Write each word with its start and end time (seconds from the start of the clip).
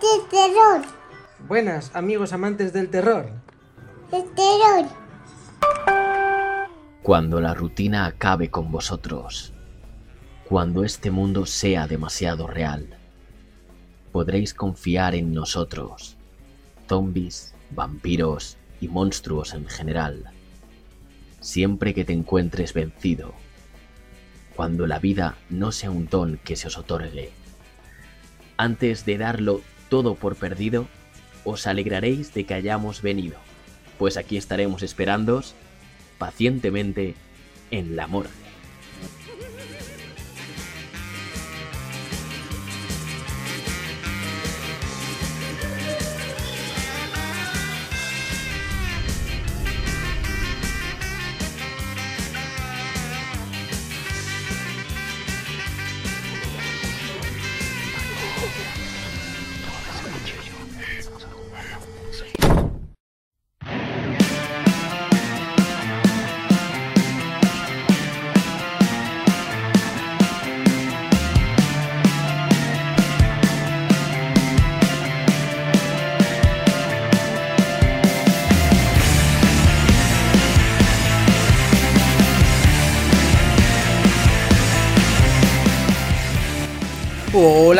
de 0.00 0.28
terror. 0.30 0.82
Buenas, 1.48 1.90
amigos 1.94 2.32
amantes 2.32 2.72
del 2.72 2.88
terror. 2.88 3.30
De 4.10 4.22
terror. 4.22 4.86
Cuando 7.02 7.40
la 7.40 7.54
rutina 7.54 8.06
acabe 8.06 8.48
con 8.48 8.70
vosotros, 8.70 9.52
cuando 10.44 10.84
este 10.84 11.10
mundo 11.10 11.46
sea 11.46 11.88
demasiado 11.88 12.46
real, 12.46 12.96
podréis 14.12 14.54
confiar 14.54 15.14
en 15.14 15.32
nosotros, 15.32 16.16
zombies, 16.88 17.54
vampiros 17.70 18.56
y 18.80 18.88
monstruos 18.88 19.52
en 19.54 19.66
general, 19.66 20.30
siempre 21.40 21.92
que 21.92 22.04
te 22.04 22.12
encuentres 22.12 22.72
vencido, 22.72 23.34
cuando 24.54 24.86
la 24.86 25.00
vida 25.00 25.36
no 25.50 25.72
sea 25.72 25.90
un 25.90 26.06
don 26.08 26.38
que 26.44 26.56
se 26.56 26.68
os 26.68 26.78
otorgue. 26.78 27.32
Antes 28.56 29.04
de 29.04 29.18
darlo 29.18 29.60
todo 29.88 30.14
por 30.14 30.36
perdido, 30.36 30.86
os 31.44 31.66
alegraréis 31.66 32.34
de 32.34 32.44
que 32.44 32.54
hayamos 32.54 33.02
venido, 33.02 33.36
pues 33.98 34.16
aquí 34.16 34.36
estaremos 34.36 34.82
esperándoos 34.82 35.54
pacientemente 36.18 37.14
en 37.70 37.96
la 37.96 38.06
morgue. 38.06 38.47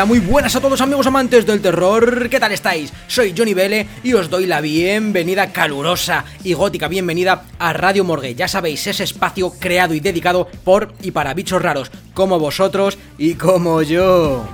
Muy 0.07 0.21
buenas 0.21 0.55
a 0.55 0.61
todos 0.61 0.81
amigos 0.81 1.07
amantes 1.09 1.45
del 1.45 1.61
terror, 1.61 2.29
¿qué 2.31 2.39
tal 2.39 2.53
estáis? 2.53 2.93
Soy 3.09 3.35
Johnny 3.37 3.53
Vele 3.53 3.87
y 4.05 4.15
os 4.15 4.31
doy 4.31 4.47
la 4.47 4.61
bienvenida 4.61 5.53
calurosa 5.53 6.25
y 6.45 6.53
gótica 6.53 6.87
bienvenida 6.87 7.45
a 7.59 7.73
Radio 7.73 8.05
Morgue. 8.05 8.35
Ya 8.37 8.47
sabéis, 8.47 8.87
ese 8.87 9.03
espacio 9.03 9.53
creado 9.59 9.95
y 9.95 10.01
dedicado 10.01 10.47
por 10.63 10.95
y 11.03 11.11
para 11.11 11.35
bichos 11.35 11.61
raros, 11.61 11.91
como 12.15 12.39
vosotros 12.39 12.97
y 13.19 13.35
como 13.35 13.83
yo. 13.83 14.47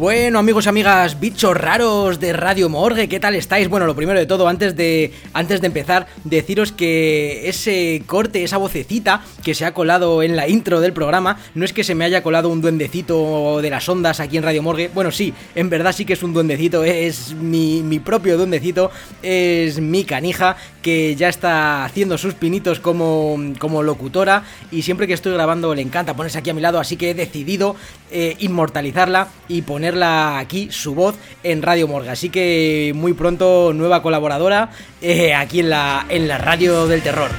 Bueno, 0.00 0.38
amigos 0.38 0.66
amigas, 0.66 1.20
bichos 1.20 1.54
raros 1.54 2.18
de 2.20 2.32
Radio 2.32 2.70
Morgue, 2.70 3.06
¿qué 3.06 3.20
tal 3.20 3.34
estáis? 3.34 3.68
Bueno, 3.68 3.84
lo 3.84 3.94
primero 3.94 4.18
de 4.18 4.24
todo, 4.24 4.48
antes 4.48 4.74
de, 4.74 5.12
antes 5.34 5.60
de 5.60 5.66
empezar, 5.66 6.06
deciros 6.24 6.72
que 6.72 7.46
ese 7.50 8.02
corte, 8.06 8.42
esa 8.42 8.56
vocecita 8.56 9.22
que 9.44 9.54
se 9.54 9.66
ha 9.66 9.74
colado 9.74 10.22
en 10.22 10.36
la 10.36 10.48
intro 10.48 10.80
del 10.80 10.94
programa, 10.94 11.38
no 11.54 11.66
es 11.66 11.74
que 11.74 11.84
se 11.84 11.94
me 11.94 12.06
haya 12.06 12.22
colado 12.22 12.48
un 12.48 12.62
duendecito 12.62 13.60
de 13.60 13.68
las 13.68 13.86
ondas 13.90 14.20
aquí 14.20 14.38
en 14.38 14.42
Radio 14.42 14.62
Morgue. 14.62 14.90
Bueno, 14.94 15.10
sí, 15.10 15.34
en 15.54 15.68
verdad 15.68 15.92
sí 15.92 16.06
que 16.06 16.14
es 16.14 16.22
un 16.22 16.32
duendecito, 16.32 16.82
es 16.82 17.34
mi, 17.34 17.82
mi 17.82 17.98
propio 17.98 18.38
duendecito, 18.38 18.90
es 19.22 19.80
mi 19.80 20.04
canija, 20.04 20.56
que 20.80 21.14
ya 21.14 21.28
está 21.28 21.84
haciendo 21.84 22.16
sus 22.16 22.34
pinitos 22.34 22.80
como, 22.80 23.38
como 23.58 23.82
locutora 23.82 24.44
y 24.70 24.80
siempre 24.80 25.06
que 25.06 25.12
estoy 25.12 25.34
grabando 25.34 25.74
le 25.74 25.82
encanta 25.82 26.16
ponerse 26.16 26.38
aquí 26.38 26.50
a 26.50 26.54
mi 26.54 26.62
lado, 26.62 26.80
así 26.80 26.96
que 26.96 27.10
he 27.10 27.14
decidido 27.14 27.76
eh, 28.10 28.36
inmortalizarla 28.40 29.28
y 29.48 29.62
ponerla 29.62 30.38
aquí, 30.38 30.68
su 30.70 30.94
voz, 30.94 31.16
en 31.42 31.62
Radio 31.62 31.88
Morga. 31.88 32.12
Así 32.12 32.28
que 32.30 32.92
muy 32.94 33.12
pronto 33.12 33.72
nueva 33.72 34.02
colaboradora 34.02 34.70
eh, 35.00 35.34
aquí 35.34 35.60
en 35.60 35.70
la, 35.70 36.06
en 36.08 36.28
la 36.28 36.38
radio 36.38 36.86
del 36.86 37.02
terror. 37.02 37.30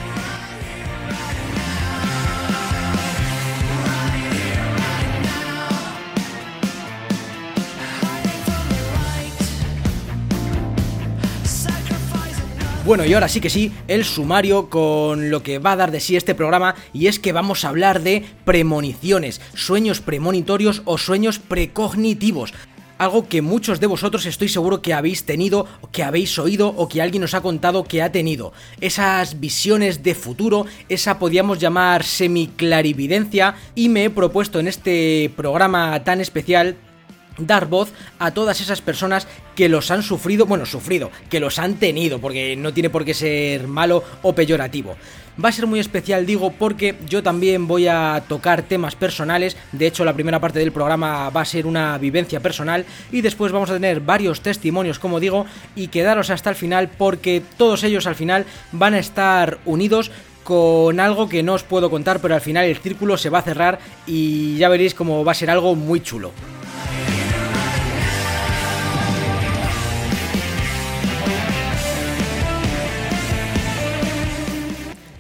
Bueno, 12.91 13.06
y 13.06 13.13
ahora 13.13 13.29
sí 13.29 13.40
que 13.40 13.50
sí, 13.50 13.72
el 13.88 14.03
sumario 14.03 14.69
con 14.69 15.29
lo 15.29 15.41
que 15.41 15.59
va 15.59 15.72
a 15.72 15.75
dar 15.78 15.91
de 15.91 16.02
sí 16.02 16.18
este 16.18 16.35
programa 16.35 16.75
y 16.91 17.07
es 17.07 17.19
que 17.19 17.31
vamos 17.31 17.63
a 17.63 17.69
hablar 17.69 18.02
de 18.02 18.25
premoniciones, 18.44 19.40
sueños 19.53 20.02
premonitorios 20.02 20.81
o 20.84 20.97
sueños 20.97 21.40
precognitivos. 21.40 22.53
Algo 22.97 23.29
que 23.29 23.41
muchos 23.41 23.79
de 23.79 23.88
vosotros 23.88 24.25
estoy 24.25 24.50
seguro 24.50 24.81
que 24.81 24.94
habéis 24.94 25.24
tenido, 25.24 25.68
que 25.94 26.03
habéis 26.03 26.38
oído 26.38 26.68
o 26.68 26.90
que 26.90 27.02
alguien 27.02 27.24
os 27.24 27.34
ha 27.34 27.40
contado 27.40 27.85
que 27.85 28.02
ha 28.02 28.12
tenido. 28.12 28.52
Esas 28.81 29.40
visiones 29.40 30.03
de 30.03 30.13
futuro, 30.13 30.66
esa 30.90 31.18
podríamos 31.18 31.59
llamar 31.59 32.03
semiclarividencia 32.03 33.56
y 33.73 33.88
me 33.88 34.03
he 34.03 34.09
propuesto 34.09 34.59
en 34.59 34.68
este 34.68 35.31
programa 35.38 36.03
tan 36.03 36.19
especial 36.19 36.75
dar 37.47 37.68
voz 37.68 37.91
a 38.19 38.31
todas 38.31 38.62
esas 38.62 38.81
personas 38.81 39.28
que 39.56 39.69
los 39.69 39.91
han 39.91 40.03
sufrido, 40.03 40.46
bueno, 40.46 40.66
sufrido, 40.66 41.12
que 41.29 41.40
los 41.40 41.59
han 41.59 41.75
tenido, 41.75 42.19
porque 42.19 42.56
no 42.56 42.74
tiene 42.74 42.90
por 42.90 43.06
qué 43.06 43.13
ser 43.13 43.68
malo 43.68 44.03
o 44.22 44.34
peyorativo. 44.34 44.96
Va 45.44 45.50
a 45.50 45.52
ser 45.52 45.66
muy 45.66 45.79
especial, 45.79 46.25
digo, 46.25 46.52
porque 46.52 46.96
yo 47.07 47.24
también 47.24 47.66
voy 47.66 47.88
a 47.88 48.22
tocar 48.28 48.63
temas 48.63 48.96
personales. 48.96 49.56
De 49.72 49.88
hecho, 49.88 50.03
la 50.03 50.13
primera 50.13 50.41
parte 50.41 50.59
del 50.59 50.74
programa 50.74 51.29
va 51.29 51.41
a 51.41 51.46
ser 51.46 51.66
una 51.66 51.97
vivencia 51.97 52.41
personal 52.41 52.85
y 53.12 53.22
después 53.22 53.52
vamos 53.52 53.69
a 53.69 53.73
tener 53.73 54.02
varios 54.02 54.41
testimonios, 54.41 55.00
como 55.00 55.19
digo, 55.19 55.46
y 55.75 55.88
quedaros 55.88 56.29
hasta 56.29 56.50
el 56.50 56.56
final 56.56 56.90
porque 56.90 57.41
todos 57.58 57.84
ellos 57.84 58.08
al 58.08 58.16
final 58.16 58.46
van 58.73 58.94
a 58.94 59.00
estar 59.00 59.59
unidos 59.66 60.12
con 60.44 61.00
algo 61.00 61.29
que 61.29 61.44
no 61.44 61.53
os 61.53 61.63
puedo 61.63 61.90
contar, 61.90 62.19
pero 62.19 62.35
al 62.35 62.41
final 62.41 62.66
el 62.66 62.78
círculo 62.78 63.18
se 63.18 63.29
va 63.29 63.40
a 63.40 63.44
cerrar 63.44 63.79
y 64.06 64.58
ya 64.58 64.69
veréis 64.69 64.94
cómo 64.94 65.23
va 65.23 65.31
a 65.31 65.35
ser 65.35 65.50
algo 65.50 65.75
muy 65.75 66.02
chulo. 66.02 66.31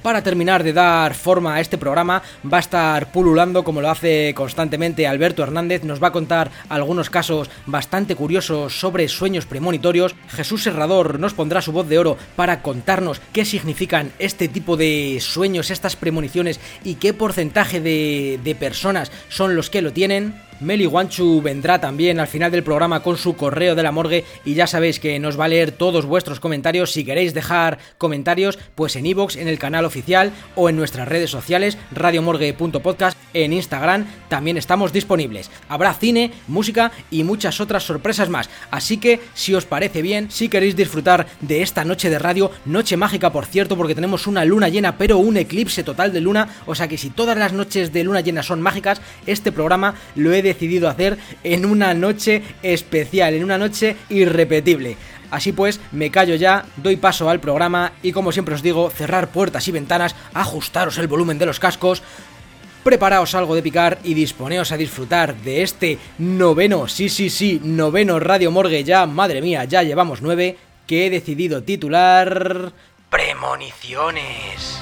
Para 0.01 0.23
terminar 0.23 0.63
de 0.63 0.73
dar 0.73 1.13
forma 1.13 1.55
a 1.55 1.61
este 1.61 1.77
programa, 1.77 2.23
va 2.51 2.57
a 2.57 2.61
estar 2.61 3.11
pululando 3.11 3.63
como 3.63 3.81
lo 3.81 3.89
hace 3.89 4.33
constantemente 4.33 5.05
Alberto 5.05 5.43
Hernández, 5.43 5.83
nos 5.83 6.01
va 6.01 6.07
a 6.07 6.11
contar 6.11 6.49
algunos 6.69 7.11
casos 7.11 7.51
bastante 7.67 8.15
curiosos 8.15 8.79
sobre 8.79 9.07
sueños 9.07 9.45
premonitorios. 9.45 10.15
Jesús 10.29 10.63
Serrador 10.63 11.19
nos 11.19 11.35
pondrá 11.35 11.61
su 11.61 11.71
voz 11.71 11.87
de 11.87 11.99
oro 11.99 12.17
para 12.35 12.63
contarnos 12.63 13.21
qué 13.31 13.45
significan 13.45 14.11
este 14.17 14.47
tipo 14.47 14.75
de 14.75 15.19
sueños, 15.21 15.69
estas 15.69 15.95
premoniciones 15.95 16.59
y 16.83 16.95
qué 16.95 17.13
porcentaje 17.13 17.79
de, 17.79 18.39
de 18.43 18.55
personas 18.55 19.11
son 19.29 19.55
los 19.55 19.69
que 19.69 19.83
lo 19.83 19.93
tienen. 19.93 20.33
Meli 20.61 20.85
Wanchu 20.85 21.41
vendrá 21.41 21.81
también 21.81 22.19
al 22.19 22.27
final 22.27 22.51
del 22.51 22.63
programa 22.63 23.01
con 23.01 23.17
su 23.17 23.35
correo 23.35 23.73
de 23.73 23.81
la 23.81 23.91
morgue 23.91 24.25
y 24.45 24.53
ya 24.53 24.67
sabéis 24.67 24.99
que 24.99 25.19
nos 25.19 25.39
va 25.39 25.45
a 25.45 25.47
leer 25.47 25.71
todos 25.71 26.05
vuestros 26.05 26.39
comentarios. 26.39 26.91
Si 26.91 27.03
queréis 27.03 27.33
dejar 27.33 27.79
comentarios, 27.97 28.59
pues 28.75 28.95
en 28.95 29.07
iVoox, 29.07 29.37
en 29.37 29.47
el 29.47 29.57
canal 29.57 29.85
oficial 29.85 30.31
o 30.55 30.69
en 30.69 30.75
nuestras 30.75 31.07
redes 31.07 31.31
sociales, 31.31 31.79
radiomorgue.podcast, 31.91 33.17
en 33.33 33.53
Instagram 33.53 34.05
también 34.29 34.57
estamos 34.57 34.93
disponibles. 34.93 35.49
Habrá 35.67 35.95
cine, 35.95 36.31
música 36.47 36.91
y 37.09 37.23
muchas 37.23 37.59
otras 37.59 37.83
sorpresas 37.83 38.29
más. 38.29 38.49
Así 38.69 38.97
que, 38.97 39.19
si 39.33 39.55
os 39.55 39.65
parece 39.65 40.03
bien, 40.03 40.29
si 40.29 40.47
queréis 40.47 40.75
disfrutar 40.75 41.25
de 41.41 41.63
esta 41.63 41.83
noche 41.85 42.11
de 42.11 42.19
radio, 42.19 42.51
noche 42.65 42.97
mágica 42.97 43.31
por 43.31 43.47
cierto, 43.47 43.75
porque 43.75 43.95
tenemos 43.95 44.27
una 44.27 44.45
luna 44.45 44.69
llena, 44.69 44.97
pero 44.97 45.17
un 45.17 45.37
eclipse 45.37 45.83
total 45.83 46.13
de 46.13 46.21
luna, 46.21 46.49
o 46.67 46.75
sea 46.75 46.87
que 46.87 46.99
si 46.99 47.09
todas 47.09 47.37
las 47.37 47.51
noches 47.51 47.91
de 47.91 48.03
luna 48.03 48.21
llena 48.21 48.43
son 48.43 48.61
mágicas, 48.61 49.01
este 49.25 49.51
programa 49.51 49.95
lo 50.15 50.31
he 50.33 50.50
decidido 50.53 50.89
hacer 50.89 51.17
en 51.43 51.65
una 51.65 51.93
noche 51.93 52.41
especial, 52.63 53.33
en 53.33 53.43
una 53.43 53.57
noche 53.57 53.95
irrepetible. 54.09 54.97
Así 55.31 55.53
pues, 55.53 55.79
me 55.93 56.11
callo 56.11 56.35
ya, 56.35 56.65
doy 56.75 56.97
paso 56.97 57.29
al 57.29 57.39
programa 57.39 57.93
y 58.03 58.11
como 58.11 58.33
siempre 58.33 58.53
os 58.53 58.61
digo, 58.61 58.89
cerrar 58.89 59.29
puertas 59.29 59.67
y 59.67 59.71
ventanas, 59.71 60.15
ajustaros 60.33 60.97
el 60.97 61.07
volumen 61.07 61.39
de 61.39 61.45
los 61.45 61.59
cascos, 61.59 62.03
preparaos 62.83 63.33
algo 63.33 63.55
de 63.55 63.63
picar 63.63 63.99
y 64.03 64.13
disponeos 64.13 64.73
a 64.73 64.77
disfrutar 64.77 65.35
de 65.37 65.63
este 65.63 65.97
noveno, 66.17 66.87
sí, 66.89 67.07
sí, 67.07 67.29
sí, 67.29 67.61
noveno 67.63 68.19
Radio 68.19 68.51
Morgue 68.51 68.83
ya, 68.83 69.05
madre 69.05 69.41
mía, 69.41 69.63
ya 69.63 69.83
llevamos 69.83 70.21
nueve, 70.21 70.57
que 70.85 71.07
he 71.07 71.09
decidido 71.09 71.63
titular... 71.63 72.73
Premoniciones. 73.09 74.81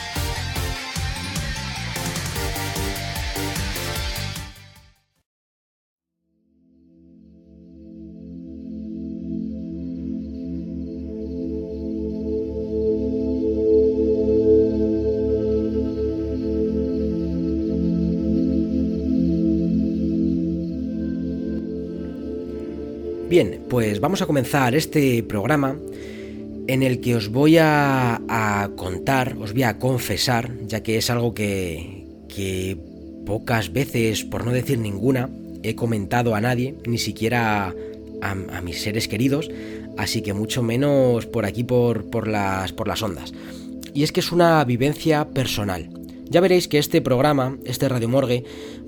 Bien, 23.31 23.63
pues 23.69 24.01
vamos 24.01 24.21
a 24.21 24.25
comenzar 24.25 24.75
este 24.75 25.23
programa 25.23 25.77
en 26.67 26.83
el 26.83 26.99
que 26.99 27.15
os 27.15 27.29
voy 27.29 27.55
a, 27.57 28.69
contar, 28.75 29.37
os 29.39 29.53
voy 29.53 29.63
a 29.63 29.79
confesar, 29.79 30.51
ya 30.67 30.83
que 30.83 30.97
es 30.97 31.09
algo 31.09 31.33
que, 31.33 32.77
pocas 33.25 33.71
veces, 33.71 34.25
por 34.25 34.43
no 34.43 34.51
decir 34.51 34.79
ninguna, 34.79 35.29
he 35.63 35.75
comentado 35.75 36.35
a 36.35 36.41
nadie, 36.41 36.75
ni 36.85 36.97
siquiera 36.97 37.73
a, 38.21 38.61
mis 38.61 38.81
seres 38.81 39.07
queridos, 39.07 39.49
así 39.97 40.21
que 40.21 40.33
mucho 40.33 40.61
menos 40.61 41.25
por 41.25 41.45
aquí 41.45 41.63
por, 41.63 42.27
las, 42.27 42.73
ondas. 43.01 43.33
Y 43.93 44.03
es 44.03 44.11
que 44.11 44.19
es 44.19 44.33
una 44.33 44.61
vivencia 44.65 45.29
personal. 45.29 45.87
Ya 46.25 46.41
veréis 46.41 46.67
que 46.67 46.79
este 46.79 47.01
programa, 47.01 47.57
este 47.63 47.87
Radio 47.87 48.09
Morgue, 48.09 48.43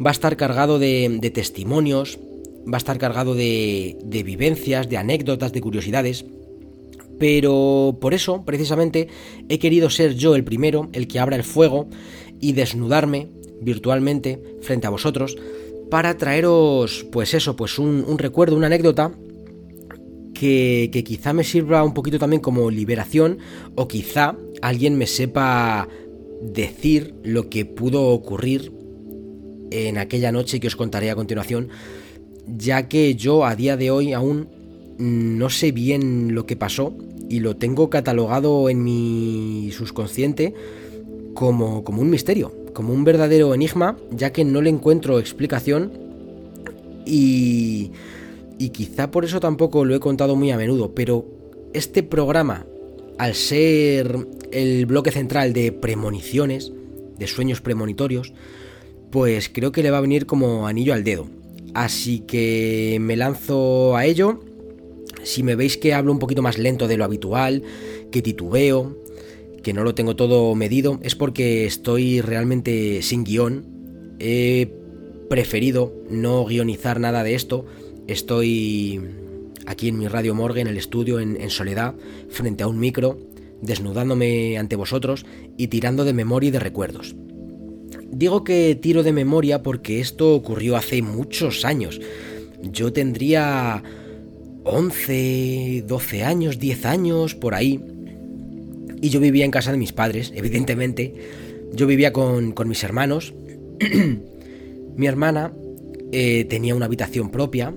va 0.05 0.09
a 0.09 0.11
estar 0.11 0.35
cargado 0.35 0.79
de 0.79 1.31
testimonios, 1.33 2.19
va 2.65 2.75
a 2.75 2.77
estar 2.77 2.97
cargado 2.97 3.35
de, 3.35 3.97
de 4.03 4.23
vivencias, 4.23 4.89
de 4.89 4.97
anécdotas, 4.97 5.53
de 5.53 5.61
curiosidades. 5.61 6.25
Pero 7.19 7.97
por 8.01 8.13
eso, 8.13 8.43
precisamente, 8.45 9.07
he 9.49 9.59
querido 9.59 9.89
ser 9.89 10.15
yo 10.15 10.35
el 10.35 10.43
primero, 10.43 10.89
el 10.93 11.07
que 11.07 11.19
abra 11.19 11.35
el 11.35 11.43
fuego 11.43 11.87
y 12.39 12.53
desnudarme 12.53 13.29
virtualmente 13.61 14.41
frente 14.61 14.87
a 14.87 14.89
vosotros 14.89 15.37
para 15.89 16.17
traeros, 16.17 17.05
pues 17.11 17.33
eso, 17.33 17.55
pues 17.55 17.77
un, 17.77 18.17
recuerdo, 18.17 18.55
una 18.55 18.67
anécdota 18.67 19.11
que, 20.33 20.89
que, 20.91 21.03
quizá 21.03 21.33
me 21.33 21.43
sirva 21.43 21.83
un 21.83 21.93
poquito 21.93 22.17
también 22.17 22.41
como 22.41 22.71
liberación 22.71 23.37
o 23.75 23.87
quizá 23.87 24.35
alguien 24.61 24.97
me 24.97 25.05
sepa 25.05 25.87
decir 26.41 27.13
lo 27.23 27.49
que 27.49 27.65
pudo 27.65 28.07
ocurrir 28.07 28.71
en 29.71 29.97
aquella 29.97 30.31
noche 30.31 30.59
que 30.59 30.67
os 30.67 30.75
contaré 30.75 31.11
a 31.11 31.15
continuación 31.15 31.69
ya 32.47 32.87
que 32.87 33.15
yo 33.15 33.45
a 33.45 33.55
día 33.55 33.77
de 33.77 33.91
hoy 33.91 34.13
aún 34.13 34.47
no 34.97 35.49
sé 35.49 35.71
bien 35.71 36.35
lo 36.35 36.45
que 36.45 36.55
pasó 36.55 36.93
y 37.29 37.39
lo 37.39 37.55
tengo 37.55 37.89
catalogado 37.89 38.69
en 38.69 38.83
mi 38.83 39.71
subconsciente 39.71 40.53
como, 41.33 41.83
como 41.83 42.01
un 42.01 42.09
misterio, 42.09 42.53
como 42.73 42.93
un 42.93 43.03
verdadero 43.03 43.53
enigma, 43.53 43.97
ya 44.11 44.31
que 44.31 44.45
no 44.45 44.61
le 44.61 44.69
encuentro 44.69 45.19
explicación 45.19 45.91
y, 47.05 47.91
y 48.59 48.69
quizá 48.69 49.09
por 49.11 49.25
eso 49.25 49.39
tampoco 49.39 49.85
lo 49.85 49.95
he 49.95 49.99
contado 49.99 50.35
muy 50.35 50.51
a 50.51 50.57
menudo, 50.57 50.93
pero 50.93 51.25
este 51.73 52.03
programa, 52.03 52.65
al 53.17 53.33
ser 53.33 54.27
el 54.51 54.85
bloque 54.85 55.11
central 55.11 55.53
de 55.53 55.71
premoniciones, 55.71 56.71
de 57.17 57.27
sueños 57.27 57.61
premonitorios, 57.61 58.33
pues 59.11 59.49
creo 59.49 59.71
que 59.71 59.83
le 59.83 59.91
va 59.91 59.97
a 59.97 60.01
venir 60.01 60.25
como 60.25 60.67
anillo 60.67 60.93
al 60.93 61.03
dedo. 61.03 61.27
Así 61.73 62.19
que 62.19 62.97
me 63.01 63.15
lanzo 63.15 63.95
a 63.95 64.05
ello. 64.05 64.39
Si 65.23 65.41
me 65.43 65.55
veis 65.55 65.77
que 65.77 65.93
hablo 65.93 66.11
un 66.11 66.19
poquito 66.19 66.41
más 66.41 66.57
lento 66.57 66.87
de 66.87 66.97
lo 66.97 67.03
habitual, 67.03 67.63
que 68.11 68.21
titubeo, 68.21 68.97
que 69.63 69.73
no 69.73 69.83
lo 69.83 69.95
tengo 69.95 70.15
todo 70.15 70.53
medido, 70.55 70.99
es 71.01 71.15
porque 71.15 71.65
estoy 71.65 72.21
realmente 72.21 73.01
sin 73.01 73.23
guion. 73.23 73.65
He 74.19 74.71
preferido 75.29 75.93
no 76.09 76.45
guionizar 76.45 76.99
nada 76.99 77.23
de 77.23 77.35
esto. 77.35 77.65
Estoy 78.07 79.01
aquí 79.65 79.87
en 79.87 79.97
mi 79.97 80.07
radio 80.07 80.35
morgue, 80.35 80.61
en 80.61 80.67
el 80.67 80.77
estudio, 80.77 81.19
en, 81.19 81.39
en 81.39 81.49
soledad, 81.49 81.95
frente 82.29 82.63
a 82.63 82.67
un 82.67 82.79
micro, 82.79 83.17
desnudándome 83.61 84.57
ante 84.57 84.75
vosotros 84.75 85.25
y 85.57 85.67
tirando 85.67 86.03
de 86.03 86.13
memoria 86.13 86.49
y 86.49 86.51
de 86.51 86.59
recuerdos. 86.59 87.15
Digo 88.15 88.43
que 88.43 88.77
tiro 88.79 89.01
de 89.01 89.11
memoria 89.11 89.63
porque 89.63 89.99
esto 89.99 90.35
ocurrió 90.35 90.75
hace 90.75 91.01
muchos 91.01 91.65
años. 91.65 91.99
Yo 92.61 92.93
tendría 92.93 93.81
11, 94.63 95.83
12 95.87 96.23
años, 96.23 96.59
10 96.59 96.85
años, 96.85 97.33
por 97.33 97.55
ahí. 97.55 97.79
Y 99.01 99.09
yo 99.09 99.19
vivía 99.19 99.45
en 99.45 99.51
casa 99.51 99.71
de 99.71 99.79
mis 99.79 99.93
padres, 99.93 100.31
evidentemente. 100.35 101.15
Yo 101.73 101.87
vivía 101.87 102.13
con, 102.13 102.53
mis 102.67 102.83
hermanos. 102.83 103.33
Mi 104.95 105.07
hermana 105.07 105.51
eh, 106.11 106.45
tenía 106.47 106.75
una 106.75 106.85
habitación 106.85 107.31
propia 107.31 107.73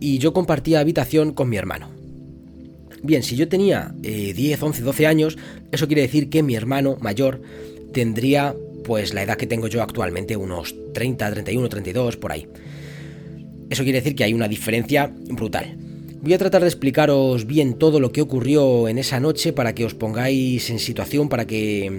y 0.00 0.18
yo 0.18 0.32
compartía 0.32 0.80
habitación 0.80 1.32
con 1.32 1.48
mi 1.48 1.56
hermano. 1.56 1.90
Bien, 3.04 3.22
si 3.22 3.36
yo 3.36 3.46
tenía 3.46 3.94
10, 4.00 4.60
11, 4.60 4.82
12 4.82 5.06
años, 5.06 5.38
eso 5.70 5.86
quiere 5.86 6.02
decir 6.02 6.28
que 6.28 6.42
mi 6.42 6.56
hermano 6.56 6.96
mayor 7.00 7.40
tendría 7.92 8.56
pues 8.84 9.14
la 9.14 9.22
edad 9.22 9.36
que 9.36 9.46
tengo 9.46 9.66
yo 9.66 9.82
actualmente, 9.82 10.36
unos 10.36 10.74
30, 10.92 11.30
31, 11.32 11.68
32, 11.68 12.16
por 12.16 12.30
ahí. 12.30 12.46
Eso 13.70 13.82
quiere 13.82 13.98
decir 13.98 14.14
que 14.14 14.24
hay 14.24 14.34
una 14.34 14.46
diferencia 14.46 15.10
brutal. 15.30 15.76
Voy 16.22 16.32
a 16.32 16.38
tratar 16.38 16.62
de 16.62 16.68
explicaros 16.68 17.46
bien 17.46 17.74
todo 17.74 18.00
lo 18.00 18.12
que 18.12 18.22
ocurrió 18.22 18.88
en 18.88 18.98
esa 18.98 19.20
noche 19.20 19.52
para 19.52 19.74
que 19.74 19.84
os 19.84 19.94
pongáis 19.94 20.70
en 20.70 20.78
situación, 20.78 21.28
para 21.28 21.46
que, 21.46 21.90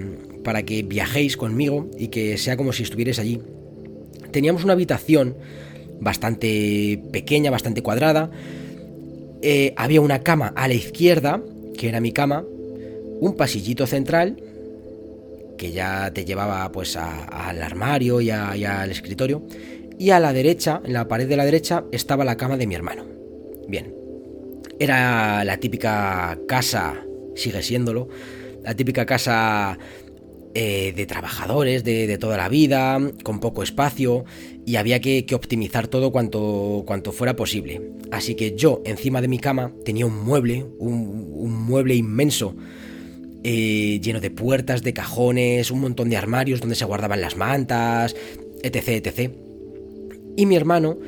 para 0.42 0.62
que 0.64 0.82
viajéis 0.82 1.36
conmigo 1.36 1.90
y 1.98 2.08
que 2.08 2.38
sea 2.38 2.56
como 2.56 2.72
si 2.72 2.82
estuvierais 2.82 3.18
allí. 3.18 3.40
Teníamos 4.32 4.64
una 4.64 4.72
habitación 4.72 5.36
bastante 6.00 7.00
pequeña, 7.12 7.50
bastante 7.50 7.82
cuadrada. 7.82 8.30
Eh, 9.42 9.74
había 9.76 10.00
una 10.00 10.20
cama 10.20 10.52
a 10.56 10.66
la 10.66 10.74
izquierda, 10.74 11.42
que 11.76 11.88
era 11.88 12.00
mi 12.00 12.12
cama, 12.12 12.44
un 13.20 13.36
pasillito 13.36 13.86
central 13.86 14.36
que 15.56 15.72
ya 15.72 16.12
te 16.12 16.24
llevaba 16.24 16.70
pues 16.72 16.96
al 16.96 17.62
armario 17.62 18.20
y, 18.20 18.30
al 18.30 18.90
escritorio. 18.90 19.46
Y 19.98 20.10
a 20.10 20.20
la 20.20 20.32
derecha, 20.32 20.80
en 20.84 20.92
la 20.92 21.08
pared 21.08 21.28
de 21.28 21.36
la 21.36 21.44
derecha, 21.44 21.84
estaba 21.90 22.24
la 22.24 22.36
cama 22.36 22.56
de 22.56 22.66
mi 22.66 22.74
hermano. 22.74 23.04
Bien, 23.66 23.94
era 24.78 25.42
la 25.44 25.56
típica 25.56 26.38
casa, 26.46 27.02
sigue 27.34 27.62
siéndolo, 27.62 28.08
la 28.62 28.74
típica 28.74 29.06
casa 29.06 29.78
eh, 30.54 30.92
de 30.94 31.06
trabajadores 31.06 31.82
de, 31.82 32.18
toda 32.18 32.36
la 32.36 32.48
vida, 32.48 32.98
con 33.22 33.40
poco 33.40 33.62
espacio, 33.62 34.24
y 34.66 34.76
había 34.76 35.00
que, 35.00 35.26
optimizar 35.34 35.88
todo 35.88 36.12
cuanto, 36.12 36.84
cuanto, 36.86 37.12
fuera 37.12 37.36
posible. 37.36 37.80
Así 38.10 38.34
que 38.34 38.54
yo, 38.54 38.82
encima 38.84 39.20
de 39.20 39.28
mi 39.28 39.38
cama, 39.38 39.72
tenía 39.84 40.06
un 40.06 40.22
mueble, 40.24 40.66
un 40.78 41.66
mueble 41.66 41.94
inmenso, 41.94 42.54
eh, 43.48 44.00
lleno 44.02 44.18
de 44.18 44.32
puertas, 44.32 44.82
de 44.82 44.92
cajones, 44.92 45.70
un 45.70 45.80
montón 45.80 46.10
de 46.10 46.16
armarios 46.16 46.58
donde 46.58 46.74
se 46.74 46.84
guardaban 46.84 47.20
las 47.20 47.36
mantas, 47.36 48.16
etc, 48.64 49.06
etc. 49.06 49.30
Y 50.36 50.46
mi 50.46 50.56
hermano, 50.56 50.98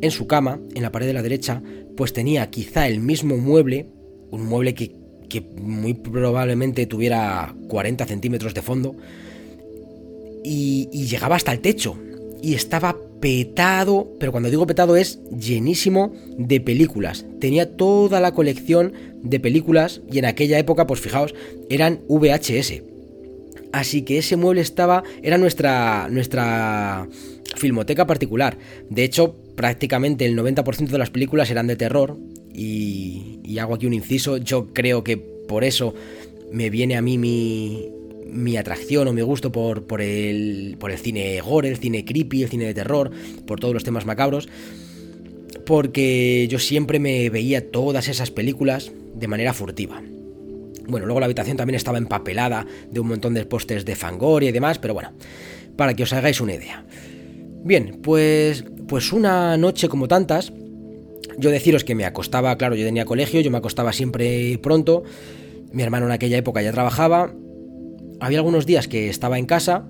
en 0.00 0.10
su 0.12 0.28
cama, 0.28 0.60
en 0.76 0.82
la 0.82 0.92
pared 0.92 1.08
de 1.08 1.14
la 1.14 1.22
derecha, 1.22 1.60
pues 1.96 2.12
tenía 2.12 2.48
quizá 2.48 2.86
el 2.86 3.00
mismo 3.00 3.38
mueble, 3.38 3.88
un 4.30 4.46
mueble 4.46 4.72
que, 4.72 4.94
que 5.28 5.40
muy 5.40 5.94
probablemente 5.94 6.86
tuviera 6.86 7.56
40 7.66 8.06
centímetros 8.06 8.54
de 8.54 8.62
fondo, 8.62 8.94
y, 10.44 10.88
y 10.92 11.06
llegaba 11.06 11.34
hasta 11.34 11.50
el 11.50 11.58
techo, 11.58 11.98
y 12.42 12.54
estaba 12.54 12.96
petado, 13.20 14.08
pero 14.18 14.32
cuando 14.32 14.50
digo 14.50 14.66
petado 14.66 14.96
es 14.96 15.20
llenísimo 15.30 16.14
de 16.38 16.60
películas. 16.60 17.26
Tenía 17.38 17.76
toda 17.76 18.20
la 18.20 18.32
colección 18.32 18.92
de 19.22 19.40
películas 19.40 20.00
y 20.10 20.18
en 20.18 20.24
aquella 20.24 20.58
época, 20.58 20.86
pues 20.86 21.00
fijaos, 21.00 21.34
eran 21.68 22.00
VHS. 22.08 22.82
Así 23.72 24.02
que 24.02 24.18
ese 24.18 24.36
mueble 24.36 24.62
estaba, 24.62 25.04
era 25.22 25.38
nuestra, 25.38 26.08
nuestra 26.10 27.06
filmoteca 27.56 28.06
particular. 28.06 28.56
De 28.88 29.04
hecho, 29.04 29.36
prácticamente 29.54 30.24
el 30.24 30.36
90% 30.36 30.88
de 30.88 30.98
las 30.98 31.10
películas 31.10 31.50
eran 31.50 31.66
de 31.66 31.76
terror. 31.76 32.16
Y, 32.52 33.38
y 33.44 33.58
hago 33.58 33.74
aquí 33.74 33.86
un 33.86 33.94
inciso, 33.94 34.38
yo 34.38 34.72
creo 34.72 35.04
que 35.04 35.16
por 35.16 35.62
eso 35.62 35.94
me 36.52 36.68
viene 36.68 36.96
a 36.96 37.02
mí 37.02 37.16
mi, 37.16 37.90
mi 38.32 38.56
atracción 38.56 39.08
o 39.08 39.12
mi 39.12 39.22
gusto 39.22 39.52
por, 39.52 40.00
el, 40.00 40.76
por 40.78 40.90
el 40.90 40.98
cine 40.98 41.40
gore, 41.40 41.68
el 41.68 41.78
cine 41.78 42.04
creepy, 42.04 42.42
el 42.42 42.48
cine 42.48 42.66
de 42.66 42.74
terror, 42.74 43.10
por 43.46 43.60
todos 43.60 43.74
los 43.74 43.84
temas 43.84 44.06
macabros, 44.06 44.48
porque 45.66 46.46
yo 46.48 46.58
siempre 46.58 46.98
me 46.98 47.30
veía 47.30 47.70
todas 47.70 48.08
esas 48.08 48.30
películas 48.30 48.92
de 49.14 49.28
manera 49.28 49.52
furtiva. 49.52 50.02
Bueno, 50.86 51.06
luego 51.06 51.20
la 51.20 51.26
habitación 51.26 51.56
también 51.56 51.76
estaba 51.76 51.98
empapelada 51.98 52.66
de 52.90 53.00
un 53.00 53.08
montón 53.08 53.34
de 53.34 53.44
postes 53.46 53.84
de 53.84 53.94
fangoria 53.94 54.48
y 54.48 54.52
demás, 54.52 54.78
pero 54.78 54.94
bueno, 54.94 55.12
para 55.76 55.94
que 55.94 56.02
os 56.02 56.12
hagáis 56.12 56.40
una 56.40 56.54
idea. 56.54 56.84
Bien, 57.62 58.00
pues, 58.02 58.64
pues 58.88 59.12
una 59.12 59.56
noche 59.56 59.88
como 59.88 60.08
tantas, 60.08 60.52
yo 61.38 61.50
deciros 61.50 61.84
que 61.84 61.94
me 61.94 62.04
acostaba, 62.04 62.56
claro, 62.56 62.74
yo 62.74 62.84
tenía 62.84 63.04
colegio, 63.04 63.40
yo 63.40 63.50
me 63.50 63.58
acostaba 63.58 63.92
siempre 63.92 64.58
pronto, 64.58 65.04
mi 65.72 65.82
hermano 65.82 66.06
en 66.06 66.12
aquella 66.12 66.38
época 66.38 66.62
ya 66.62 66.72
trabajaba, 66.72 67.32
había 68.20 68.38
algunos 68.38 68.66
días 68.66 68.86
que 68.86 69.08
estaba 69.08 69.38
en 69.38 69.46
casa, 69.46 69.88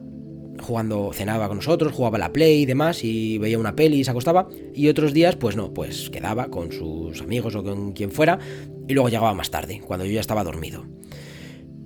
jugando, 0.60 1.12
cenaba 1.12 1.49
con 1.49 1.58
nosotros, 1.58 1.92
jugaba 1.92 2.18
la 2.18 2.32
Play 2.32 2.62
y 2.62 2.66
demás, 2.66 3.04
y 3.04 3.38
veía 3.38 3.58
una 3.58 3.75
peli 3.76 4.00
y 4.00 4.04
se 4.04 4.10
acostaba, 4.10 4.49
y 4.75 4.88
otros 4.88 5.12
días, 5.12 5.37
pues 5.37 5.56
no, 5.56 5.75
pues 5.75 6.10
quedaba 6.10 6.49
con 6.49 6.72
sus 6.72 7.20
amigos 7.20 7.54
o 7.54 7.64
con 7.64 7.92
quien 7.92 8.10
fuera, 8.10 8.38
y 8.87 8.94
luego 8.94 9.08
llegaba 9.08 9.34
más 9.34 9.50
tarde, 9.50 9.80
cuando 9.84 10.04
yo 10.04 10.12
ya 10.12 10.20
estaba 10.20 10.44
dormido. 10.44 10.84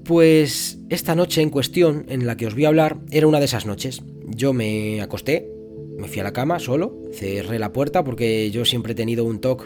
Pues 0.05 0.79
esta 0.91 1.15
noche 1.15 1.41
en 1.41 1.51
cuestión, 1.51 2.05
en 2.09 2.27
la 2.27 2.37
que 2.37 2.47
os 2.47 2.55
voy 2.55 2.67
a 2.67 2.69
hablar, 2.69 2.99
era 3.11 3.27
una 3.27 3.39
de 3.39 3.47
esas 3.47 3.65
noches. 3.65 4.03
Yo 4.29 4.53
me 4.53 5.01
acosté, 5.01 5.51
me 5.99 6.09
fui 6.09 6.21
a 6.21 6.25
la 6.25 6.35
cama 6.35 6.59
solo, 6.59 7.01
cerré 7.13 7.59
la 7.59 7.73
puerta 7.73 8.05
porque 8.05 8.51
yo 8.51 8.67
siempre 8.67 8.93
he 8.93 8.95
tenido 8.95 9.25
un 9.25 9.41
toque 9.41 9.65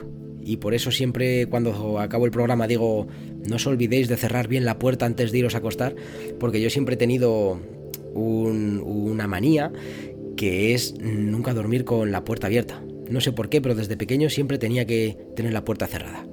y 0.48 0.56
por 0.56 0.72
eso 0.72 0.90
siempre 0.90 1.46
cuando 1.46 1.98
acabo 1.98 2.24
el 2.24 2.30
programa 2.30 2.66
digo, 2.66 3.06
no 3.46 3.56
os 3.56 3.66
olvidéis 3.66 4.08
de 4.08 4.16
cerrar 4.16 4.48
bien 4.48 4.64
la 4.64 4.78
puerta 4.78 5.04
antes 5.04 5.30
de 5.30 5.40
iros 5.40 5.54
a 5.54 5.58
acostar, 5.58 5.94
porque 6.40 6.62
yo 6.62 6.70
siempre 6.70 6.94
he 6.94 6.96
tenido 6.96 7.60
una 8.14 9.26
manía 9.26 9.70
que 10.38 10.72
es 10.72 10.98
nunca 11.00 11.52
dormir 11.52 11.84
con 11.84 12.12
la 12.12 12.24
puerta 12.24 12.46
abierta. 12.46 12.82
No 13.10 13.20
sé 13.20 13.32
por 13.32 13.50
qué, 13.50 13.60
pero 13.60 13.74
desde 13.74 13.98
pequeño 13.98 14.30
siempre 14.30 14.56
tenía 14.56 14.86
que 14.86 15.18
tener 15.36 15.52
la 15.52 15.66
puerta 15.66 15.86
cerrada. 15.86 16.26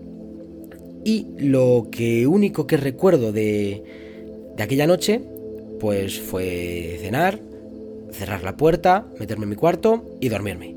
Y 1.04 1.28
lo 1.38 1.90
que 1.92 2.26
único 2.26 2.68
que 2.68 2.78
recuerdo 2.78 3.34
de, 3.34 3.84
de 4.56 4.64
aquella 4.64 4.88
noche, 4.88 5.22
pues 5.82 6.22
fue 6.22 7.00
cenar, 7.02 7.42
cerrar 8.12 8.44
la 8.44 8.56
puerta, 8.56 9.08
meterme 9.20 9.44
en 9.44 9.50
mi 9.50 9.56
cuarto 9.58 10.18
y 10.22 10.30
dormirme. 10.30 10.74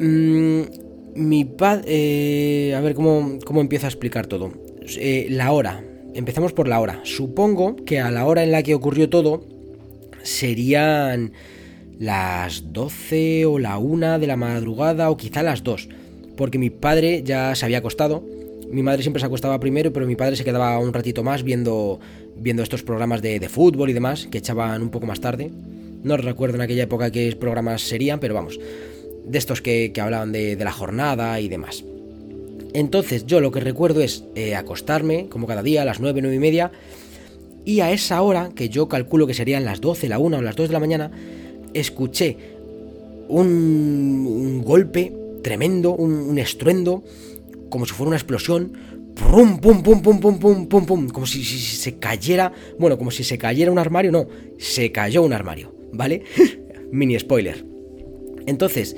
Mm, 0.00 0.85
mi 1.16 1.44
padre... 1.44 1.84
Eh, 1.86 2.74
a 2.74 2.80
ver 2.80 2.94
cómo, 2.94 3.38
cómo 3.44 3.60
empiezo 3.60 3.86
a 3.86 3.88
explicar 3.88 4.26
todo. 4.26 4.52
Eh, 4.98 5.26
la 5.30 5.52
hora. 5.52 5.82
Empezamos 6.14 6.52
por 6.52 6.68
la 6.68 6.80
hora. 6.80 7.00
Supongo 7.04 7.76
que 7.84 8.00
a 8.00 8.10
la 8.10 8.26
hora 8.26 8.42
en 8.42 8.52
la 8.52 8.62
que 8.62 8.74
ocurrió 8.74 9.08
todo 9.08 9.44
serían 10.22 11.32
las 11.98 12.72
12 12.72 13.46
o 13.46 13.58
la 13.58 13.78
1 13.78 14.18
de 14.18 14.26
la 14.26 14.36
madrugada 14.36 15.10
o 15.10 15.16
quizá 15.16 15.42
las 15.42 15.62
2. 15.62 15.88
Porque 16.36 16.58
mi 16.58 16.70
padre 16.70 17.22
ya 17.24 17.54
se 17.54 17.64
había 17.64 17.78
acostado. 17.78 18.22
Mi 18.70 18.82
madre 18.82 19.02
siempre 19.02 19.20
se 19.20 19.26
acostaba 19.26 19.60
primero, 19.60 19.92
pero 19.92 20.06
mi 20.06 20.16
padre 20.16 20.36
se 20.36 20.44
quedaba 20.44 20.78
un 20.78 20.92
ratito 20.92 21.22
más 21.22 21.42
viendo, 21.42 22.00
viendo 22.36 22.62
estos 22.62 22.82
programas 22.82 23.22
de, 23.22 23.38
de 23.38 23.48
fútbol 23.48 23.90
y 23.90 23.92
demás, 23.92 24.26
que 24.30 24.38
echaban 24.38 24.82
un 24.82 24.90
poco 24.90 25.06
más 25.06 25.20
tarde. 25.20 25.50
No 26.02 26.16
recuerdo 26.16 26.56
en 26.56 26.62
aquella 26.62 26.84
época 26.84 27.10
qué 27.10 27.34
programas 27.36 27.82
serían, 27.82 28.20
pero 28.20 28.34
vamos, 28.34 28.58
de 29.26 29.38
estos 29.38 29.60
que, 29.60 29.92
hablaban 30.00 30.32
de, 30.32 30.56
la 30.56 30.72
jornada 30.72 31.40
y 31.40 31.48
demás. 31.48 31.84
Entonces 32.72 33.26
yo 33.26 33.40
lo 33.40 33.50
que 33.50 33.60
recuerdo 33.60 34.00
es 34.00 34.24
eh, 34.34 34.54
acostarme, 34.54 35.28
como 35.28 35.46
cada 35.46 35.62
día, 35.62 35.82
a 35.82 35.84
las 35.84 36.00
9, 36.00 36.20
9 36.22 36.36
y 36.36 36.40
media, 36.40 36.72
y 37.64 37.80
a 37.80 37.90
esa 37.90 38.22
hora, 38.22 38.50
que 38.54 38.68
yo 38.68 38.88
calculo 38.88 39.26
que 39.26 39.34
serían 39.34 39.64
las 39.64 39.80
12, 39.80 40.08
la 40.08 40.18
1 40.18 40.38
o 40.38 40.42
las 40.42 40.56
2 40.56 40.68
de 40.68 40.72
la 40.72 40.80
mañana, 40.80 41.10
escuché 41.74 42.36
un, 43.28 43.46
un 43.46 44.62
golpe 44.62 45.12
tremendo, 45.46 45.94
un, 45.94 46.36
estruendo, 46.40 47.04
como 47.70 47.86
si 47.86 47.92
fuera 47.92 48.08
una 48.08 48.16
explosión, 48.16 48.72
pum, 49.14 49.58
pum, 49.58 49.80
pum, 49.80 50.02
pum, 50.02 50.18
pum, 50.20 50.66
pum, 50.66 50.86
pum, 50.86 51.08
como 51.08 51.24
si, 51.24 51.44
se 51.44 51.98
cayera, 52.00 52.52
bueno, 52.80 52.98
como 52.98 53.12
si 53.12 53.22
se 53.22 53.38
cayera 53.38 53.70
un 53.70 53.78
armario, 53.78 54.10
no, 54.10 54.26
se 54.58 54.90
cayó 54.90 55.22
un 55.22 55.32
armario, 55.32 55.72
¿vale? 55.92 56.24
Mini 56.90 57.16
spoiler. 57.16 57.64
Entonces, 58.46 58.96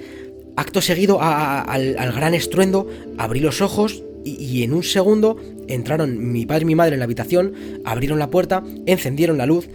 acto 0.59 0.81
seguido 0.81 1.21
al, 1.23 1.95
gran 1.95 2.35
estruendo, 2.35 2.89
abrí 3.17 3.39
los 3.39 3.61
ojos 3.61 4.03
y, 4.25 4.65
en 4.65 4.73
un 4.73 4.83
segundo 4.83 5.37
entraron 5.69 6.33
mi 6.33 6.47
padre 6.47 6.63
y 6.63 6.67
mi 6.67 6.75
madre 6.75 6.95
en 6.95 6.99
la 6.99 7.05
habitación, 7.05 7.55
abrieron 7.85 8.19
la 8.19 8.29
puerta, 8.29 8.65
encendieron 8.87 9.39
la 9.39 9.47
luz 9.47 9.69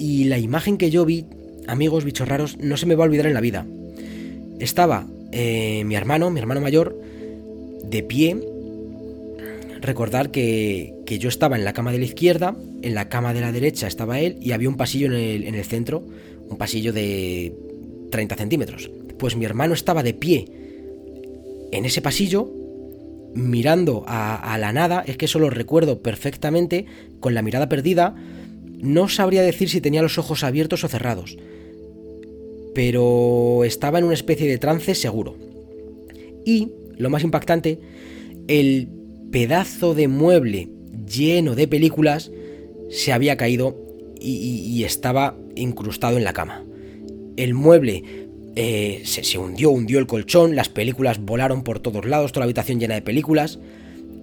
y 0.00 0.24
la 0.24 0.38
imagen 0.38 0.78
que 0.78 0.90
yo 0.90 1.04
vi, 1.04 1.26
amigos 1.68 2.04
bichos 2.04 2.28
raros, 2.28 2.58
no 2.58 2.76
se 2.76 2.86
me 2.86 2.96
va 2.96 3.04
a 3.04 3.06
olvidar 3.06 3.26
en 3.26 3.34
la 3.34 3.40
vida. 3.40 3.66
Estaba 4.58 5.06
eh, 5.30 5.84
mi 5.84 5.94
hermano, 5.94 6.28
mi 6.30 6.40
hermano 6.40 6.60
mayor, 6.60 7.00
de 7.84 8.02
pie. 8.02 8.36
Recordar 9.80 10.32
que, 10.32 10.92
que, 11.06 11.20
yo 11.20 11.28
estaba 11.28 11.56
en 11.56 11.64
la 11.64 11.72
cama 11.72 11.92
de 11.92 11.98
la 11.98 12.04
izquierda, 12.04 12.56
en 12.82 12.94
la 12.96 13.08
cama 13.08 13.32
de 13.32 13.42
la 13.42 13.52
derecha 13.52 13.86
estaba 13.86 14.18
él 14.18 14.38
y 14.40 14.50
había 14.50 14.68
un 14.68 14.76
pasillo 14.76 15.06
en 15.06 15.12
el, 15.12 15.44
en 15.44 15.54
el 15.54 15.64
centro, 15.64 16.02
un 16.48 16.56
pasillo 16.56 16.92
de 16.92 17.54
30 18.10 18.34
centímetros. 18.34 18.90
Pues 19.18 19.36
mi 19.36 19.44
hermano 19.44 19.74
estaba 19.74 20.02
de 20.02 20.14
pie 20.14 20.46
en 21.72 21.84
ese 21.84 22.00
pasillo, 22.02 22.50
mirando 23.34 24.04
a, 24.06 24.56
la 24.58 24.72
nada, 24.72 25.04
es 25.06 25.16
que 25.16 25.26
eso 25.26 25.38
lo 25.38 25.50
recuerdo 25.50 26.00
perfectamente, 26.02 26.86
con 27.20 27.34
la 27.34 27.42
mirada 27.42 27.68
perdida, 27.68 28.14
no 28.78 29.08
sabría 29.08 29.42
decir 29.42 29.68
si 29.68 29.80
tenía 29.80 30.02
los 30.02 30.18
ojos 30.18 30.42
abiertos 30.42 30.84
o 30.84 30.88
cerrados, 30.88 31.36
pero 32.74 33.64
estaba 33.64 33.98
en 33.98 34.04
una 34.04 34.14
especie 34.14 34.48
de 34.48 34.58
trance 34.58 34.94
seguro. 34.94 35.36
Y, 36.44 36.72
lo 36.96 37.10
más 37.10 37.24
impactante, 37.24 37.78
el 38.48 38.88
pedazo 39.30 39.94
de 39.94 40.08
mueble 40.08 40.68
lleno 41.06 41.54
de 41.54 41.68
películas 41.68 42.30
se 42.90 43.12
había 43.12 43.36
caído 43.36 43.76
y 44.18 44.82
estaba 44.84 45.36
incrustado 45.54 46.16
en 46.16 46.24
la 46.24 46.32
cama. 46.32 46.64
El 47.36 47.54
mueble 47.54 48.25
eh, 48.56 49.02
se, 49.04 49.38
hundió, 49.38 49.70
hundió 49.70 49.98
el 49.98 50.06
colchón, 50.06 50.56
las 50.56 50.70
películas 50.70 51.20
volaron 51.20 51.62
por 51.62 51.78
todos 51.78 52.06
lados, 52.06 52.32
toda 52.32 52.40
la 52.40 52.46
habitación 52.46 52.80
llena 52.80 52.94
de 52.94 53.02
películas. 53.02 53.58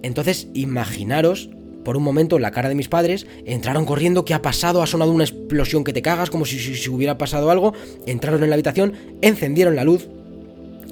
Entonces, 0.02 0.48
imaginaros 0.54 1.50
por 1.84 1.96
un 1.96 2.02
momento 2.02 2.38
la 2.38 2.50
cara 2.50 2.68
de 2.68 2.74
mis 2.74 2.88
padres, 2.88 3.26
entraron 3.44 3.84
corriendo, 3.84 4.24
¿qué 4.24 4.34
ha 4.34 4.42
pasado? 4.42 4.82
Ha 4.82 4.86
sonado 4.86 5.12
una 5.12 5.24
explosión 5.24 5.84
que 5.84 5.92
te 5.92 6.02
cagas, 6.02 6.30
como 6.30 6.46
si, 6.46 6.88
hubiera 6.88 7.16
pasado 7.16 7.50
algo. 7.50 7.74
Entraron 8.06 8.42
en 8.42 8.50
la 8.50 8.54
habitación, 8.54 8.94
encendieron 9.22 9.76
la 9.76 9.84
luz 9.84 10.08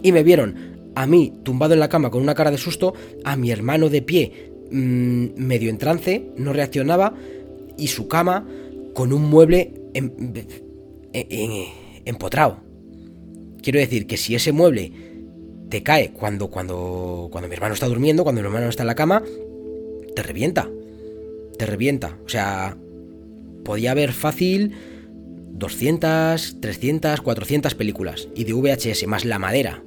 y 0.03 0.13
me 0.13 0.23
vieron 0.23 0.93
a 0.95 1.07
mí 1.07 1.33
tumbado 1.43 1.75
en 1.75 1.81
la 1.81 1.89
cama 1.89 2.11
con 2.11 2.23
una 2.23 2.35
cara 2.35 2.51
de 2.51 2.59
susto, 2.59 2.95
a 3.25 3.37
mi 3.37 3.51
hermano 3.51 3.89
de 3.89 4.03
pie, 4.03 4.53
mm, 4.71 5.27
medio 5.37 5.71
en 5.71 5.79
trance, 5.79 6.27
no 6.37 6.53
reaccionaba, 6.53 7.15
y 7.79 7.89
su 7.89 8.07
cama 8.07 8.47
con 8.95 9.13
un 9.13 9.23
mueble 9.23 9.73
em, 9.95 10.13
empotrado. 12.05 12.72
Quiero 13.63 13.79
decir 13.79 14.07
que 14.07 14.17
si 14.17 14.35
ese 14.35 14.53
mueble 14.53 14.93
te 15.71 15.83
cae 15.83 16.11
cuando, 16.11 16.49
cuando, 16.49 17.29
cuando 17.31 17.49
mi 17.49 17.55
hermano 17.55 17.75
está 17.75 17.87
durmiendo, 17.87 18.25
cuando 18.25 18.41
mi 18.41 18.47
hermano 18.47 18.69
está 18.69 18.83
en 18.83 18.89
la 18.89 18.95
cama, 18.95 19.23
te 20.15 20.23
revienta. 20.23 20.69
Te 21.59 21.67
revienta. 21.67 22.19
O 22.27 22.29
sea, 22.29 22.77
podía 23.65 23.93
haber 23.93 24.13
fácil 24.13 24.73
200, 25.53 26.61
300, 26.61 27.21
400 27.21 27.75
películas. 27.75 28.29
Y 28.35 28.45
de 28.45 28.53
VHS, 28.53 29.07
más 29.07 29.25
la 29.25 29.39
madera. 29.39 29.83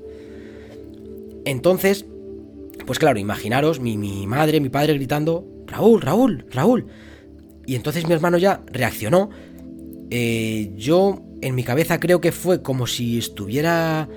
Entonces, 1.43 2.05
pues 2.85 2.97
claro, 2.99 3.19
imaginaros 3.19 3.79
mi, 3.79 3.97
mi 3.97 4.25
madre, 4.25 4.59
mi 4.59 4.69
padre 4.69 4.93
gritando, 4.93 5.45
Raúl, 5.67 6.01
Raúl, 6.01 6.45
Raúl. 6.51 6.87
Y 7.65 7.75
entonces 7.75 8.07
mi 8.07 8.13
hermano 8.13 8.37
ya 8.37 8.63
reaccionó. 8.71 9.29
Eh, 10.09 10.71
yo 10.75 11.21
en 11.45 11.53
mi 11.53 11.63
cabeza 11.63 11.99
creo 11.99 12.19
que 12.19 12.31
fue 12.31 12.63
como 12.63 12.87
si 12.87 13.19
estuviera 13.19 14.09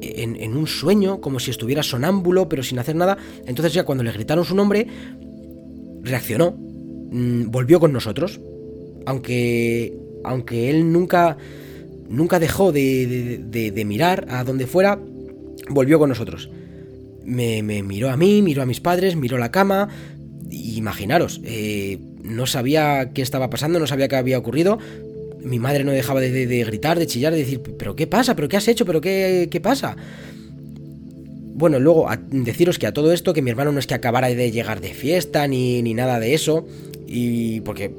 en, 0.00 0.56
un 0.56 0.66
sueño, 0.66 1.20
como 1.20 1.38
si 1.38 1.52
estuviera 1.52 1.84
sonámbulo, 1.84 2.48
pero 2.48 2.64
sin 2.64 2.80
hacer 2.80 2.96
nada. 2.96 3.16
Entonces 3.46 3.72
ya 3.72 3.84
cuando 3.84 4.02
le 4.02 4.10
gritaron 4.10 4.44
su 4.44 4.56
nombre, 4.56 4.88
reaccionó, 6.02 6.56
mm, 6.58 7.52
volvió 7.52 7.78
con 7.78 7.92
nosotros. 7.92 8.40
Aunque, 9.06 9.96
aunque 10.24 10.68
él 10.68 10.92
nunca, 10.92 11.36
nunca 12.08 12.40
dejó 12.40 12.72
de, 12.72 13.84
mirar 13.86 14.26
a 14.28 14.42
donde 14.42 14.66
fuera, 14.66 14.98
volvió 15.68 16.00
con 16.00 16.08
nosotros. 16.08 16.50
Me, 17.24 17.62
miró 17.62 18.10
a 18.10 18.16
mí, 18.16 18.42
miró 18.42 18.62
a 18.62 18.66
mis 18.66 18.80
padres, 18.80 19.14
miró 19.14 19.38
la 19.38 19.52
cama. 19.52 19.90
Imaginaros, 20.50 21.40
eh, 21.44 22.00
no 22.24 22.46
sabía 22.46 23.12
qué 23.14 23.22
estaba 23.22 23.48
pasando, 23.48 23.78
no 23.78 23.86
sabía 23.86 24.08
qué 24.08 24.16
había 24.16 24.38
ocurrido, 24.38 24.78
mi 25.48 25.58
madre 25.58 25.84
no 25.84 25.92
dejaba 25.92 26.20
de, 26.20 26.64
gritar, 26.64 26.98
de 26.98 27.06
chillar, 27.06 27.32
de 27.32 27.40
decir, 27.40 27.60
¿pero 27.78 27.96
qué 27.96 28.06
pasa? 28.06 28.36
¿Pero 28.36 28.48
qué 28.48 28.56
has 28.56 28.68
hecho? 28.68 28.84
¿Pero 28.84 29.00
qué, 29.00 29.48
qué 29.50 29.60
pasa? 29.60 29.96
Bueno, 31.54 31.80
luego 31.80 32.08
deciros 32.30 32.78
que 32.78 32.86
a 32.86 32.92
todo 32.92 33.12
esto, 33.12 33.32
que 33.32 33.42
mi 33.42 33.50
hermano 33.50 33.72
no 33.72 33.80
es 33.80 33.86
que 33.86 33.94
acabara 33.94 34.28
de 34.28 34.50
llegar 34.52 34.80
de 34.80 34.94
fiesta 34.94 35.46
ni, 35.48 35.82
ni 35.82 35.94
nada 35.94 36.20
de 36.20 36.34
eso, 36.34 36.66
y 37.06 37.60
porque 37.62 37.90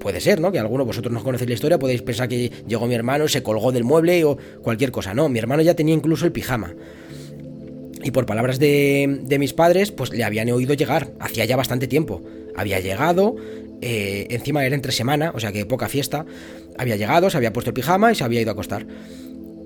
puede 0.00 0.20
ser, 0.20 0.40
¿no? 0.40 0.50
Que 0.50 0.58
alguno 0.58 0.84
de 0.84 0.88
vosotros 0.88 1.12
no 1.14 1.22
conocéis 1.22 1.48
la 1.48 1.54
historia, 1.54 1.78
podéis 1.78 2.02
pensar 2.02 2.28
que 2.28 2.50
llegó 2.66 2.86
mi 2.86 2.94
hermano, 2.94 3.28
se 3.28 3.42
colgó 3.42 3.72
del 3.72 3.84
mueble 3.84 4.24
o 4.24 4.36
cualquier 4.62 4.90
cosa. 4.90 5.14
No, 5.14 5.28
mi 5.28 5.38
hermano 5.38 5.62
ya 5.62 5.74
tenía 5.74 5.94
incluso 5.94 6.26
el 6.26 6.32
pijama. 6.32 6.74
Y 8.02 8.10
por 8.10 8.26
palabras 8.26 8.58
de, 8.58 9.20
de 9.22 9.38
mis 9.38 9.52
padres, 9.52 9.92
pues 9.92 10.10
le 10.10 10.24
habían 10.24 10.50
oído 10.50 10.74
llegar, 10.74 11.12
hacía 11.20 11.44
ya 11.44 11.56
bastante 11.56 11.86
tiempo. 11.86 12.22
Había 12.56 12.80
llegado, 12.80 13.36
eh, 13.82 14.26
encima 14.30 14.64
era 14.64 14.74
entre 14.74 14.92
semana, 14.92 15.32
o 15.34 15.40
sea 15.40 15.52
que 15.52 15.66
poca 15.66 15.88
fiesta. 15.88 16.26
Había 16.78 16.96
llegado, 16.96 17.30
se 17.30 17.36
había 17.36 17.52
puesto 17.52 17.70
el 17.70 17.74
pijama 17.74 18.12
y 18.12 18.14
se 18.14 18.24
había 18.24 18.40
ido 18.40 18.50
a 18.50 18.52
acostar. 18.52 18.86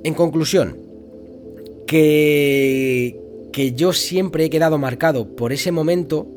En 0.04 0.14
conclusión, 0.14 0.76
que, 1.86 3.18
que 3.52 3.72
yo 3.72 3.92
siempre 3.92 4.44
he 4.44 4.50
quedado 4.50 4.78
marcado 4.78 5.34
por 5.36 5.52
ese 5.52 5.72
momento, 5.72 6.28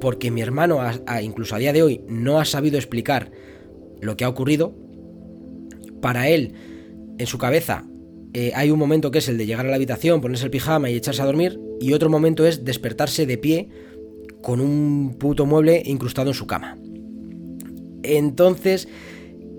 porque 0.00 0.30
mi 0.30 0.40
hermano, 0.40 0.80
incluso 1.22 1.54
a 1.54 1.58
día 1.58 1.72
de 1.72 1.82
hoy, 1.82 2.00
no 2.08 2.40
ha 2.40 2.44
sabido 2.44 2.76
explicar 2.76 3.30
lo 4.00 4.16
que 4.16 4.24
ha 4.24 4.28
ocurrido. 4.28 4.74
Para 6.00 6.28
él, 6.28 6.52
en 7.18 7.26
su 7.26 7.38
cabeza, 7.38 7.84
eh, 8.34 8.52
hay 8.54 8.70
un 8.70 8.78
momento 8.78 9.10
que 9.10 9.18
es 9.18 9.28
el 9.28 9.38
de 9.38 9.46
llegar 9.46 9.64
a 9.64 9.70
la 9.70 9.76
habitación, 9.76 10.20
ponerse 10.20 10.44
el 10.44 10.50
pijama 10.50 10.90
y 10.90 10.96
echarse 10.96 11.22
a 11.22 11.26
dormir, 11.26 11.58
y 11.80 11.92
otro 11.92 12.10
momento 12.10 12.46
es 12.46 12.64
despertarse 12.64 13.26
de 13.26 13.38
pie 13.38 13.68
con 14.42 14.60
un 14.60 15.16
puto 15.18 15.46
mueble 15.46 15.82
incrustado 15.86 16.28
en 16.28 16.34
su 16.34 16.46
cama. 16.46 16.76
Entonces, 18.04 18.88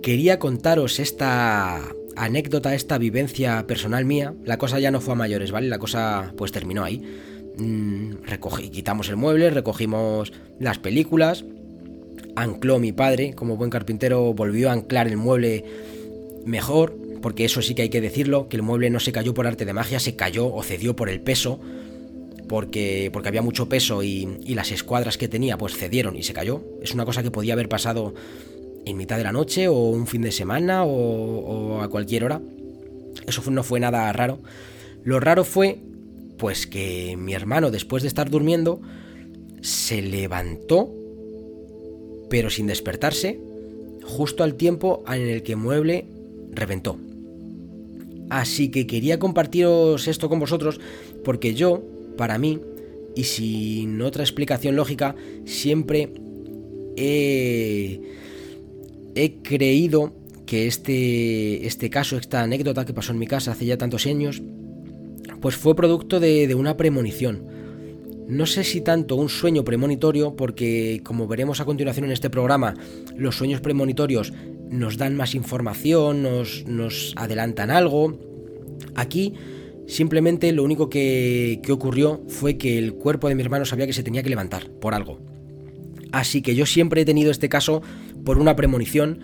quería 0.02 0.40
contaros 0.40 1.00
esta 1.00 1.82
anécdota, 2.16 2.75
esta 2.75 2.98
vivencia 2.98 3.66
personal 3.68 4.06
mía. 4.06 4.34
La 4.46 4.58
cosa 4.58 4.80
ya 4.80 4.92
no 4.92 5.02
fue 5.02 5.14
a 5.14 5.18
mayores, 5.18 5.52
¿vale? 5.52 5.68
La 5.68 5.80
cosa 5.80 6.34
pues 6.38 6.52
terminó 6.52 6.84
ahí. 6.84 7.02
Mm, 7.58 8.24
recogí, 8.24 8.70
quitamos 8.70 9.10
el 9.10 9.18
mueble, 9.18 9.50
recogimos 9.50 10.32
las 10.60 10.80
películas. 10.80 11.46
Ancló 12.36 12.80
mi 12.80 12.92
padre, 12.92 13.34
como 13.34 13.58
buen 13.58 13.70
carpintero, 13.70 14.34
volvió 14.34 14.70
a 14.70 14.74
anclar 14.74 15.08
el 15.08 15.18
mueble 15.18 15.64
mejor, 16.46 16.98
porque 17.22 17.46
eso 17.46 17.62
sí 17.62 17.75
que 17.75 17.84
hay 17.84 17.90
que 17.90 18.02
decirlo, 18.02 18.50
que 18.50 18.58
el 18.58 18.62
mueble 18.62 18.90
no 18.90 19.00
se 19.00 19.12
cayó 19.12 19.34
por 19.34 19.48
arte 19.48 19.66
de 19.66 19.74
magia, 19.74 20.00
se 20.00 20.16
cayó 20.16 20.54
o 20.54 20.62
cedió 20.64 20.96
por 20.96 21.10
el 21.10 21.22
peso 21.22 21.60
porque, 22.48 23.10
porque 23.12 23.30
había 23.30 23.42
mucho 23.42 23.68
peso 23.68 24.04
y, 24.04 24.25
las 24.48 24.72
escuadras 24.72 25.18
que 25.18 25.28
tenía 25.28 25.58
pues 25.58 25.75
cedieron 25.75 26.16
y 26.16 26.24
se 26.24 26.34
cayó. 26.34 26.64
Es 26.82 26.94
una 26.94 27.06
cosa 27.06 27.24
que 27.24 27.32
podía 27.32 27.54
haber 27.54 27.70
pasado 27.70 28.14
en 28.86 28.98
mitad 28.98 29.18
de 29.18 29.24
la 29.24 29.32
noche 29.32 29.68
o 29.68 29.90
un 29.90 30.08
fin 30.08 30.22
de 30.22 30.32
semana 30.32 30.84
o, 30.86 31.82
a 31.82 31.90
cualquier 31.90 32.24
hora. 32.24 32.42
Eso 33.28 33.50
no 33.52 33.64
fue 33.64 33.80
nada 33.80 34.12
raro. 34.14 34.40
Lo 35.04 35.20
raro 35.20 35.44
fue 35.44 35.80
pues 36.38 36.68
que 36.68 37.16
mi 37.18 37.34
hermano 37.34 37.72
después 37.72 38.04
de 38.04 38.10
estar 38.10 38.30
durmiendo 38.30 38.82
se 39.62 40.02
levantó 40.02 40.92
pero 42.30 42.50
sin 42.50 42.68
despertarse 42.68 43.40
justo 44.04 44.44
al 44.44 44.56
tiempo 44.56 45.04
en 45.08 45.28
el 45.28 45.44
que 45.44 45.56
mueble 45.56 46.06
reventó. 46.52 46.98
Así 48.30 48.70
que 48.70 48.88
quería 48.88 49.20
compartiros 49.20 50.08
esto 50.08 50.29
con 50.29 50.40
vosotros 50.40 50.79
porque 51.24 51.53
yo 51.53 51.84
para 52.16 52.38
mí, 52.38 52.60
y 53.16 53.24
sin 53.24 54.01
otra 54.01 54.24
explicación 54.24 54.75
lógica, 54.75 55.16
siempre 55.46 56.12
he, 56.98 58.01
creído 59.44 60.14
que 60.46 60.68
este, 60.68 61.66
este 61.66 61.90
caso, 61.90 62.18
esta 62.18 62.42
anécdota 62.42 62.86
que 62.86 62.94
pasó 62.94 63.12
en 63.14 63.20
mi 63.20 63.28
casa 63.28 63.51
hace 63.51 63.66
ya 63.66 63.78
tantos 63.78 64.06
años, 64.06 64.42
pues 65.42 65.56
fue 65.56 65.75
producto 65.75 66.20
de, 66.20 66.48
de 66.48 66.56
una 66.56 66.78
premonición. 66.78 67.56
No 68.28 68.46
sé 68.48 68.64
si 68.64 68.82
tanto 68.82 69.16
un 69.16 69.30
sueño 69.30 69.64
premonitorio, 69.64 70.36
porque 70.36 71.01
como 71.04 71.28
veremos 71.28 71.60
a 71.60 71.66
continuación 71.66 72.06
en 72.06 72.12
este 72.12 72.30
programa, 72.30 72.74
los 73.16 73.38
sueños 73.38 73.62
premonitorios 73.62 74.34
nos 74.70 74.98
dan 74.98 75.16
más 75.16 75.36
información, 75.36 76.24
nos, 76.24 76.66
nos 76.66 77.14
adelantan 77.18 77.70
algo. 77.70 78.18
Aquí 78.96 79.34
Simplemente 79.87 80.51
lo 80.51 80.63
único 80.63 80.89
que, 80.89 81.61
ocurrió 81.69 82.24
fue 82.27 82.57
que 82.57 82.77
el 82.77 82.93
cuerpo 82.93 83.29
de 83.29 83.35
mi 83.35 83.43
hermano 83.43 83.65
sabía 83.65 83.85
que 83.85 83.93
se 83.93 84.03
tenía 84.03 84.24
que 84.24 84.29
levantar 84.29 84.69
por 84.69 84.93
algo. 84.93 85.19
Así 86.11 86.41
que 86.41 86.55
yo 86.55 86.65
siempre 86.65 87.01
he 87.01 87.05
tenido 87.05 87.31
este 87.31 87.50
caso 87.50 87.81
por 88.24 88.37
una 88.37 88.55
premonición 88.55 89.19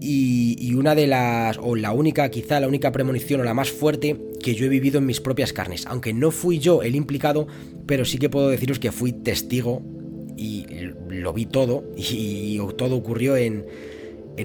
y, 0.00 0.72
una 0.74 0.94
de 0.94 1.06
las, 1.06 1.58
o 1.58 1.76
la 1.76 1.92
única, 1.92 2.30
quizá 2.30 2.58
la 2.58 2.68
única 2.68 2.90
premonición 2.90 3.40
o 3.40 3.44
la 3.44 3.52
más 3.52 3.70
fuerte 3.70 4.16
que 4.42 4.54
yo 4.54 4.64
he 4.64 4.68
vivido 4.68 4.98
en 4.98 5.06
mis 5.06 5.20
propias 5.20 5.52
carnes. 5.52 5.84
Aunque 5.86 6.14
no 6.14 6.30
fui 6.30 6.58
yo 6.58 6.82
el 6.82 6.96
implicado, 6.96 7.46
pero 7.86 8.04
sí 8.04 8.18
que 8.18 8.30
puedo 8.30 8.48
deciros 8.48 8.78
que 8.78 8.92
fui 8.92 9.12
testigo 9.12 9.82
y 10.38 10.64
lo 11.08 11.34
vi 11.34 11.44
todo 11.44 11.84
y, 11.96 12.58
todo 12.78 12.96
ocurrió 12.96 13.36
en, 13.36 13.66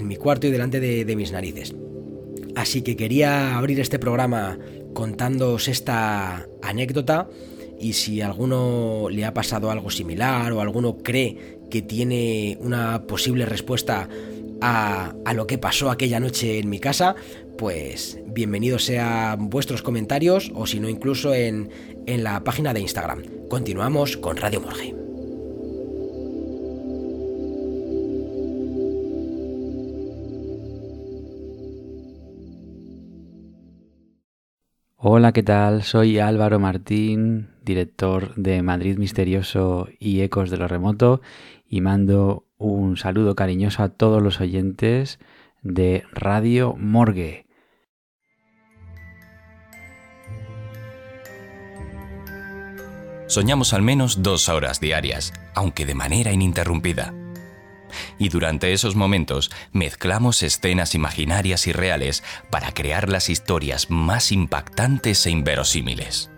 mi 0.02 0.18
cuarto 0.18 0.48
y 0.48 0.52
delante 0.52 0.82
de 0.82 1.16
mis 1.16 1.32
narices. 1.32 1.74
Así 2.56 2.82
que 2.82 2.96
quería 2.96 3.58
abrir 3.58 3.80
este 3.80 4.00
programa 4.00 4.58
contándoos 4.96 5.68
esta 5.68 6.48
anécdota 6.64 7.30
y 7.80 7.94
si 7.94 8.22
a 8.22 8.28
alguno 8.28 9.10
le 9.12 9.26
ha 9.26 9.34
pasado 9.36 9.70
algo 9.70 9.92
similar 9.92 10.52
o 10.54 10.62
alguno 10.62 10.98
cree 10.98 11.60
que 11.70 11.84
tiene 11.84 12.58
una 12.62 13.04
posible 13.04 13.46
respuesta 13.46 14.10
a, 14.62 15.14
lo 15.36 15.46
que 15.46 15.60
pasó 15.60 15.92
aquella 15.92 16.20
noche 16.20 16.58
en 16.58 16.70
mi 16.70 16.80
casa, 16.80 17.16
pues 17.58 18.18
bienvenidos 18.26 18.86
sean 18.86 19.50
vuestros 19.50 19.84
comentarios 19.84 20.52
o 20.56 20.66
si 20.66 20.80
no 20.80 20.90
incluso 20.90 21.36
en, 21.36 21.70
en 22.08 22.24
la 22.24 22.44
página 22.44 22.74
de 22.74 22.80
Instagram. 22.80 23.24
Continuamos 23.50 24.18
con 24.18 24.38
Radio 24.38 24.62
Morgue. 24.62 25.05
Hola, 35.08 35.34
¿qué 35.34 35.44
tal? 35.44 35.84
Soy 35.84 36.18
Álvaro 36.18 36.60
Martín, 36.60 37.50
director 37.64 38.34
de 38.34 38.64
Madrid 38.64 38.98
Misterioso 38.98 39.88
y 40.00 40.22
Ecos 40.22 40.50
de 40.50 40.58
lo 40.58 40.68
Remoto, 40.68 41.22
y 41.70 41.82
mando 41.82 42.48
un 42.58 42.98
saludo 42.98 43.36
cariñoso 43.36 43.84
a 43.84 43.90
todos 43.90 44.20
los 44.24 44.42
oyentes 44.42 45.20
de 45.62 46.06
Radio 46.12 46.74
Morgue. 46.76 47.46
Soñamos 53.28 53.76
al 53.76 53.84
menos 53.84 54.24
dos 54.24 54.50
horas 54.50 54.80
diarias, 54.80 55.34
aunque 55.54 55.86
de 55.86 55.94
manera 55.94 56.32
ininterrumpida 56.32 57.14
y 58.18 58.30
durante 58.30 58.74
esos 58.74 58.96
momentos 58.96 59.52
mezclamos 59.72 60.44
escenas 60.44 60.96
imaginarias 60.96 61.68
y 61.68 61.72
reales 61.72 62.24
para 62.50 62.74
crear 62.74 63.10
las 63.10 63.30
historias 63.30 63.90
más 63.90 64.32
impactantes 64.32 65.26
e 65.26 65.32
inverosímiles. 65.32 66.30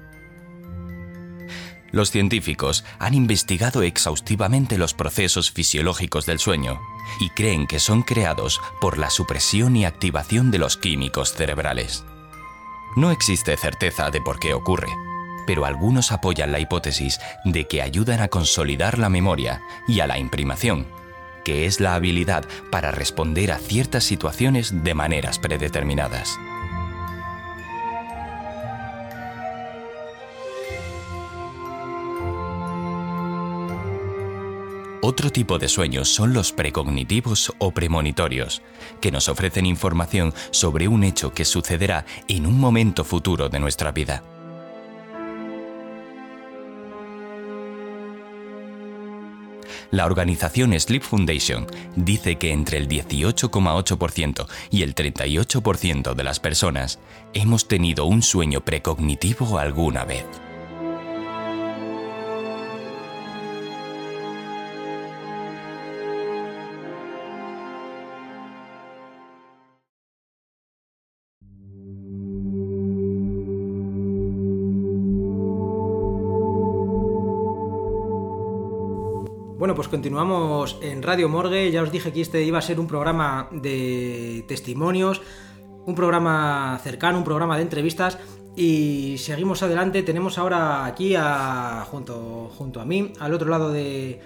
Los 1.91 2.11
científicos 2.11 2.83
han 2.99 3.13
investigado 3.13 3.81
exhaustivamente 3.81 4.77
los 4.77 4.93
procesos 4.93 5.51
fisiológicos 5.51 6.25
del 6.25 6.39
sueño 6.39 6.79
y 7.19 7.29
creen 7.29 7.65
que 7.65 7.79
son 7.79 8.03
creados 8.03 8.59
por 8.81 8.97
la 8.97 9.09
supresión 9.09 9.75
y 9.75 9.85
activación 9.85 10.51
de 10.51 10.59
los 10.59 10.77
químicos 10.77 11.33
cerebrales. 11.33 12.03
No 12.95 13.11
existe 13.11 13.55
certeza 13.57 14.09
de 14.11 14.21
por 14.21 14.39
qué 14.39 14.53
ocurre, 14.53 14.89
pero 15.45 15.65
algunos 15.65 16.11
apoyan 16.11 16.51
la 16.51 16.59
hipótesis 16.59 17.19
de 17.45 17.67
que 17.67 17.81
ayudan 17.81 18.19
a 18.19 18.27
consolidar 18.27 18.99
la 18.99 19.09
memoria 19.09 19.61
y 19.87 20.01
a 20.01 20.07
la 20.07 20.19
imprimación, 20.19 20.87
que 21.47 21.65
es 21.65 21.79
la 21.79 21.95
habilidad 21.95 22.43
para 22.69 22.91
responder 22.91 23.53
a 23.53 23.57
ciertas 23.57 24.03
situaciones 24.03 24.83
de 24.83 24.93
maneras 24.93 25.39
predeterminadas. 25.39 26.37
Otro 35.01 35.29
tipo 35.29 35.57
de 35.57 35.69
sueños 35.69 36.09
son 36.09 36.33
los 36.33 36.51
precognitivos 36.51 37.53
o 37.59 37.71
premonitorios, 37.71 38.61
que 38.99 39.13
nos 39.13 39.29
ofrecen 39.29 39.65
información 39.65 40.33
sobre 40.51 40.89
un 40.89 41.05
hecho 41.05 41.33
que 41.33 41.45
sucederá 41.45 42.05
en 42.27 42.45
un 42.45 42.59
momento 42.59 43.05
futuro 43.05 43.47
de 43.47 43.61
nuestra 43.61 43.93
vida. 43.93 44.21
La 49.91 50.05
organización 50.05 50.77
Sleep 50.77 51.01
Foundation 51.01 51.65
dice 51.95 52.37
que 52.37 52.51
entre 52.51 52.77
el 52.77 52.89
18,8% 52.89 54.47
y 54.69 54.83
el 54.83 54.93
38% 54.93 56.13
de 56.13 56.23
las 56.23 56.39
personas 56.39 56.99
hemos 57.33 57.67
tenido 57.67 58.05
un 58.05 58.21
sueño 58.21 58.65
precognitivo 58.65 59.57
alguna 59.57 60.03
vez. 60.03 60.25
Pues 79.77 79.89
continuamos 79.89 80.79
en 80.81 81.03
Radio 81.03 81.29
Morgue. 81.29 81.69
Ya 81.69 81.83
os 81.83 81.91
dije 81.91 82.11
que 82.11 82.19
este 82.19 82.41
iba 82.41 82.57
a 82.57 82.63
ser 82.63 82.79
un 82.79 82.87
programa 82.87 83.47
de 83.51 84.43
testimonios, 84.47 85.21
un 85.85 85.93
programa 85.93 86.79
cercano, 86.83 87.19
un 87.19 87.23
programa 87.23 87.57
de 87.57 87.61
entrevistas. 87.61 88.17
Y 88.55 89.17
seguimos 89.19 89.61
adelante. 89.61 90.01
Tenemos 90.01 90.39
ahora 90.39 90.83
aquí 90.85 91.13
a, 91.15 91.85
junto, 91.91 92.51
junto 92.57 92.81
a 92.81 92.85
mí, 92.85 93.13
al 93.19 93.35
otro 93.35 93.49
lado 93.49 93.71
de, 93.71 94.19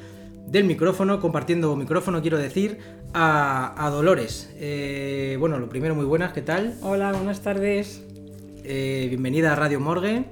del 0.47 0.63
micrófono, 0.63 1.19
compartiendo 1.19 1.75
micrófono, 1.75 2.21
quiero 2.21 2.37
decir, 2.37 2.79
a, 3.13 3.73
a 3.85 3.89
Dolores. 3.89 4.55
Eh, 4.55 5.35
bueno, 5.37 5.59
lo 5.59 5.67
primero, 5.67 5.95
muy 5.95 6.05
buenas, 6.05 6.31
¿qué 6.31 6.43
tal? 6.43 6.75
Hola, 6.81 7.11
buenas 7.11 7.41
tardes. 7.41 8.01
Eh, 8.63 9.07
bienvenida 9.09 9.51
a 9.51 9.55
Radio 9.57 9.81
Morgue. 9.81 10.23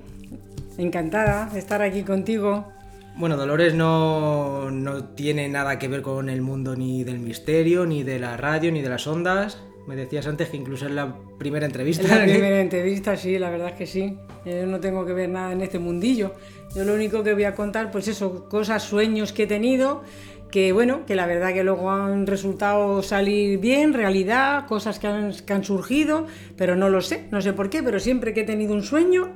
Encantada 0.77 1.47
de 1.47 1.59
estar 1.59 1.81
aquí 1.81 2.03
contigo. 2.03 2.78
Bueno, 3.19 3.35
Dolores 3.35 3.73
no, 3.73 4.71
no 4.71 5.03
tiene 5.03 5.49
nada 5.49 5.77
que 5.77 5.89
ver 5.89 6.01
con 6.01 6.29
el 6.29 6.41
mundo 6.41 6.77
ni 6.77 7.03
del 7.03 7.19
misterio, 7.19 7.85
ni 7.85 8.01
de 8.01 8.17
la 8.17 8.37
radio, 8.37 8.71
ni 8.71 8.81
de 8.81 8.87
las 8.87 9.07
ondas. 9.07 9.61
Me 9.87 9.97
decías 9.97 10.25
antes 10.25 10.47
que 10.47 10.55
incluso 10.55 10.85
es 10.85 10.93
la 10.93 11.17
primera 11.37 11.65
entrevista. 11.65 12.03
En 12.03 12.17
la 12.17 12.23
primera 12.33 12.61
entrevista, 12.61 13.17
sí, 13.17 13.37
la 13.37 13.49
verdad 13.49 13.71
es 13.71 13.73
que 13.73 13.87
sí. 13.87 14.17
Yo 14.45 14.65
no 14.65 14.79
tengo 14.79 15.05
que 15.05 15.11
ver 15.11 15.27
nada 15.27 15.51
en 15.51 15.59
este 15.59 15.79
mundillo. 15.79 16.33
Yo 16.73 16.85
lo 16.85 16.93
único 16.93 17.21
que 17.21 17.33
voy 17.33 17.43
a 17.43 17.55
contar, 17.55 17.91
pues 17.91 18.07
eso, 18.07 18.47
cosas, 18.47 18.83
sueños 18.83 19.33
que 19.33 19.43
he 19.43 19.47
tenido, 19.47 20.01
que 20.49 20.71
bueno, 20.71 21.05
que 21.05 21.15
la 21.15 21.25
verdad 21.25 21.53
que 21.53 21.65
luego 21.65 21.91
han 21.91 22.25
resultado 22.25 23.03
salir 23.03 23.59
bien, 23.59 23.93
realidad, 23.93 24.65
cosas 24.65 24.97
que 24.97 25.07
han, 25.07 25.33
que 25.33 25.51
han 25.51 25.65
surgido, 25.65 26.25
pero 26.55 26.77
no 26.77 26.87
lo 26.87 27.01
sé, 27.01 27.27
no 27.31 27.41
sé 27.41 27.51
por 27.51 27.69
qué, 27.69 27.83
pero 27.83 27.99
siempre 27.99 28.33
que 28.33 28.41
he 28.41 28.45
tenido 28.45 28.73
un 28.73 28.83
sueño, 28.83 29.33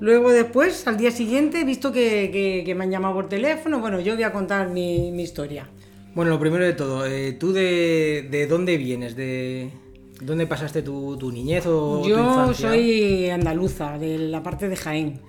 luego 0.00 0.30
después, 0.30 0.86
al 0.86 0.96
día 0.96 1.10
siguiente, 1.10 1.60
he 1.60 1.64
visto 1.64 1.92
que, 1.92 2.30
que- 2.32 2.62
que 2.64 2.74
me 2.74 2.84
han 2.84 2.90
llamado 2.90 3.14
por 3.14 3.28
teléfono, 3.28 3.80
bueno, 3.80 4.00
yo 4.00 4.14
voy 4.14 4.22
a 4.24 4.32
contar 4.32 4.68
mi, 4.70 5.10
mi 5.12 5.22
historia. 5.22 5.68
Bueno, 6.14 6.30
lo 6.30 6.38
primero 6.40 6.64
de 6.64 6.72
todo, 6.74 7.06
eh, 7.06 7.32
¿tú 7.32 7.52
de, 7.52 8.28
de 8.30 8.46
dónde 8.46 8.76
vienes? 8.76 9.16
¿De 9.16 9.70
dónde 10.20 10.46
pasaste 10.46 10.82
tu, 10.82 11.16
tu 11.16 11.32
niñez 11.32 11.64
o 11.66 12.00
tu 12.02 12.08
Yo 12.08 12.18
infancia? 12.18 12.68
soy 12.68 13.30
andaluza, 13.30 13.96
de 13.98 14.18
la 14.18 14.42
parte 14.42 14.68
de 14.68 14.76
Jaén. 14.76 15.20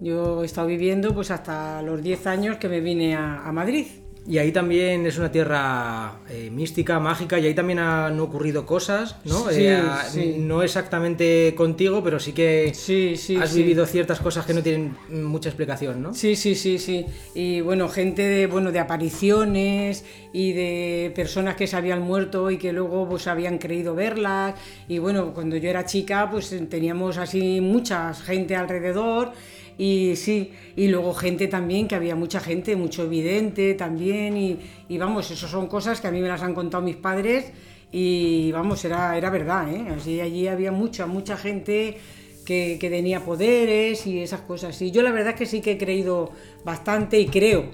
Yo 0.00 0.42
he 0.42 0.46
estado 0.46 0.66
viviendo 0.68 1.14
pues 1.14 1.30
hasta 1.30 1.82
los 1.82 2.02
10 2.02 2.26
años 2.26 2.56
que 2.58 2.68
me 2.68 2.80
vine 2.80 3.16
a, 3.16 3.46
a 3.46 3.52
Madrid. 3.52 3.86
Y 4.28 4.38
ahí 4.38 4.50
también 4.50 5.06
es 5.06 5.18
una 5.18 5.30
tierra 5.30 6.16
eh, 6.28 6.50
mística, 6.50 6.98
mágica, 6.98 7.38
y 7.38 7.46
ahí 7.46 7.54
también 7.54 7.78
han 7.78 8.18
ocurrido 8.18 8.66
cosas, 8.66 9.16
¿no? 9.24 9.48
Sí, 9.50 9.66
Eh, 9.66 9.82
sí. 10.10 10.34
No 10.38 10.62
exactamente 10.64 11.54
contigo, 11.56 12.02
pero 12.02 12.18
sí 12.18 12.32
que 12.32 12.72
Sí, 12.74 13.14
has 13.40 13.54
vivido 13.54 13.86
ciertas 13.86 14.18
cosas 14.20 14.44
que 14.44 14.52
no 14.54 14.62
tienen 14.62 14.96
mucha 15.10 15.48
explicación, 15.48 16.02
¿no? 16.02 16.12
Sí, 16.14 16.34
sí, 16.34 16.56
sí, 16.56 16.78
sí. 16.78 17.06
Y 17.34 17.60
bueno, 17.60 17.88
gente 17.88 18.22
de, 18.22 18.46
bueno, 18.48 18.72
de 18.72 18.80
apariciones 18.80 20.04
y 20.32 20.52
de 20.52 21.12
personas 21.14 21.54
que 21.54 21.66
se 21.66 21.76
habían 21.76 22.02
muerto 22.02 22.50
y 22.50 22.58
que 22.58 22.72
luego 22.72 23.08
pues 23.08 23.26
habían 23.28 23.58
creído 23.58 23.94
verlas. 23.94 24.54
Y 24.88 24.98
bueno, 24.98 25.32
cuando 25.34 25.56
yo 25.56 25.70
era 25.70 25.84
chica 25.86 26.28
pues 26.30 26.54
teníamos 26.68 27.16
así 27.18 27.60
mucha 27.60 28.12
gente 28.12 28.56
alrededor 28.56 29.32
y 29.78 30.16
sí, 30.16 30.52
y 30.76 30.88
luego 30.88 31.12
gente 31.14 31.48
también, 31.48 31.86
que 31.88 31.94
había 31.94 32.14
mucha 32.16 32.40
gente, 32.40 32.76
mucho 32.76 33.04
evidente 33.04 33.74
también 33.74 34.36
y, 34.36 34.58
y 34.88 34.98
vamos, 34.98 35.30
eso 35.30 35.46
son 35.48 35.66
cosas 35.66 36.00
que 36.00 36.06
a 36.08 36.10
mí 36.10 36.20
me 36.20 36.28
las 36.28 36.42
han 36.42 36.54
contado 36.54 36.82
mis 36.82 36.96
padres 36.96 37.52
y 37.92 38.50
vamos, 38.52 38.84
era, 38.84 39.16
era 39.16 39.30
verdad, 39.30 39.68
¿eh? 39.72 39.86
Así 39.96 40.20
allí 40.20 40.48
había 40.48 40.72
mucha, 40.72 41.06
mucha 41.06 41.36
gente 41.36 41.98
que, 42.44 42.78
que 42.80 42.90
tenía 42.90 43.24
poderes 43.24 44.06
y 44.06 44.20
esas 44.20 44.40
cosas. 44.42 44.80
Y 44.82 44.90
yo 44.90 45.02
la 45.02 45.10
verdad 45.12 45.30
es 45.34 45.36
que 45.38 45.46
sí 45.46 45.60
que 45.60 45.72
he 45.72 45.78
creído 45.78 46.30
bastante 46.64 47.18
y 47.20 47.26
creo 47.26 47.64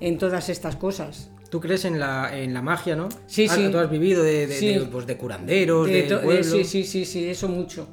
en 0.00 0.18
todas 0.18 0.48
estas 0.48 0.76
cosas. 0.76 1.30
Tú 1.50 1.60
crees 1.60 1.84
en 1.84 1.98
la, 2.00 2.30
en 2.36 2.54
la 2.54 2.62
magia, 2.62 2.96
¿no? 2.96 3.08
Sí, 3.26 3.44
Has- 3.46 3.54
sí. 3.56 3.68
Tú 3.70 3.78
has 3.78 3.90
vivido 3.90 4.22
de, 4.22 4.46
de, 4.46 4.54
Sí. 4.54 4.74
de, 4.74 4.80
pues, 4.86 5.06
de 5.06 5.16
curanderos, 5.16 5.86
De 5.86 6.02
pueblo. 6.22 6.42
sí, 6.44 6.64
sí, 6.64 6.84
sí, 6.84 7.04
sí, 7.04 7.28
eso 7.28 7.48
mucho. 7.48 7.88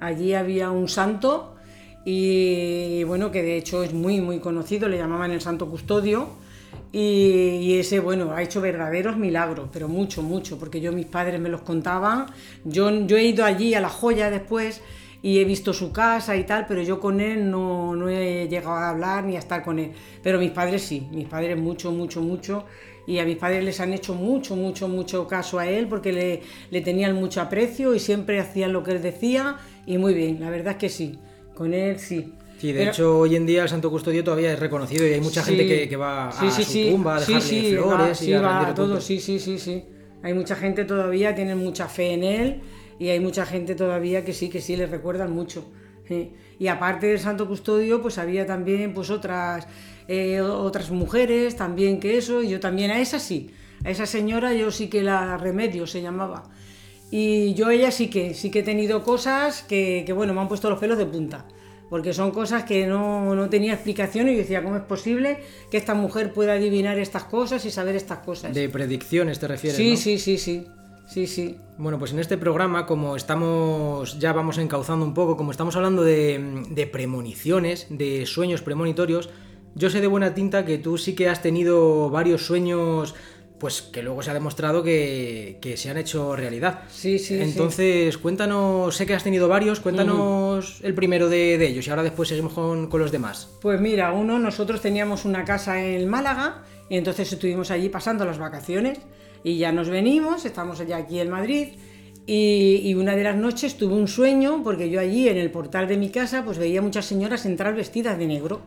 Allí 0.00 0.32
había 0.34 0.70
un 0.70 0.88
santo 0.88 1.56
y 2.04 3.04
bueno, 3.04 3.30
que 3.30 3.42
de 3.42 3.56
hecho 3.56 3.82
es 3.82 3.92
muy, 3.92 4.20
muy 4.20 4.38
conocido, 4.38 4.88
le 4.88 4.96
llamaban 4.96 5.30
el 5.30 5.40
santo 5.40 5.68
custodio. 5.68 6.28
Y, 6.92 7.78
ese, 7.78 8.00
bueno, 8.00 8.32
ha 8.32 8.42
hecho 8.42 8.60
verdaderos 8.60 9.16
milagros, 9.16 9.68
pero 9.72 9.86
mucho, 9.86 10.22
mucho, 10.22 10.58
porque 10.58 10.80
yo 10.80 10.92
mis 10.92 11.06
padres 11.06 11.40
me 11.40 11.48
los 11.48 11.60
contaban. 11.60 12.26
Yo, 12.64 12.90
yo 13.06 13.16
he 13.16 13.24
ido 13.24 13.44
allí 13.44 13.74
a 13.74 13.80
la 13.80 13.88
joya 13.88 14.28
después 14.28 14.80
y 15.22 15.38
he 15.38 15.44
visto 15.44 15.72
su 15.72 15.92
casa 15.92 16.36
y 16.36 16.44
tal, 16.44 16.66
pero 16.66 16.82
yo 16.82 16.98
con 16.98 17.20
él 17.20 17.48
no, 17.48 17.94
no 17.94 18.08
he 18.08 18.48
llegado 18.48 18.72
a 18.72 18.90
hablar 18.90 19.24
ni 19.24 19.36
a 19.36 19.38
estar 19.38 19.62
con 19.62 19.78
él. 19.78 19.92
Pero 20.22 20.40
mis 20.40 20.50
padres 20.50 20.82
sí, 20.82 21.06
mis 21.12 21.28
padres 21.28 21.56
mucho, 21.56 21.92
mucho, 21.92 22.22
mucho. 22.22 22.64
Y 23.06 23.18
a 23.18 23.24
mis 23.24 23.36
padres 23.36 23.62
les 23.62 23.78
han 23.80 23.92
hecho 23.92 24.14
mucho, 24.14 24.56
mucho, 24.56 24.88
mucho 24.88 25.26
caso 25.28 25.58
a 25.58 25.66
él 25.66 25.86
porque 25.86 26.12
le, 26.12 26.42
le 26.70 26.80
tenían 26.80 27.14
mucho 27.14 27.40
aprecio 27.40 27.94
y 27.94 28.00
siempre 28.00 28.40
hacían 28.40 28.72
lo 28.72 28.82
que 28.82 28.92
él 28.92 29.02
decía. 29.02 29.58
Y 29.86 29.98
muy 29.98 30.12
bien, 30.12 30.40
la 30.40 30.50
verdad 30.50 30.72
es 30.72 30.78
que 30.78 30.88
sí, 30.88 31.18
con 31.60 31.74
él 31.74 31.98
sí. 31.98 32.32
Sí, 32.58 32.72
de 32.72 32.78
Pero- 32.78 32.90
hecho, 32.90 33.18
hoy 33.18 33.36
en 33.36 33.44
día 33.44 33.64
el 33.64 33.68
Santo 33.68 33.90
Custodio 33.90 34.24
todavía 34.24 34.50
es 34.54 34.58
reconocido 34.58 35.06
y 35.06 35.12
hay 35.12 35.20
mucha 35.20 35.42
Sí. 35.42 35.50
gente 35.50 35.66
que, 35.68 35.88
que 35.90 35.96
va 35.96 36.28
a 36.28 36.32
sí, 36.32 36.50
su 36.50 36.62
sí. 36.62 36.88
tumba 36.90 37.16
a 37.16 37.20
dejarle 37.20 37.76
flores 37.76 38.20
va, 38.22 38.24
y 38.24 38.32
a 38.32 38.40
va 38.40 38.68
a 38.68 38.74
todo, 38.74 38.98
sí, 38.98 39.20
sí, 39.20 39.38
sí, 39.38 39.58
sí. 39.58 39.84
Hay 40.22 40.32
mucha 40.32 40.56
gente 40.56 40.86
todavía, 40.86 41.34
tienen 41.34 41.58
mucha 41.58 41.86
fe 41.86 42.14
en 42.14 42.24
él 42.24 42.60
y 42.98 43.08
hay 43.10 43.20
mucha 43.20 43.44
gente 43.44 43.74
todavía 43.74 44.24
que 44.24 44.32
sí, 44.32 44.48
que 44.48 44.62
sí, 44.62 44.74
le 44.74 44.86
recuerdan 44.86 45.32
mucho. 45.32 45.70
Y 46.58 46.66
aparte 46.68 47.08
del 47.08 47.18
Santo 47.20 47.46
Custodio, 47.46 48.00
pues 48.00 48.16
había 48.16 48.46
también 48.46 48.94
pues 48.94 49.10
otras, 49.10 49.68
eh, 50.08 50.40
otras 50.40 50.90
mujeres 50.90 51.56
también 51.56 52.00
que 52.00 52.16
eso, 52.16 52.42
y 52.42 52.48
yo 52.48 52.58
también 52.58 52.90
a 52.90 53.00
esa 53.00 53.18
sí, 53.18 53.50
a 53.84 53.90
esa 53.90 54.06
señora 54.06 54.54
yo 54.54 54.70
sí 54.70 54.88
que 54.88 55.02
la 55.02 55.36
remedio 55.36 55.86
se 55.86 56.00
llamaba. 56.00 56.44
Y 57.10 57.54
yo 57.54 57.70
ella 57.70 57.90
sí 57.90 58.08
que, 58.08 58.34
sí 58.34 58.50
que 58.50 58.60
he 58.60 58.62
tenido 58.62 59.02
cosas 59.02 59.62
que, 59.62 60.04
que, 60.06 60.12
bueno, 60.12 60.32
me 60.32 60.40
han 60.40 60.48
puesto 60.48 60.70
los 60.70 60.78
pelos 60.78 60.96
de 60.96 61.06
punta. 61.06 61.44
Porque 61.88 62.12
son 62.12 62.30
cosas 62.30 62.62
que 62.62 62.86
no, 62.86 63.34
no 63.34 63.50
tenía 63.50 63.74
explicación 63.74 64.28
y 64.28 64.32
yo 64.32 64.38
decía, 64.38 64.62
¿cómo 64.62 64.76
es 64.76 64.82
posible 64.82 65.38
que 65.72 65.76
esta 65.76 65.94
mujer 65.94 66.32
pueda 66.32 66.52
adivinar 66.52 67.00
estas 67.00 67.24
cosas 67.24 67.64
y 67.64 67.72
saber 67.72 67.96
estas 67.96 68.18
cosas? 68.18 68.54
De 68.54 68.68
predicciones 68.68 69.40
te 69.40 69.48
refieres, 69.48 69.76
sí, 69.76 69.90
¿no? 69.90 69.96
sí, 69.96 70.18
sí, 70.18 70.38
sí, 70.38 70.66
sí, 71.08 71.26
sí. 71.26 71.56
Bueno, 71.78 71.98
pues 71.98 72.12
en 72.12 72.20
este 72.20 72.38
programa, 72.38 72.86
como 72.86 73.16
estamos, 73.16 74.20
ya 74.20 74.32
vamos 74.32 74.58
encauzando 74.58 75.04
un 75.04 75.14
poco, 75.14 75.36
como 75.36 75.50
estamos 75.50 75.74
hablando 75.74 76.04
de, 76.04 76.62
de 76.70 76.86
premoniciones, 76.86 77.88
de 77.90 78.24
sueños 78.24 78.62
premonitorios, 78.62 79.28
yo 79.74 79.90
sé 79.90 80.00
de 80.00 80.06
buena 80.06 80.34
tinta 80.34 80.64
que 80.64 80.78
tú 80.78 80.98
sí 80.98 81.14
que 81.14 81.28
has 81.28 81.42
tenido 81.42 82.10
varios 82.10 82.44
sueños, 82.44 83.14
pues 83.60 83.82
que 83.82 84.02
luego 84.02 84.22
se 84.22 84.30
ha 84.30 84.34
demostrado 84.34 84.82
que, 84.82 85.58
que 85.60 85.76
se 85.76 85.90
han 85.90 85.98
hecho 85.98 86.34
realidad. 86.34 86.80
Sí, 86.90 87.18
sí, 87.18 87.36
sí. 87.36 87.42
Entonces, 87.42 88.16
cuéntanos, 88.16 88.96
sé 88.96 89.04
que 89.04 89.14
has 89.14 89.22
tenido 89.22 89.48
varios, 89.48 89.80
cuéntanos 89.80 90.80
el 90.82 90.94
primero 90.94 91.28
de, 91.28 91.58
de 91.58 91.68
ellos 91.68 91.86
y 91.86 91.90
ahora 91.90 92.02
después 92.02 92.30
seguimos 92.30 92.54
con, 92.54 92.88
con 92.88 93.00
los 93.00 93.12
demás. 93.12 93.50
Pues 93.60 93.78
mira, 93.78 94.12
uno, 94.12 94.38
nosotros 94.38 94.80
teníamos 94.80 95.26
una 95.26 95.44
casa 95.44 95.84
en 95.84 96.08
Málaga 96.08 96.64
y 96.88 96.96
entonces 96.96 97.30
estuvimos 97.30 97.70
allí 97.70 97.90
pasando 97.90 98.24
las 98.24 98.38
vacaciones 98.38 98.98
y 99.44 99.58
ya 99.58 99.72
nos 99.72 99.90
venimos, 99.90 100.46
estamos 100.46 100.80
allá 100.80 100.96
aquí 100.96 101.20
en 101.20 101.28
Madrid 101.28 101.68
y, 102.26 102.80
y 102.82 102.94
una 102.94 103.14
de 103.14 103.24
las 103.24 103.36
noches 103.36 103.76
tuve 103.76 103.94
un 103.94 104.08
sueño 104.08 104.62
porque 104.64 104.88
yo 104.88 105.00
allí 105.00 105.28
en 105.28 105.36
el 105.36 105.50
portal 105.50 105.86
de 105.86 105.98
mi 105.98 106.08
casa 106.08 106.44
pues 106.46 106.56
veía 106.56 106.80
muchas 106.80 107.04
señoras 107.04 107.44
entrar 107.44 107.74
vestidas 107.74 108.18
de 108.18 108.26
negro 108.26 108.62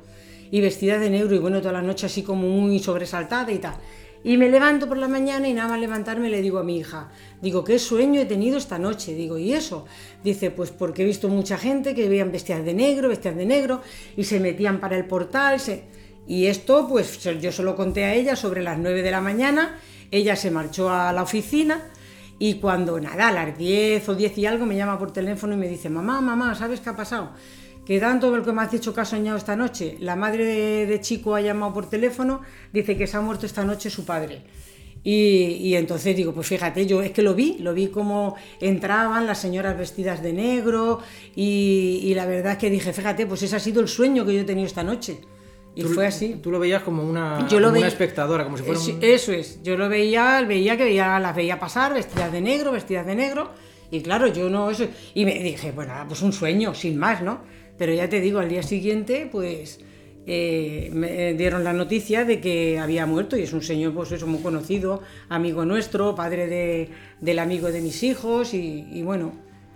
y 0.52 0.62
vestidas 0.62 1.02
de 1.02 1.10
negro 1.10 1.34
y 1.34 1.40
bueno, 1.40 1.62
toda 1.62 1.74
la 1.74 1.82
noche 1.82 2.06
así 2.06 2.22
como 2.22 2.48
muy 2.48 2.78
sobresaltada 2.78 3.52
y 3.52 3.58
tal. 3.58 3.74
Y 4.24 4.38
me 4.38 4.50
levanto 4.50 4.88
por 4.88 4.98
la 4.98 5.10
mañana 5.10 5.50
y 5.50 5.54
nada 5.54 5.68
más 5.68 5.80
levantarme 5.80 6.30
le 6.30 6.42
digo 6.42 6.58
a 6.58 6.64
mi 6.64 6.78
hija, 6.78 7.10
digo, 7.42 7.64
¿qué 7.64 7.78
sueño 7.78 8.22
he 8.22 8.26
tenido 8.26 8.58
esta 8.58 8.80
noche? 8.80 9.14
Digo, 9.14 9.38
¿y 9.38 9.54
eso? 9.54 9.86
Dice, 10.24 10.50
pues 10.50 10.72
porque 10.72 11.04
he 11.04 11.06
visto 11.06 11.28
mucha 11.28 11.58
gente 11.58 11.94
que 11.94 12.08
veían 12.08 12.32
vestidas 12.32 12.64
de 12.64 12.74
negro, 12.74 13.10
vestidas 13.10 13.36
de 13.36 13.46
negro, 13.46 13.82
y 14.16 14.24
se 14.24 14.40
metían 14.40 14.80
para 14.80 14.96
el 14.96 15.06
portal. 15.06 15.62
Y 16.26 16.46
esto, 16.46 16.88
pues 16.88 17.22
yo 17.22 17.52
se 17.52 17.64
lo 17.64 17.76
conté 17.76 18.06
a 18.06 18.14
ella 18.14 18.38
sobre 18.38 18.64
las 18.64 18.78
9 18.78 19.02
de 19.02 19.12
la 19.12 19.20
mañana, 19.20 19.78
ella 20.10 20.38
se 20.38 20.52
marchó 20.52 20.90
a 20.90 21.12
la 21.12 21.24
oficina 21.24 21.82
y 22.40 22.56
cuando 22.56 23.00
nada, 23.00 23.28
a 23.28 23.32
las 23.32 23.58
10 23.58 24.08
o 24.10 24.16
10 24.16 24.38
y 24.38 24.46
algo 24.46 24.66
me 24.66 24.76
llama 24.76 24.98
por 24.98 25.12
teléfono 25.12 25.54
y 25.54 25.58
me 25.58 25.68
dice, 25.68 25.90
mamá, 25.90 26.22
mamá, 26.22 26.56
¿sabes 26.56 26.80
qué 26.80 26.90
ha 26.90 26.96
pasado? 26.96 27.32
Que 27.86 28.00
tanto 28.00 28.36
lo 28.36 28.44
que 28.44 28.52
me 28.54 28.62
has 28.62 28.72
dicho 28.72 28.94
que 28.94 29.02
has 29.02 29.10
soñado 29.10 29.38
esta 29.38 29.56
noche. 29.56 29.98
La 30.00 30.16
madre 30.16 30.46
de, 30.46 30.86
de 30.86 31.02
Chico 31.02 31.36
ha 31.36 31.42
llamado 31.42 31.74
por 31.74 31.90
teléfono, 31.90 32.42
dice 32.72 32.96
que 32.98 33.08
se 33.08 33.18
ha 33.18 33.22
muerto 33.22 33.46
esta 33.46 33.64
noche 33.66 33.90
su 33.90 34.06
padre. 34.06 34.44
Y, 35.06 35.58
y 35.60 35.76
entonces 35.76 36.16
digo, 36.16 36.34
pues 36.34 36.48
fíjate, 36.48 36.86
yo 36.86 37.02
es 37.02 37.12
que 37.12 37.22
lo 37.22 37.34
vi, 37.36 37.58
lo 37.60 37.74
vi 37.74 37.88
como 37.88 38.36
entraban 38.62 39.28
las 39.28 39.38
señoras 39.40 39.78
vestidas 39.78 40.24
de 40.24 40.32
negro 40.32 41.00
y, 41.36 42.00
y 42.04 42.14
la 42.16 42.26
verdad 42.26 42.54
es 42.54 42.58
que 42.58 42.70
dije, 42.70 42.94
fíjate, 42.94 43.26
pues 43.28 43.44
ese 43.44 43.58
ha 43.58 43.60
sido 43.60 43.82
el 43.82 43.90
sueño 43.90 44.26
que 44.26 44.34
yo 44.34 44.40
he 44.40 44.46
tenido 44.46 44.66
esta 44.66 44.82
noche. 44.84 45.20
Y 45.76 45.82
Tú- 45.82 45.90
fue 45.90 46.08
así. 46.08 46.36
Tú 46.42 46.52
lo 46.52 46.60
veías 46.60 46.84
como 46.84 47.04
una, 47.04 47.40
Yo 47.50 47.60
lo 47.60 47.68
como 47.68 47.72
una 47.72 47.72
veía- 47.80 47.88
espectadora, 47.88 48.46
como 48.46 48.58
si 48.58 48.64
fuera 48.64 48.80
un... 48.80 49.00
Eso 49.02 49.34
es, 49.34 49.62
yo 49.62 49.76
lo 49.76 49.90
veía, 49.90 50.42
veía 50.48 50.78
que 50.78 50.86
veía, 50.86 51.20
las 51.20 51.36
veía 51.36 51.60
pasar 51.60 51.94
vestidas 51.94 52.32
de 52.32 52.40
negro, 52.40 52.72
vestidas 52.72 53.06
de 53.06 53.16
negro, 53.16 53.52
y 53.92 54.02
claro, 54.02 54.28
yo 54.28 54.50
no 54.50 54.70
eso, 54.70 54.88
y 55.14 55.26
me 55.26 55.34
dije, 55.40 55.72
bueno, 55.74 55.94
pues 56.08 56.22
un 56.22 56.32
sueño, 56.32 56.74
sin 56.74 56.98
más, 56.98 57.22
¿no? 57.22 57.42
Pero 57.78 57.94
ya 57.94 58.08
te 58.10 58.20
digo, 58.22 58.40
al 58.40 58.50
día 58.50 58.64
siguiente, 58.64 59.28
pues 59.32 59.80
eh, 60.26 60.90
me 60.94 61.34
dieron 61.34 61.64
la 61.64 61.74
noticia 61.74 62.24
de 62.24 62.40
que 62.40 62.80
había 62.80 63.06
muerto, 63.06 63.36
y 63.38 63.42
es 63.44 63.52
un 63.54 63.62
señor, 63.62 63.94
pues 63.94 64.12
eso, 64.12 64.26
muy 64.28 64.42
conocido, 64.42 65.02
amigo 65.30 65.66
nuestro, 65.66 66.16
padre 66.16 66.48
de- 66.48 66.90
del 67.20 67.40
amigo 67.40 67.72
de 67.72 67.82
mis 67.82 68.04
hijos, 68.04 68.54
y, 68.54 68.88
y 68.92 69.02
bueno, 69.04 69.34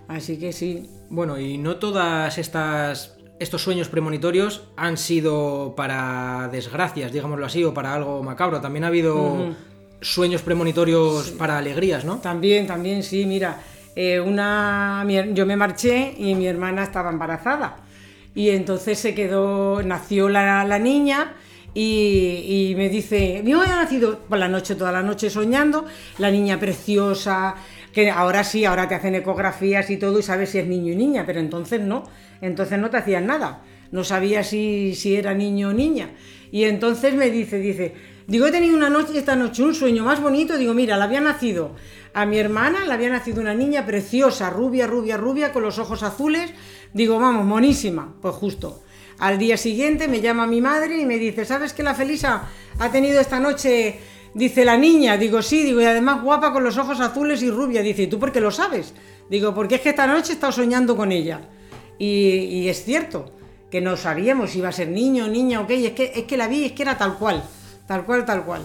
así 0.07 0.37
que 0.37 0.53
sí. 0.53 0.89
Bueno, 1.09 1.39
y 1.39 1.57
no 1.57 1.77
todas 1.77 2.37
estas 2.37 3.13
estos 3.39 3.61
sueños 3.61 3.87
premonitorios 3.87 4.63
han 4.77 4.97
sido 4.97 5.73
para 5.75 6.49
desgracias, 6.51 7.11
digámoslo 7.11 7.45
así, 7.45 7.63
o 7.63 7.71
para 7.71 7.93
algo 7.93 8.23
macabro. 8.23 8.61
También 8.61 8.83
ha 8.83 8.87
habido 8.87 9.53
sueños 10.01 10.41
premonitorios 10.41 11.29
para 11.37 11.57
alegrías, 11.59 12.03
¿no? 12.03 12.17
También, 12.17 12.65
también, 12.65 13.03
sí, 13.03 13.25
mira. 13.27 13.59
eh, 13.95 14.19
una, 14.19 15.05
yo 15.33 15.45
me 15.45 15.55
marché 15.55 16.15
y 16.17 16.33
mi 16.35 16.47
hermana 16.47 16.83
estaba 16.83 17.09
embarazada. 17.11 17.77
Y 18.37 18.51
entonces 18.51 18.99
se 18.99 19.15
quedó, 19.15 19.81
nació 19.81 20.29
la, 20.29 20.63
la 20.63 20.77
niña 20.77 21.33
y, 21.73 22.75
me 22.77 22.87
dice, 22.87 23.41
mi 23.43 23.49
hija 23.49 23.63
ha 23.63 23.83
nacido 23.83 24.19
por 24.29 24.37
la 24.37 24.47
noche, 24.47 24.75
toda 24.75 24.91
la 24.91 25.01
noche 25.01 25.31
soñando, 25.31 25.85
la 26.19 26.29
niña 26.29 26.59
preciosa, 26.59 27.55
que 27.91 28.11
ahora 28.11 28.43
sí, 28.43 28.63
ahora 28.63 28.87
te 28.87 28.93
hacen 28.93 29.15
ecografías 29.15 29.89
y 29.89 29.97
todo 29.97 30.19
y 30.19 30.21
sabes 30.21 30.51
si 30.51 30.59
es 30.59 30.67
niño 30.67 30.93
y 30.93 30.95
niña, 30.95 31.23
pero 31.25 31.39
entonces 31.39 31.81
no, 31.81 32.03
entonces 32.39 32.77
no 32.77 32.91
te 32.91 32.97
hacían 32.97 33.25
nada, 33.25 33.63
no 33.91 34.03
sabía 34.03 34.43
si, 34.43 34.93
si 34.93 35.15
era 35.15 35.33
niño 35.33 35.69
o 35.69 35.73
niña. 35.73 36.11
Y 36.51 36.65
entonces 36.65 37.15
me 37.15 37.31
dice, 37.31 37.57
dice, 37.57 37.95
digo, 38.27 38.45
he 38.45 38.51
tenido 38.51 38.77
una 38.77 38.91
noche, 38.91 39.17
esta 39.17 39.35
noche 39.35 39.63
un 39.63 39.73
sueño 39.73 40.03
más 40.03 40.21
bonito, 40.21 40.59
digo, 40.59 40.75
mira, 40.75 40.95
le 40.95 41.03
había 41.03 41.21
nacido 41.21 41.75
a 42.17 42.25
mi 42.25 42.39
hermana, 42.39 42.83
le 42.83 42.93
había 42.93 43.11
nacido 43.11 43.41
una 43.41 43.53
niña 43.53 43.85
preciosa, 43.85 44.49
rubia, 44.49 44.87
rubia, 44.87 45.17
rubia, 45.17 45.53
con 45.53 45.61
los 45.61 45.77
ojos 45.77 46.01
azules, 46.01 46.49
digo, 46.91 47.19
vamos, 47.19 47.45
monísima, 47.45 48.15
pues 48.19 48.33
justo. 48.33 48.81
Al 49.19 49.37
día 49.37 49.55
siguiente 49.55 50.07
me 50.07 50.19
llama 50.19 50.47
mi 50.47 50.59
madre 50.59 50.97
y 50.97 51.05
me 51.05 51.19
dice, 51.19 51.45
¿sabes 51.45 51.73
que 51.73 51.83
la 51.83 51.93
Felisa 51.93 52.47
ha 52.79 52.91
tenido 52.91 53.21
esta 53.21 53.39
noche, 53.39 53.99
dice 54.33 54.65
la 54.65 54.77
niña? 54.77 55.15
Digo, 55.15 55.43
sí, 55.43 55.61
digo, 55.63 55.79
y 55.79 55.85
además 55.85 56.23
guapa 56.23 56.51
con 56.51 56.63
los 56.63 56.79
ojos 56.79 56.99
azules 57.01 57.43
y 57.43 57.51
rubia. 57.51 57.83
Dice, 57.83 58.01
¿y 58.01 58.07
tú 58.07 58.17
por 58.17 58.31
qué 58.31 58.41
lo 58.41 58.49
sabes? 58.49 58.95
Digo, 59.29 59.53
porque 59.53 59.75
es 59.75 59.81
que 59.81 59.89
esta 59.89 60.07
noche 60.07 60.31
he 60.31 60.33
estado 60.33 60.53
soñando 60.53 60.97
con 60.97 61.11
ella. 61.11 61.41
Y, 61.99 62.67
es 62.67 62.83
cierto, 62.83 63.31
que 63.69 63.79
no 63.79 63.95
sabíamos 63.95 64.49
si 64.49 64.57
iba 64.57 64.69
a 64.69 64.71
ser 64.71 64.87
niño, 64.87 65.27
niña 65.27 65.61
o 65.61 65.67
qué, 65.67 65.75
y 65.75 65.85
es 65.85 65.93
que, 65.93 66.13
es 66.15 66.23
que 66.23 66.35
la 66.35 66.47
vi, 66.47 66.65
es 66.65 66.71
que 66.71 66.81
era 66.81 66.97
tal 66.97 67.15
cual, 67.19 67.43
tal 67.85 68.05
cual, 68.05 68.25
tal 68.25 68.43
cual. 68.43 68.63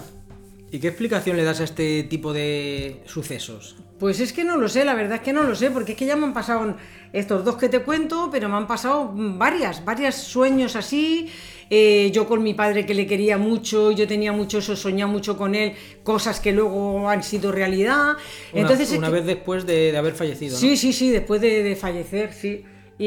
¿Y 0.73 0.79
qué 0.79 0.87
explicación 0.87 1.37
le 1.37 1.43
das 1.43 1.61
a 1.61 1.65
este 1.65 2.01
tipo 2.01 2.33
de 2.33 2.99
sucesos? 3.05 3.75
Pues 3.99 4.19
es 4.19 4.33
que 4.33 4.43
no 4.43 4.57
lo 4.57 4.67
sé, 4.67 4.83
la 4.83 4.95
verdad 4.95 5.17
es 5.17 5.21
que 5.21 5.31
no 5.31 5.43
lo 5.43 5.53
sé, 5.53 5.69
porque 5.69 5.91
es 5.91 5.97
que 5.99 6.07
ya 6.07 6.15
me 6.15 6.25
han 6.25 6.33
pasado 6.33 6.75
estos 7.13 7.45
dos 7.45 7.57
que 7.57 7.69
te 7.69 7.81
cuento, 7.81 8.29
pero 8.31 8.49
me 8.49 8.55
han 8.57 8.65
pasado 8.65 9.11
varias, 9.13 9.85
varias 9.85 10.15
sueños 10.15 10.75
así. 10.75 11.29
eh, 11.69 12.09
yo 12.11 12.27
con 12.27 12.41
mi 12.41 12.55
padre 12.55 12.87
que 12.87 12.95
le 12.95 13.05
quería 13.05 13.37
mucho, 13.37 13.91
yo 13.91 14.07
tenía 14.07 14.31
mucho 14.31 14.57
eso, 14.57 14.75
soñado 14.75 15.11
mucho 15.11 15.37
con 15.37 15.53
él, 15.53 15.73
cosas 16.03 16.39
que 16.39 16.51
luego 16.51 17.07
han 17.07 17.21
sido 17.21 17.51
realidad. 17.51 18.13
Una, 18.51 18.61
Entonces 18.61 18.91
es 18.91 18.97
una 18.97 19.07
que- 19.09 19.13
vez 19.13 19.25
después 19.27 19.67
de, 19.67 19.91
de 19.91 19.97
haber 19.97 20.13
fallecido, 20.15 20.53
¿no? 20.53 20.59
Sí, 20.59 20.75
sí, 20.75 20.91
sí, 20.91 21.11
después 21.11 21.39
de, 21.39 21.61
de 21.61 21.75
fallecer, 21.75 22.33
sí. 22.33 22.63
Y, 22.97 23.05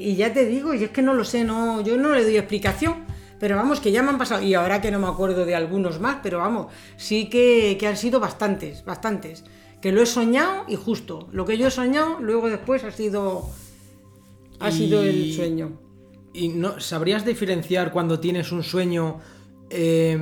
y 0.00 0.16
ya 0.16 0.32
te 0.32 0.46
digo, 0.46 0.72
y 0.72 0.84
es 0.84 0.90
que 0.90 1.02
no 1.02 1.12
lo 1.12 1.24
sé, 1.24 1.44
no, 1.44 1.82
yo 1.82 1.98
no 1.98 2.14
le 2.14 2.24
doy 2.24 2.36
explicación. 2.38 3.04
Pero 3.44 3.56
vamos, 3.56 3.78
que 3.78 3.92
ya 3.92 4.02
me 4.02 4.08
han 4.08 4.16
pasado, 4.16 4.42
y 4.42 4.54
ahora 4.54 4.80
que 4.80 4.90
no 4.90 4.98
me 4.98 5.06
acuerdo 5.06 5.44
de 5.44 5.54
algunos 5.54 6.00
más, 6.00 6.20
pero 6.22 6.38
vamos, 6.38 6.68
sí 6.96 7.28
que, 7.28 7.76
que 7.78 7.86
han 7.86 7.98
sido 7.98 8.18
bastantes, 8.18 8.86
bastantes. 8.86 9.44
Que 9.82 9.92
lo 9.92 10.00
he 10.00 10.06
soñado 10.06 10.64
y 10.66 10.76
justo, 10.76 11.28
lo 11.30 11.44
que 11.44 11.58
yo 11.58 11.66
he 11.66 11.70
soñado, 11.70 12.20
luego 12.20 12.48
después 12.48 12.84
ha 12.84 12.90
sido, 12.90 13.50
ha 14.60 14.70
sido 14.70 15.02
el 15.02 15.34
sueño. 15.34 15.78
¿Y 16.32 16.48
no 16.48 16.80
sabrías 16.80 17.26
diferenciar 17.26 17.92
cuando 17.92 18.18
tienes 18.18 18.50
un 18.50 18.62
sueño, 18.62 19.20
eh, 19.68 20.16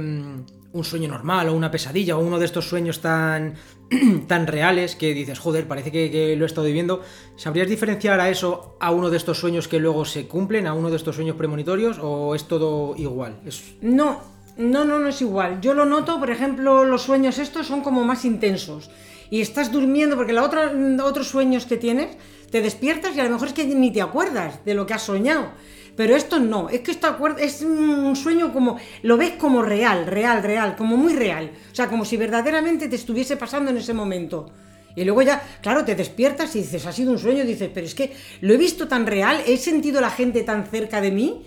un 0.72 0.85
sueño 0.85 1.06
normal 1.06 1.48
o 1.48 1.54
una 1.54 1.70
pesadilla 1.70 2.16
o 2.16 2.24
uno 2.24 2.40
de 2.40 2.46
estos 2.46 2.68
sueños 2.68 3.00
tan, 3.00 3.54
tan 4.26 4.46
reales 4.46 4.96
que 4.96 5.14
dices, 5.14 5.38
joder, 5.38 5.66
parece 5.66 5.90
que, 5.90 6.11
que 6.11 6.37
lo 6.37 6.44
he 6.44 6.46
estado 6.46 6.66
viviendo? 6.66 7.02
¿Sabrías 7.37 7.68
diferenciar 7.68 8.20
a 8.20 8.31
eso 8.31 8.76
a 8.81 8.90
uno 8.90 9.11
de 9.11 9.16
estos 9.16 9.38
sueños 9.38 9.68
que 9.68 9.78
luego 9.78 10.05
se 10.05 10.26
cumplen, 10.26 10.66
a 10.66 10.74
uno 10.74 10.90
de 10.90 10.96
estos 10.96 11.16
sueños 11.16 11.37
premonitorios 11.37 11.98
o 12.00 12.35
es 12.35 12.44
todo 12.44 12.94
igual? 12.96 13.37
No, 13.81 14.20
no, 14.57 14.85
no, 14.85 14.98
no 14.98 15.09
es 15.09 15.20
igual. 15.20 15.61
Yo 15.61 15.74
lo 15.74 15.85
noto, 15.85 16.18
por 16.18 16.31
ejemplo, 16.31 16.85
los 16.85 17.02
sueños 17.02 17.38
estos 17.38 17.66
son 17.66 17.81
como 17.83 18.05
más 18.05 18.24
intensos. 18.24 18.90
Y 19.31 19.40
estás 19.40 19.72
durmiendo, 19.72 20.16
porque 20.16 20.35
la 20.35 20.44
otra, 20.44 20.72
otros 21.05 21.28
sueños 21.28 21.64
que 21.64 21.78
tienes, 21.78 22.16
te 22.50 22.61
despiertas 22.61 23.16
y 23.16 23.20
a 23.20 23.24
lo 23.24 23.31
mejor 23.31 23.48
es 23.48 23.55
que 23.55 23.64
ni 23.64 23.90
te 23.90 24.02
acuerdas 24.02 24.62
de 24.64 24.74
lo 24.74 24.87
que 24.87 24.94
has 24.94 25.02
soñado. 25.02 25.52
Pero 25.96 26.16
esto 26.16 26.38
no, 26.38 26.68
es 26.70 26.81
que 26.81 26.90
esto 26.90 27.07
acuer- 27.07 27.38
es 27.38 27.61
un 27.62 28.16
sueño 28.16 28.52
como, 28.52 28.78
lo 29.02 29.16
ves 29.18 29.33
como 29.33 29.62
real, 29.62 30.07
real, 30.07 30.42
real, 30.42 30.74
como 30.76 30.96
muy 30.96 31.12
real. 31.14 31.50
O 31.70 31.74
sea, 31.74 31.88
como 31.88 32.05
si 32.05 32.16
verdaderamente 32.16 32.88
te 32.88 32.96
estuviese 32.96 33.37
pasando 33.37 33.70
en 33.70 33.76
ese 33.76 33.92
momento. 33.92 34.50
Y 34.96 35.05
luego 35.05 35.22
ya, 35.22 35.42
claro, 35.62 35.85
te 35.85 35.94
despiertas 35.94 36.55
y 36.57 36.61
dices, 36.61 36.87
ha 36.87 36.92
sido 36.92 37.12
un 37.12 37.18
sueño, 37.18 37.44
dices, 37.44 37.70
pero 37.72 37.87
es 37.87 37.94
que 37.94 38.12
lo 38.40 38.52
he 38.55 38.57
visto 38.59 38.88
tan 38.88 39.07
real, 39.07 39.40
he 39.46 39.57
sentido 39.57 40.00
la 40.00 40.11
gente 40.11 40.42
tan 40.42 40.66
cerca 40.66 41.00
de 41.00 41.11
mí. 41.11 41.44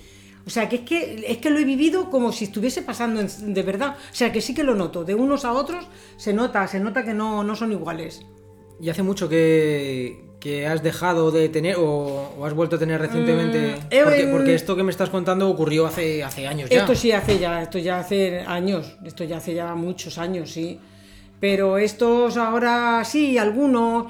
O 0.48 0.50
sea, 0.52 0.70
que 0.70 0.78
es 0.78 0.82
que, 0.84 1.26
es 1.28 1.38
que 1.40 1.50
lo 1.50 1.58
he 1.60 1.66
vivido 1.66 2.10
como 2.12 2.32
si 2.32 2.46
estuviese 2.46 2.84
pasando 2.84 3.22
en- 3.22 3.54
de 3.54 3.64
verdad. 3.64 3.98
O 4.12 4.16
sea, 4.16 4.32
que 4.32 4.42
sí 4.42 4.54
que 4.54 4.64
lo 4.64 4.76
noto. 4.76 5.04
De 5.04 5.16
unos 5.16 5.44
a 5.46 5.54
otros 5.54 5.88
se 6.18 6.34
nota, 6.34 6.68
se 6.68 6.80
nota 6.80 7.04
que 7.04 7.14
no, 7.16 7.44
no 7.44 7.56
son 7.56 7.72
iguales. 7.72 8.22
¿Y 8.80 8.90
hace 8.90 9.02
mucho 9.04 9.28
que, 9.30 10.25
que 10.46 10.68
has 10.68 10.84
dejado 10.84 11.32
de 11.32 11.50
tener 11.50 11.76
o, 11.78 12.36
o 12.38 12.46
has 12.46 12.54
vuelto 12.54 12.76
a 12.76 12.80
tener 12.80 13.02
recientemente? 13.02 13.58
Mm, 13.58 14.04
porque, 14.04 14.28
porque 14.28 14.54
esto 14.54 14.76
que 14.76 14.84
me 14.84 14.92
estás 14.92 15.10
contando 15.10 15.50
ocurrió 15.50 15.88
hace, 15.88 16.24
hace 16.24 16.46
años 16.46 16.70
ya. 16.70 16.82
Esto 16.82 16.94
sí 16.94 17.12
hace 17.12 17.40
ya, 17.40 17.64
esto 17.64 17.80
ya 17.80 17.98
hace 17.98 18.42
años, 18.46 18.96
esto 19.04 19.24
ya 19.24 19.38
hace 19.38 19.56
ya 19.56 19.74
muchos 19.74 20.20
años, 20.20 20.52
sí. 20.52 20.80
Pero 21.40 21.80
estos 21.80 22.38
ahora 22.38 23.04
sí, 23.04 23.40
algunos, 23.40 24.06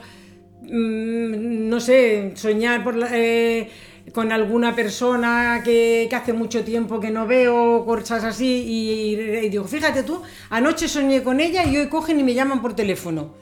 mm, 0.64 1.70
no 1.70 1.80
sé, 1.80 2.34
soñar 2.36 2.84
por 2.84 2.96
la- 2.98 3.10
eh, 3.14 3.70
con 4.14 4.34
alguna 4.34 4.76
persona 4.76 5.62
que, 5.64 6.08
que 6.10 6.16
hace 6.18 6.34
mucho 6.34 6.66
tiempo 6.66 7.00
que 7.00 7.12
no 7.12 7.26
veo, 7.26 7.86
cosas 7.86 8.26
así, 8.26 8.46
y, 8.68 9.16
y 9.46 9.50
digo, 9.50 9.64
fíjate 9.64 10.04
tú, 10.04 10.22
anoche 10.50 10.90
soñé 10.90 11.24
con 11.24 11.40
ella 11.40 11.64
y 11.66 11.78
hoy 11.78 11.88
cogen 11.88 12.20
y 12.20 12.24
me 12.24 12.34
llaman 12.34 12.62
por 12.62 12.74
teléfono. 12.76 13.34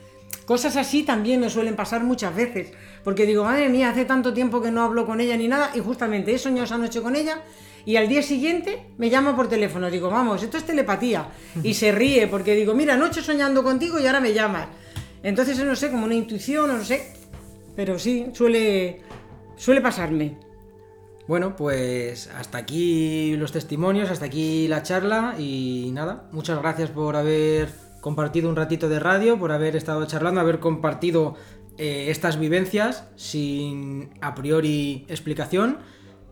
Cosas 0.45 0.75
así 0.75 1.03
también 1.03 1.39
me 1.39 1.49
suelen 1.49 1.75
pasar 1.75 2.03
muchas 2.03 2.35
veces, 2.35 2.73
porque 3.03 3.25
digo, 3.25 3.45
madre 3.45 3.69
mía, 3.69 3.89
hace 3.89 4.03
tanto 4.03 4.33
tiempo 4.33 4.61
que 4.61 4.71
no 4.71 4.81
hablo 4.81 5.05
con 5.05 5.21
ella 5.21 5.37
ni 5.37 5.47
nada, 5.47 5.71
y 5.73 5.79
justamente 5.79 6.33
he 6.33 6.37
soñado 6.37 6.65
esa 6.65 6.77
noche 6.77 7.01
con 7.01 7.15
ella, 7.15 7.41
y 7.85 7.95
al 7.95 8.09
día 8.09 8.21
siguiente 8.21 8.87
me 8.97 9.09
llama 9.09 9.35
por 9.35 9.47
teléfono, 9.47 9.89
digo, 9.89 10.09
vamos, 10.09 10.43
esto 10.43 10.57
es 10.57 10.65
telepatía, 10.65 11.29
y 11.63 11.73
se 11.75 11.91
ríe, 11.91 12.27
porque 12.27 12.55
digo, 12.55 12.73
mira, 12.73 12.95
anoche 12.95 13.21
soñando 13.21 13.63
contigo 13.63 13.99
y 13.99 14.05
ahora 14.05 14.19
me 14.19 14.33
llamas. 14.33 14.67
Entonces, 15.21 15.57
no 15.63 15.75
sé, 15.75 15.89
como 15.89 16.05
una 16.05 16.15
intuición, 16.15 16.67
no 16.77 16.83
sé, 16.83 17.13
pero 17.75 17.97
sí, 17.97 18.27
suele, 18.33 19.01
suele 19.55 19.79
pasarme. 19.79 20.37
Bueno, 21.25 21.55
pues 21.55 22.27
hasta 22.27 22.57
aquí 22.57 23.37
los 23.37 23.53
testimonios, 23.53 24.11
hasta 24.11 24.25
aquí 24.25 24.67
la 24.67 24.83
charla 24.83 25.35
y 25.39 25.89
nada, 25.93 26.27
muchas 26.33 26.59
gracias 26.59 26.89
por 26.89 27.15
haber 27.15 27.69
compartido 28.03 28.49
un 28.49 28.57
ratito 28.57 28.89
de 28.89 28.99
radio, 28.99 29.39
por 29.39 29.53
haber 29.53 29.77
estado 29.77 30.05
charlando, 30.05 30.41
haber 30.41 30.59
compartido 30.59 31.35
eh, 31.77 32.07
estas 32.09 32.37
vivencias 32.37 33.07
sin 33.15 34.09
a 34.19 34.35
priori 34.35 35.05
explicación 35.07 35.77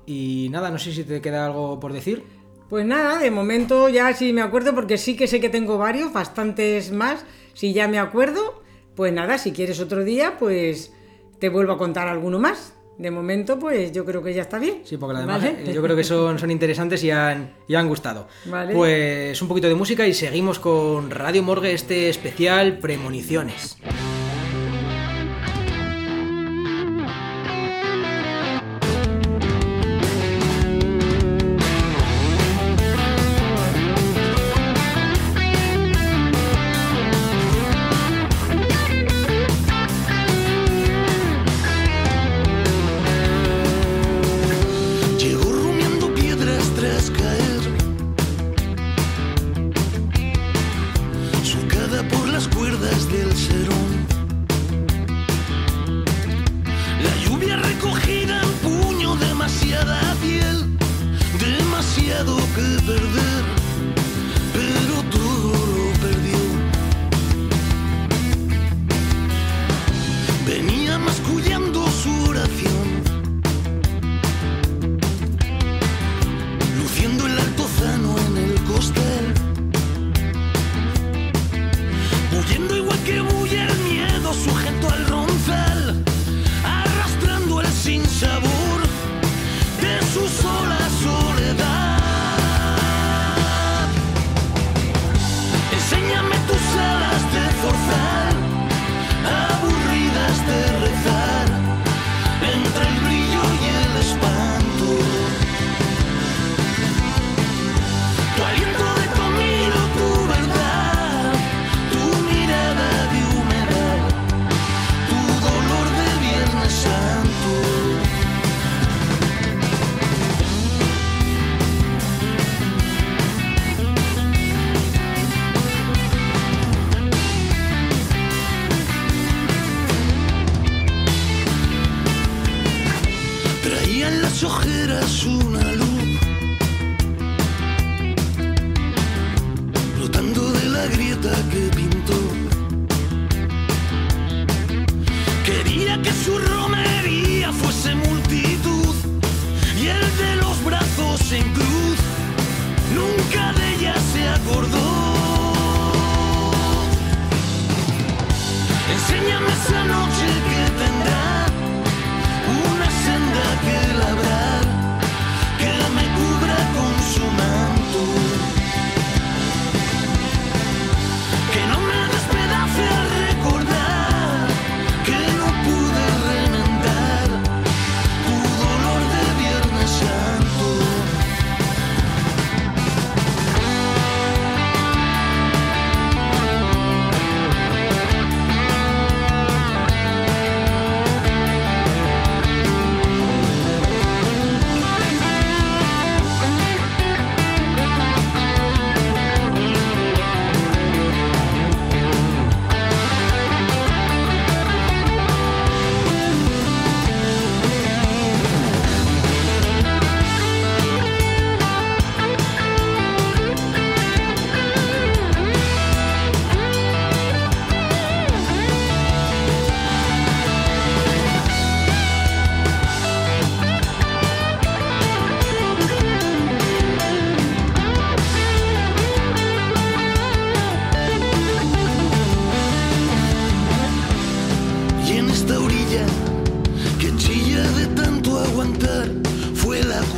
y 0.05 0.49
nada, 0.51 0.69
no 0.69 0.77
sé 0.77 0.91
si 0.91 1.05
te 1.05 1.21
queda 1.21 1.45
algo 1.45 1.79
por 1.79 1.93
decir. 1.93 2.25
Pues 2.67 2.85
nada, 2.85 3.19
de 3.19 3.31
momento 3.31 3.87
ya 3.87 4.13
sí 4.13 4.33
me 4.33 4.41
acuerdo, 4.41 4.75
porque 4.75 4.97
sí 4.97 5.15
que 5.15 5.27
sé 5.27 5.39
que 5.39 5.47
tengo 5.47 5.77
varios, 5.77 6.11
bastantes 6.11 6.91
más, 6.91 7.25
si 7.53 7.71
ya 7.71 7.87
me 7.87 7.99
acuerdo, 7.99 8.61
pues 8.93 9.13
nada, 9.13 9.37
si 9.37 9.53
quieres 9.53 9.79
otro 9.79 10.03
día, 10.03 10.35
pues 10.37 10.93
te 11.39 11.47
vuelvo 11.47 11.71
a 11.71 11.77
contar 11.77 12.09
alguno 12.09 12.37
más. 12.37 12.75
De 13.01 13.09
momento, 13.09 13.57
pues 13.57 13.91
yo 13.91 14.05
creo 14.05 14.21
que 14.21 14.31
ya 14.31 14.43
está 14.43 14.59
bien. 14.59 14.81
Sí, 14.83 14.95
porque 14.97 15.17
además 15.17 15.41
¿Vale? 15.41 15.55
eh, 15.65 15.73
yo 15.73 15.81
creo 15.81 15.95
que 15.95 16.03
son, 16.03 16.37
son 16.37 16.51
interesantes 16.51 17.03
y 17.03 17.09
han, 17.09 17.55
y 17.67 17.73
han 17.73 17.87
gustado. 17.87 18.27
Vale. 18.45 18.75
Pues 18.75 19.41
un 19.41 19.47
poquito 19.47 19.67
de 19.67 19.73
música 19.73 20.05
y 20.05 20.13
seguimos 20.13 20.59
con 20.59 21.09
Radio 21.09 21.41
Morgue, 21.41 21.73
este 21.73 22.09
especial 22.09 22.77
Premoniciones. 22.77 23.77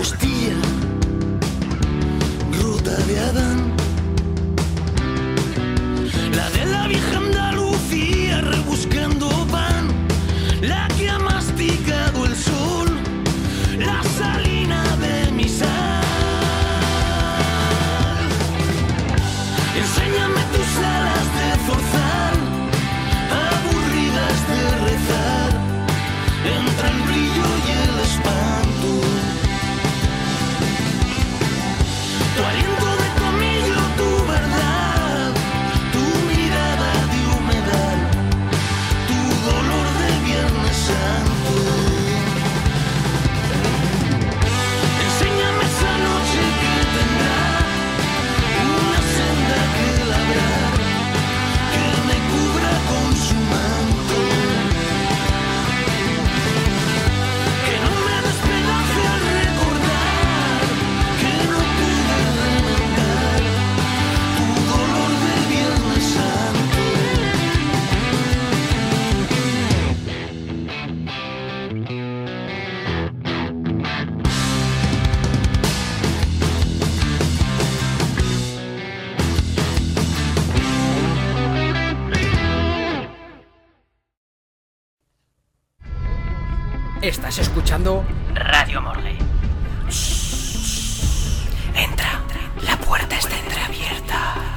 Fue 0.04 0.63
escuchando 87.84 88.06
Radio 88.34 88.82
Morgue. 88.82 89.18
Entra, 91.76 92.24
la 92.62 92.78
puerta 92.78 93.18
está 93.18 93.38
entreabierta. 93.38 94.50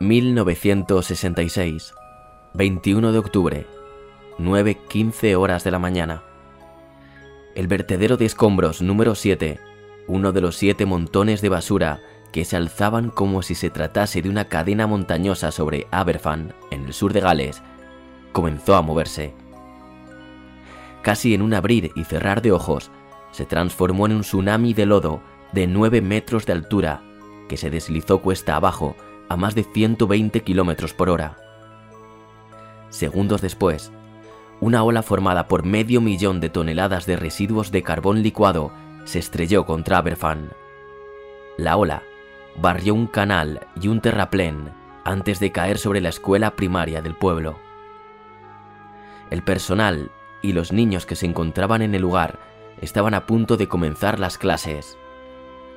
...1966... 0.00 1.92
...21 2.54 3.12
de 3.12 3.18
octubre... 3.18 3.66
...9.15 4.38 5.36
horas 5.36 5.62
de 5.62 5.70
la 5.70 5.78
mañana... 5.78 6.29
El 7.60 7.68
vertedero 7.68 8.16
de 8.16 8.24
escombros 8.24 8.80
número 8.80 9.14
7, 9.14 9.60
uno 10.06 10.32
de 10.32 10.40
los 10.40 10.56
siete 10.56 10.86
montones 10.86 11.42
de 11.42 11.50
basura 11.50 12.00
que 12.32 12.46
se 12.46 12.56
alzaban 12.56 13.10
como 13.10 13.42
si 13.42 13.54
se 13.54 13.68
tratase 13.68 14.22
de 14.22 14.30
una 14.30 14.46
cadena 14.46 14.86
montañosa 14.86 15.50
sobre 15.50 15.86
Aberfan, 15.90 16.54
en 16.70 16.86
el 16.86 16.94
sur 16.94 17.12
de 17.12 17.20
Gales, 17.20 17.60
comenzó 18.32 18.76
a 18.76 18.80
moverse. 18.80 19.34
Casi 21.02 21.34
en 21.34 21.42
un 21.42 21.52
abrir 21.52 21.92
y 21.94 22.04
cerrar 22.04 22.40
de 22.40 22.50
ojos, 22.52 22.90
se 23.30 23.44
transformó 23.44 24.06
en 24.06 24.12
un 24.12 24.22
tsunami 24.22 24.72
de 24.72 24.86
lodo 24.86 25.20
de 25.52 25.66
9 25.66 26.00
metros 26.00 26.46
de 26.46 26.54
altura 26.54 27.02
que 27.46 27.58
se 27.58 27.68
deslizó 27.68 28.22
cuesta 28.22 28.56
abajo 28.56 28.96
a 29.28 29.36
más 29.36 29.54
de 29.54 29.64
120 29.64 30.40
kilómetros 30.40 30.94
por 30.94 31.10
hora. 31.10 31.36
Segundos 32.88 33.42
después, 33.42 33.92
una 34.60 34.84
ola 34.84 35.02
formada 35.02 35.48
por 35.48 35.64
medio 35.64 36.00
millón 36.00 36.38
de 36.38 36.50
toneladas 36.50 37.06
de 37.06 37.16
residuos 37.16 37.70
de 37.70 37.82
carbón 37.82 38.22
licuado 38.22 38.72
se 39.04 39.18
estrelló 39.18 39.64
contra 39.64 39.98
Aberfan. 39.98 40.50
La 41.56 41.76
ola 41.76 42.02
barrió 42.56 42.94
un 42.94 43.06
canal 43.06 43.66
y 43.80 43.88
un 43.88 44.00
terraplén 44.00 44.70
antes 45.04 45.40
de 45.40 45.50
caer 45.50 45.78
sobre 45.78 46.02
la 46.02 46.10
escuela 46.10 46.56
primaria 46.56 47.00
del 47.00 47.14
pueblo. 47.14 47.58
El 49.30 49.42
personal 49.42 50.10
y 50.42 50.52
los 50.52 50.72
niños 50.72 51.06
que 51.06 51.16
se 51.16 51.26
encontraban 51.26 51.80
en 51.80 51.94
el 51.94 52.02
lugar 52.02 52.38
estaban 52.82 53.14
a 53.14 53.26
punto 53.26 53.56
de 53.56 53.66
comenzar 53.68 54.20
las 54.20 54.36
clases. 54.36 54.98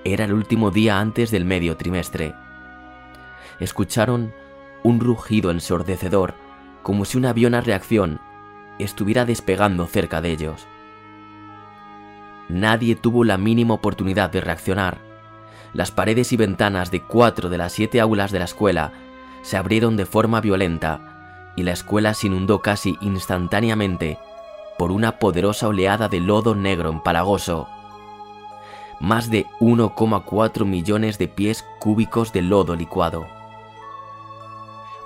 Era 0.03 0.25
el 0.25 0.33
último 0.33 0.71
día 0.71 0.99
antes 0.99 1.31
del 1.31 1.45
medio 1.45 1.77
trimestre. 1.77 2.35
Escucharon 3.59 4.33
un 4.83 4.99
rugido 4.99 5.51
ensordecedor, 5.51 6.33
como 6.81 7.05
si 7.05 7.17
un 7.17 7.25
avión 7.25 7.55
a 7.55 7.61
reacción 7.61 8.19
estuviera 8.79 9.25
despegando 9.25 9.85
cerca 9.87 10.21
de 10.21 10.31
ellos. 10.31 10.67
Nadie 12.49 12.95
tuvo 12.95 13.23
la 13.23 13.37
mínima 13.37 13.73
oportunidad 13.73 14.29
de 14.29 14.41
reaccionar. 14.41 14.99
Las 15.73 15.91
paredes 15.91 16.31
y 16.33 16.37
ventanas 16.37 16.91
de 16.91 17.01
cuatro 17.01 17.49
de 17.49 17.57
las 17.57 17.73
siete 17.73 17.99
aulas 17.99 18.31
de 18.31 18.39
la 18.39 18.45
escuela 18.45 18.91
se 19.41 19.57
abrieron 19.57 19.97
de 19.97 20.05
forma 20.05 20.39
violenta 20.41 21.51
y 21.55 21.63
la 21.63 21.71
escuela 21.71 22.13
se 22.13 22.27
inundó 22.27 22.61
casi 22.61 22.97
instantáneamente 23.01 24.19
por 24.77 24.91
una 24.91 25.19
poderosa 25.19 25.67
oleada 25.67 26.09
de 26.09 26.19
lodo 26.19 26.55
negro 26.55 26.89
empalagoso. 26.89 27.67
más 28.99 29.29
de 29.29 29.45
1,4 29.59 30.65
millones 30.65 31.17
de 31.17 31.27
pies 31.27 31.65
cúbicos 31.79 32.31
de 32.31 32.41
lodo 32.41 32.75
licuado. 32.75 33.25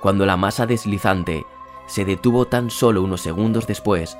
Cuando 0.01 0.25
la 0.25 0.37
masa 0.37 0.67
deslizante 0.67 1.45
se 1.87 2.05
detuvo 2.05 2.45
tan 2.45 2.69
solo 2.69 3.01
unos 3.01 3.21
segundos 3.21 3.65
después, 3.65 4.17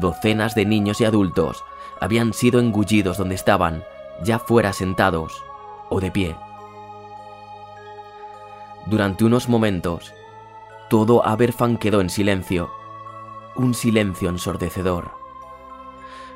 docenas 0.00 0.54
de 0.54 0.64
niños 0.64 1.00
y 1.00 1.04
adultos 1.04 1.64
habían 2.00 2.32
sido 2.32 2.60
engullidos 2.60 3.18
donde 3.18 3.34
estaban, 3.34 3.84
ya 4.22 4.38
fuera 4.38 4.72
sentados 4.72 5.44
o 5.90 6.00
de 6.00 6.10
pie. 6.10 6.36
Durante 8.86 9.24
unos 9.24 9.48
momentos, 9.48 10.14
todo 10.88 11.26
Aberfan 11.26 11.76
quedó 11.76 12.00
en 12.00 12.08
silencio, 12.08 12.70
un 13.54 13.74
silencio 13.74 14.30
ensordecedor. 14.30 15.10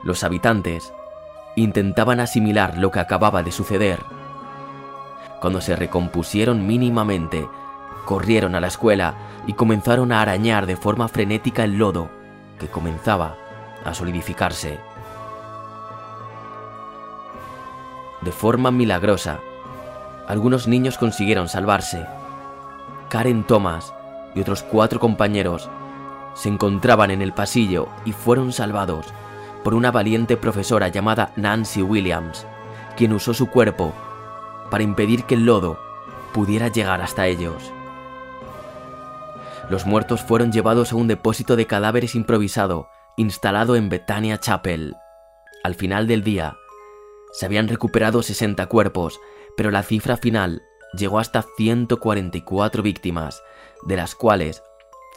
Los 0.02 0.24
habitantes 0.24 0.92
intentaban 1.54 2.20
asimilar 2.20 2.76
lo 2.76 2.90
que 2.90 3.00
acababa 3.00 3.42
de 3.42 3.52
suceder. 3.52 4.00
Cuando 5.40 5.60
se 5.60 5.76
recompusieron 5.76 6.66
mínimamente, 6.66 7.48
corrieron 8.04 8.54
a 8.54 8.60
la 8.60 8.66
escuela 8.66 9.14
y 9.46 9.54
comenzaron 9.54 10.12
a 10.12 10.22
arañar 10.22 10.66
de 10.66 10.76
forma 10.76 11.08
frenética 11.08 11.64
el 11.64 11.78
lodo, 11.78 12.10
que 12.58 12.68
comenzaba 12.68 13.36
a 13.84 13.94
solidificarse. 13.94 14.78
De 18.20 18.32
forma 18.32 18.70
milagrosa, 18.70 19.40
algunos 20.28 20.68
niños 20.68 20.96
consiguieron 20.98 21.48
salvarse. 21.48 22.06
Karen 23.08 23.44
Thomas 23.44 23.92
y 24.34 24.40
otros 24.40 24.62
cuatro 24.62 25.00
compañeros 25.00 25.68
se 26.34 26.48
encontraban 26.48 27.10
en 27.10 27.20
el 27.20 27.32
pasillo 27.32 27.88
y 28.04 28.12
fueron 28.12 28.52
salvados 28.52 29.06
por 29.64 29.74
una 29.74 29.90
valiente 29.90 30.36
profesora 30.36 30.88
llamada 30.88 31.32
Nancy 31.36 31.82
Williams, 31.82 32.46
quien 32.96 33.12
usó 33.12 33.34
su 33.34 33.48
cuerpo 33.48 33.92
para 34.70 34.84
impedir 34.84 35.24
que 35.24 35.34
el 35.34 35.44
lodo 35.44 35.78
pudiera 36.32 36.68
llegar 36.68 37.02
hasta 37.02 37.26
ellos. 37.26 37.72
Los 39.70 39.86
muertos 39.86 40.22
fueron 40.22 40.52
llevados 40.52 40.92
a 40.92 40.96
un 40.96 41.08
depósito 41.08 41.56
de 41.56 41.66
cadáveres 41.66 42.14
improvisado 42.14 42.88
instalado 43.16 43.76
en 43.76 43.88
Bethania 43.88 44.38
Chapel. 44.38 44.96
Al 45.62 45.74
final 45.74 46.06
del 46.06 46.24
día, 46.24 46.56
se 47.32 47.46
habían 47.46 47.68
recuperado 47.68 48.22
60 48.22 48.66
cuerpos, 48.66 49.20
pero 49.56 49.70
la 49.70 49.82
cifra 49.82 50.16
final 50.16 50.62
llegó 50.94 51.18
hasta 51.18 51.44
144 51.56 52.82
víctimas, 52.82 53.42
de 53.86 53.96
las 53.96 54.14
cuales 54.14 54.62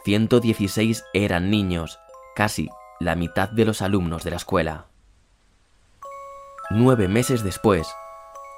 116 0.04 1.04
eran 1.14 1.50
niños, 1.50 1.98
casi 2.34 2.68
la 3.00 3.14
mitad 3.14 3.48
de 3.48 3.64
los 3.64 3.82
alumnos 3.82 4.24
de 4.24 4.30
la 4.30 4.36
escuela. 4.36 4.86
Nueve 6.70 7.08
meses 7.08 7.44
después, 7.44 7.88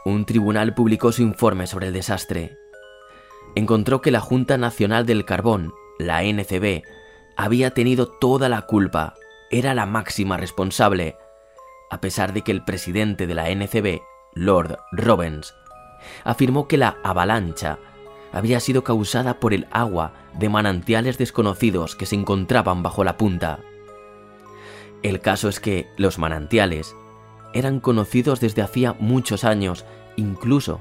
un 0.05 0.25
tribunal 0.25 0.75
publicó 0.75 1.13
su 1.13 1.23
informe 1.23 1.67
sobre 1.67 1.89
el 1.89 1.93
desastre. 1.93 2.57
Encontró 3.59 4.01
que 4.01 4.13
la 4.13 4.21
Junta 4.21 4.57
Nacional 4.57 5.05
del 5.05 5.25
Carbón, 5.25 5.75
la 5.99 6.23
NCB, 6.23 6.85
había 7.37 7.73
tenido 7.73 8.07
toda 8.07 8.49
la 8.49 8.63
culpa, 8.63 9.15
era 9.51 9.75
la 9.75 9.85
máxima 9.85 10.37
responsable, 10.37 11.17
a 11.91 12.01
pesar 12.01 12.33
de 12.33 12.43
que 12.43 12.53
el 12.53 12.65
presidente 12.65 13.27
de 13.27 13.35
la 13.35 13.51
NCB, 13.51 14.01
Lord 14.35 14.79
Robbins, 14.93 15.57
afirmó 16.23 16.69
que 16.69 16.77
la 16.77 16.99
avalancha 17.03 17.81
había 18.31 18.61
sido 18.61 18.85
causada 18.85 19.41
por 19.41 19.53
el 19.53 19.67
agua 19.73 20.13
de 20.35 20.49
manantiales 20.49 21.19
desconocidos 21.19 21.97
que 21.97 22.07
se 22.07 22.15
encontraban 22.15 22.85
bajo 22.85 23.03
la 23.03 23.17
punta. 23.17 23.59
El 25.03 25.21
caso 25.21 25.49
es 25.49 25.59
que 25.59 25.89
los 25.97 26.21
manantiales 26.21 26.95
eran 27.53 27.81
conocidos 27.81 28.39
desde 28.39 28.63
hacía 28.63 28.95
muchos 29.01 29.43
años, 29.43 29.85
incluso 30.15 30.81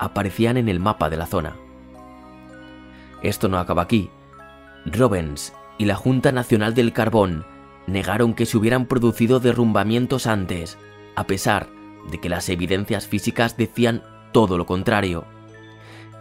aparecían 0.00 0.56
en 0.56 0.68
el 0.68 0.80
mapa 0.80 1.08
de 1.08 1.18
la 1.18 1.26
zona. 1.26 1.54
Esto 3.22 3.48
no 3.48 3.58
acaba 3.58 3.82
aquí. 3.82 4.10
Robbins 4.84 5.52
y 5.78 5.84
la 5.84 5.94
Junta 5.94 6.32
Nacional 6.32 6.74
del 6.74 6.92
Carbón 6.92 7.44
negaron 7.86 8.34
que 8.34 8.46
se 8.46 8.56
hubieran 8.56 8.86
producido 8.86 9.40
derrumbamientos 9.40 10.26
antes, 10.26 10.78
a 11.14 11.24
pesar 11.24 11.68
de 12.10 12.18
que 12.20 12.28
las 12.28 12.48
evidencias 12.48 13.06
físicas 13.06 13.56
decían 13.56 14.02
todo 14.32 14.58
lo 14.58 14.66
contrario. 14.66 15.24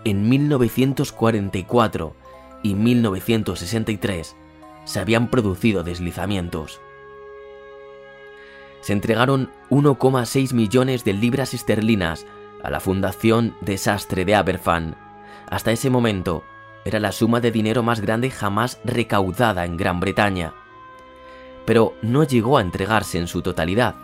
En 0.03 0.29
1944 0.29 2.15
y 2.63 2.75
1963 2.75 4.35
se 4.85 4.99
habían 4.99 5.29
producido 5.29 5.83
deslizamientos. 5.83 6.79
Se 8.81 8.93
entregaron 8.93 9.49
1,6 9.71 10.53
millones 10.53 11.03
de 11.03 11.13
libras 11.13 11.55
esterlinas 11.55 12.25
a 12.63 12.69
la 12.69 12.79
Fundación 12.79 13.55
Desastre 13.61 14.25
de 14.25 14.35
Aberfan. 14.35 14.95
Hasta 15.49 15.71
ese 15.71 15.89
momento 15.89 16.43
era 16.85 16.99
la 16.99 17.11
suma 17.11 17.41
de 17.41 17.51
dinero 17.51 17.83
más 17.83 17.99
grande 17.99 18.31
jamás 18.31 18.79
recaudada 18.85 19.65
en 19.65 19.75
Gran 19.75 19.99
Bretaña 19.99 20.53
pero 21.65 21.95
no 22.01 22.23
llegó 22.23 22.57
a 22.57 22.61
entregarse 22.61 23.17
en 23.17 23.27
su 23.27 23.41
totalidad. 23.41 23.95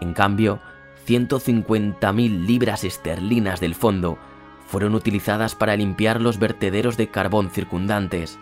En 0.00 0.14
cambio, 0.14 0.60
150.000 1.06 2.46
libras 2.46 2.84
esterlinas 2.84 3.60
del 3.60 3.74
fondo 3.74 4.18
fueron 4.66 4.94
utilizadas 4.94 5.54
para 5.54 5.76
limpiar 5.76 6.20
los 6.20 6.38
vertederos 6.38 6.96
de 6.96 7.10
carbón 7.10 7.50
circundantes, 7.50 8.38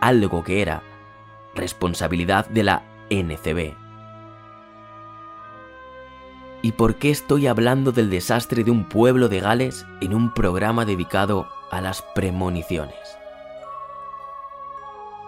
algo 0.00 0.42
que 0.42 0.62
era 0.62 0.82
responsabilidad 1.54 2.48
de 2.48 2.64
la 2.64 2.82
NCB. 3.10 3.74
¿Y 6.62 6.72
por 6.72 6.96
qué 6.96 7.10
estoy 7.10 7.46
hablando 7.46 7.92
del 7.92 8.10
desastre 8.10 8.64
de 8.64 8.70
un 8.70 8.84
pueblo 8.84 9.28
de 9.28 9.40
Gales 9.40 9.86
en 10.00 10.14
un 10.14 10.34
programa 10.34 10.84
dedicado 10.84 11.48
a 11.70 11.80
las 11.80 12.02
premoniciones? 12.02 12.96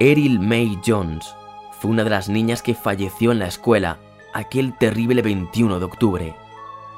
Eril 0.00 0.40
May 0.40 0.80
Jones 0.84 1.34
fue 1.80 1.90
una 1.90 2.04
de 2.04 2.10
las 2.10 2.28
niñas 2.28 2.62
que 2.62 2.74
falleció 2.74 3.32
en 3.32 3.38
la 3.38 3.46
escuela 3.46 3.98
aquel 4.32 4.76
terrible 4.78 5.22
21 5.22 5.78
de 5.78 5.84
octubre. 5.84 6.36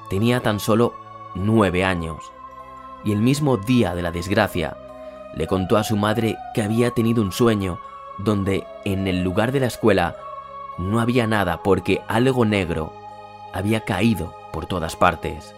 Tenía 0.09 0.41
tan 0.41 0.61
solo 0.61 0.95
nueve 1.35 1.85
años 1.85 2.33
y 3.05 3.13
el 3.13 3.21
mismo 3.21 3.57
día 3.57 3.95
de 3.95 4.03
la 4.03 4.11
desgracia 4.11 4.77
le 5.35 5.47
contó 5.47 5.77
a 5.77 5.85
su 5.85 5.97
madre 5.97 6.37
que 6.55 6.63
había 6.63 6.91
tenido 6.93 7.23
un 7.23 7.33
sueño 7.33 7.81
donde 8.19 8.67
en 8.85 9.07
el 9.09 9.23
lugar 9.23 9.53
de 9.53 9.61
la 9.61 9.67
escuela 9.67 10.17
no 10.79 11.01
había 11.01 11.27
nada 11.27 11.63
porque 11.63 12.01
algo 12.09 12.45
negro 12.45 12.93
había 13.53 13.81
caído 13.81 14.35
por 14.53 14.67
todas 14.67 14.97
partes. 14.97 15.55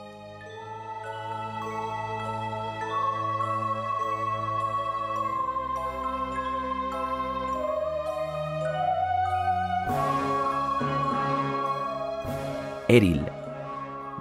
Eril 12.89 13.27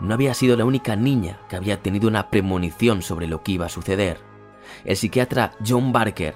no 0.01 0.13
había 0.13 0.33
sido 0.33 0.57
la 0.57 0.65
única 0.65 0.95
niña 0.95 1.39
que 1.49 1.55
había 1.55 1.81
tenido 1.81 2.07
una 2.07 2.29
premonición 2.29 3.01
sobre 3.01 3.27
lo 3.27 3.43
que 3.43 3.53
iba 3.53 3.65
a 3.65 3.69
suceder. 3.69 4.19
El 4.83 4.97
psiquiatra 4.97 5.53
John 5.65 5.91
Barker, 5.91 6.35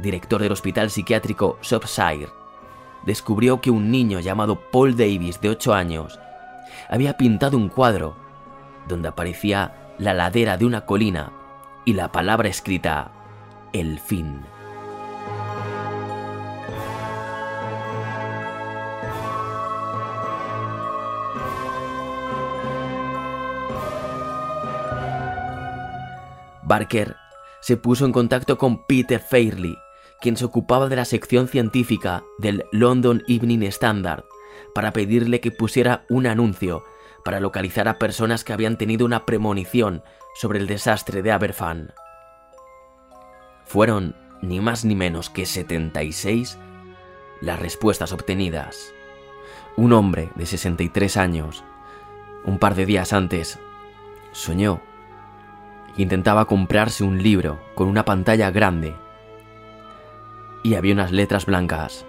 director 0.00 0.42
del 0.42 0.52
hospital 0.52 0.90
psiquiátrico 0.90 1.58
Shropshire, 1.62 2.28
descubrió 3.04 3.60
que 3.60 3.70
un 3.70 3.90
niño 3.90 4.20
llamado 4.20 4.58
Paul 4.70 4.96
Davis, 4.96 5.40
de 5.40 5.50
8 5.50 5.74
años, 5.74 6.18
había 6.88 7.16
pintado 7.16 7.56
un 7.56 7.68
cuadro 7.68 8.16
donde 8.88 9.08
aparecía 9.08 9.94
la 9.98 10.14
ladera 10.14 10.56
de 10.56 10.66
una 10.66 10.84
colina 10.84 11.32
y 11.84 11.92
la 11.92 12.10
palabra 12.10 12.48
escrita 12.48 13.12
El 13.72 14.00
fin. 14.00 14.40
Barker 26.64 27.16
se 27.60 27.76
puso 27.76 28.04
en 28.04 28.12
contacto 28.12 28.58
con 28.58 28.86
Peter 28.86 29.20
Fairley, 29.20 29.76
quien 30.20 30.36
se 30.36 30.44
ocupaba 30.44 30.88
de 30.88 30.96
la 30.96 31.04
sección 31.04 31.48
científica 31.48 32.24
del 32.38 32.64
London 32.72 33.22
Evening 33.28 33.62
Standard, 33.64 34.24
para 34.74 34.92
pedirle 34.92 35.40
que 35.40 35.50
pusiera 35.50 36.04
un 36.08 36.26
anuncio 36.26 36.84
para 37.24 37.40
localizar 37.40 37.88
a 37.88 37.98
personas 37.98 38.44
que 38.44 38.52
habían 38.52 38.76
tenido 38.76 39.06
una 39.06 39.24
premonición 39.24 40.02
sobre 40.34 40.58
el 40.58 40.66
desastre 40.66 41.22
de 41.22 41.32
Aberfan. 41.32 41.92
Fueron 43.64 44.14
ni 44.42 44.60
más 44.60 44.84
ni 44.84 44.94
menos 44.94 45.30
que 45.30 45.46
76 45.46 46.58
las 47.40 47.58
respuestas 47.58 48.12
obtenidas. 48.12 48.92
Un 49.76 49.92
hombre 49.92 50.30
de 50.34 50.46
63 50.46 51.16
años, 51.16 51.64
un 52.44 52.58
par 52.58 52.74
de 52.74 52.86
días 52.86 53.12
antes, 53.12 53.58
soñó 54.32 54.80
intentaba 55.96 56.46
comprarse 56.46 57.04
un 57.04 57.22
libro 57.22 57.60
con 57.74 57.88
una 57.88 58.04
pantalla 58.04 58.50
grande 58.50 58.94
y 60.64 60.74
había 60.74 60.94
unas 60.94 61.12
letras 61.12 61.46
blancas. 61.46 62.04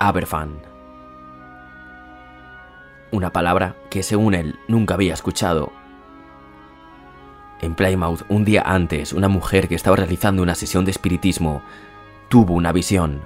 Aberfan. 0.00 0.60
una 3.12 3.32
palabra 3.32 3.76
que 3.90 4.02
según 4.02 4.34
él 4.34 4.58
nunca 4.66 4.94
había 4.94 5.14
escuchado. 5.14 5.72
En 7.60 7.76
Plymouth, 7.76 8.22
un 8.28 8.44
día 8.44 8.62
antes, 8.66 9.12
una 9.12 9.28
mujer 9.28 9.68
que 9.68 9.76
estaba 9.76 9.94
realizando 9.94 10.42
una 10.42 10.56
sesión 10.56 10.84
de 10.84 10.90
espiritismo 10.90 11.62
tuvo 12.28 12.54
una 12.54 12.72
visión. 12.72 13.22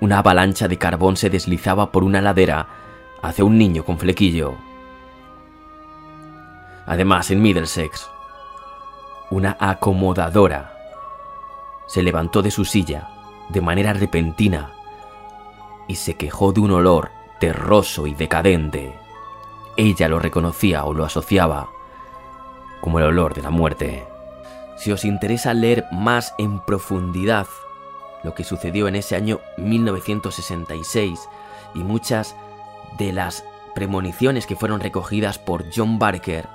Una 0.00 0.18
avalancha 0.18 0.66
de 0.66 0.76
carbón 0.76 1.16
se 1.16 1.30
deslizaba 1.30 1.92
por 1.92 2.02
una 2.02 2.20
ladera 2.20 2.66
hacia 3.22 3.44
un 3.44 3.56
niño 3.56 3.84
con 3.84 3.98
flequillo. 3.98 4.56
Además, 6.86 7.30
en 7.30 7.40
Middlesex, 7.40 8.10
una 9.32 9.56
acomodadora 9.58 10.76
se 11.86 12.02
levantó 12.02 12.42
de 12.42 12.50
su 12.50 12.66
silla 12.66 13.08
de 13.48 13.62
manera 13.62 13.94
repentina 13.94 14.72
y 15.88 15.94
se 15.94 16.16
quejó 16.16 16.52
de 16.52 16.60
un 16.60 16.70
olor 16.72 17.10
terroso 17.40 18.06
y 18.06 18.12
decadente. 18.12 18.94
Ella 19.78 20.08
lo 20.08 20.18
reconocía 20.18 20.84
o 20.84 20.92
lo 20.92 21.06
asociaba 21.06 21.70
como 22.82 22.98
el 22.98 23.06
olor 23.06 23.32
de 23.32 23.40
la 23.40 23.48
muerte. 23.48 24.06
Si 24.76 24.92
os 24.92 25.02
interesa 25.02 25.54
leer 25.54 25.86
más 25.92 26.34
en 26.36 26.60
profundidad 26.60 27.46
lo 28.22 28.34
que 28.34 28.44
sucedió 28.44 28.86
en 28.86 28.96
ese 28.96 29.16
año 29.16 29.40
1966 29.56 31.28
y 31.74 31.78
muchas 31.78 32.36
de 32.98 33.14
las 33.14 33.44
premoniciones 33.74 34.46
que 34.46 34.56
fueron 34.56 34.80
recogidas 34.80 35.38
por 35.38 35.64
John 35.74 35.98
Barker, 35.98 36.48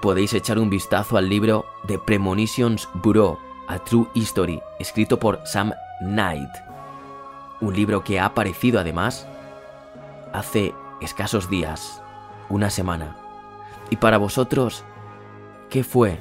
podéis 0.00 0.32
echar 0.34 0.58
un 0.58 0.70
vistazo 0.70 1.16
al 1.16 1.28
libro 1.28 1.66
The 1.86 1.98
Premonitions 1.98 2.88
Bureau, 2.94 3.38
A 3.66 3.78
True 3.78 4.08
History, 4.14 4.60
escrito 4.78 5.18
por 5.18 5.40
Sam 5.44 5.72
Knight. 6.00 6.50
Un 7.60 7.74
libro 7.74 8.04
que 8.04 8.20
ha 8.20 8.26
aparecido 8.26 8.78
además 8.78 9.26
hace 10.32 10.74
escasos 11.00 11.50
días, 11.50 12.02
una 12.48 12.70
semana. 12.70 13.16
Y 13.90 13.96
para 13.96 14.18
vosotros, 14.18 14.84
¿qué 15.70 15.82
fue 15.82 16.18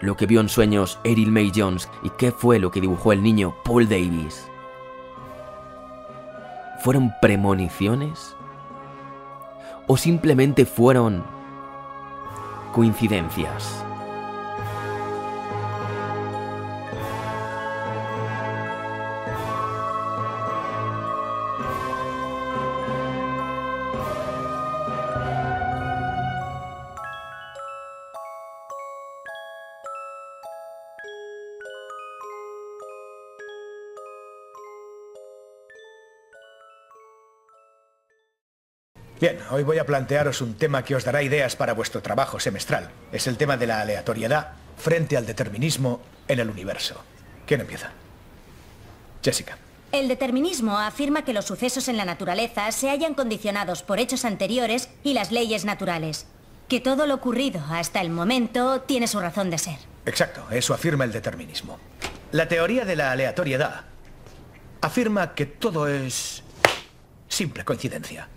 lo 0.00 0.16
que 0.16 0.26
vio 0.26 0.40
en 0.40 0.48
sueños 0.48 0.98
Eril 1.04 1.30
May 1.30 1.52
Jones 1.54 1.88
y 2.02 2.10
qué 2.10 2.32
fue 2.32 2.58
lo 2.58 2.70
que 2.70 2.80
dibujó 2.80 3.12
el 3.12 3.22
niño 3.22 3.54
Paul 3.64 3.88
Davis? 3.88 4.48
¿Fueron 6.82 7.12
premoniciones? 7.20 8.34
¿O 9.86 9.98
simplemente 9.98 10.64
fueron 10.64 11.39
coincidencias? 12.72 13.89
Hoy 39.50 39.62
voy 39.62 39.78
a 39.78 39.86
plantearos 39.86 40.40
un 40.40 40.54
tema 40.54 40.84
que 40.84 40.94
os 40.94 41.04
dará 41.04 41.22
ideas 41.22 41.56
para 41.56 41.74
vuestro 41.74 42.02
trabajo 42.02 42.40
semestral. 42.40 42.90
Es 43.12 43.26
el 43.26 43.36
tema 43.36 43.56
de 43.56 43.66
la 43.66 43.80
aleatoriedad 43.80 44.52
frente 44.76 45.16
al 45.16 45.26
determinismo 45.26 46.00
en 46.28 46.40
el 46.40 46.50
universo. 46.50 47.02
¿Quién 47.46 47.60
empieza? 47.60 47.90
Jessica. 49.22 49.58
El 49.92 50.06
determinismo 50.06 50.78
afirma 50.78 51.24
que 51.24 51.32
los 51.32 51.46
sucesos 51.46 51.88
en 51.88 51.96
la 51.96 52.04
naturaleza 52.04 52.70
se 52.70 52.90
hayan 52.90 53.14
condicionados 53.14 53.82
por 53.82 53.98
hechos 53.98 54.24
anteriores 54.24 54.88
y 55.02 55.14
las 55.14 55.32
leyes 55.32 55.64
naturales. 55.64 56.26
Que 56.68 56.80
todo 56.80 57.06
lo 57.06 57.14
ocurrido 57.14 57.60
hasta 57.68 58.00
el 58.00 58.10
momento 58.10 58.82
tiene 58.82 59.08
su 59.08 59.18
razón 59.18 59.50
de 59.50 59.58
ser. 59.58 59.78
Exacto, 60.06 60.46
eso 60.52 60.72
afirma 60.72 61.04
el 61.04 61.12
determinismo. 61.12 61.78
La 62.30 62.46
teoría 62.46 62.84
de 62.84 62.94
la 62.94 63.10
aleatoriedad 63.10 63.82
afirma 64.80 65.34
que 65.34 65.46
todo 65.46 65.88
es 65.88 66.44
simple 67.28 67.64
coincidencia. 67.64 68.28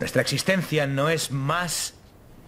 Nuestra 0.00 0.22
existencia 0.22 0.86
no 0.86 1.08
es 1.08 1.30
más 1.30 1.94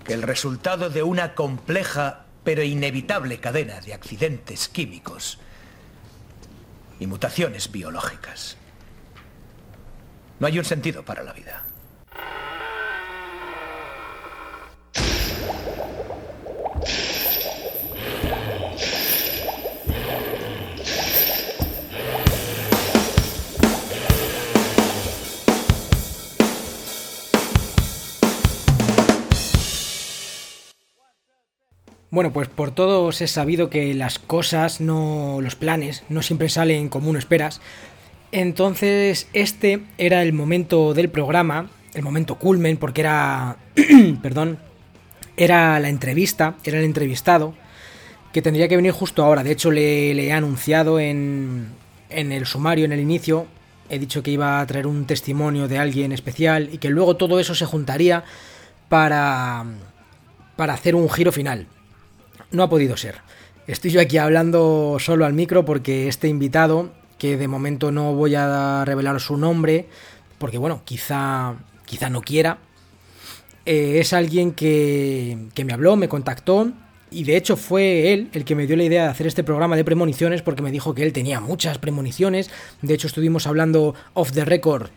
que 0.04 0.14
el 0.14 0.22
resultado 0.22 0.90
de 0.90 1.02
una 1.02 1.34
compleja 1.34 2.26
pero 2.44 2.62
inevitable 2.62 3.40
cadena 3.40 3.80
de 3.80 3.92
accidentes 3.92 4.68
químicos 4.68 5.38
y 7.00 7.06
mutaciones 7.06 7.72
biológicas. 7.72 8.56
No 10.38 10.46
hay 10.46 10.58
un 10.58 10.64
sentido 10.64 11.04
para 11.04 11.22
la 11.24 11.32
vida. 11.32 11.64
Bueno, 32.10 32.32
pues 32.32 32.48
por 32.48 32.70
todos 32.70 33.20
es 33.20 33.32
sabido 33.32 33.68
que 33.68 33.92
las 33.92 34.20
cosas, 34.20 34.80
no 34.80 35.40
los 35.42 35.56
planes, 35.56 36.04
no 36.08 36.22
siempre 36.22 36.48
salen 36.48 36.88
como 36.88 37.10
uno 37.10 37.18
esperas. 37.18 37.60
Entonces, 38.30 39.28
este 39.32 39.82
era 39.98 40.22
el 40.22 40.32
momento 40.32 40.94
del 40.94 41.10
programa, 41.10 41.68
el 41.94 42.02
momento 42.02 42.36
culmen, 42.36 42.76
porque 42.76 43.00
era, 43.00 43.56
perdón, 44.22 44.58
era 45.36 45.80
la 45.80 45.88
entrevista, 45.88 46.56
era 46.62 46.78
el 46.78 46.84
entrevistado, 46.84 47.54
que 48.32 48.40
tendría 48.40 48.68
que 48.68 48.76
venir 48.76 48.92
justo 48.92 49.24
ahora. 49.24 49.42
De 49.42 49.50
hecho, 49.50 49.72
le, 49.72 50.14
le 50.14 50.28
he 50.28 50.32
anunciado 50.32 51.00
en, 51.00 51.70
en 52.08 52.30
el 52.30 52.46
sumario, 52.46 52.84
en 52.84 52.92
el 52.92 53.00
inicio, 53.00 53.46
he 53.90 53.98
dicho 53.98 54.22
que 54.22 54.30
iba 54.30 54.60
a 54.60 54.66
traer 54.66 54.86
un 54.86 55.06
testimonio 55.06 55.66
de 55.66 55.78
alguien 55.78 56.12
especial 56.12 56.68
y 56.72 56.78
que 56.78 56.88
luego 56.88 57.16
todo 57.16 57.40
eso 57.40 57.56
se 57.56 57.66
juntaría 57.66 58.22
para, 58.88 59.64
para 60.54 60.74
hacer 60.74 60.94
un 60.94 61.10
giro 61.10 61.32
final 61.32 61.66
no 62.50 62.62
ha 62.62 62.68
podido 62.68 62.96
ser. 62.96 63.16
Estoy 63.66 63.90
yo 63.90 64.00
aquí 64.00 64.18
hablando 64.18 64.96
solo 65.00 65.26
al 65.26 65.32
micro 65.32 65.64
porque 65.64 66.08
este 66.08 66.28
invitado, 66.28 66.92
que 67.18 67.36
de 67.36 67.48
momento 67.48 67.90
no 67.90 68.14
voy 68.14 68.34
a 68.36 68.84
revelar 68.84 69.20
su 69.20 69.36
nombre, 69.36 69.88
porque 70.38 70.58
bueno, 70.58 70.82
quizá, 70.84 71.54
quizá 71.84 72.08
no 72.08 72.22
quiera, 72.22 72.58
eh, 73.64 73.98
es 74.00 74.12
alguien 74.12 74.52
que, 74.52 75.48
que 75.54 75.64
me 75.64 75.72
habló, 75.72 75.96
me 75.96 76.08
contactó 76.08 76.72
y 77.10 77.24
de 77.24 77.36
hecho 77.36 77.56
fue 77.56 78.12
él 78.12 78.28
el 78.32 78.44
que 78.44 78.54
me 78.54 78.66
dio 78.66 78.76
la 78.76 78.84
idea 78.84 79.04
de 79.04 79.08
hacer 79.08 79.26
este 79.26 79.42
programa 79.42 79.74
de 79.74 79.84
premoniciones 79.84 80.42
porque 80.42 80.62
me 80.62 80.70
dijo 80.70 80.94
que 80.94 81.02
él 81.02 81.12
tenía 81.12 81.40
muchas 81.40 81.78
premoniciones. 81.78 82.50
De 82.82 82.94
hecho 82.94 83.08
estuvimos 83.08 83.46
hablando 83.46 83.94
off 84.14 84.32
the 84.32 84.44
record 84.44 84.90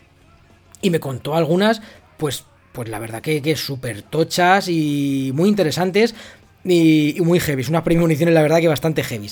y 0.82 0.89
me 0.91 1.00
contó 1.00 1.36
algunas, 1.36 1.82
pues, 2.18 2.45
pues 2.72 2.89
la 2.89 3.00
verdad 3.00 3.22
que, 3.22 3.41
que 3.41 3.56
súper 3.56 4.02
tochas 4.04 4.68
y 4.70 5.32
muy 5.34 5.50
interesantes 5.50 6.14
y, 6.72 7.17
muy 7.22 7.39
heavy, 7.39 7.63
unas 7.70 7.84
premoniciones 7.84 8.34
la 8.34 8.41
verdad 8.41 8.59
que 8.59 8.67
bastante 8.67 9.03
heavy. 9.03 9.32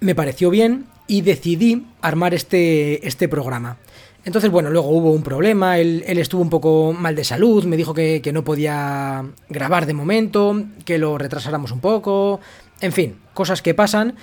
Me 0.00 0.14
pareció 0.14 0.50
bien 0.50 0.86
y 1.06 1.22
decidí 1.22 1.86
armar 2.00 2.34
este, 2.34 3.06
este 3.06 3.28
programa. 3.28 3.78
Entonces, 4.24 4.50
bueno, 4.50 4.70
luego 4.70 4.88
hubo 4.88 5.12
un 5.12 5.22
problema, 5.22 5.78
él, 5.78 6.02
estuvo 6.06 6.40
un 6.40 6.48
poco 6.48 6.94
mal 6.94 7.14
de 7.14 7.24
salud, 7.24 7.64
me 7.64 7.76
dijo 7.76 7.92
que, 7.92 8.22
que, 8.22 8.32
no 8.32 8.42
podía 8.42 9.22
grabar 9.50 9.84
de 9.84 9.92
momento, 9.92 10.64
que 10.86 10.96
lo 10.96 11.18
retrasáramos 11.18 11.72
un 11.72 11.80
poco, 11.80 12.40
en 12.80 12.92
fin, 12.92 13.16
cosas 13.34 13.60
que 13.60 13.74
pasan. 13.74 14.14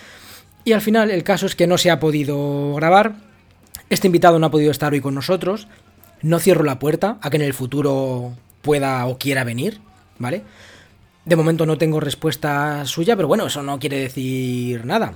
Y 0.63 0.73
al 0.73 0.81
final 0.81 1.11
el 1.11 1.23
caso 1.23 1.45
es 1.45 1.55
que 1.55 1.67
no 1.67 1.77
se 1.77 1.91
ha 1.91 1.99
podido 1.99 2.73
grabar, 2.75 3.13
este 3.89 4.07
invitado 4.07 4.39
no 4.39 4.47
ha 4.47 4.51
podido 4.51 4.71
estar 4.71 4.93
hoy 4.93 5.01
con 5.01 5.13
nosotros, 5.13 5.67
no 6.21 6.39
cierro 6.39 6.63
la 6.63 6.79
puerta 6.79 7.17
a 7.21 7.29
que 7.29 7.37
en 7.37 7.43
el 7.43 7.53
futuro 7.53 8.33
pueda 8.61 9.05
o 9.05 9.17
quiera 9.17 9.43
venir, 9.43 9.81
¿vale? 10.17 10.43
De 11.25 11.35
momento 11.35 11.65
no 11.65 11.77
tengo 11.77 11.99
respuesta 11.99 12.83
suya, 12.85 13.15
pero 13.15 13.27
bueno, 13.27 13.45
eso 13.45 13.61
no 13.61 13.79
quiere 13.79 13.99
decir 13.99 14.85
nada. 14.85 15.13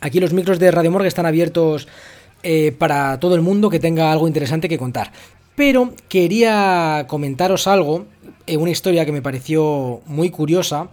Aquí 0.00 0.20
los 0.20 0.32
micros 0.32 0.58
de 0.58 0.70
Radio 0.70 0.90
Morgue 0.90 1.08
están 1.08 1.26
abiertos 1.26 1.88
eh, 2.42 2.72
para 2.72 3.18
todo 3.18 3.34
el 3.34 3.40
mundo 3.40 3.70
que 3.70 3.80
tenga 3.80 4.12
algo 4.12 4.28
interesante 4.28 4.68
que 4.68 4.78
contar. 4.78 5.10
Pero 5.56 5.94
quería 6.08 7.06
comentaros 7.08 7.66
algo, 7.66 8.06
eh, 8.46 8.56
una 8.56 8.70
historia 8.70 9.04
que 9.04 9.12
me 9.12 9.22
pareció 9.22 10.02
muy 10.06 10.30
curiosa. 10.30 10.88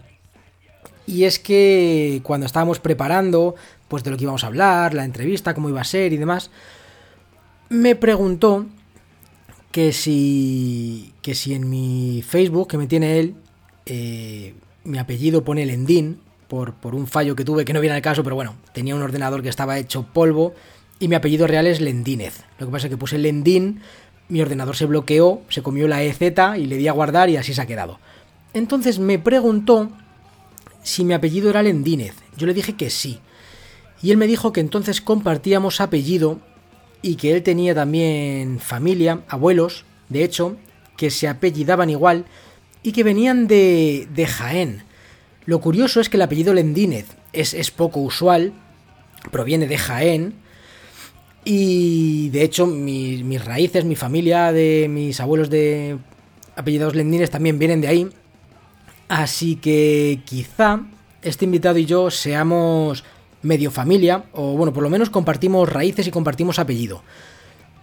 Y 1.05 1.25
es 1.25 1.39
que 1.39 2.21
cuando 2.23 2.45
estábamos 2.45 2.79
preparando, 2.79 3.55
pues 3.87 4.03
de 4.03 4.11
lo 4.11 4.17
que 4.17 4.23
íbamos 4.23 4.43
a 4.43 4.47
hablar, 4.47 4.93
la 4.93 5.03
entrevista, 5.03 5.53
cómo 5.53 5.69
iba 5.69 5.81
a 5.81 5.83
ser 5.83 6.13
y 6.13 6.17
demás, 6.17 6.49
me 7.69 7.95
preguntó 7.95 8.65
que 9.71 9.93
si, 9.93 11.13
que 11.21 11.35
si 11.35 11.53
en 11.53 11.69
mi 11.69 12.23
Facebook, 12.25 12.67
que 12.69 12.77
me 12.77 12.87
tiene 12.87 13.19
él, 13.19 13.35
eh, 13.85 14.53
mi 14.83 14.97
apellido 14.97 15.43
pone 15.43 15.65
Lendín, 15.65 16.19
por, 16.47 16.73
por 16.73 16.95
un 16.95 17.07
fallo 17.07 17.35
que 17.35 17.45
tuve 17.45 17.63
que 17.63 17.73
no 17.73 17.79
viene 17.79 17.95
al 17.95 18.01
caso, 18.01 18.23
pero 18.23 18.35
bueno, 18.35 18.55
tenía 18.73 18.95
un 18.95 19.01
ordenador 19.01 19.41
que 19.41 19.49
estaba 19.49 19.77
hecho 19.79 20.03
polvo 20.03 20.53
y 20.99 21.07
mi 21.07 21.15
apellido 21.15 21.47
real 21.47 21.65
es 21.65 21.79
Lendínez. 21.79 22.43
Lo 22.59 22.65
que 22.65 22.71
pasa 22.71 22.87
es 22.87 22.91
que 22.91 22.97
puse 22.97 23.17
Lendín 23.17 23.81
mi 24.31 24.41
ordenador 24.41 24.77
se 24.77 24.85
bloqueó, 24.85 25.41
se 25.49 25.61
comió 25.61 25.89
la 25.89 26.03
EZ 26.03 26.21
y 26.57 26.65
le 26.65 26.77
di 26.77 26.87
a 26.87 26.93
guardar 26.93 27.29
y 27.29 27.35
así 27.35 27.53
se 27.53 27.61
ha 27.61 27.65
quedado. 27.65 27.99
Entonces 28.53 28.97
me 28.97 29.19
preguntó 29.19 29.89
si 30.81 31.03
mi 31.03 31.13
apellido 31.13 31.49
era 31.49 31.61
Lendínez. 31.61 32.15
Yo 32.37 32.47
le 32.47 32.53
dije 32.53 32.77
que 32.77 32.89
sí. 32.89 33.19
Y 34.01 34.11
él 34.11 34.17
me 34.17 34.27
dijo 34.27 34.53
que 34.53 34.61
entonces 34.61 35.01
compartíamos 35.01 35.81
apellido 35.81 36.39
y 37.01 37.15
que 37.15 37.35
él 37.35 37.43
tenía 37.43 37.75
también 37.75 38.59
familia, 38.59 39.19
abuelos, 39.27 39.83
de 40.07 40.23
hecho, 40.23 40.55
que 40.95 41.11
se 41.11 41.27
apellidaban 41.27 41.89
igual 41.89 42.23
y 42.83 42.91
que 42.91 43.03
venían 43.03 43.47
de, 43.47 44.07
de 44.13 44.25
Jaén. 44.25 44.83
Lo 45.45 45.59
curioso 45.61 45.99
es 46.01 46.09
que 46.09 46.17
el 46.17 46.23
apellido 46.23 46.53
Lendínez 46.53 47.07
es, 47.33 47.53
es 47.53 47.71
poco 47.71 47.99
usual, 47.99 48.53
proviene 49.31 49.67
de 49.67 49.77
Jaén, 49.77 50.35
y 51.43 52.29
de 52.29 52.43
hecho, 52.43 52.67
mis 52.67 53.43
raíces, 53.43 53.83
mi 53.85 53.95
familia, 53.95 54.51
de 54.51 54.87
mis 54.89 55.19
abuelos 55.19 55.49
de 55.49 55.97
apellidados 56.55 56.95
lendines 56.95 57.31
también 57.31 57.57
vienen 57.57 57.81
de 57.81 57.87
ahí. 57.87 58.09
Así 59.07 59.55
que 59.55 60.21
quizá 60.25 60.81
este 61.21 61.45
invitado 61.45 61.77
y 61.79 61.85
yo 61.85 62.11
seamos 62.11 63.03
medio 63.41 63.71
familia, 63.71 64.25
o 64.33 64.55
bueno, 64.55 64.71
por 64.71 64.83
lo 64.83 64.89
menos 64.89 65.09
compartimos 65.09 65.67
raíces 65.67 66.05
y 66.05 66.11
compartimos 66.11 66.59
apellido. 66.59 67.01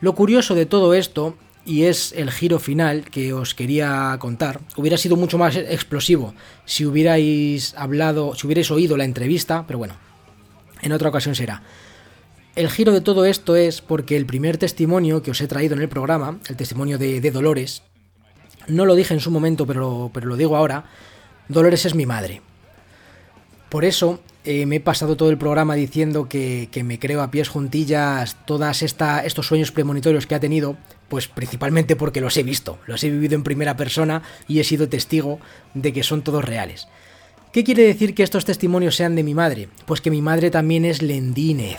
Lo 0.00 0.14
curioso 0.14 0.54
de 0.54 0.66
todo 0.66 0.94
esto, 0.94 1.36
y 1.64 1.84
es 1.84 2.12
el 2.16 2.30
giro 2.30 2.58
final 2.58 3.04
que 3.10 3.32
os 3.32 3.54
quería 3.54 4.16
contar, 4.18 4.60
hubiera 4.76 4.96
sido 4.96 5.16
mucho 5.16 5.38
más 5.38 5.56
explosivo 5.56 6.34
si 6.64 6.86
hubierais 6.86 7.74
hablado, 7.76 8.34
si 8.34 8.46
hubierais 8.46 8.70
oído 8.70 8.96
la 8.96 9.04
entrevista, 9.04 9.64
pero 9.66 9.78
bueno, 9.78 9.94
en 10.82 10.92
otra 10.92 11.10
ocasión 11.10 11.34
será. 11.34 11.62
El 12.56 12.70
giro 12.70 12.92
de 12.92 13.00
todo 13.00 13.24
esto 13.24 13.54
es 13.54 13.80
porque 13.80 14.16
el 14.16 14.26
primer 14.26 14.58
testimonio 14.58 15.22
que 15.22 15.30
os 15.30 15.40
he 15.40 15.46
traído 15.46 15.76
en 15.76 15.82
el 15.82 15.88
programa, 15.88 16.40
el 16.48 16.56
testimonio 16.56 16.98
de, 16.98 17.30
Dolores, 17.30 17.82
no 18.66 18.84
lo 18.84 18.96
dije 18.96 19.14
en 19.14 19.20
su 19.20 19.30
momento, 19.30 19.66
pero, 19.66 20.10
pero 20.12 20.26
lo 20.26 20.36
digo 20.36 20.56
ahora, 20.56 20.84
Dolores 21.48 21.86
es 21.86 21.94
mi 21.94 22.04
madre. 22.04 22.42
Por 23.68 23.84
eso 23.84 24.20
eh, 24.44 24.66
me 24.66 24.76
he 24.76 24.80
pasado 24.80 25.16
todo 25.16 25.30
el 25.30 25.38
programa 25.38 25.74
diciendo 25.74 26.28
que, 26.28 26.70
me 26.84 26.98
creo 26.98 27.22
a 27.22 27.30
pies 27.30 27.48
juntillas 27.48 28.36
esta, 28.80 29.24
estos 29.24 29.46
sueños 29.46 29.72
premonitorios 29.72 30.26
que 30.26 30.34
ha 30.34 30.40
tenido, 30.40 30.76
pues 31.08 31.28
principalmente 31.28 31.96
porque 31.96 32.20
los 32.20 32.36
he 32.36 32.42
visto, 32.42 32.78
los 32.86 33.02
he 33.02 33.10
vivido 33.10 33.34
en 33.34 33.42
primera 33.42 33.76
persona 33.76 34.22
y 34.46 34.60
he 34.60 34.64
sido 34.64 34.88
testigo 34.88 35.40
de 35.74 35.92
que 35.92 36.02
son 36.02 36.22
todos 36.22 36.44
reales. 36.44 36.88
¿Qué 37.52 37.64
quiere 37.64 37.84
decir 37.84 38.14
que 38.14 38.22
estos 38.22 38.44
testimonios 38.44 38.94
sean 38.94 39.16
de 39.16 39.22
mi 39.22 39.34
madre? 39.34 39.68
Pues 39.86 40.00
que 40.00 40.10
mi 40.10 40.20
madre 40.20 40.50
también 40.50 40.84
es 40.84 41.00
Lendínez. 41.00 41.78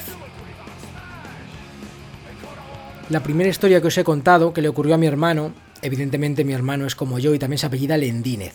La 3.10 3.22
primera 3.22 3.50
historia 3.50 3.82
que 3.82 3.88
os 3.88 3.98
he 3.98 4.04
contado, 4.04 4.54
que 4.54 4.62
le 4.62 4.70
ocurrió 4.70 4.96
a 4.96 4.98
mi 4.98 5.08
hermano, 5.08 5.54
evidentemente 5.82 6.44
mi 6.44 6.54
hermano 6.54 6.86
es 6.86 6.96
como 6.96 7.20
yo 7.20 7.34
y 7.34 7.40
también 7.40 7.60
se 7.60 7.68
apellida 7.68 7.98
Lendínez. 7.98 8.54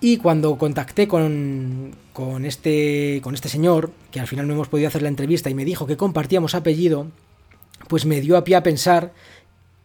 Y 0.00 0.16
cuando 0.16 0.56
contacté 0.56 1.06
con, 1.06 1.94
con, 2.12 2.44
este, 2.46 3.20
con 3.22 3.34
este 3.34 3.48
señor, 3.48 3.92
que 4.10 4.18
al 4.18 4.26
final 4.26 4.46
no 4.48 4.54
hemos 4.54 4.68
podido 4.68 4.88
hacer 4.88 5.02
la 5.02 5.08
entrevista 5.08 5.50
y 5.50 5.54
me 5.54 5.64
dijo 5.64 5.86
que 5.86 5.96
compartíamos 5.96 6.54
apellido, 6.54 7.08
pues 7.88 8.06
me 8.06 8.20
dio 8.20 8.36
a 8.36 8.44
pie 8.44 8.56
a 8.56 8.62
pensar 8.62 9.12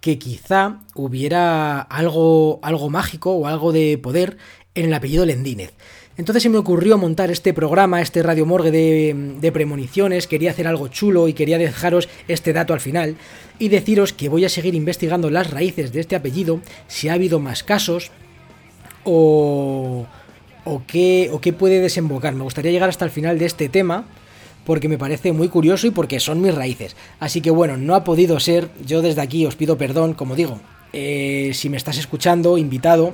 que 0.05 0.19
quizá 0.19 0.81
hubiera 0.93 1.81
algo, 1.81 2.59
algo 2.61 2.91
mágico 2.91 3.31
o 3.31 3.47
algo 3.47 3.71
de 3.71 3.97
poder 3.97 4.37
en 4.75 4.85
el 4.85 4.93
apellido 4.93 5.25
Lendínez. 5.25 5.73
Entonces 6.15 6.43
se 6.43 6.49
me 6.49 6.59
ocurrió 6.59 6.99
montar 6.99 7.31
este 7.31 7.55
programa, 7.55 8.03
este 8.03 8.21
Radio 8.21 8.45
Morgue 8.45 8.69
de, 8.69 9.51
premoniciones, 9.51 10.27
quería 10.27 10.51
hacer 10.51 10.67
algo 10.67 10.89
chulo 10.89 11.27
y 11.27 11.33
quería 11.33 11.57
dejaros 11.57 12.07
este 12.27 12.53
dato 12.53 12.75
al 12.75 12.81
final 12.81 13.15
y 13.57 13.69
deciros 13.69 14.13
que 14.13 14.29
voy 14.29 14.45
a 14.45 14.49
seguir 14.49 14.75
investigando 14.75 15.31
las 15.31 15.49
raíces 15.49 15.91
de 15.91 16.01
este 16.01 16.15
apellido, 16.15 16.59
si 16.87 17.09
ha 17.09 17.13
habido 17.13 17.39
más 17.39 17.63
casos 17.63 18.11
o, 19.05 20.05
o, 20.65 20.83
qué, 20.85 21.31
o 21.33 21.41
qué 21.41 21.51
puede 21.51 21.81
desembocar. 21.81 22.35
Me 22.35 22.43
gustaría 22.43 22.71
llegar 22.71 22.89
hasta 22.89 23.05
el 23.05 23.11
final 23.11 23.39
de 23.39 23.47
este 23.47 23.69
tema 23.69 24.05
porque 24.65 24.89
me 24.89 24.97
parece 24.97 25.31
muy 25.31 25.47
curioso 25.47 25.87
y 25.87 25.91
porque 25.91 26.19
son 26.19 26.41
mis 26.41 26.55
raíces. 26.55 26.95
Así 27.19 27.41
que 27.41 27.51
bueno, 27.51 27.77
no 27.77 27.95
ha 27.95 28.03
podido 28.03 28.39
ser, 28.39 28.69
yo 28.85 29.01
desde 29.01 29.21
aquí 29.21 29.45
os 29.45 29.55
pido 29.55 29.77
perdón, 29.77 30.13
como 30.13 30.35
digo, 30.35 30.59
eh, 30.93 31.51
si 31.53 31.69
me 31.69 31.77
estás 31.77 31.97
escuchando, 31.97 32.57
invitado, 32.57 33.13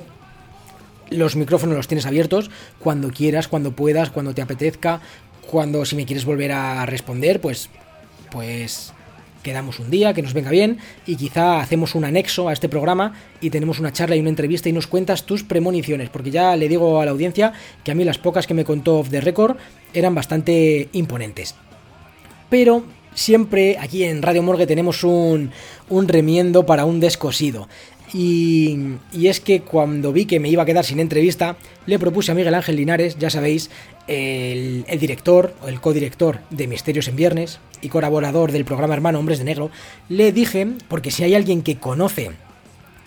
los 1.10 1.36
micrófonos 1.36 1.76
los 1.76 1.88
tienes 1.88 2.06
abiertos 2.06 2.50
cuando 2.78 3.10
quieras, 3.10 3.48
cuando 3.48 3.72
puedas, 3.72 4.10
cuando 4.10 4.34
te 4.34 4.42
apetezca, 4.42 5.00
cuando 5.50 5.84
si 5.84 5.96
me 5.96 6.06
quieres 6.06 6.24
volver 6.24 6.52
a 6.52 6.86
responder, 6.86 7.40
pues 7.40 7.68
pues 8.32 8.94
quedamos 9.42 9.78
un 9.78 9.90
día, 9.90 10.14
que 10.14 10.22
nos 10.22 10.34
venga 10.34 10.50
bien 10.50 10.78
y 11.06 11.16
quizá 11.16 11.60
hacemos 11.60 11.94
un 11.94 12.04
anexo 12.04 12.48
a 12.48 12.52
este 12.52 12.68
programa 12.68 13.14
y 13.40 13.50
tenemos 13.50 13.78
una 13.78 13.92
charla 13.92 14.16
y 14.16 14.20
una 14.20 14.30
entrevista 14.30 14.68
y 14.68 14.72
nos 14.72 14.86
cuentas 14.86 15.24
tus 15.24 15.42
premoniciones, 15.44 16.08
porque 16.08 16.30
ya 16.30 16.56
le 16.56 16.68
digo 16.68 17.00
a 17.00 17.04
la 17.04 17.10
audiencia 17.10 17.52
que 17.84 17.92
a 17.92 17.94
mí 17.94 18.04
las 18.04 18.18
pocas 18.18 18.46
que 18.46 18.54
me 18.54 18.64
contó 18.64 18.98
off 18.98 19.10
the 19.10 19.20
record 19.20 19.56
eran 19.92 20.14
bastante 20.14 20.88
imponentes. 20.92 21.54
Pero 22.48 22.84
siempre 23.14 23.76
aquí 23.78 24.04
en 24.04 24.22
Radio 24.22 24.42
Morgue 24.42 24.66
tenemos 24.66 25.04
un, 25.04 25.50
un 25.88 26.08
remiendo 26.08 26.64
para 26.66 26.84
un 26.84 27.00
descosido. 27.00 27.68
Y, 28.14 28.98
es 29.14 29.40
que 29.40 29.62
cuando 29.62 30.12
vi 30.12 30.26
que 30.26 30.38
me 30.38 30.50
iba 30.50 30.62
a 30.62 30.66
quedar 30.66 30.84
sin 30.84 31.00
entrevista, 31.00 31.56
le 31.86 31.98
propuse 31.98 32.32
a 32.32 32.34
Miguel 32.34 32.54
Ángel 32.54 32.76
Linares, 32.76 33.18
ya 33.18 33.30
sabéis, 33.30 33.70
el, 34.06 34.84
director 35.00 35.54
o 35.62 35.68
el 35.68 35.80
codirector 35.80 36.40
de 36.50 36.66
Misterios 36.66 37.08
en 37.08 37.16
Viernes 37.16 37.60
y 37.80 37.88
colaborador 37.88 38.52
del 38.52 38.64
programa 38.64 38.94
hermano 38.94 39.18
Hombres 39.18 39.38
de 39.38 39.44
Negro, 39.44 39.70
le 40.08 40.32
dije, 40.32 40.66
porque 40.88 41.10
si 41.10 41.24
hay 41.24 41.34
alguien 41.34 41.62
que 41.62 41.78
conoce 41.78 42.30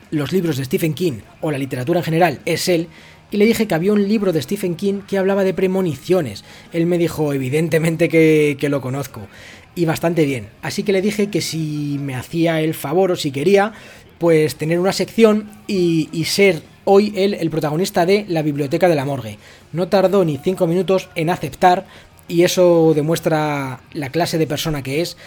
los 0.09 0.31
libros 0.31 0.57
de 0.57 0.65
Stephen 0.65 0.93
King 0.93 1.19
o 1.41 1.51
la 1.51 1.57
literatura 1.57 1.99
en 1.99 2.05
general, 2.05 2.39
es 2.45 2.67
él, 2.67 2.87
y 3.31 3.37
le 3.37 3.45
dije 3.45 3.67
que 3.67 3.75
había 3.75 3.93
un 3.93 4.07
libro 4.07 4.31
de 4.31 4.41
Stephen 4.41 4.75
King 4.75 5.01
que 5.07 5.17
hablaba 5.17 5.43
de 5.43 5.53
premoniciones. 5.53 6.43
Él 6.73 6.85
me 6.85 6.97
dijo, 6.97 7.33
evidentemente 7.33 8.07
que, 8.07 8.55
que 8.59 8.69
lo 8.69 8.81
conozco. 8.81 9.27
Y 9.73 9.85
bastante 9.85 10.25
bien. 10.25 10.47
Así 10.61 10.83
que 10.83 10.93
le 10.93 11.01
dije 11.01 11.27
que 11.27 11.41
si 11.41 11.97
me 11.99 12.15
hacía 12.15 12.61
el 12.61 12.73
favor 12.73 13.11
o 13.11 13.15
si 13.15 13.31
quería, 13.31 13.73
pues 14.17 14.55
tener 14.55 14.79
una 14.79 14.93
sección 14.93 15.49
y, 15.67 16.09
ser 16.25 16.61
hoy 16.85 17.13
él 17.15 17.33
el 17.33 17.49
protagonista 17.49 18.05
de 18.05 18.25
la 18.27 18.41
biblioteca 18.41 18.87
de 18.87 18.95
la 18.95 19.05
morgue. 19.05 19.37
No 19.73 19.87
tardó 19.87 20.23
ni 20.23 20.37
cinco 20.37 20.67
minutos 20.67 21.09
en 21.15 21.29
aceptar 21.29 21.85
y 22.27 22.43
eso 22.43 22.93
demuestra 22.95 23.81
la 23.93 24.09
clase 24.09 24.37
de 24.37 24.47
persona 24.47 24.83
que 24.83 25.01
es, 25.01 25.17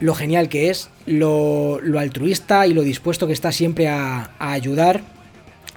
lo 0.00 0.14
genial 0.14 0.48
que 0.48 0.70
es, 0.70 0.88
lo, 1.06 1.80
altruista 1.98 2.66
y 2.66 2.74
lo 2.74 2.82
dispuesto 2.82 3.26
que 3.26 3.32
está 3.32 3.52
siempre 3.52 3.88
a, 3.88 4.30
ayudar 4.38 5.02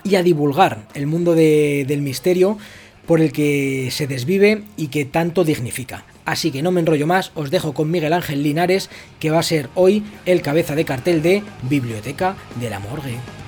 y 0.03 0.15
a 0.15 0.23
divulgar 0.23 0.87
el 0.93 1.07
mundo 1.07 1.35
del 1.35 2.01
misterio 2.01 2.57
por 3.05 3.19
el 3.19 3.31
que 3.31 3.89
se 3.91 4.07
desvive 4.07 4.63
y 4.77 4.87
que 4.87 5.05
tanto 5.05 5.43
dignifica. 5.43 6.05
Así 6.25 6.51
que 6.51 6.61
no 6.61 6.71
me 6.71 6.79
enrollo 6.79 7.07
más, 7.07 7.31
os 7.35 7.51
dejo 7.51 7.73
con 7.73 7.91
Miguel 7.91 8.13
Ángel 8.13 8.43
Linares, 8.43 8.89
que 9.19 9.31
va 9.31 9.39
a 9.39 9.43
ser 9.43 9.69
hoy 9.75 10.03
el 10.25 10.41
cabeza 10.41 10.75
de 10.75 10.85
cartel 10.85 11.21
de 11.21 11.43
Biblioteca 11.63 12.35
de 12.59 12.69
la 12.69 12.79
Morgue. 12.79 13.42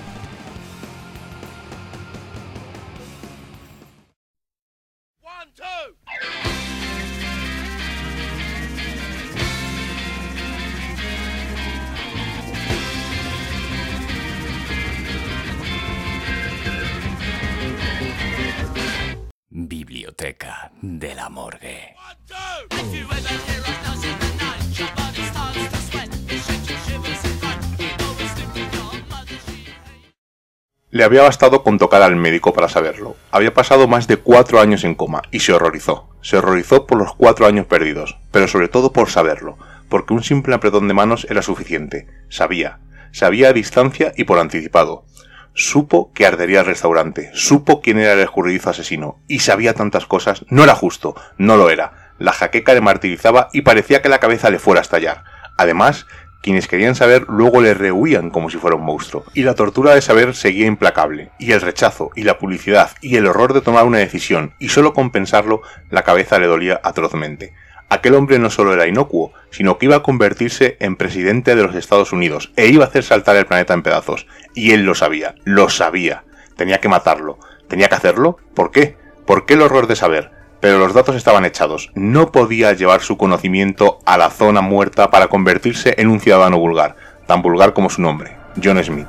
Biblioteca 19.58 20.74
de 20.82 21.16
la 21.16 21.30
Morgue. 21.30 21.96
Le 30.92 31.04
había 31.06 31.22
bastado 31.22 31.64
con 31.64 31.78
tocar 31.78 32.02
al 32.02 32.18
médico 32.18 32.52
para 32.52 32.68
saberlo. 32.68 33.16
Había 33.32 33.54
pasado 33.54 33.88
más 33.88 34.10
de 34.10 34.18
cuatro 34.18 34.60
años 34.60 34.84
en 34.84 34.94
coma 34.94 35.22
y 35.32 35.40
se 35.40 35.54
horrorizó. 35.54 36.10
Se 36.22 36.36
horrorizó 36.36 36.86
por 36.86 36.98
los 36.98 37.16
cuatro 37.16 37.46
años 37.46 37.66
perdidos, 37.66 38.18
pero 38.32 38.50
sobre 38.50 38.68
todo 38.68 38.92
por 38.92 39.10
saberlo, 39.10 39.58
porque 39.88 40.14
un 40.14 40.24
simple 40.24 40.54
apretón 40.54 40.90
de 40.90 40.96
manos 40.96 41.28
era 41.30 41.42
suficiente. 41.42 42.08
Sabía. 42.28 42.80
Sabía 43.14 43.48
a 43.48 43.54
distancia 43.54 44.12
y 44.18 44.26
por 44.26 44.38
anticipado. 44.38 45.06
Supo 45.56 46.12
que 46.14 46.28
ardería 46.28 46.60
el 46.60 46.68
restaurante, 46.68 47.32
supo 47.34 47.82
quién 47.82 47.98
era 47.98 48.14
el 48.14 48.20
escurridizo 48.20 48.70
asesino, 48.70 49.20
y 49.28 49.40
sabía 49.40 49.74
tantas 49.74 50.06
cosas. 50.06 50.46
No 50.50 50.64
era 50.64 50.76
justo, 50.76 51.16
no 51.38 51.58
lo 51.58 51.70
era 51.72 52.06
la 52.18 52.32
jaqueca 52.32 52.74
le 52.74 52.82
martirizaba 52.82 53.50
y 53.54 53.62
parecía 53.62 54.02
que 54.02 54.10
la 54.10 54.20
cabeza 54.20 54.50
le 54.50 54.60
fuera 54.60 54.82
a 54.82 54.84
estallar. 54.84 55.24
Además, 55.58 56.06
quienes 56.42 56.68
querían 56.68 56.96
saber 56.96 57.26
luego 57.28 57.62
le 57.62 57.74
rehuían 57.74 58.30
como 58.30 58.50
si 58.50 58.58
fuera 58.58 58.76
un 58.76 58.86
monstruo. 58.86 59.24
Y 59.34 59.44
la 59.44 59.56
tortura 59.56 59.96
de 59.96 60.02
saber 60.02 60.36
seguía 60.36 60.68
implacable. 60.68 61.32
Y 61.40 61.52
el 61.54 61.62
rechazo, 61.62 62.12
y 62.16 62.24
la 62.24 62.38
publicidad, 62.38 62.92
y 63.02 63.16
el 63.16 63.28
horror 63.28 63.54
de 63.54 63.62
tomar 63.62 63.86
una 63.86 63.98
decisión, 63.98 64.54
y 64.60 64.70
solo 64.70 64.94
con 64.94 65.12
pensarlo, 65.12 65.62
la 65.90 66.04
cabeza 66.04 66.40
le 66.40 66.48
dolía 66.48 66.80
atrozmente. 66.84 67.54
Aquel 67.90 68.16
hombre 68.16 68.40
no 68.40 68.50
solo 68.50 68.74
era 68.74 68.88
inocuo, 68.88 69.32
sino 69.52 69.78
que 69.78 69.86
iba 69.86 69.98
a 69.98 70.04
convertirse 70.04 70.76
en 70.80 70.96
presidente 70.96 71.56
de 71.56 71.64
los 71.64 71.76
Estados 71.76 72.12
Unidos 72.14 72.52
e 72.56 72.68
iba 72.68 72.84
a 72.84 72.88
hacer 72.88 73.04
saltar 73.04 73.36
el 73.36 73.46
planeta 73.46 73.74
en 73.74 73.84
pedazos. 73.84 74.26
Y 74.56 74.72
él 74.72 74.86
lo 74.86 74.96
sabía, 74.96 75.36
lo 75.44 75.70
sabía. 75.70 76.24
Tenía 76.58 76.80
que 76.80 76.90
matarlo. 76.90 77.38
¿Tenía 77.68 77.88
que 77.88 77.96
hacerlo? 77.96 78.38
¿Por 78.56 78.72
qué? 78.72 78.98
¿Por 79.26 79.46
qué 79.46 79.54
el 79.54 79.62
horror 79.62 79.88
de 79.88 79.96
saber? 79.96 80.32
Pero 80.62 80.80
los 80.80 80.94
datos 80.94 81.16
estaban 81.16 81.46
echados. 81.46 81.92
No 81.94 82.32
podía 82.32 82.74
llevar 82.74 83.02
su 83.02 83.18
conocimiento 83.18 84.00
a 84.06 84.18
la 84.18 84.32
zona 84.32 84.62
muerta 84.62 85.12
para 85.12 85.28
convertirse 85.28 85.94
en 85.98 86.10
un 86.10 86.20
ciudadano 86.20 86.58
vulgar, 86.58 86.96
tan 87.28 87.44
vulgar 87.44 87.74
como 87.74 87.90
su 87.90 88.02
nombre, 88.02 88.36
John 88.64 88.84
Smith. 88.84 89.08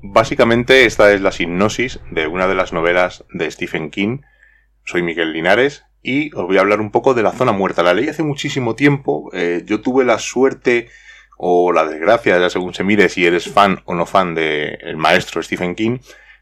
Básicamente 0.00 0.84
esta 0.84 1.12
es 1.12 1.20
la 1.20 1.32
hipnosis 1.36 1.98
de 2.12 2.28
una 2.28 2.46
de 2.46 2.54
las 2.54 2.72
novelas 2.72 3.24
de 3.32 3.50
Stephen 3.50 3.90
King. 3.90 4.20
Soy 4.84 5.02
Miguel 5.02 5.32
Linares 5.32 5.87
y 6.08 6.30
os 6.34 6.46
voy 6.46 6.56
a 6.56 6.60
hablar 6.60 6.80
un 6.80 6.90
poco 6.90 7.12
de 7.12 7.22
la 7.22 7.32
zona 7.32 7.52
muerta. 7.52 7.82
La 7.82 7.92
leí 7.92 8.08
hace 8.08 8.22
muchísimo 8.22 8.74
tiempo. 8.74 9.30
Eh, 9.34 9.62
yo 9.66 9.82
tuve 9.82 10.06
la 10.06 10.18
suerte 10.18 10.88
o 11.36 11.70
la 11.70 11.84
desgracia, 11.84 12.38
ya 12.38 12.48
según 12.48 12.72
se 12.72 12.82
mire 12.82 13.10
si 13.10 13.26
eres 13.26 13.52
fan 13.52 13.82
o 13.84 13.94
no 13.94 14.06
fan 14.06 14.34
del 14.34 14.96
maestro 14.96 15.42
Stephen 15.42 15.74
King, 15.74 15.98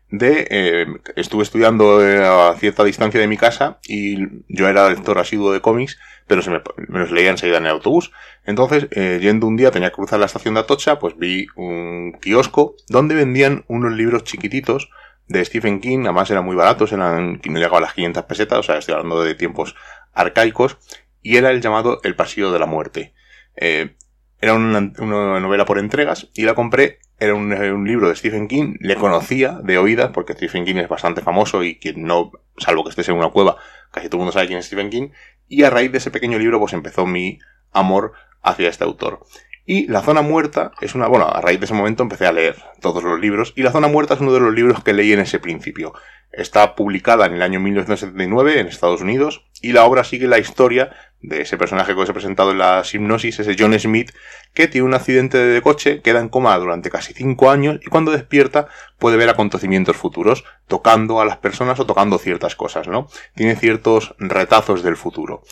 de 0.08 0.46
eh, 0.50 0.86
estuve 1.16 1.42
estudiando 1.42 2.06
eh, 2.06 2.24
a 2.24 2.54
cierta 2.58 2.84
distancia 2.84 3.20
de 3.20 3.26
mi 3.26 3.36
casa 3.36 3.80
y 3.88 4.18
yo 4.48 4.68
era 4.68 4.88
lector 4.88 5.18
asiduo 5.18 5.52
de 5.52 5.60
cómics, 5.60 5.98
pero 6.28 6.42
se 6.42 6.50
me, 6.50 6.62
los 6.86 7.10
leía 7.10 7.30
enseguida 7.30 7.58
en 7.58 7.66
el 7.66 7.72
autobús. 7.72 8.12
Entonces, 8.44 8.88
yendo 9.20 9.48
un 9.48 9.56
día, 9.56 9.72
tenía 9.72 9.90
que 9.90 9.96
cruzar 9.96 10.20
la 10.20 10.26
estación 10.26 10.54
de 10.54 10.60
Atocha, 10.60 11.00
pues 11.00 11.18
vi 11.18 11.48
un 11.56 12.16
kiosco 12.20 12.76
donde 12.88 13.16
vendían 13.16 13.64
unos 13.66 13.92
libros 13.92 14.22
chiquititos 14.22 14.88
de 15.28 15.44
Stephen 15.44 15.80
King, 15.80 16.00
además 16.04 16.30
eran 16.30 16.44
muy 16.44 16.56
baratos, 16.56 16.92
eran, 16.92 17.40
no 17.44 17.58
llegaba 17.58 17.78
a 17.78 17.82
las 17.82 17.94
500 17.94 18.24
pesetas, 18.24 18.58
o 18.58 18.62
sea, 18.62 18.78
estoy 18.78 18.94
hablando 18.94 19.22
de 19.22 19.34
tiempos 19.34 19.74
arcaicos, 20.12 20.78
y 21.22 21.36
era 21.36 21.50
el 21.50 21.60
llamado 21.60 22.00
El 22.04 22.14
Pasillo 22.14 22.52
de 22.52 22.58
la 22.58 22.66
Muerte. 22.66 23.12
Eh, 23.56 23.96
era 24.40 24.54
una, 24.54 24.80
novela 24.80 25.64
por 25.64 25.78
entregas 25.78 26.28
y 26.34 26.42
la 26.42 26.54
compré, 26.54 26.98
era 27.18 27.34
un, 27.34 27.84
libro 27.86 28.08
de 28.08 28.16
Stephen 28.16 28.48
King, 28.48 28.76
le 28.80 28.94
conocía 28.96 29.58
de 29.62 29.78
oídas, 29.78 30.10
porque 30.12 30.34
Stephen 30.34 30.64
King 30.64 30.76
es 30.76 30.88
bastante 30.88 31.22
famoso 31.22 31.64
y 31.64 31.78
quien 31.78 32.04
no, 32.04 32.30
salvo 32.58 32.84
que 32.84 32.90
estés 32.90 33.08
en 33.08 33.16
una 33.16 33.30
cueva, 33.30 33.56
casi 33.90 34.08
todo 34.08 34.18
el 34.18 34.20
mundo 34.20 34.32
sabe 34.32 34.46
quién 34.46 34.58
es 34.58 34.66
Stephen 34.66 34.90
King, 34.90 35.08
y 35.48 35.62
a 35.64 35.70
raíz 35.70 35.90
de 35.90 35.98
ese 35.98 36.10
pequeño 36.10 36.38
libro 36.38 36.60
pues 36.60 36.74
empezó 36.74 37.06
mi 37.06 37.38
amor 37.72 38.12
hacia 38.42 38.68
este 38.68 38.84
autor. 38.84 39.20
Y 39.68 39.88
La 39.88 40.00
Zona 40.00 40.22
Muerta 40.22 40.70
es 40.80 40.94
una, 40.94 41.08
bueno, 41.08 41.26
a 41.26 41.40
raíz 41.40 41.58
de 41.58 41.64
ese 41.64 41.74
momento 41.74 42.04
empecé 42.04 42.24
a 42.24 42.32
leer 42.32 42.54
todos 42.80 43.02
los 43.02 43.18
libros 43.18 43.52
y 43.56 43.64
La 43.64 43.72
Zona 43.72 43.88
Muerta 43.88 44.14
es 44.14 44.20
uno 44.20 44.32
de 44.32 44.38
los 44.38 44.54
libros 44.54 44.84
que 44.84 44.92
leí 44.92 45.12
en 45.12 45.18
ese 45.18 45.40
principio. 45.40 45.92
Está 46.30 46.76
publicada 46.76 47.26
en 47.26 47.34
el 47.34 47.42
año 47.42 47.58
1979 47.58 48.60
en 48.60 48.68
Estados 48.68 49.00
Unidos 49.00 49.44
y 49.60 49.72
la 49.72 49.84
obra 49.84 50.04
sigue 50.04 50.28
la 50.28 50.38
historia 50.38 50.92
de 51.20 51.40
ese 51.40 51.56
personaje 51.56 51.94
que 51.94 52.00
os 52.00 52.08
he 52.08 52.12
presentado 52.12 52.52
en 52.52 52.58
la 52.58 52.84
hipnosis, 52.90 53.40
ese 53.40 53.56
John 53.58 53.76
Smith, 53.76 54.12
que 54.54 54.68
tiene 54.68 54.86
un 54.86 54.94
accidente 54.94 55.38
de 55.38 55.62
coche, 55.62 56.00
queda 56.00 56.20
en 56.20 56.28
coma 56.28 56.56
durante 56.58 56.88
casi 56.88 57.12
cinco 57.12 57.50
años 57.50 57.80
y 57.84 57.90
cuando 57.90 58.12
despierta 58.12 58.68
puede 58.98 59.16
ver 59.16 59.30
acontecimientos 59.30 59.96
futuros, 59.96 60.44
tocando 60.68 61.20
a 61.20 61.24
las 61.24 61.38
personas 61.38 61.80
o 61.80 61.86
tocando 61.86 62.18
ciertas 62.18 62.54
cosas, 62.54 62.86
¿no? 62.86 63.08
Tiene 63.34 63.56
ciertos 63.56 64.14
retazos 64.20 64.84
del 64.84 64.96
futuro. 64.96 65.42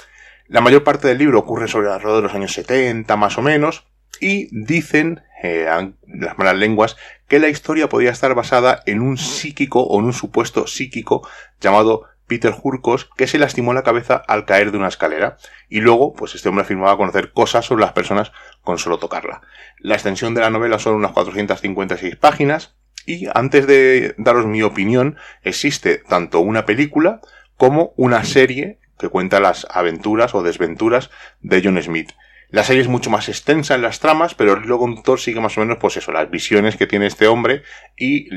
La 0.46 0.60
mayor 0.60 0.84
parte 0.84 1.08
del 1.08 1.18
libro 1.18 1.40
ocurre 1.40 1.66
sobre 1.66 1.88
alrededor 1.88 2.18
de 2.18 2.28
los 2.28 2.34
años 2.34 2.52
70, 2.52 3.16
más 3.16 3.38
o 3.38 3.42
menos, 3.42 3.86
y 4.20 4.48
dicen 4.50 5.22
eh, 5.42 5.66
las 6.06 6.38
malas 6.38 6.56
lenguas 6.56 6.96
que 7.28 7.38
la 7.38 7.48
historia 7.48 7.88
podía 7.88 8.10
estar 8.10 8.34
basada 8.34 8.82
en 8.86 9.00
un 9.00 9.18
psíquico 9.18 9.82
o 9.82 9.98
en 9.98 10.06
un 10.06 10.12
supuesto 10.12 10.66
psíquico 10.66 11.26
llamado 11.60 12.04
Peter 12.26 12.54
Hurkos 12.62 13.10
que 13.16 13.26
se 13.26 13.38
lastimó 13.38 13.74
la 13.74 13.82
cabeza 13.82 14.22
al 14.26 14.46
caer 14.46 14.72
de 14.72 14.78
una 14.78 14.88
escalera 14.88 15.36
y 15.68 15.80
luego 15.80 16.14
pues 16.14 16.34
este 16.34 16.48
hombre 16.48 16.62
afirmaba 16.62 16.96
conocer 16.96 17.32
cosas 17.32 17.66
sobre 17.66 17.82
las 17.82 17.92
personas 17.92 18.32
con 18.62 18.78
solo 18.78 18.98
tocarla. 18.98 19.42
La 19.78 19.94
extensión 19.94 20.34
de 20.34 20.40
la 20.40 20.50
novela 20.50 20.78
son 20.78 20.94
unas 20.94 21.12
456 21.12 22.16
páginas 22.16 22.74
y 23.06 23.26
antes 23.34 23.66
de 23.66 24.14
daros 24.16 24.46
mi 24.46 24.62
opinión 24.62 25.16
existe 25.42 25.98
tanto 25.98 26.40
una 26.40 26.64
película 26.64 27.20
como 27.56 27.92
una 27.96 28.24
serie 28.24 28.78
que 28.98 29.08
cuenta 29.08 29.40
las 29.40 29.66
aventuras 29.70 30.34
o 30.34 30.42
desventuras 30.42 31.10
de 31.40 31.60
John 31.62 31.82
Smith. 31.82 32.12
La 32.50 32.62
serie 32.62 32.82
es 32.82 32.88
mucho 32.88 33.10
más 33.10 33.28
extensa 33.28 33.74
en 33.74 33.82
las 33.82 34.00
tramas, 34.00 34.34
pero 34.34 34.54
el 34.54 34.64
hilo 34.64 34.78
conductor 34.78 35.18
sigue 35.18 35.40
más 35.40 35.56
o 35.56 35.60
menos, 35.60 35.78
pues 35.80 35.96
eso, 35.96 36.12
las 36.12 36.30
visiones 36.30 36.76
que 36.76 36.86
tiene 36.86 37.06
este 37.06 37.26
hombre 37.26 37.62
y 37.96 38.28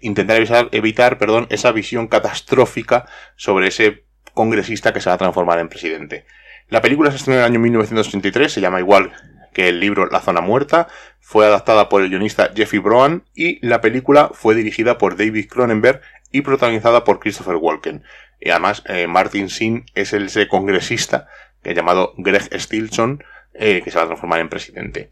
intentar 0.00 0.40
evitar, 0.72 1.18
perdón, 1.18 1.46
esa 1.50 1.72
visión 1.72 2.08
catastrófica 2.08 3.06
sobre 3.36 3.68
ese 3.68 4.04
congresista 4.34 4.92
que 4.92 5.00
se 5.00 5.10
va 5.10 5.14
a 5.14 5.18
transformar 5.18 5.58
en 5.58 5.68
presidente. 5.68 6.24
La 6.68 6.80
película 6.80 7.10
se 7.10 7.16
estrenó 7.16 7.38
en 7.38 7.44
el 7.44 7.50
año 7.50 7.60
1983, 7.60 8.52
se 8.52 8.60
llama 8.60 8.80
igual 8.80 9.12
que 9.52 9.68
el 9.68 9.80
libro 9.80 10.06
La 10.06 10.20
Zona 10.20 10.40
Muerta, 10.40 10.88
fue 11.18 11.44
adaptada 11.44 11.88
por 11.88 12.02
el 12.02 12.10
guionista 12.10 12.52
Jeffrey 12.54 12.80
Brown 12.80 13.24
y 13.34 13.64
la 13.66 13.80
película 13.80 14.30
fue 14.32 14.54
dirigida 14.54 14.98
por 14.98 15.16
David 15.16 15.48
Cronenberg 15.48 16.00
y 16.30 16.42
protagonizada 16.42 17.04
por 17.04 17.20
Christopher 17.20 17.56
Walken. 17.56 18.04
Y 18.40 18.50
además, 18.50 18.82
eh, 18.86 19.06
Martin 19.06 19.48
Sin 19.48 19.86
es 19.94 20.12
el 20.12 20.26
ese 20.26 20.46
congresista 20.46 21.28
llamado 21.74 22.14
Greg 22.16 22.48
Stilson, 22.58 23.22
eh, 23.54 23.82
que 23.82 23.90
se 23.90 23.98
va 23.98 24.04
a 24.04 24.06
transformar 24.06 24.40
en 24.40 24.48
presidente. 24.48 25.10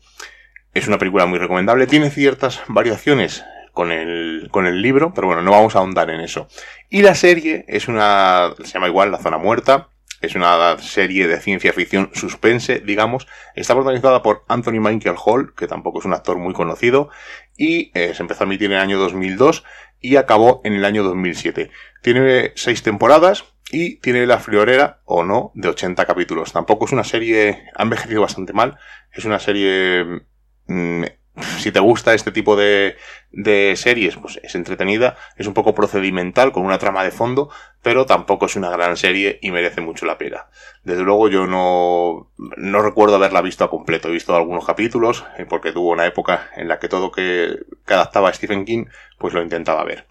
Es 0.74 0.88
una 0.88 0.98
película 0.98 1.26
muy 1.26 1.38
recomendable, 1.38 1.86
tiene 1.86 2.10
ciertas 2.10 2.62
variaciones 2.68 3.44
con 3.72 3.92
el, 3.92 4.48
con 4.50 4.66
el 4.66 4.80
libro, 4.80 5.12
pero 5.14 5.26
bueno, 5.26 5.42
no 5.42 5.50
vamos 5.50 5.76
a 5.76 5.80
ahondar 5.80 6.10
en 6.10 6.20
eso. 6.20 6.48
Y 6.88 7.02
la 7.02 7.14
serie 7.14 7.64
es 7.68 7.88
una, 7.88 8.54
se 8.64 8.72
llama 8.72 8.88
igual 8.88 9.10
La 9.10 9.18
Zona 9.18 9.38
Muerta, 9.38 9.90
es 10.22 10.34
una 10.34 10.78
serie 10.78 11.28
de 11.28 11.40
ciencia 11.40 11.72
ficción 11.72 12.10
suspense, 12.14 12.80
digamos. 12.80 13.26
Está 13.54 13.74
protagonizada 13.74 14.22
por 14.22 14.44
Anthony 14.48 14.80
Michael 14.80 15.16
Hall, 15.22 15.54
que 15.54 15.66
tampoco 15.66 15.98
es 15.98 16.06
un 16.06 16.14
actor 16.14 16.38
muy 16.38 16.54
conocido, 16.54 17.10
y 17.56 17.90
eh, 17.94 18.14
se 18.14 18.22
empezó 18.22 18.44
a 18.44 18.46
emitir 18.46 18.70
en 18.70 18.76
el 18.76 18.82
año 18.82 18.98
2002 18.98 19.64
y 20.00 20.16
acabó 20.16 20.60
en 20.64 20.74
el 20.74 20.84
año 20.84 21.02
2007. 21.02 21.70
Tiene 22.02 22.52
seis 22.54 22.82
temporadas, 22.82 23.44
y 23.70 23.96
tiene 23.96 24.26
la 24.26 24.38
friolera, 24.38 25.00
o 25.04 25.24
no, 25.24 25.52
de 25.54 25.68
80 25.68 26.06
capítulos. 26.06 26.52
Tampoco 26.52 26.84
es 26.86 26.92
una 26.92 27.04
serie, 27.04 27.64
ha 27.74 27.82
envejecido 27.82 28.22
bastante 28.22 28.52
mal, 28.52 28.78
es 29.12 29.24
una 29.24 29.38
serie... 29.38 30.24
Mm, 30.66 31.04
si 31.58 31.70
te 31.70 31.80
gusta 31.80 32.14
este 32.14 32.32
tipo 32.32 32.56
de, 32.56 32.96
series, 33.76 34.16
pues 34.16 34.40
es 34.42 34.54
entretenida, 34.54 35.16
es 35.36 35.46
un 35.46 35.54
poco 35.54 35.74
procedimental, 35.74 36.52
con 36.52 36.64
una 36.64 36.78
trama 36.78 37.04
de 37.04 37.10
fondo, 37.10 37.50
pero 37.82 38.06
tampoco 38.06 38.46
es 38.46 38.56
una 38.56 38.70
gran 38.70 38.96
serie 38.96 39.38
y 39.42 39.50
merece 39.50 39.80
mucho 39.80 40.06
la 40.06 40.16
pena. 40.16 40.46
Desde 40.82 41.02
luego 41.02 41.28
yo 41.28 41.46
no, 41.46 42.32
no 42.38 42.82
recuerdo 42.82 43.16
haberla 43.16 43.42
visto 43.42 43.64
a 43.64 43.70
completo, 43.70 44.08
he 44.08 44.12
visto 44.12 44.34
algunos 44.34 44.64
capítulos, 44.64 45.24
eh, 45.36 45.44
porque 45.46 45.72
tuvo 45.72 45.90
una 45.90 46.06
época 46.06 46.50
en 46.56 46.68
la 46.68 46.78
que 46.78 46.88
todo 46.88 47.12
que, 47.12 47.58
adaptaba 47.86 48.32
Stephen 48.32 48.64
King, 48.64 48.86
pues 49.18 49.34
lo 49.34 49.42
intentaba 49.42 49.84
ver. 49.84 50.06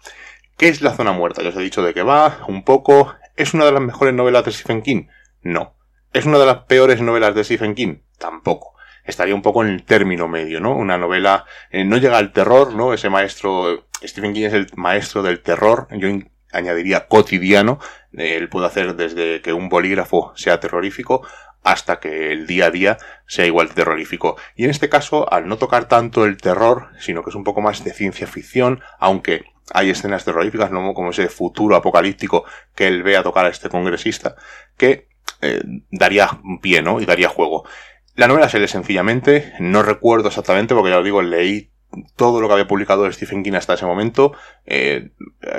¿Qué 0.56 0.68
es 0.68 0.80
la 0.80 0.94
zona 0.94 1.12
muerta? 1.12 1.42
Ya 1.42 1.50
os 1.50 1.56
he 1.56 1.60
dicho 1.60 1.82
de 1.82 1.92
qué 1.92 2.02
va, 2.02 2.38
un 2.48 2.64
poco, 2.64 3.14
¿Es 3.36 3.52
una 3.52 3.66
de 3.66 3.72
las 3.72 3.82
mejores 3.82 4.14
novelas 4.14 4.46
de 4.46 4.52
Stephen 4.52 4.80
King? 4.80 5.08
No. 5.42 5.74
¿Es 6.14 6.24
una 6.24 6.38
de 6.38 6.46
las 6.46 6.64
peores 6.64 7.02
novelas 7.02 7.34
de 7.34 7.44
Stephen 7.44 7.74
King? 7.74 7.98
Tampoco. 8.18 8.74
Estaría 9.04 9.34
un 9.34 9.42
poco 9.42 9.62
en 9.62 9.68
el 9.68 9.84
término 9.84 10.26
medio, 10.26 10.58
¿no? 10.58 10.74
Una 10.74 10.96
novela 10.96 11.44
eh, 11.70 11.84
no 11.84 11.98
llega 11.98 12.16
al 12.16 12.32
terror, 12.32 12.72
¿no? 12.72 12.94
Ese 12.94 13.10
maestro, 13.10 13.88
Stephen 14.02 14.32
King 14.32 14.46
es 14.46 14.54
el 14.54 14.68
maestro 14.74 15.22
del 15.22 15.42
terror, 15.42 15.86
yo 15.90 16.08
añadiría 16.50 17.06
cotidiano, 17.08 17.78
él 18.12 18.48
puede 18.48 18.66
hacer 18.66 18.96
desde 18.96 19.42
que 19.42 19.52
un 19.52 19.68
bolígrafo 19.68 20.32
sea 20.34 20.58
terrorífico 20.58 21.26
hasta 21.66 21.98
que 21.98 22.30
el 22.30 22.46
día 22.46 22.66
a 22.66 22.70
día 22.70 22.96
sea 23.26 23.44
igual 23.44 23.74
terrorífico. 23.74 24.36
Y 24.54 24.64
en 24.64 24.70
este 24.70 24.88
caso, 24.88 25.30
al 25.32 25.48
no 25.48 25.58
tocar 25.58 25.88
tanto 25.88 26.24
el 26.24 26.36
terror, 26.36 26.90
sino 27.00 27.24
que 27.24 27.30
es 27.30 27.36
un 27.36 27.42
poco 27.42 27.60
más 27.60 27.82
de 27.82 27.92
ciencia 27.92 28.28
ficción, 28.28 28.82
aunque 29.00 29.44
hay 29.74 29.90
escenas 29.90 30.24
terroríficas, 30.24 30.70
¿no? 30.70 30.94
como 30.94 31.10
ese 31.10 31.28
futuro 31.28 31.74
apocalíptico 31.74 32.44
que 32.76 32.86
él 32.86 33.02
ve 33.02 33.16
a 33.16 33.24
tocar 33.24 33.46
a 33.46 33.48
este 33.48 33.68
congresista, 33.68 34.36
que 34.76 35.08
eh, 35.42 35.60
daría 35.90 36.40
pie, 36.62 36.82
¿no? 36.82 37.00
Y 37.00 37.04
daría 37.04 37.28
juego. 37.28 37.64
La 38.14 38.28
novela 38.28 38.48
se 38.48 38.60
lee 38.60 38.68
sencillamente, 38.68 39.52
no 39.58 39.82
recuerdo 39.82 40.28
exactamente, 40.28 40.72
porque 40.72 40.90
ya 40.90 40.98
lo 40.98 41.02
digo, 41.02 41.20
leí 41.20 41.72
todo 42.14 42.40
lo 42.40 42.46
que 42.46 42.54
había 42.54 42.68
publicado 42.68 43.10
Stephen 43.10 43.42
King 43.42 43.54
hasta 43.54 43.74
ese 43.74 43.86
momento, 43.86 44.34
eh, 44.66 45.10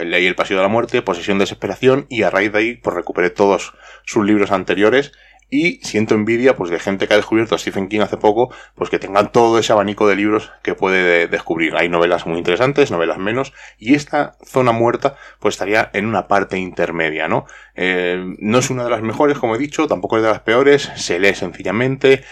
leí 0.06 0.26
El 0.26 0.36
Pasillo 0.36 0.60
de 0.60 0.64
la 0.64 0.70
Muerte, 0.70 1.02
Posesión 1.02 1.38
de 1.38 1.44
Desesperación, 1.44 2.06
y 2.10 2.24
a 2.24 2.30
raíz 2.30 2.54
de 2.54 2.60
ahí, 2.60 2.76
pues 2.76 2.96
recuperé 2.96 3.30
todos 3.30 3.74
sus 4.06 4.26
libros 4.26 4.52
anteriores 4.52 5.12
y 5.50 5.80
siento 5.84 6.16
envidia 6.16 6.56
pues 6.56 6.70
de 6.70 6.80
gente 6.80 7.08
que 7.08 7.14
ha 7.14 7.18
descubierto 7.18 7.56
a 7.56 7.58
Stephen 7.58 7.88
King 7.88 8.02
hace 8.02 8.18
poco, 8.18 8.54
pues 8.76 8.90
que 8.90 9.00
tengan 9.00 9.32
todo 9.32 9.60
ese 9.60 9.72
abanico 9.72 10.08
de 10.08 10.16
libros 10.16 10.52
que 10.62 10.76
puede 10.76 11.28
descubrir. 11.28 11.76
Hay 11.76 11.90
novelas 11.90 12.26
muy 12.26 12.38
interesantes, 12.38 12.92
novelas 12.92 13.18
menos, 13.18 13.54
y 13.78 13.96
esta 13.96 14.38
zona 14.46 14.72
muerta 14.72 15.16
pues 15.40 15.56
estaría 15.56 15.90
en 15.94 16.06
una 16.06 16.28
parte 16.28 16.58
intermedia, 16.58 17.28
¿no? 17.28 17.46
Eh, 17.76 18.36
no 18.40 18.60
es 18.60 18.70
una 18.70 18.84
de 18.84 18.90
las 18.90 19.02
mejores, 19.02 19.38
como 19.38 19.56
he 19.56 19.60
dicho, 19.60 19.88
tampoco 19.88 20.18
es 20.18 20.24
de 20.24 20.30
las 20.30 20.42
peores, 20.42 20.92
se 20.96 21.20
lee 21.20 21.36
sencillamente, 21.36 22.24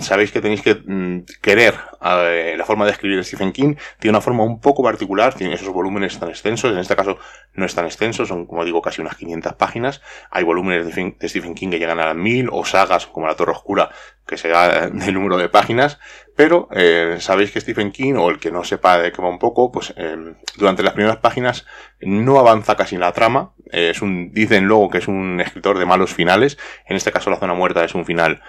sabéis 0.00 0.32
que 0.32 0.40
tenéis 0.40 0.62
que 0.62 0.74
mm, 0.74 1.24
querer 1.40 1.74
eh, 2.02 2.54
la 2.58 2.64
forma 2.64 2.84
de 2.84 2.90
escribir 2.90 3.24
Stephen 3.24 3.52
King. 3.52 3.76
Tiene 3.98 4.16
una 4.16 4.20
forma 4.20 4.42
un 4.42 4.60
poco 4.60 4.82
particular, 4.82 5.34
tiene 5.34 5.54
esos 5.54 5.68
volúmenes 5.68 6.18
tan 6.18 6.30
extensos. 6.30 6.72
En 6.72 6.78
este 6.78 6.96
caso 6.96 7.18
no 7.54 7.64
es 7.64 7.74
tan 7.74 7.84
extenso, 7.84 8.26
son 8.26 8.46
como 8.46 8.64
digo 8.64 8.82
casi 8.82 9.00
unas 9.00 9.16
500 9.16 9.54
páginas. 9.54 10.02
Hay 10.30 10.42
volúmenes 10.42 10.94
de, 10.94 11.14
de 11.18 11.28
Stephen 11.28 11.54
King 11.54 11.70
que 11.70 11.78
llegan 11.78 12.00
a 12.00 12.06
las 12.06 12.16
1000 12.16 12.48
o 12.50 12.64
sagas 12.64 13.06
como 13.06 13.26
La 13.26 13.36
Torre 13.36 13.52
Oscura 13.52 13.90
que 14.30 14.38
se 14.38 14.48
da 14.48 14.88
del 14.88 15.14
número 15.14 15.36
de 15.36 15.50
páginas. 15.50 15.98
Pero 16.36 16.68
eh, 16.72 17.18
sabéis 17.20 17.50
que 17.50 17.60
Stephen 17.60 17.92
King, 17.92 18.14
o 18.14 18.30
el 18.30 18.38
que 18.38 18.50
no 18.50 18.64
sepa 18.64 18.96
de 18.98 19.12
qué 19.12 19.20
va 19.20 19.28
un 19.28 19.38
poco, 19.38 19.70
pues 19.70 19.92
eh, 19.98 20.16
durante 20.56 20.82
las 20.82 20.94
primeras 20.94 21.18
páginas 21.18 21.66
no 22.00 22.38
avanza 22.38 22.76
casi 22.76 22.94
en 22.94 23.02
la 23.02 23.12
trama. 23.12 23.52
Eh, 23.70 23.90
es 23.90 24.00
un, 24.00 24.32
dicen 24.32 24.64
luego 24.64 24.88
que 24.88 24.98
es 24.98 25.08
un 25.08 25.38
escritor 25.42 25.78
de 25.78 25.84
malos 25.84 26.14
finales. 26.14 26.56
En 26.86 26.96
este 26.96 27.12
caso, 27.12 27.28
La 27.28 27.36
Zona 27.36 27.52
Muerta 27.52 27.84
es 27.84 27.94
un 27.94 28.06
final 28.06 28.40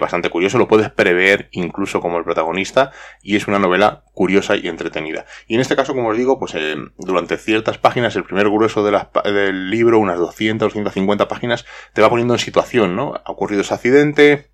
bastante 0.00 0.28
curioso. 0.28 0.58
Lo 0.58 0.66
puedes 0.66 0.90
prever 0.90 1.48
incluso 1.52 2.00
como 2.00 2.18
el 2.18 2.24
protagonista. 2.24 2.90
Y 3.22 3.36
es 3.36 3.46
una 3.46 3.60
novela 3.60 4.02
curiosa 4.12 4.56
y 4.56 4.66
entretenida. 4.68 5.24
Y 5.46 5.54
en 5.54 5.60
este 5.60 5.76
caso, 5.76 5.94
como 5.94 6.08
os 6.08 6.18
digo, 6.18 6.38
pues 6.38 6.54
durante 6.98 7.38
ciertas 7.38 7.78
páginas, 7.78 8.14
el 8.16 8.24
primer 8.24 8.50
grueso 8.50 8.84
del 8.84 9.70
libro, 9.70 10.00
unas 10.00 10.18
200 10.18 10.66
o 10.66 10.70
150 10.70 11.28
páginas, 11.28 11.64
te 11.94 12.02
va 12.02 12.10
poniendo 12.10 12.34
en 12.34 12.40
situación, 12.40 12.96
¿no? 12.96 13.14
Ha 13.24 13.30
ocurrido 13.30 13.62
ese 13.62 13.72
accidente, 13.72 14.50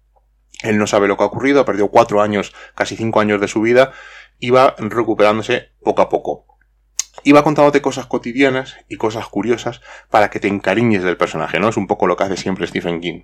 él 0.65 0.79
no 0.79 0.87
sabe 0.87 1.07
lo 1.09 1.17
que 1.17 1.23
ha 1.23 1.27
ocurrido, 1.27 1.61
ha 1.61 1.65
perdido 1.65 1.89
cuatro 1.89 2.21
años, 2.21 2.53
casi 2.75 2.97
cinco 2.97 3.21
años 3.21 3.41
de 3.41 3.49
su 3.49 3.61
vida, 3.61 3.93
y 4.39 4.51
va 4.51 4.75
recuperándose 4.79 5.71
poco 5.83 6.03
a 6.03 6.09
poco. 6.09 6.47
Y 7.23 7.33
va 7.33 7.45
contándote 7.45 7.81
cosas 7.81 8.07
cotidianas 8.07 8.77
y 8.89 8.97
cosas 8.97 9.29
curiosas 9.29 9.81
para 10.11 10.31
que 10.31 10.41
te 10.41 10.49
encariñes 10.49 11.03
del 11.05 11.17
personaje, 11.17 11.61
¿no? 11.61 11.69
Es 11.69 11.77
un 11.77 11.87
poco 11.87 12.07
lo 12.07 12.17
que 12.17 12.25
hace 12.25 12.37
siempre 12.37 12.67
Stephen 12.67 13.01
King. 13.01 13.23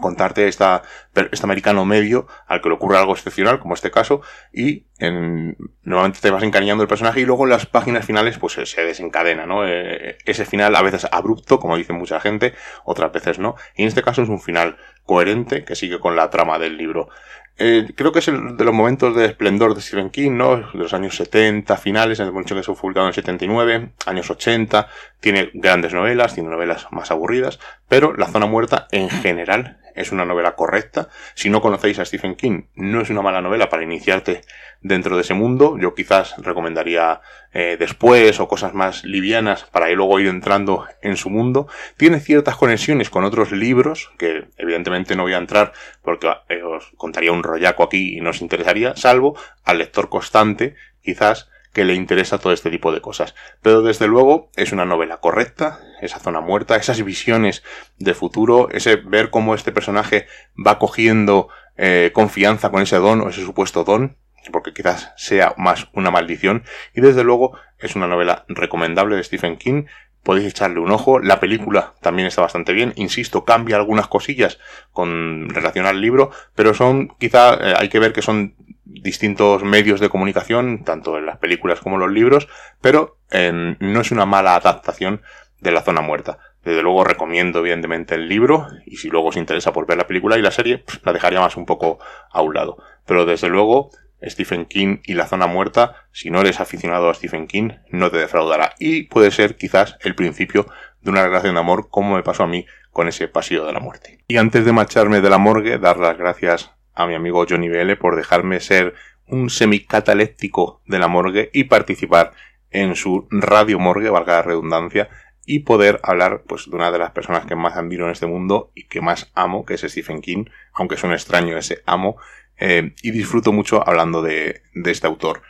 Contarte 0.00 0.48
esta, 0.48 0.82
este 1.30 1.46
americano 1.46 1.84
medio 1.84 2.26
al 2.48 2.60
que 2.60 2.68
le 2.70 2.74
ocurre 2.74 2.96
algo 2.98 3.12
excepcional, 3.12 3.60
como 3.60 3.74
este 3.74 3.90
caso, 3.90 4.22
y 4.52 4.86
en, 4.98 5.56
normalmente 5.82 6.20
te 6.20 6.30
vas 6.30 6.42
encariñando 6.42 6.80
del 6.82 6.88
personaje 6.88 7.20
y 7.20 7.24
luego 7.26 7.44
en 7.44 7.50
las 7.50 7.66
páginas 7.66 8.04
finales 8.04 8.38
pues 8.38 8.54
se- 8.54 8.66
se 8.66 8.82
desencadena, 8.82 9.46
¿no? 9.46 9.66
Eh, 9.68 10.16
ese 10.24 10.46
final 10.46 10.74
a 10.74 10.82
veces 10.82 11.06
abrupto, 11.12 11.60
como 11.60 11.76
dice 11.76 11.92
mucha 11.92 12.18
gente, 12.18 12.54
otras 12.84 13.12
veces 13.12 13.38
no. 13.38 13.54
Y 13.76 13.82
en 13.82 13.88
este 13.88 14.02
caso 14.02 14.22
es 14.22 14.28
un 14.30 14.40
final 14.40 14.78
coherente 15.04 15.64
que 15.64 15.76
sigue 15.76 16.00
con 16.00 16.16
la 16.16 16.30
trama 16.30 16.58
del 16.58 16.76
libro. 16.76 17.08
Eh, 17.56 17.86
creo 17.94 18.10
que 18.10 18.18
es 18.18 18.26
el 18.26 18.56
de 18.56 18.64
los 18.64 18.74
momentos 18.74 19.14
de 19.14 19.26
esplendor 19.26 19.74
de 19.74 19.80
Stephen 19.80 20.10
King, 20.10 20.32
¿no? 20.32 20.56
De 20.56 20.66
los 20.72 20.92
años 20.92 21.16
70, 21.16 21.76
finales, 21.76 22.18
hemos 22.18 22.42
dicho 22.42 22.56
que 22.56 22.62
se 22.62 22.66
fue 22.66 22.76
publicado 22.76 23.06
en 23.06 23.10
el 23.10 23.14
79, 23.14 23.90
años 24.06 24.28
80, 24.28 24.88
tiene 25.20 25.50
grandes 25.54 25.94
novelas, 25.94 26.34
tiene 26.34 26.48
novelas 26.48 26.88
más 26.90 27.12
aburridas, 27.12 27.60
pero 27.88 28.12
La 28.16 28.26
Zona 28.26 28.46
Muerta 28.46 28.88
en 28.90 29.08
general 29.08 29.78
es 29.94 30.10
una 30.10 30.24
novela 30.24 30.56
correcta. 30.56 31.08
Si 31.34 31.48
no 31.48 31.60
conocéis 31.60 32.00
a 32.00 32.04
Stephen 32.04 32.34
King, 32.34 32.62
no 32.74 33.00
es 33.00 33.10
una 33.10 33.22
mala 33.22 33.40
novela 33.40 33.68
para 33.68 33.84
iniciarte 33.84 34.40
dentro 34.84 35.16
de 35.16 35.22
ese 35.22 35.34
mundo. 35.34 35.76
Yo 35.80 35.94
quizás 35.94 36.36
recomendaría 36.38 37.22
eh, 37.52 37.76
después 37.78 38.38
o 38.38 38.46
cosas 38.46 38.74
más 38.74 39.02
livianas 39.02 39.64
para 39.64 39.90
ir 39.90 39.96
luego 39.96 40.20
ir 40.20 40.28
entrando 40.28 40.86
en 41.02 41.16
su 41.16 41.30
mundo. 41.30 41.66
Tiene 41.96 42.20
ciertas 42.20 42.56
conexiones 42.56 43.10
con 43.10 43.24
otros 43.24 43.50
libros 43.50 44.12
que 44.18 44.44
evidentemente 44.58 45.16
no 45.16 45.24
voy 45.24 45.32
a 45.32 45.38
entrar 45.38 45.72
porque 46.02 46.28
eh, 46.48 46.62
os 46.62 46.92
contaría 46.96 47.32
un 47.32 47.42
rollaco 47.42 47.82
aquí 47.82 48.16
y 48.16 48.20
no 48.20 48.30
os 48.30 48.42
interesaría, 48.42 48.94
salvo 48.94 49.36
al 49.64 49.78
lector 49.78 50.08
constante, 50.08 50.76
quizás 51.02 51.48
que 51.72 51.84
le 51.84 51.94
interesa 51.94 52.38
todo 52.38 52.52
este 52.52 52.70
tipo 52.70 52.92
de 52.92 53.00
cosas. 53.00 53.34
Pero 53.62 53.82
desde 53.82 54.06
luego 54.06 54.50
es 54.54 54.70
una 54.70 54.84
novela 54.84 55.16
correcta, 55.16 55.80
esa 56.02 56.20
zona 56.20 56.40
muerta, 56.40 56.76
esas 56.76 57.02
visiones 57.02 57.64
de 57.98 58.14
futuro, 58.14 58.68
ese 58.70 58.96
ver 58.96 59.30
cómo 59.30 59.54
este 59.54 59.72
personaje 59.72 60.26
va 60.54 60.78
cogiendo 60.78 61.48
eh, 61.76 62.10
confianza 62.12 62.70
con 62.70 62.82
ese 62.82 62.96
don 62.96 63.22
o 63.22 63.30
ese 63.30 63.42
supuesto 63.42 63.82
don, 63.82 64.18
porque 64.52 64.72
quizás 64.72 65.12
sea 65.16 65.54
más 65.56 65.88
una 65.92 66.10
maldición. 66.10 66.64
Y 66.94 67.00
desde 67.00 67.24
luego 67.24 67.56
es 67.78 67.96
una 67.96 68.06
novela 68.06 68.44
recomendable 68.48 69.16
de 69.16 69.24
Stephen 69.24 69.56
King. 69.56 69.84
Podéis 70.22 70.48
echarle 70.48 70.80
un 70.80 70.90
ojo. 70.90 71.18
La 71.18 71.40
película 71.40 71.94
también 72.00 72.28
está 72.28 72.42
bastante 72.42 72.72
bien. 72.72 72.92
Insisto, 72.96 73.44
cambia 73.44 73.76
algunas 73.76 74.08
cosillas 74.08 74.58
con 74.92 75.48
relación 75.50 75.86
al 75.86 76.00
libro, 76.00 76.30
pero 76.54 76.74
son, 76.74 77.08
quizá 77.18 77.54
eh, 77.54 77.74
hay 77.78 77.88
que 77.88 77.98
ver 77.98 78.12
que 78.12 78.22
son 78.22 78.54
distintos 78.84 79.62
medios 79.64 80.00
de 80.00 80.08
comunicación, 80.08 80.84
tanto 80.84 81.18
en 81.18 81.26
las 81.26 81.38
películas 81.38 81.80
como 81.80 81.96
en 81.96 82.02
los 82.02 82.12
libros, 82.12 82.48
pero 82.80 83.18
eh, 83.30 83.76
no 83.80 84.00
es 84.00 84.10
una 84.12 84.24
mala 84.24 84.56
adaptación 84.56 85.20
de 85.60 85.72
la 85.72 85.82
zona 85.82 86.00
muerta. 86.00 86.38
Desde 86.64 86.82
luego 86.82 87.04
recomiendo 87.04 87.58
evidentemente 87.58 88.14
el 88.14 88.28
libro 88.28 88.68
y 88.86 88.96
si 88.96 89.10
luego 89.10 89.28
os 89.28 89.36
interesa 89.36 89.72
por 89.72 89.86
ver 89.86 89.98
la 89.98 90.06
película 90.06 90.38
y 90.38 90.42
la 90.42 90.50
serie, 90.50 90.78
pues, 90.78 91.00
la 91.04 91.12
dejaría 91.12 91.40
más 91.40 91.56
un 91.56 91.66
poco 91.66 91.98
a 92.30 92.40
un 92.40 92.54
lado. 92.54 92.78
Pero 93.06 93.26
desde 93.26 93.48
luego 93.48 93.90
Stephen 94.22 94.66
King 94.66 94.98
y 95.04 95.14
la 95.14 95.26
zona 95.26 95.46
muerta, 95.46 96.06
si 96.12 96.30
no 96.30 96.40
eres 96.40 96.60
aficionado 96.60 97.10
a 97.10 97.14
Stephen 97.14 97.46
King, 97.46 97.70
no 97.90 98.10
te 98.10 98.18
defraudará. 98.18 98.74
Y 98.78 99.04
puede 99.04 99.30
ser 99.30 99.56
quizás 99.56 99.96
el 100.00 100.14
principio 100.14 100.66
de 101.02 101.10
una 101.10 101.24
relación 101.24 101.54
de 101.54 101.60
amor 101.60 101.88
como 101.90 102.16
me 102.16 102.22
pasó 102.22 102.44
a 102.44 102.48
mí 102.48 102.66
con 102.90 103.08
ese 103.08 103.28
pasillo 103.28 103.66
de 103.66 103.72
la 103.72 103.80
muerte. 103.80 104.20
Y 104.28 104.36
antes 104.38 104.64
de 104.64 104.72
marcharme 104.72 105.20
de 105.20 105.30
la 105.30 105.38
morgue, 105.38 105.78
dar 105.78 105.98
las 105.98 106.16
gracias 106.16 106.70
a 106.94 107.06
mi 107.06 107.14
amigo 107.14 107.44
Johnny 107.48 107.68
BL 107.68 107.96
por 107.96 108.16
dejarme 108.16 108.60
ser 108.60 108.94
un 109.26 109.50
semicataléptico 109.50 110.82
de 110.86 110.98
la 110.98 111.08
morgue 111.08 111.50
y 111.52 111.64
participar 111.64 112.32
en 112.70 112.96
su 112.96 113.26
radio 113.30 113.78
morgue, 113.78 114.10
valga 114.10 114.34
la 114.34 114.42
redundancia, 114.42 115.08
y 115.46 115.60
poder 115.60 116.00
hablar 116.02 116.42
pues 116.46 116.70
de 116.70 116.76
una 116.76 116.90
de 116.90 116.98
las 116.98 117.10
personas 117.10 117.44
que 117.46 117.54
más 117.54 117.76
admiro 117.76 118.06
en 118.06 118.12
este 118.12 118.26
mundo 118.26 118.70
y 118.74 118.84
que 118.84 119.00
más 119.00 119.30
amo, 119.34 119.64
que 119.64 119.74
es 119.74 119.82
Stephen 119.82 120.20
King, 120.20 120.46
aunque 120.72 120.94
es 120.94 121.04
un 121.04 121.12
extraño 121.12 121.56
ese 121.56 121.82
amo, 121.86 122.16
eh, 122.58 122.94
y 123.02 123.10
disfruto 123.10 123.52
mucho 123.52 123.86
hablando 123.86 124.22
de, 124.22 124.62
este 124.84 125.06
autor. 125.06 125.42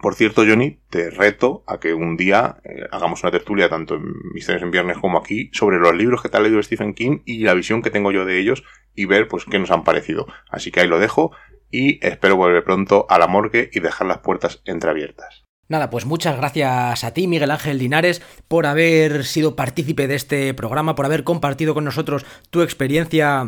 Por 0.00 0.14
cierto, 0.14 0.44
Johnny, 0.46 0.78
te 0.88 1.10
reto 1.10 1.64
a 1.66 1.80
que 1.80 1.94
un 1.94 2.16
día 2.16 2.58
eh, 2.64 2.86
hagamos 2.92 3.22
una 3.22 3.32
tertulia, 3.32 3.68
tanto 3.68 3.96
en 3.96 4.04
Misterios 4.32 4.62
en 4.62 4.70
Viernes 4.70 4.98
como 4.98 5.18
aquí, 5.18 5.50
sobre 5.52 5.78
los 5.78 5.94
libros 5.94 6.22
que 6.22 6.28
te 6.28 6.36
ha 6.36 6.40
leído 6.40 6.62
Stephen 6.62 6.94
King 6.94 7.20
y 7.24 7.42
la 7.42 7.54
visión 7.54 7.82
que 7.82 7.90
tengo 7.90 8.12
yo 8.12 8.24
de 8.24 8.38
ellos 8.38 8.62
y 8.94 9.06
ver 9.06 9.26
pues 9.26 9.44
qué 9.44 9.58
nos 9.58 9.70
han 9.70 9.82
parecido. 9.82 10.26
Así 10.48 10.70
que 10.70 10.80
ahí 10.80 10.88
lo 10.88 11.00
dejo 11.00 11.32
y 11.70 12.04
espero 12.06 12.36
volver 12.36 12.62
pronto 12.64 13.06
a 13.08 13.18
la 13.18 13.26
morgue 13.26 13.70
y 13.72 13.80
dejar 13.80 14.06
las 14.06 14.18
puertas 14.18 14.62
entreabiertas. 14.64 15.44
Nada, 15.70 15.88
pues 15.88 16.04
muchas 16.04 16.36
gracias 16.36 17.04
a 17.04 17.14
ti, 17.14 17.28
Miguel 17.28 17.52
Ángel 17.52 17.78
Linares, 17.78 18.22
por 18.48 18.66
haber 18.66 19.24
sido 19.24 19.54
partícipe 19.54 20.08
de 20.08 20.16
este 20.16 20.52
programa, 20.52 20.96
por 20.96 21.06
haber 21.06 21.22
compartido 21.22 21.74
con 21.74 21.84
nosotros 21.84 22.26
tu 22.50 22.62
experiencia 22.62 23.46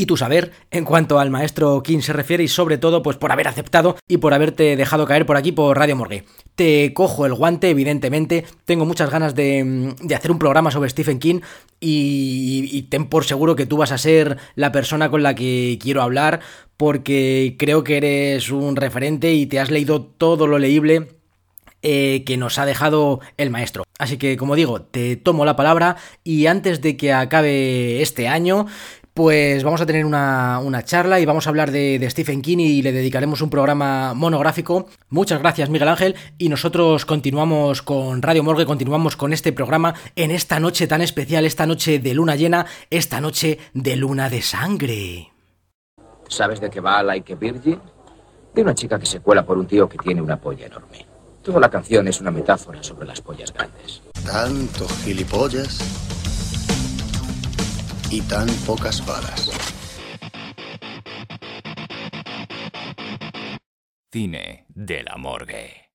y 0.00 0.06
tu 0.06 0.16
saber 0.16 0.52
en 0.70 0.86
cuanto 0.86 1.18
al 1.18 1.28
maestro 1.28 1.82
King 1.82 2.00
se 2.00 2.14
refiere 2.14 2.42
y 2.42 2.48
sobre 2.48 2.78
todo 2.78 3.02
pues 3.02 3.18
por 3.18 3.32
haber 3.32 3.48
aceptado 3.48 3.96
y 4.08 4.16
por 4.16 4.32
haberte 4.32 4.74
dejado 4.74 5.04
caer 5.04 5.26
por 5.26 5.36
aquí 5.36 5.52
por 5.52 5.76
Radio 5.76 5.94
Morgue. 5.94 6.24
Te 6.54 6.94
cojo 6.94 7.26
el 7.26 7.34
guante, 7.34 7.68
evidentemente, 7.68 8.46
tengo 8.64 8.86
muchas 8.86 9.10
ganas 9.10 9.34
de, 9.34 9.94
de 10.00 10.14
hacer 10.14 10.30
un 10.30 10.38
programa 10.38 10.70
sobre 10.70 10.88
Stephen 10.88 11.18
King 11.18 11.40
y, 11.80 12.70
y 12.72 12.82
ten 12.84 13.10
por 13.10 13.26
seguro 13.26 13.56
que 13.56 13.66
tú 13.66 13.76
vas 13.76 13.92
a 13.92 13.98
ser 13.98 14.38
la 14.54 14.72
persona 14.72 15.10
con 15.10 15.22
la 15.22 15.34
que 15.34 15.78
quiero 15.78 16.00
hablar 16.00 16.40
porque 16.78 17.56
creo 17.58 17.84
que 17.84 17.98
eres 17.98 18.50
un 18.50 18.76
referente 18.76 19.34
y 19.34 19.44
te 19.44 19.60
has 19.60 19.70
leído 19.70 20.00
todo 20.00 20.46
lo 20.46 20.58
leíble 20.58 21.08
eh, 21.82 22.24
que 22.26 22.36
nos 22.36 22.58
ha 22.58 22.66
dejado 22.66 23.20
el 23.38 23.48
maestro. 23.48 23.84
Así 23.98 24.18
que, 24.18 24.36
como 24.36 24.54
digo, 24.54 24.82
te 24.82 25.16
tomo 25.16 25.46
la 25.46 25.56
palabra 25.56 25.96
y 26.22 26.44
antes 26.44 26.82
de 26.82 26.98
que 26.98 27.14
acabe 27.14 28.02
este 28.02 28.28
año, 28.28 28.66
pues 29.20 29.62
vamos 29.64 29.82
a 29.82 29.84
tener 29.84 30.06
una, 30.06 30.60
una 30.60 30.82
charla 30.82 31.20
y 31.20 31.26
vamos 31.26 31.46
a 31.46 31.50
hablar 31.50 31.70
de, 31.70 31.98
de, 31.98 32.08
Stephen 32.08 32.40
King 32.40 32.56
y 32.56 32.80
le 32.80 32.90
dedicaremos 32.90 33.42
un 33.42 33.50
programa 33.50 34.14
monográfico. 34.14 34.86
Muchas 35.10 35.40
gracias, 35.40 35.68
Miguel 35.68 35.88
Ángel, 35.88 36.16
y 36.38 36.48
nosotros 36.48 37.04
continuamos 37.04 37.82
con 37.82 38.22
Radio 38.22 38.42
Morgue, 38.42 38.64
continuamos 38.64 39.16
con 39.16 39.34
este 39.34 39.52
programa 39.52 39.92
en 40.16 40.30
esta 40.30 40.58
noche 40.58 40.86
tan 40.86 41.02
especial, 41.02 41.44
esta 41.44 41.66
noche 41.66 41.98
de 41.98 42.14
luna 42.14 42.34
llena, 42.34 42.64
esta 42.88 43.20
noche 43.20 43.58
de 43.74 43.94
luna 43.96 44.30
de 44.30 44.40
sangre. 44.40 45.32
¿Sabes 46.26 46.58
de 46.62 46.70
qué 46.70 46.80
va 46.80 47.02
Like 47.02 47.34
a 47.34 47.36
Virgin? 47.36 47.78
De 48.54 48.62
una 48.62 48.74
chica 48.74 48.98
que 48.98 49.04
se 49.04 49.20
cuela 49.20 49.44
por 49.44 49.58
un 49.58 49.66
tío 49.66 49.86
que 49.86 49.98
tiene 49.98 50.22
una 50.22 50.38
polla 50.38 50.64
enorme. 50.64 51.04
Toda 51.42 51.60
la 51.60 51.68
canción 51.68 52.08
es 52.08 52.22
una 52.22 52.30
metáfora 52.30 52.82
sobre 52.82 53.06
las 53.06 53.20
pollas 53.20 53.52
grandes. 53.52 54.00
Tanto 54.24 54.88
gilipollas 55.04 55.78
y 58.10 58.20
tan 58.22 58.48
pocas 58.66 59.04
balas. 59.06 59.50
Cine 64.12 64.66
de 64.68 65.02
la 65.04 65.16
morgue. 65.16 65.90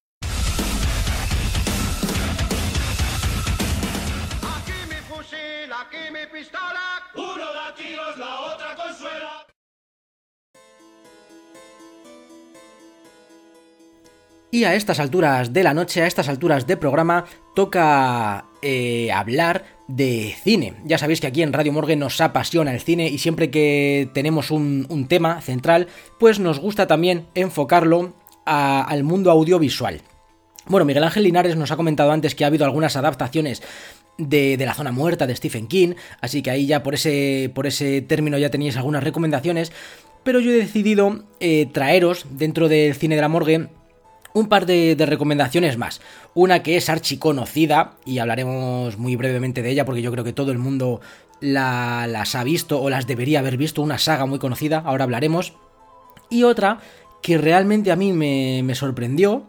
Aquí 4.41 4.78
mi 4.88 4.95
fusil, 5.09 5.70
aquí 5.74 6.11
mi 6.13 6.26
pistola. 6.32 7.03
Uno 7.16 7.53
da 7.53 7.76
tiros, 7.76 8.18
la 8.18 8.39
otra 8.53 8.76
consuela. 8.76 9.45
Y 14.51 14.63
a 14.63 14.74
estas 14.74 15.01
alturas 15.01 15.51
de 15.51 15.63
la 15.63 15.74
noche, 15.74 16.01
a 16.01 16.07
estas 16.07 16.30
alturas 16.30 16.66
de 16.66 16.78
programa, 16.78 17.26
toca 17.55 18.45
eh, 18.61 19.11
hablar 19.11 19.74
de 19.88 20.36
cine. 20.44 20.74
Ya 20.86 20.98
sabéis 20.98 21.22
que 21.22 21.28
aquí 21.28 21.42
en 21.42 21.54
Radio 21.54 21.72
Morgue 21.72 21.96
nos 21.96 22.20
apasiona 22.22 22.74
el 22.74 22.82
cine 22.82 23.08
y 23.08 23.18
siempre 23.18 23.52
que 23.52 24.10
tenemos 24.14 24.52
un, 24.52 25.06
tema 25.08 25.42
central, 25.42 25.88
pues 26.20 26.40
nos 26.40 26.60
gusta 26.60 26.88
también 26.88 27.28
enfocarlo 27.36 28.14
al 28.46 29.04
mundo 29.04 29.32
audiovisual. 29.32 30.02
Bueno, 30.68 30.86
Miguel 30.86 31.04
Ángel 31.04 31.24
Linares 31.24 31.56
nos 31.56 31.72
ha 31.72 31.76
comentado 31.76 32.12
antes 32.12 32.34
que 32.34 32.44
ha 32.44 32.48
habido 32.48 32.66
algunas 32.66 32.96
adaptaciones 32.96 33.62
de, 34.18 34.58
de 34.58 34.66
La 34.66 34.74
Zona 34.74 34.92
Muerta 34.92 35.28
de 35.28 35.36
Stephen 35.36 35.68
King, 35.68 35.94
así 36.22 36.42
que 36.42 36.50
ahí 36.50 36.66
ya 36.66 36.82
por 36.82 36.96
ese, 36.96 37.52
por 37.54 37.68
ese 37.68 38.02
término 38.02 38.38
ya 38.38 38.50
teníais 38.50 38.78
algunas 38.78 39.04
recomendaciones, 39.04 39.72
pero 40.24 40.40
yo 40.40 40.52
he 40.52 40.56
decidido 40.56 41.24
eh, 41.40 41.68
traeros 41.72 42.26
dentro 42.32 42.68
del 42.68 42.96
cine 42.96 43.16
de 43.16 43.22
la 43.22 43.28
morgue 43.28 43.70
un 44.36 44.50
par 44.50 44.66
de, 44.66 44.96
recomendaciones 45.00 45.78
más. 45.78 46.02
Una 46.34 46.62
que 46.62 46.76
es 46.76 46.90
archiconocida, 46.90 47.94
y 48.06 48.20
hablaremos 48.20 48.98
muy 48.98 49.16
brevemente 49.16 49.62
de 49.62 49.72
ella 49.72 49.86
porque 49.86 50.02
yo 50.02 50.12
creo 50.12 50.26
que 50.26 50.34
todo 50.34 50.52
el 50.52 50.60
mundo 50.60 51.00
la- 51.40 52.06
las 52.06 52.36
ha 52.36 52.44
visto 52.44 52.82
o 52.82 52.90
las 52.90 53.08
debería 53.08 53.40
haber 53.40 53.56
visto, 53.56 53.82
una 53.82 53.98
saga 53.98 54.26
muy 54.26 54.38
conocida, 54.38 54.84
ahora 54.86 55.06
hablaremos. 55.06 55.54
Y 56.30 56.44
otra 56.44 56.80
que 57.22 57.38
realmente 57.38 57.94
a 57.94 57.96
mí 57.96 58.12
me, 58.12 58.76
sorprendió. 58.76 59.44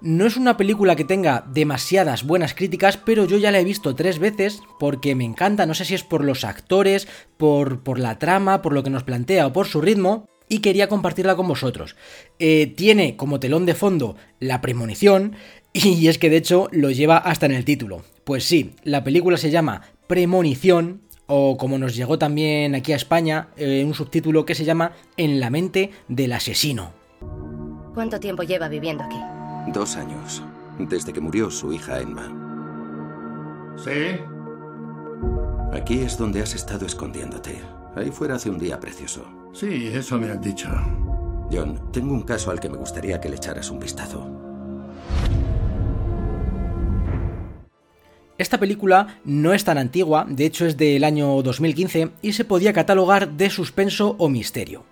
No 0.00 0.24
es 0.24 0.36
una 0.36 0.56
película 0.56 0.96
que 0.96 1.04
tenga 1.04 1.44
demasiadas 1.46 2.24
buenas 2.24 2.54
críticas, 2.54 2.96
pero 2.96 3.26
yo 3.26 3.36
ya 3.36 3.50
la 3.50 3.60
he 3.60 3.64
visto 3.64 3.94
tres 3.94 4.18
veces 4.18 4.62
porque 4.78 5.14
me 5.14 5.24
encanta, 5.24 5.66
no 5.66 5.74
sé 5.74 5.84
si 5.84 5.94
es 5.94 6.02
por 6.02 6.24
los 6.24 6.44
actores, 6.44 7.08
por 7.36 7.98
la 7.98 8.18
trama, 8.18 8.62
por 8.62 8.72
lo 8.72 8.82
que 8.82 8.90
nos 8.90 9.02
plantea 9.02 9.48
o 9.48 9.52
por 9.52 9.66
su 9.66 9.80
ritmo, 9.80 10.26
y 10.48 10.60
quería 10.60 10.88
compartirla 10.88 11.36
con 11.36 11.48
vosotros. 11.48 11.96
Eh, 12.38 12.66
tiene 12.76 13.16
como 13.16 13.40
telón 13.40 13.66
de 13.66 13.74
fondo 13.74 14.16
la 14.40 14.60
premonición, 14.60 15.36
y 15.72 16.08
es 16.08 16.18
que 16.18 16.30
de 16.30 16.38
hecho 16.38 16.68
lo 16.72 16.90
lleva 16.90 17.18
hasta 17.18 17.46
en 17.46 17.52
el 17.52 17.64
título. 17.64 18.02
Pues 18.24 18.44
sí, 18.44 18.74
la 18.84 19.04
película 19.04 19.36
se 19.36 19.50
llama 19.50 19.82
Premonición, 20.06 21.02
o 21.26 21.56
como 21.58 21.78
nos 21.78 21.94
llegó 21.94 22.18
también 22.18 22.74
aquí 22.74 22.92
a 22.92 22.96
España, 22.96 23.48
eh, 23.56 23.84
un 23.84 23.94
subtítulo 23.94 24.44
que 24.46 24.54
se 24.54 24.64
llama 24.64 24.92
En 25.16 25.40
la 25.40 25.50
mente 25.50 25.90
del 26.08 26.32
asesino. 26.32 26.92
¿Cuánto 27.94 28.20
tiempo 28.20 28.42
lleva 28.42 28.68
viviendo 28.68 29.04
aquí? 29.04 29.18
Dos 29.72 29.96
años, 29.96 30.42
desde 30.78 31.12
que 31.12 31.20
murió 31.20 31.50
su 31.50 31.72
hija 31.72 32.00
Emma. 32.00 32.34
¿Sí? 33.76 34.20
Aquí 35.72 36.00
es 36.00 36.16
donde 36.16 36.40
has 36.40 36.54
estado 36.54 36.86
escondiéndote. 36.86 37.77
Ahí 37.98 38.12
fuera 38.12 38.36
hace 38.36 38.48
un 38.48 38.60
día 38.60 38.78
precioso. 38.78 39.26
Sí, 39.52 39.90
eso 39.92 40.18
me 40.18 40.30
han 40.30 40.40
dicho. 40.40 40.68
John, 41.50 41.90
tengo 41.90 42.12
un 42.12 42.22
caso 42.22 42.52
al 42.52 42.60
que 42.60 42.68
me 42.68 42.76
gustaría 42.76 43.20
que 43.20 43.28
le 43.28 43.34
echaras 43.34 43.72
un 43.72 43.80
vistazo. 43.80 44.30
Esta 48.38 48.60
película 48.60 49.18
no 49.24 49.52
es 49.52 49.64
tan 49.64 49.78
antigua, 49.78 50.26
de 50.28 50.46
hecho 50.46 50.64
es 50.64 50.76
del 50.76 51.02
año 51.02 51.42
2015 51.42 52.10
y 52.22 52.34
se 52.34 52.44
podía 52.44 52.72
catalogar 52.72 53.30
de 53.32 53.50
suspenso 53.50 54.14
o 54.20 54.28
misterio. 54.28 54.84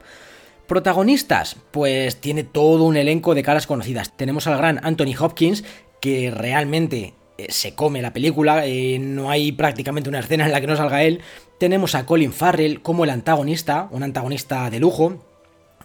Protagonistas, 0.66 1.58
pues 1.70 2.20
tiene 2.20 2.42
todo 2.42 2.82
un 2.82 2.96
elenco 2.96 3.36
de 3.36 3.44
caras 3.44 3.68
conocidas. 3.68 4.16
Tenemos 4.16 4.48
al 4.48 4.58
gran 4.58 4.80
Anthony 4.84 5.14
Hopkins, 5.16 5.62
que 6.00 6.32
realmente 6.32 7.14
eh, 7.38 7.46
se 7.50 7.74
come 7.74 8.02
la 8.02 8.12
película, 8.12 8.66
eh, 8.66 8.98
no 8.98 9.30
hay 9.30 9.52
prácticamente 9.52 10.08
una 10.08 10.20
escena 10.20 10.46
en 10.46 10.52
la 10.52 10.60
que 10.60 10.66
no 10.66 10.76
salga 10.76 11.04
él. 11.04 11.20
Tenemos 11.58 11.94
a 11.94 12.04
Colin 12.04 12.32
Farrell 12.32 12.82
como 12.82 13.04
el 13.04 13.10
antagonista, 13.10 13.88
un 13.90 14.02
antagonista 14.02 14.68
de 14.70 14.80
lujo. 14.80 15.24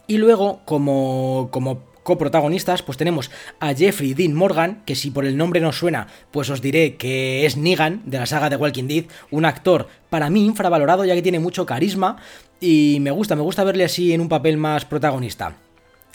Y 0.07 0.17
luego, 0.17 0.61
como, 0.65 1.47
como 1.51 1.83
coprotagonistas, 2.03 2.83
pues 2.83 2.97
tenemos 2.97 3.31
a 3.59 3.73
Jeffrey 3.73 4.13
Dean 4.13 4.33
Morgan, 4.33 4.83
que 4.85 4.95
si 4.95 5.11
por 5.11 5.25
el 5.25 5.37
nombre 5.37 5.61
no 5.61 5.71
suena, 5.71 6.07
pues 6.31 6.49
os 6.49 6.61
diré 6.61 6.95
que 6.95 7.45
es 7.45 7.55
Negan 7.55 8.01
de 8.05 8.19
la 8.19 8.25
saga 8.25 8.49
de 8.49 8.57
Walking 8.57 8.87
Dead, 8.87 9.05
un 9.29 9.45
actor 9.45 9.87
para 10.09 10.29
mí 10.29 10.45
infravalorado 10.45 11.05
ya 11.05 11.15
que 11.15 11.21
tiene 11.21 11.39
mucho 11.39 11.65
carisma 11.65 12.17
y 12.59 12.97
me 13.01 13.11
gusta, 13.11 13.35
me 13.35 13.41
gusta 13.41 13.63
verle 13.63 13.85
así 13.85 14.13
en 14.13 14.21
un 14.21 14.29
papel 14.29 14.57
más 14.57 14.85
protagonista. 14.85 15.55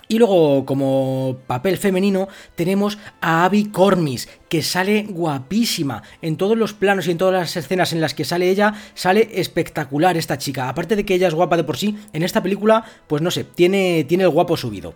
Y 0.08 0.18
luego, 0.18 0.64
como 0.64 1.38
papel 1.46 1.78
femenino, 1.78 2.28
tenemos 2.54 2.98
a 3.20 3.44
Abby 3.44 3.66
Cormis, 3.70 4.28
que 4.48 4.62
sale 4.62 5.06
guapísima. 5.08 6.02
En 6.22 6.36
todos 6.36 6.56
los 6.56 6.74
planos 6.74 7.08
y 7.08 7.10
en 7.10 7.18
todas 7.18 7.34
las 7.34 7.56
escenas 7.56 7.92
en 7.92 8.00
las 8.00 8.14
que 8.14 8.24
sale 8.24 8.48
ella, 8.48 8.74
sale 8.94 9.28
espectacular 9.34 10.16
esta 10.16 10.38
chica. 10.38 10.68
Aparte 10.68 10.94
de 10.94 11.04
que 11.04 11.14
ella 11.14 11.26
es 11.26 11.34
guapa 11.34 11.56
de 11.56 11.64
por 11.64 11.76
sí, 11.76 11.98
en 12.12 12.22
esta 12.22 12.42
película, 12.42 12.84
pues 13.08 13.20
no 13.20 13.32
sé, 13.32 13.42
tiene, 13.42 14.04
tiene 14.04 14.24
el 14.24 14.30
guapo 14.30 14.56
subido. 14.56 14.94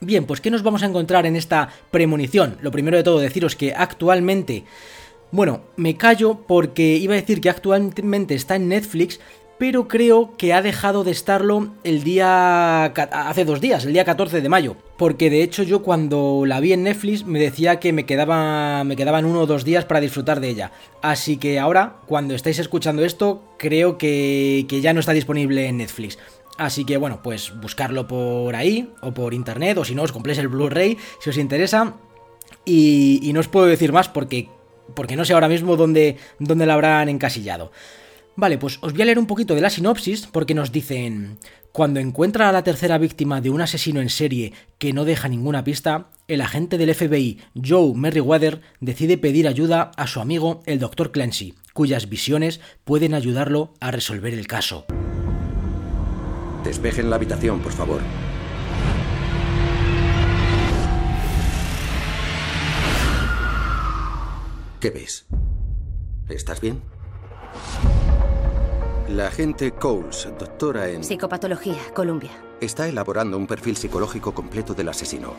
Bien, 0.00 0.24
pues 0.24 0.40
¿qué 0.40 0.52
nos 0.52 0.62
vamos 0.62 0.84
a 0.84 0.86
encontrar 0.86 1.26
en 1.26 1.34
esta 1.34 1.68
premonición? 1.90 2.58
Lo 2.60 2.70
primero 2.70 2.96
de 2.96 3.02
todo, 3.02 3.18
deciros 3.18 3.56
que 3.56 3.74
actualmente... 3.74 4.64
Bueno, 5.30 5.60
me 5.76 5.94
callo 5.96 6.46
porque 6.46 6.96
iba 6.96 7.12
a 7.12 7.20
decir 7.20 7.42
que 7.42 7.50
actualmente 7.50 8.34
está 8.34 8.56
en 8.56 8.68
Netflix, 8.68 9.20
pero 9.58 9.88
creo 9.88 10.36
que 10.38 10.52
ha 10.52 10.62
dejado 10.62 11.02
de 11.04 11.10
estarlo 11.10 11.68
el 11.82 12.04
día... 12.04 12.84
hace 12.84 13.44
dos 13.44 13.60
días, 13.60 13.84
el 13.84 13.92
día 13.92 14.04
14 14.04 14.40
de 14.40 14.48
mayo. 14.48 14.76
Porque 14.96 15.30
de 15.30 15.42
hecho 15.42 15.64
yo 15.64 15.82
cuando 15.82 16.44
la 16.46 16.60
vi 16.60 16.72
en 16.72 16.84
Netflix 16.84 17.24
me 17.24 17.40
decía 17.40 17.80
que 17.80 17.92
me, 17.92 18.06
quedaba, 18.06 18.84
me 18.84 18.96
quedaban 18.96 19.24
uno 19.24 19.40
o 19.40 19.46
dos 19.46 19.64
días 19.64 19.84
para 19.84 20.00
disfrutar 20.00 20.40
de 20.40 20.48
ella. 20.48 20.72
Así 21.02 21.36
que 21.36 21.58
ahora, 21.58 21.96
cuando 22.06 22.34
estáis 22.34 22.60
escuchando 22.60 23.04
esto, 23.04 23.42
creo 23.58 23.98
que, 23.98 24.64
que 24.68 24.80
ya 24.80 24.92
no 24.92 25.00
está 25.00 25.12
disponible 25.12 25.66
en 25.66 25.78
Netflix. 25.78 26.18
Así 26.56 26.84
que 26.84 26.96
bueno, 26.96 27.20
pues 27.22 27.52
buscarlo 27.60 28.06
por 28.06 28.54
ahí 28.54 28.92
o 29.00 29.12
por 29.12 29.34
internet 29.34 29.78
o 29.78 29.84
si 29.84 29.94
no 29.94 30.02
os 30.02 30.12
compréis 30.12 30.38
el 30.38 30.48
Blu-ray 30.48 30.96
si 31.20 31.30
os 31.30 31.36
interesa. 31.36 31.94
Y, 32.64 33.20
y 33.22 33.32
no 33.32 33.40
os 33.40 33.48
puedo 33.48 33.66
decir 33.66 33.92
más 33.92 34.08
porque, 34.08 34.48
porque 34.94 35.16
no 35.16 35.24
sé 35.24 35.34
ahora 35.34 35.48
mismo 35.48 35.76
dónde, 35.76 36.16
dónde 36.38 36.66
la 36.66 36.74
habrán 36.74 37.08
encasillado. 37.08 37.72
Vale, 38.38 38.56
pues 38.56 38.78
os 38.82 38.92
voy 38.92 39.02
a 39.02 39.04
leer 39.04 39.18
un 39.18 39.26
poquito 39.26 39.56
de 39.56 39.60
la 39.60 39.68
sinopsis 39.68 40.28
porque 40.28 40.54
nos 40.54 40.70
dicen, 40.70 41.40
cuando 41.72 41.98
encuentra 41.98 42.48
a 42.48 42.52
la 42.52 42.62
tercera 42.62 42.96
víctima 42.96 43.40
de 43.40 43.50
un 43.50 43.60
asesino 43.60 44.00
en 44.00 44.10
serie 44.10 44.52
que 44.78 44.92
no 44.92 45.04
deja 45.04 45.26
ninguna 45.26 45.64
pista, 45.64 46.10
el 46.28 46.40
agente 46.40 46.78
del 46.78 46.94
FBI, 46.94 47.40
Joe 47.60 47.94
Merriweather, 47.96 48.60
decide 48.78 49.18
pedir 49.18 49.48
ayuda 49.48 49.90
a 49.96 50.06
su 50.06 50.20
amigo 50.20 50.62
el 50.66 50.78
Dr. 50.78 51.10
Clancy, 51.10 51.56
cuyas 51.72 52.08
visiones 52.08 52.60
pueden 52.84 53.12
ayudarlo 53.12 53.74
a 53.80 53.90
resolver 53.90 54.32
el 54.32 54.46
caso. 54.46 54.86
Despejen 56.62 57.10
la 57.10 57.16
habitación, 57.16 57.58
por 57.58 57.72
favor. 57.72 58.02
¿Qué 64.78 64.90
ves? 64.90 65.26
¿Estás 66.28 66.60
bien? 66.60 66.97
La 69.08 69.28
agente 69.28 69.72
Coles, 69.72 70.28
doctora 70.38 70.88
en... 70.90 71.02
Psicopatología, 71.02 71.78
Columbia. 71.94 72.30
Está 72.60 72.86
elaborando 72.88 73.38
un 73.38 73.46
perfil 73.46 73.74
psicológico 73.74 74.34
completo 74.34 74.74
del 74.74 74.90
asesino. 74.90 75.32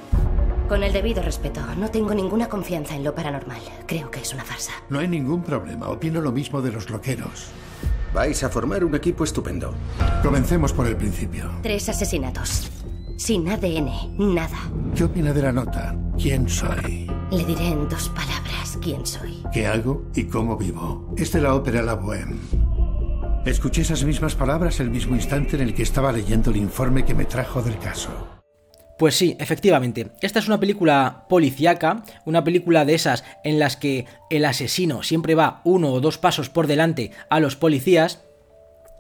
Con 0.68 0.82
el 0.82 0.92
debido 0.92 1.22
respeto, 1.22 1.62
no 1.78 1.92
tengo 1.92 2.16
ninguna 2.16 2.50
confianza 2.50 2.96
en 2.96 3.04
lo 3.04 3.14
paranormal. 3.14 3.62
Creo 3.86 4.10
que 4.10 4.22
es 4.22 4.34
una 4.34 4.44
farsa. 4.44 4.72
No 4.90 4.98
hay 4.98 5.08
ningún 5.08 5.44
problema. 5.44 5.88
Opino 5.90 6.20
lo 6.20 6.32
mismo 6.32 6.64
de 6.64 6.72
los 6.72 6.90
loqueros. 6.90 7.48
Vais 8.12 8.44
a 8.44 8.50
formar 8.50 8.84
un 8.84 8.96
equipo 8.96 9.24
estupendo. 9.24 9.76
Comencemos 10.24 10.74
por 10.74 10.88
el 10.88 10.96
principio. 10.96 11.52
Tres 11.62 11.90
asesinatos. 11.90 12.72
Sin 13.18 13.48
ADN, 13.50 14.34
nada. 14.34 14.58
¿Qué 14.96 15.04
opina 15.04 15.32
de 15.32 15.42
la 15.44 15.52
nota? 15.52 15.96
¿Quién 16.20 16.50
soy? 16.50 17.08
Le 17.30 17.46
diré 17.46 17.68
en 17.68 17.88
dos 17.88 18.10
palabras 18.10 18.80
quién 18.82 19.06
soy. 19.06 19.44
¿Qué 19.54 19.68
hago 19.68 20.06
y 20.16 20.24
cómo 20.24 20.58
vivo? 20.58 21.14
Es 21.18 21.32
de 21.34 21.42
la 21.42 21.54
ópera 21.54 21.82
La 21.82 22.00
Bohème. 22.00 22.38
Escuché 23.50 23.82
esas 23.82 24.04
mismas 24.04 24.36
palabras 24.36 24.80
el 24.80 24.92
mismo 24.92 25.16
instante 25.16 25.56
en 25.56 25.64
el 25.64 25.74
que 25.74 25.82
estaba 25.82 26.12
leyendo 26.12 26.52
el 26.52 26.58
informe 26.58 27.04
que 27.04 27.16
me 27.16 27.26
trajo 27.26 27.64
del 27.64 27.80
caso. 27.80 28.12
Pues 29.00 29.16
sí, 29.16 29.36
efectivamente. 29.40 30.12
Esta 30.22 30.38
es 30.38 30.48
una 30.48 30.60
película 30.60 31.26
policíaca, 31.28 32.04
una 32.26 32.44
película 32.44 32.86
de 32.86 32.94
esas 32.94 33.24
en 33.44 33.58
las 33.58 33.76
que 33.76 34.06
el 34.30 34.46
asesino 34.46 35.02
siempre 35.02 35.34
va 35.34 35.62
uno 35.64 35.92
o 35.92 36.00
dos 36.00 36.20
pasos 36.20 36.48
por 36.50 36.68
delante 36.68 37.10
a 37.32 37.40
los 37.40 37.56
policías. 37.56 38.22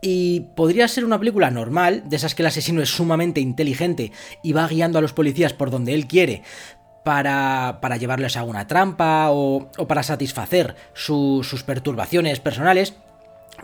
Y 0.01 0.47
podría 0.55 0.87
ser 0.87 1.05
una 1.05 1.19
película 1.19 1.51
normal, 1.51 2.09
de 2.09 2.15
esas 2.15 2.33
que 2.33 2.41
el 2.41 2.47
asesino 2.47 2.81
es 2.81 2.89
sumamente 2.89 3.41
inteligente 3.41 4.11
y 4.41 4.53
va 4.53 4.67
guiando 4.67 4.97
a 4.97 5.01
los 5.01 5.13
policías 5.13 5.53
por 5.53 5.69
donde 5.69 5.93
él 5.93 6.07
quiere 6.07 6.41
para, 7.05 7.77
para 7.81 7.97
llevarles 7.97 8.35
a 8.35 8.43
una 8.43 8.65
trampa 8.65 9.27
o, 9.29 9.69
para 9.87 10.01
satisfacer 10.01 10.75
su- 10.93 11.41
sus 11.43 11.61
perturbaciones 11.61 12.39
personales. 12.39 12.95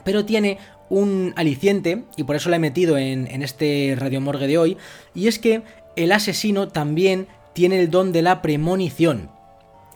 Pero 0.03 0.25
tiene 0.25 0.57
un 0.89 1.33
aliciente, 1.35 2.03
y 2.15 2.23
por 2.23 2.35
eso 2.35 2.49
la 2.49 2.57
he 2.57 2.59
metido 2.59 2.97
en, 2.97 3.27
este 3.41 3.95
Radio 3.97 4.21
Morgue 4.21 4.47
de 4.47 4.57
hoy, 4.57 4.77
y 5.13 5.27
es 5.27 5.39
que 5.39 5.63
el 5.95 6.11
asesino 6.11 6.67
también 6.67 7.27
tiene 7.53 7.79
el 7.79 7.89
don 7.89 8.11
de 8.11 8.21
la 8.21 8.41
premonición. 8.41 9.29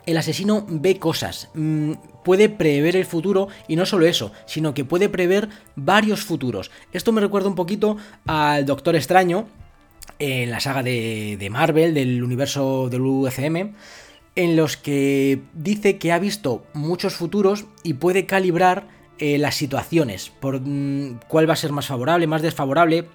El 0.05 0.17
asesino 0.17 0.65
ve 0.67 0.97
cosas, 0.97 1.49
mm, 1.53 1.93
puede 2.23 2.49
prever 2.49 2.95
el 2.95 3.05
futuro 3.05 3.47
y 3.67 3.75
no 3.75 3.85
solo 3.85 4.05
eso, 4.05 4.31
sino 4.45 4.73
que 4.73 4.85
puede 4.85 5.09
prever 5.09 5.49
varios 5.75 6.21
futuros. 6.21 6.71
Esto 6.93 7.11
me 7.11 7.21
recuerda 7.21 7.49
un 7.49 7.55
poquito 7.55 7.97
al 8.25 8.65
Doctor 8.65 8.95
Extraño 8.95 9.47
en 10.17 10.49
la 10.49 10.59
saga 10.59 10.83
de, 10.83 11.37
de 11.39 11.49
Marvel, 11.49 11.93
del 11.93 12.23
universo 12.23 12.89
del 12.89 13.01
UCM. 13.01 13.73
en 14.35 14.55
los 14.55 14.77
que 14.77 15.41
dice 15.53 15.97
que 15.97 16.11
ha 16.11 16.19
visto 16.19 16.65
muchos 16.73 17.15
futuros 17.15 17.65
y 17.83 17.95
puede 17.95 18.25
calibrar 18.25 18.87
eh, 19.19 19.37
las 19.37 19.55
situaciones, 19.55 20.31
por 20.39 20.61
mm, 20.61 21.19
cuál 21.27 21.49
va 21.49 21.53
a 21.53 21.57
ser 21.57 21.71
más 21.71 21.87
favorable, 21.87 22.25
más 22.27 22.41
desfavorable. 22.41 23.09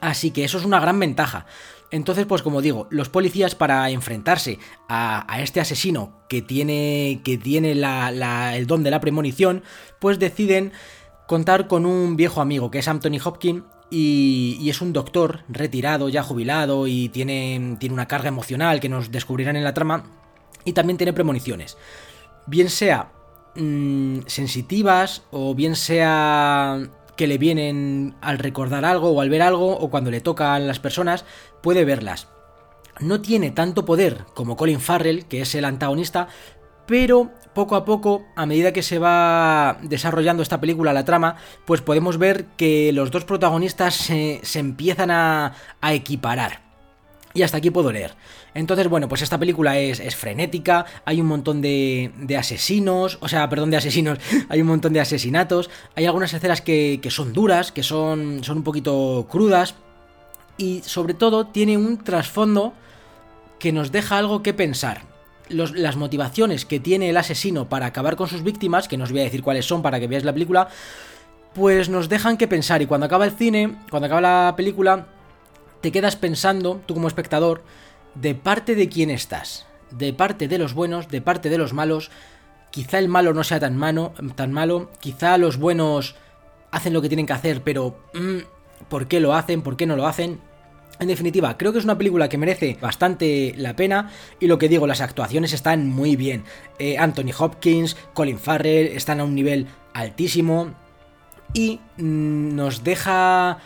Así 0.00 0.30
que 0.30 0.44
eso 0.44 0.58
es 0.58 0.64
una 0.64 0.80
gran 0.80 0.98
ventaja. 0.98 1.46
Entonces, 1.90 2.26
pues 2.26 2.42
como 2.42 2.62
digo, 2.62 2.86
los 2.90 3.08
policías 3.08 3.54
para 3.54 3.90
enfrentarse 3.90 4.58
a, 4.88 5.26
este 5.40 5.60
asesino 5.60 6.12
que 6.28 6.40
tiene, 6.40 7.20
que 7.22 7.36
tiene 7.36 7.72
el 7.72 8.66
don 8.66 8.82
de 8.82 8.90
la 8.90 9.00
premonición, 9.00 9.62
pues 9.98 10.18
deciden 10.18 10.72
contar 11.26 11.66
con 11.66 11.86
un 11.86 12.16
viejo 12.16 12.40
amigo 12.40 12.70
que 12.70 12.78
es 12.78 12.88
Anthony 12.88 13.18
Hopkins 13.22 13.64
y, 13.90 14.70
es 14.70 14.80
un 14.80 14.94
doctor 14.94 15.40
retirado, 15.48 16.08
ya 16.08 16.22
jubilado 16.22 16.86
y 16.86 17.10
tiene, 17.10 17.76
tiene 17.78 17.92
una 17.92 18.08
carga 18.08 18.28
emocional 18.28 18.80
que 18.80 18.88
nos 18.88 19.10
descubrirán 19.10 19.56
en 19.56 19.64
la 19.64 19.74
trama 19.74 20.04
y 20.64 20.72
también 20.72 20.96
tiene 20.96 21.12
premoniciones. 21.12 21.76
Bien 22.46 22.70
sea 22.70 23.10
mm, 23.54 24.20
sensitivas 24.26 25.22
o 25.30 25.54
bien 25.54 25.76
sea 25.76 26.80
que 27.16 27.26
le 27.26 27.38
vienen 27.38 28.14
al 28.20 28.38
recordar 28.38 28.84
algo 28.84 29.10
o 29.10 29.20
al 29.20 29.30
ver 29.30 29.42
algo 29.42 29.76
o 29.76 29.90
cuando 29.90 30.10
le 30.10 30.20
tocan 30.20 30.66
las 30.66 30.80
personas, 30.80 31.24
puede 31.62 31.84
verlas. 31.84 32.28
No 33.00 33.20
tiene 33.20 33.50
tanto 33.50 33.84
poder 33.84 34.24
como 34.34 34.56
Colin 34.56 34.80
Farrell, 34.80 35.26
que 35.26 35.42
es 35.42 35.54
el 35.54 35.64
antagonista, 35.64 36.28
pero 36.86 37.30
poco 37.54 37.76
a 37.76 37.84
poco, 37.84 38.24
a 38.36 38.46
medida 38.46 38.72
que 38.72 38.82
se 38.82 38.98
va 38.98 39.78
desarrollando 39.82 40.42
esta 40.42 40.60
película, 40.60 40.92
la 40.92 41.04
trama, 41.04 41.36
pues 41.64 41.80
podemos 41.80 42.18
ver 42.18 42.46
que 42.56 42.92
los 42.92 43.10
dos 43.10 43.24
protagonistas 43.24 43.94
se, 43.94 44.40
empiezan 44.54 45.10
a, 45.10 45.54
a 45.80 45.92
equiparar. 45.92 46.61
Y 47.34 47.42
hasta 47.42 47.56
aquí 47.56 47.70
puedo 47.70 47.92
leer. 47.92 48.14
Entonces, 48.54 48.88
bueno, 48.88 49.08
pues 49.08 49.22
esta 49.22 49.38
película 49.38 49.78
es, 49.78 50.14
frenética, 50.14 50.84
hay 51.04 51.20
un 51.20 51.26
montón 51.26 51.60
de, 51.60 52.12
de, 52.16 52.36
asesinos, 52.36 53.18
o 53.20 53.28
sea, 53.28 53.48
perdón, 53.48 53.70
de 53.70 53.78
asesinos, 53.78 54.18
hay 54.48 54.60
un 54.60 54.66
montón 54.66 54.92
de 54.92 55.00
asesinatos, 55.00 55.70
hay 55.94 56.06
algunas 56.06 56.34
escenas 56.34 56.60
que, 56.60 57.00
que 57.02 57.10
son 57.10 57.32
duras, 57.32 57.72
que 57.72 57.82
son, 57.82 58.44
son 58.44 58.58
un 58.58 58.64
poquito 58.64 59.26
crudas, 59.30 59.74
y 60.58 60.82
sobre 60.84 61.14
todo 61.14 61.46
tiene 61.46 61.76
un 61.76 61.98
trasfondo 61.98 62.74
que 63.58 63.72
nos 63.72 63.92
deja 63.92 64.18
algo 64.18 64.42
que 64.42 64.52
pensar. 64.52 65.02
las 65.48 65.96
motivaciones 65.96 66.64
que 66.64 66.80
tiene 66.80 67.10
el 67.10 67.16
asesino 67.16 67.68
para 67.68 67.86
acabar 67.86 68.16
con 68.16 68.28
sus 68.28 68.42
víctimas, 68.42 68.88
que 68.88 68.96
no 68.96 69.04
os 69.04 69.12
voy 69.12 69.20
a 69.20 69.24
decir 69.24 69.42
cuáles 69.42 69.66
son 69.66 69.82
para 69.82 70.00
que 70.00 70.06
veáis 70.06 70.24
la 70.24 70.32
película, 70.32 70.68
pues 71.54 71.88
nos 71.88 72.08
dejan 72.08 72.36
que 72.36 72.48
pensar 72.48 72.82
y 72.82 72.86
cuando 72.86 73.06
acaba 73.06 73.24
el 73.24 73.32
cine, 73.32 73.76
cuando 73.90 74.06
acaba 74.06 74.20
la 74.20 74.54
película, 74.56 75.06
te 75.82 75.92
quedas 75.92 76.16
pensando, 76.16 76.80
tú 76.86 76.94
como 76.94 77.08
espectador, 77.08 77.62
de 78.14 78.34
parte 78.34 78.74
de 78.74 78.88
quién 78.88 79.10
estás, 79.10 79.66
de 79.90 80.14
parte 80.14 80.48
de 80.48 80.58
los 80.58 80.72
buenos, 80.72 81.08
de 81.08 81.20
parte 81.20 81.50
de 81.50 81.58
los 81.58 81.74
malos, 81.74 82.10
quizá 82.70 82.98
el 82.98 83.08
malo 83.08 83.34
no 83.34 83.44
sea 83.44 83.60
tan, 83.60 83.78
tan 84.34 84.52
malo, 84.52 84.90
quizá 85.00 85.36
los 85.36 85.58
buenos 85.58 86.14
hacen 86.70 86.94
lo 86.94 87.02
que 87.02 87.08
tienen 87.08 87.26
que 87.26 87.34
hacer, 87.34 87.62
pero 87.62 87.98
mm, 88.14 88.86
¿por 88.88 89.08
qué 89.08 89.20
lo 89.20 89.34
hacen? 89.34 89.62
¿Por 89.62 89.76
qué 89.76 89.86
no 89.86 89.96
lo 89.96 90.06
hacen? 90.06 90.40
En 91.00 91.08
definitiva, 91.08 91.58
creo 91.58 91.72
que 91.72 91.80
es 91.80 91.84
una 91.84 91.98
película 91.98 92.28
que 92.28 92.38
merece 92.38 92.78
bastante 92.80 93.54
la 93.56 93.74
pena 93.74 94.10
y 94.38 94.46
lo 94.46 94.58
que 94.58 94.68
digo, 94.68 94.86
las 94.86 95.00
actuaciones 95.00 95.52
están 95.52 95.88
muy 95.88 96.16
bien. 96.16 96.44
Eh, 96.78 96.96
Anthony 96.96 97.32
Hopkins, 97.36 97.96
Colin 98.14 98.38
Farrell 98.38 98.86
están 98.86 99.18
a 99.18 99.24
un 99.24 99.34
nivel 99.34 99.66
altísimo 99.94 100.74
y 101.54 101.80
mm, 101.96 102.54
nos 102.54 102.84
deja 102.84 103.58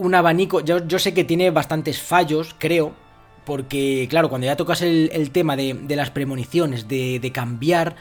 un 0.00 0.14
abanico. 0.14 0.60
Yo, 0.60 0.98
sé 0.98 1.14
que 1.14 1.24
tiene 1.24 1.50
bastantes 1.50 2.00
fallos, 2.00 2.54
creo, 2.58 2.92
porque 3.44 4.06
claro, 4.10 4.28
cuando 4.28 4.46
ya 4.46 4.56
tocas 4.56 4.82
el, 4.82 5.30
tema 5.30 5.56
de, 5.56 5.96
las 5.96 6.10
premoniciones, 6.10 6.88
de, 6.88 7.20
de 7.20 7.32
cambiar 7.32 7.96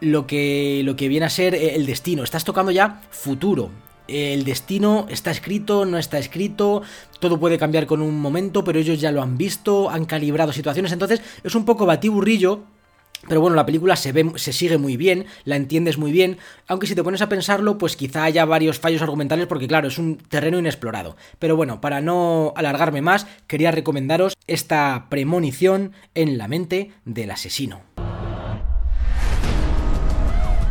lo 0.00 0.26
que, 0.26 0.82
lo 0.84 0.96
que 0.96 1.08
viene 1.08 1.26
a 1.26 1.30
ser 1.30 1.54
el 1.54 1.86
destino, 1.86 2.22
estás 2.22 2.44
tocando 2.44 2.70
ya 2.70 3.02
futuro 3.10 3.70
el 4.06 4.44
destino 4.44 5.06
está 5.08 5.30
escrito, 5.30 5.86
no 5.86 5.98
está 5.98 6.18
escrito, 6.18 6.82
todo 7.20 7.40
puede 7.40 7.58
cambiar 7.58 7.86
con 7.86 8.02
un 8.02 8.20
momento, 8.20 8.62
pero 8.62 8.78
ellos 8.78 9.00
ya 9.00 9.10
lo 9.10 9.22
han 9.22 9.38
visto, 9.38 9.88
han 9.88 10.04
calibrado 10.04 10.52
situaciones, 10.52 10.92
entonces 10.92 11.22
es 11.42 11.54
un 11.54 11.64
poco 11.64 11.86
batiburrillo. 11.86 12.64
Pero 13.28 13.40
bueno, 13.40 13.56
la 13.56 13.66
película 13.66 13.96
se, 13.96 14.12
ve, 14.12 14.32
se 14.36 14.52
sigue 14.52 14.78
muy 14.78 14.96
bien, 14.96 15.26
la 15.44 15.56
entiendes 15.56 15.98
muy 15.98 16.12
bien, 16.12 16.38
aunque 16.66 16.86
si 16.86 16.94
te 16.94 17.02
pones 17.02 17.22
a 17.22 17.28
pensarlo, 17.28 17.78
pues 17.78 17.96
quizá 17.96 18.24
haya 18.24 18.44
varios 18.44 18.78
fallos 18.78 19.02
argumentales 19.02 19.46
porque 19.46 19.68
claro, 19.68 19.88
es 19.88 19.98
un 19.98 20.16
terreno 20.16 20.58
inexplorado. 20.58 21.16
Pero 21.38 21.56
bueno, 21.56 21.80
para 21.80 22.00
no 22.00 22.52
alargarme 22.56 23.02
más, 23.02 23.26
quería 23.46 23.70
recomendaros 23.70 24.34
esta 24.46 25.06
premonición 25.08 25.92
en 26.14 26.38
la 26.38 26.48
mente 26.48 26.92
del 27.04 27.30
asesino. 27.30 27.80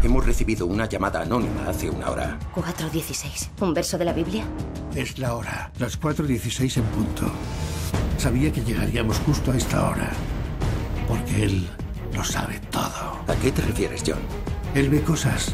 Hemos 0.04 0.26
recibido 0.26 0.66
una 0.66 0.88
llamada 0.88 1.22
anónima 1.22 1.70
hace 1.70 1.90
una 1.90 2.10
hora. 2.10 2.38
4.16. 2.56 3.62
¿Un 3.62 3.74
verso 3.74 3.98
de 3.98 4.04
la 4.04 4.12
Biblia? 4.12 4.44
Es 4.94 5.18
la 5.18 5.34
hora. 5.34 5.72
Las 5.80 6.00
4.16 6.00 6.78
en 6.78 6.84
punto. 6.84 7.32
Sabía 8.18 8.52
que 8.52 8.62
llegaríamos 8.62 9.18
justo 9.20 9.54
a 9.54 9.58
esta 9.58 9.90
hora. 9.90 10.12
Porque 11.08 11.46
él 11.46 11.70
lo 12.14 12.24
sabe 12.24 12.60
todo. 12.72 13.20
¿A 13.28 13.36
qué 13.42 13.52
te 13.52 13.62
refieres, 13.62 14.04
John? 14.06 14.22
Él 14.76 14.90
ve 14.90 15.02
cosas 15.02 15.54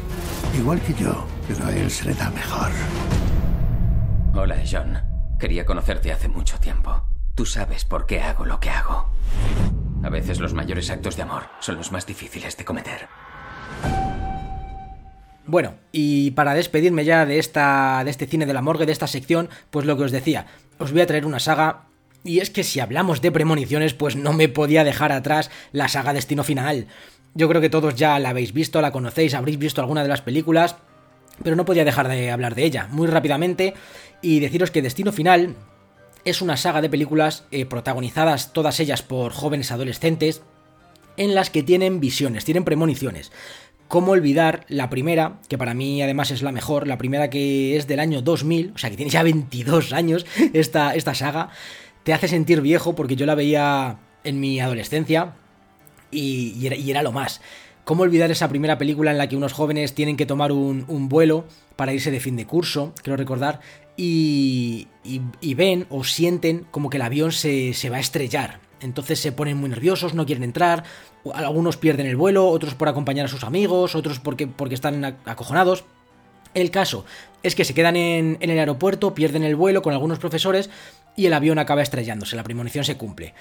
igual 0.57 0.81
que 0.81 0.93
yo, 0.93 1.25
pero 1.47 1.65
a 1.65 1.71
él 1.71 1.89
se 1.89 2.05
le 2.05 2.13
da 2.13 2.29
mejor. 2.29 2.71
Hola, 4.33 4.57
John. 4.69 4.99
Quería 5.39 5.65
conocerte 5.65 6.11
hace 6.11 6.27
mucho 6.27 6.59
tiempo. 6.59 7.03
Tú 7.35 7.45
sabes 7.45 7.85
por 7.85 8.05
qué 8.05 8.21
hago 8.21 8.45
lo 8.45 8.59
que 8.59 8.69
hago. 8.69 9.09
A 10.03 10.09
veces 10.09 10.39
los 10.39 10.53
mayores 10.53 10.89
actos 10.89 11.15
de 11.15 11.23
amor 11.23 11.43
son 11.59 11.75
los 11.75 11.91
más 11.91 12.05
difíciles 12.05 12.57
de 12.57 12.65
cometer. 12.65 13.07
Bueno, 15.45 15.73
y 15.91 16.31
para 16.31 16.53
despedirme 16.53 17.05
ya 17.05 17.25
de 17.25 17.39
esta 17.39 18.03
de 18.03 18.11
este 18.11 18.27
cine 18.27 18.45
de 18.45 18.53
la 18.53 18.61
morgue, 18.61 18.85
de 18.85 18.91
esta 18.91 19.07
sección, 19.07 19.49
pues 19.71 19.85
lo 19.85 19.97
que 19.97 20.03
os 20.03 20.11
decía, 20.11 20.45
os 20.77 20.91
voy 20.91 21.01
a 21.01 21.07
traer 21.07 21.25
una 21.25 21.39
saga 21.39 21.88
y 22.23 22.39
es 22.39 22.49
que 22.49 22.63
si 22.63 22.79
hablamos 22.79 23.21
de 23.21 23.31
premoniciones, 23.31 23.93
pues 23.93 24.15
no 24.15 24.33
me 24.33 24.49
podía 24.49 24.83
dejar 24.83 25.11
atrás 25.11 25.49
la 25.71 25.87
saga 25.87 26.13
Destino 26.13 26.43
Final. 26.43 26.87
Yo 27.33 27.47
creo 27.47 27.61
que 27.61 27.69
todos 27.69 27.95
ya 27.95 28.19
la 28.19 28.29
habéis 28.29 28.53
visto, 28.53 28.81
la 28.81 28.91
conocéis, 28.91 29.33
habréis 29.33 29.57
visto 29.57 29.81
alguna 29.81 30.03
de 30.03 30.09
las 30.09 30.21
películas, 30.21 30.75
pero 31.43 31.55
no 31.55 31.65
podía 31.65 31.85
dejar 31.85 32.07
de 32.07 32.31
hablar 32.31 32.55
de 32.55 32.65
ella 32.65 32.87
muy 32.91 33.07
rápidamente 33.07 33.73
y 34.21 34.39
deciros 34.39 34.71
que 34.71 34.81
Destino 34.81 35.11
Final 35.11 35.55
es 36.25 36.41
una 36.41 36.57
saga 36.57 36.81
de 36.81 36.89
películas 36.89 37.45
eh, 37.51 37.65
protagonizadas 37.65 38.51
todas 38.51 38.79
ellas 38.79 39.01
por 39.01 39.31
jóvenes 39.31 39.71
adolescentes 39.71 40.41
en 41.17 41.35
las 41.35 41.49
que 41.49 41.63
tienen 41.63 41.99
visiones, 41.99 42.45
tienen 42.45 42.63
premoniciones. 42.63 43.31
¿Cómo 43.87 44.11
olvidar 44.11 44.65
la 44.67 44.89
primera, 44.89 45.39
que 45.47 45.57
para 45.57 45.73
mí 45.73 46.01
además 46.01 46.29
es 46.29 46.43
la 46.43 46.51
mejor, 46.51 46.87
la 46.87 46.97
primera 46.97 47.29
que 47.29 47.75
es 47.75 47.87
del 47.87 47.99
año 47.99 48.21
2000, 48.21 48.73
o 48.75 48.77
sea 48.77 48.89
que 48.89 48.97
tiene 48.97 49.11
ya 49.11 49.23
22 49.23 49.93
años 49.93 50.25
esta, 50.53 50.93
esta 50.93 51.15
saga, 51.15 51.49
te 52.03 52.13
hace 52.13 52.27
sentir 52.27 52.61
viejo 52.61 52.95
porque 52.95 53.15
yo 53.15 53.25
la 53.25 53.35
veía 53.35 53.99
en 54.23 54.39
mi 54.39 54.59
adolescencia 54.59 55.33
y, 56.11 56.65
era, 56.65 57.03
lo 57.03 57.11
más. 57.11 57.41
¿Cómo 57.85 58.03
olvidar 58.03 58.31
esa 58.31 58.49
primera 58.49 58.77
película 58.77 59.11
en 59.11 59.17
la 59.17 59.27
que 59.27 59.35
unos 59.35 59.53
jóvenes 59.53 59.93
tienen 59.93 60.17
que 60.17 60.25
tomar 60.25 60.51
un, 60.51 61.09
vuelo 61.09 61.45
para 61.75 61.93
irse 61.93 62.11
de 62.11 62.19
fin 62.19 62.35
de 62.35 62.45
curso, 62.45 62.93
quiero 63.01 63.17
recordar, 63.17 63.61
y, 63.97 64.87
y, 65.03 65.53
ven 65.55 65.87
o 65.89 66.03
sienten 66.03 66.65
como 66.71 66.89
que 66.89 66.97
el 66.97 67.03
avión 67.03 67.31
se, 67.31 67.73
se 67.73 67.89
va 67.89 67.97
a 67.97 68.01
estrellar? 68.01 68.59
Entonces 68.81 69.19
se 69.19 69.31
ponen 69.31 69.57
muy 69.57 69.69
nerviosos, 69.69 70.13
no 70.13 70.25
quieren 70.25 70.43
entrar, 70.43 70.83
algunos 71.33 71.77
pierden 71.77 72.07
el 72.07 72.15
vuelo, 72.15 72.47
otros 72.47 72.75
por 72.75 72.87
acompañar 72.87 73.25
a 73.25 73.29
sus 73.29 73.43
amigos, 73.43 73.95
otros 73.95 74.19
porque, 74.19 74.47
porque 74.47 74.75
están 74.75 75.03
acojonados. 75.25 75.83
El 76.53 76.71
caso 76.71 77.05
es 77.43 77.55
que 77.55 77.63
se 77.63 77.73
quedan 77.73 77.95
en, 77.95 78.37
el 78.39 78.57
aeropuerto, 78.57 79.13
pierden 79.13 79.43
el 79.43 79.55
vuelo 79.55 79.81
con 79.81 79.93
algunos 79.93 80.19
profesores 80.19 80.69
y 81.19 81.25
el 81.25 81.33
avión 81.33 81.59
acaba 81.59 81.81
estrellándose, 81.81 82.37
la 82.37 82.43
premonición 82.43 82.85
se 82.85 82.95
cumple. 82.95 83.33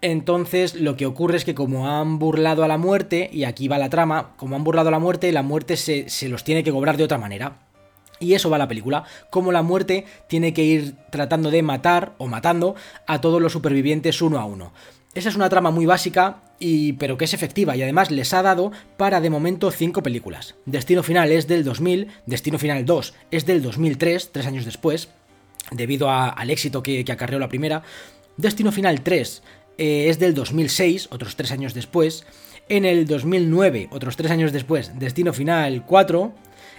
Entonces 0.00 0.74
lo 0.74 0.96
que 0.96 1.06
ocurre 1.06 1.36
es 1.36 1.44
que 1.44 1.54
como 1.54 1.88
han 1.88 2.18
burlado 2.18 2.64
a 2.64 2.68
la 2.68 2.76
muerte, 2.76 3.30
y 3.32 3.44
aquí 3.44 3.68
va 3.68 3.78
la 3.78 3.88
trama, 3.88 4.34
como 4.36 4.56
han 4.56 4.64
burlado 4.64 4.88
a 4.88 4.92
la 4.92 4.98
muerte, 4.98 5.30
la 5.30 5.42
muerte 5.42 5.76
se, 5.76 6.08
se 6.08 6.28
los 6.28 6.42
tiene 6.42 6.64
que 6.64 6.72
cobrar 6.72 6.96
de 6.96 7.04
otra 7.04 7.18
manera. 7.18 7.58
Y 8.18 8.34
eso 8.34 8.50
va 8.50 8.56
a 8.56 8.58
la 8.58 8.68
película, 8.68 9.04
como 9.30 9.52
la 9.52 9.62
muerte 9.62 10.06
tiene 10.28 10.52
que 10.52 10.64
ir 10.64 10.96
tratando 11.10 11.50
de 11.52 11.62
matar 11.62 12.14
o 12.18 12.26
matando 12.26 12.74
a 13.06 13.20
todos 13.20 13.40
los 13.40 13.52
supervivientes 13.52 14.20
uno 14.20 14.40
a 14.40 14.44
uno. 14.44 14.72
Esa 15.14 15.28
es 15.28 15.36
una 15.36 15.48
trama 15.48 15.70
muy 15.70 15.86
básica, 15.86 16.42
y, 16.58 16.94
pero 16.94 17.16
que 17.16 17.26
es 17.26 17.34
efectiva 17.34 17.76
y 17.76 17.82
además 17.82 18.10
les 18.10 18.32
ha 18.34 18.42
dado 18.42 18.72
para 18.96 19.20
de 19.20 19.30
momento 19.30 19.70
5 19.70 20.02
películas. 20.02 20.56
Destino 20.66 21.04
Final 21.04 21.30
es 21.30 21.46
del 21.46 21.62
2000, 21.62 22.08
Destino 22.26 22.58
Final 22.58 22.84
2 22.84 23.14
es 23.30 23.46
del 23.46 23.62
2003, 23.62 24.32
tres 24.32 24.46
años 24.46 24.64
después, 24.64 25.08
debido 25.70 26.10
al 26.10 26.50
éxito 26.50 26.82
que, 26.82 27.04
acarreó 27.08 27.38
la 27.38 27.48
primera. 27.48 27.82
Destino 28.36 28.72
Final 28.72 29.02
3 29.02 29.42
eh, 29.78 30.06
es 30.08 30.18
del 30.18 30.34
2006, 30.34 31.08
otros 31.10 31.36
tres 31.36 31.52
años 31.52 31.74
después. 31.74 32.26
En 32.68 32.84
el 32.84 33.06
2009, 33.06 33.88
otros 33.90 34.16
tres 34.16 34.30
años 34.30 34.52
después, 34.52 34.98
Destino 34.98 35.32
Final 35.32 35.84
4. 35.86 36.34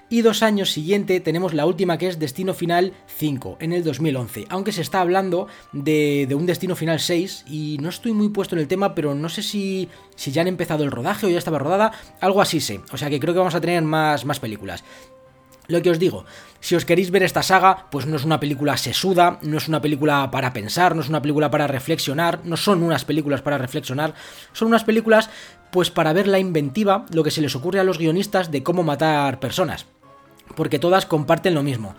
Y 0.08 0.22
dos 0.22 0.44
años 0.44 0.72
siguiente 0.72 1.20
tenemos 1.20 1.56
la 1.56 1.66
última 1.66 1.98
que 1.98 2.08
es 2.08 2.20
Destino 2.20 2.54
Final 2.54 2.94
5, 3.08 3.58
en 3.60 3.74
el 3.74 3.84
2011. 3.84 4.46
Aunque 4.50 4.72
se 4.72 4.82
está 4.82 5.02
hablando 5.02 5.48
de, 5.74 6.28
de 6.30 6.36
un 6.36 6.46
Destino 6.46 6.76
Final 6.76 7.00
6 7.00 7.46
y 7.48 7.78
no 7.82 7.90
estoy 7.90 8.14
muy 8.14 8.30
puesto 8.30 8.56
en 8.56 8.62
el 8.62 8.68
tema, 8.68 8.94
pero 8.94 9.16
no 9.16 9.30
sé 9.30 9.42
si, 9.42 9.90
si 10.16 10.32
ya 10.32 10.42
han 10.42 10.48
empezado 10.48 10.84
el 10.84 10.92
rodaje 10.92 11.26
o 11.26 11.30
ya 11.30 11.40
estaba 11.40 11.58
rodada, 11.58 11.92
algo 12.22 12.40
así 12.40 12.60
sé. 12.60 12.82
O 12.92 12.98
sea 12.98 13.10
que 13.10 13.20
creo 13.20 13.34
que 13.34 13.40
vamos 13.40 13.56
a 13.56 13.62
tener 13.62 13.82
más, 13.82 14.26
más 14.26 14.40
películas. 14.40 14.84
Lo 15.68 15.82
que 15.82 15.90
os 15.90 16.00
digo, 16.00 16.26
si 16.60 16.76
os 16.76 16.86
queréis 16.86 17.12
ver 17.12 17.24
esta 17.24 17.44
saga, 17.44 17.88
pues 17.90 18.06
no 18.06 18.16
es 18.16 18.26
una 18.26 18.40
película 18.40 18.78
sesuda, 18.78 19.40
no 19.42 19.58
es 19.58 19.68
una 19.68 19.82
película 19.82 20.30
para 20.32 20.54
pensar, 20.54 20.96
no 20.96 21.02
es 21.02 21.10
una 21.10 21.22
película 21.22 21.50
para 21.50 21.68
reflexionar, 21.68 22.42
no 22.44 22.58
son 22.58 22.84
unas 22.84 23.06
películas 23.06 23.42
para 23.42 23.58
reflexionar, 23.58 24.14
son 24.54 24.70
unas 24.70 24.84
películas 24.84 25.30
pues 25.72 25.92
para 25.92 26.14
ver 26.14 26.28
la 26.28 26.40
inventiva, 26.40 27.06
lo 27.12 27.24
que 27.24 27.32
se 27.32 27.42
les 27.42 27.56
ocurre 27.56 27.80
a 27.80 27.84
los 27.84 27.98
guionistas 27.98 28.52
de 28.52 28.64
cómo 28.64 28.84
matar 28.84 29.40
personas. 29.40 29.86
Porque 30.56 30.80
todas 30.80 31.06
comparten 31.06 31.54
lo 31.54 31.64
mismo. 31.64 31.96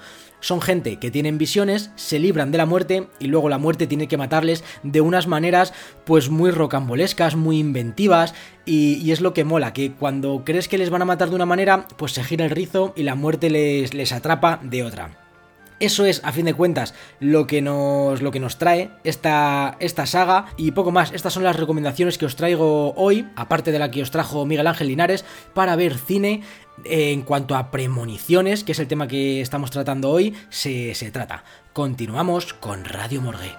Son 0.46 0.62
gente 0.62 1.00
que 1.00 1.10
tienen 1.10 1.38
visiones, 1.38 1.90
se 1.96 2.20
libran 2.20 2.52
de 2.52 2.58
la 2.58 2.66
muerte 2.66 3.08
y 3.18 3.26
luego 3.26 3.48
la 3.48 3.58
muerte 3.58 3.88
tiene 3.88 4.06
que 4.06 4.16
matarles 4.16 4.62
de 4.84 5.00
unas 5.00 5.26
maneras 5.26 5.74
pues 6.04 6.30
muy 6.30 6.52
rocambolescas, 6.52 7.34
muy 7.34 7.58
inventivas 7.58 8.32
y, 8.64 9.10
es 9.10 9.20
lo 9.20 9.34
que 9.34 9.42
mola, 9.42 9.72
que 9.72 9.90
cuando 9.90 10.44
crees 10.44 10.68
que 10.68 10.78
les 10.78 10.88
van 10.88 11.02
a 11.02 11.04
matar 11.04 11.30
de 11.30 11.34
una 11.34 11.46
manera 11.46 11.88
pues 11.96 12.12
se 12.12 12.22
gira 12.22 12.44
el 12.44 12.52
rizo 12.52 12.92
y 12.94 13.02
la 13.02 13.16
muerte 13.16 13.50
les, 13.50 13.92
les 13.92 14.12
atrapa 14.12 14.60
de 14.62 14.84
otra. 14.84 15.25
Eso 15.78 16.06
es, 16.06 16.22
a 16.24 16.32
fin 16.32 16.46
de 16.46 16.54
cuentas, 16.54 16.94
lo 17.20 17.46
que 17.46 17.60
nos, 17.60 18.22
lo 18.22 18.30
que 18.30 18.40
nos 18.40 18.56
trae 18.56 18.90
esta, 19.04 19.76
esta 19.78 20.06
saga 20.06 20.46
y 20.56 20.70
poco 20.70 20.90
más. 20.90 21.12
Estas 21.12 21.34
son 21.34 21.44
las 21.44 21.56
recomendaciones 21.56 22.16
que 22.16 22.24
os 22.24 22.34
traigo 22.34 22.94
hoy, 22.94 23.28
aparte 23.36 23.72
de 23.72 23.78
la 23.78 23.90
que 23.90 24.00
os 24.00 24.10
trajo 24.10 24.46
Miguel 24.46 24.66
Ángel 24.66 24.88
Linares, 24.88 25.26
para 25.52 25.76
ver 25.76 25.98
cine 25.98 26.42
en 26.84 27.22
cuanto 27.22 27.56
a 27.56 27.70
premoniciones, 27.70 28.64
que 28.64 28.72
es 28.72 28.78
el 28.78 28.88
tema 28.88 29.06
que 29.06 29.42
estamos 29.42 29.70
tratando 29.70 30.10
hoy, 30.10 30.34
se, 30.48 30.94
se 30.94 31.10
trata. 31.10 31.44
Continuamos 31.74 32.54
con 32.54 32.86
Radio 32.86 33.20
Morgue. 33.20 33.52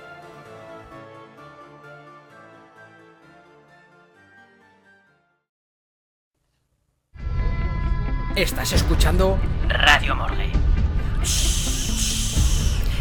Estás 8.36 8.74
escuchando 8.74 9.40
Radio 9.68 10.16
Morgue. 10.16 10.52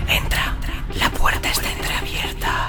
Entra, 0.08 0.56
la 0.94 1.10
puerta 1.10 1.48
está 1.48 1.70
entreabierta. 1.70 2.68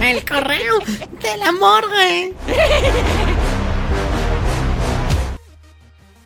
El 0.00 0.24
correo 0.24 0.78
de 1.20 1.36
la 1.36 1.52
morgue. 1.52 2.34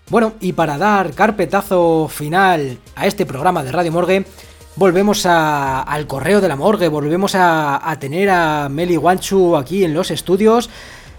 Bueno, 0.09 0.35
y 0.41 0.53
para 0.53 0.78
dar 0.78 1.12
carpetazo 1.15 2.09
final 2.09 2.78
a 2.95 3.07
este 3.07 3.27
programa 3.27 3.65
de 3.65 3.73
Radio 3.73 3.91
Morgue, 3.91 4.24
volvemos 4.77 5.27
al 5.27 6.07
correo 6.07 6.41
de 6.41 6.47
la 6.47 6.55
morgue, 6.55 6.87
volvemos 6.87 7.35
a, 7.35 7.97
tener 7.99 8.31
a 8.31 8.69
Meli 8.69 8.95
Guanchu 8.95 9.57
aquí 9.57 9.83
en 9.83 9.95
los 9.95 10.12
estudios. 10.12 10.70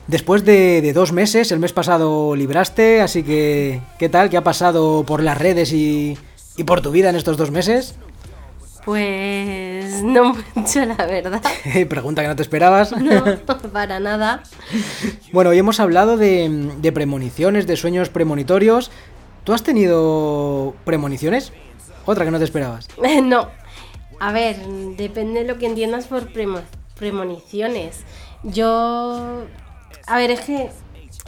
Después 0.08 0.46
de, 0.46 0.94
dos 0.94 1.12
meses, 1.12 1.52
el 1.52 1.60
mes 1.60 1.74
pasado 1.74 2.34
libraste, 2.34 3.02
así 3.02 3.24
que 3.24 3.82
¿qué 4.00 4.08
tal? 4.08 4.30
¿Qué 4.30 4.38
ha 4.38 4.44
pasado 4.44 5.04
por 5.06 5.22
las 5.22 5.38
redes 5.38 5.74
y 5.74 6.18
por 6.66 6.80
tu 6.80 6.92
vida 6.92 7.10
en 7.10 7.18
estos 7.18 7.36
dos 7.36 7.52
meses? 7.52 7.96
Pues 8.88 10.02
no 10.02 10.34
mucho, 10.56 10.86
la 10.86 10.96
verdad. 10.96 11.42
Pregunta 11.90 12.22
que 12.22 12.30
no 12.30 12.38
te 12.38 12.42
esperabas. 12.42 12.94
No, 12.96 13.22
para 13.74 14.00
nada. 14.00 14.44
Bueno, 15.34 15.50
hoy 15.50 15.58
hemos 15.58 15.82
hablado 15.82 16.16
de, 16.16 16.72
de 16.78 16.92
premoniciones, 16.94 17.68
de 17.68 17.76
sueños 17.76 18.08
premonitorios. 18.08 18.90
¿Tú 19.44 19.52
has 19.52 19.62
tenido 19.62 20.74
premoniciones? 20.86 21.52
Otra 22.06 22.24
que 22.24 22.32
no 22.32 22.38
te 22.38 22.46
esperabas. 22.46 22.88
No. 23.24 23.50
A 24.22 24.32
ver, 24.32 24.56
depende 24.96 25.42
de 25.44 25.48
lo 25.50 25.58
que 25.60 25.66
entiendas 25.66 26.08
por 26.08 26.32
premo- 26.32 26.62
premoniciones. 26.98 28.06
Yo... 28.44 29.44
A 30.06 30.18
ver, 30.18 30.32
es 30.32 30.40
que 30.40 30.70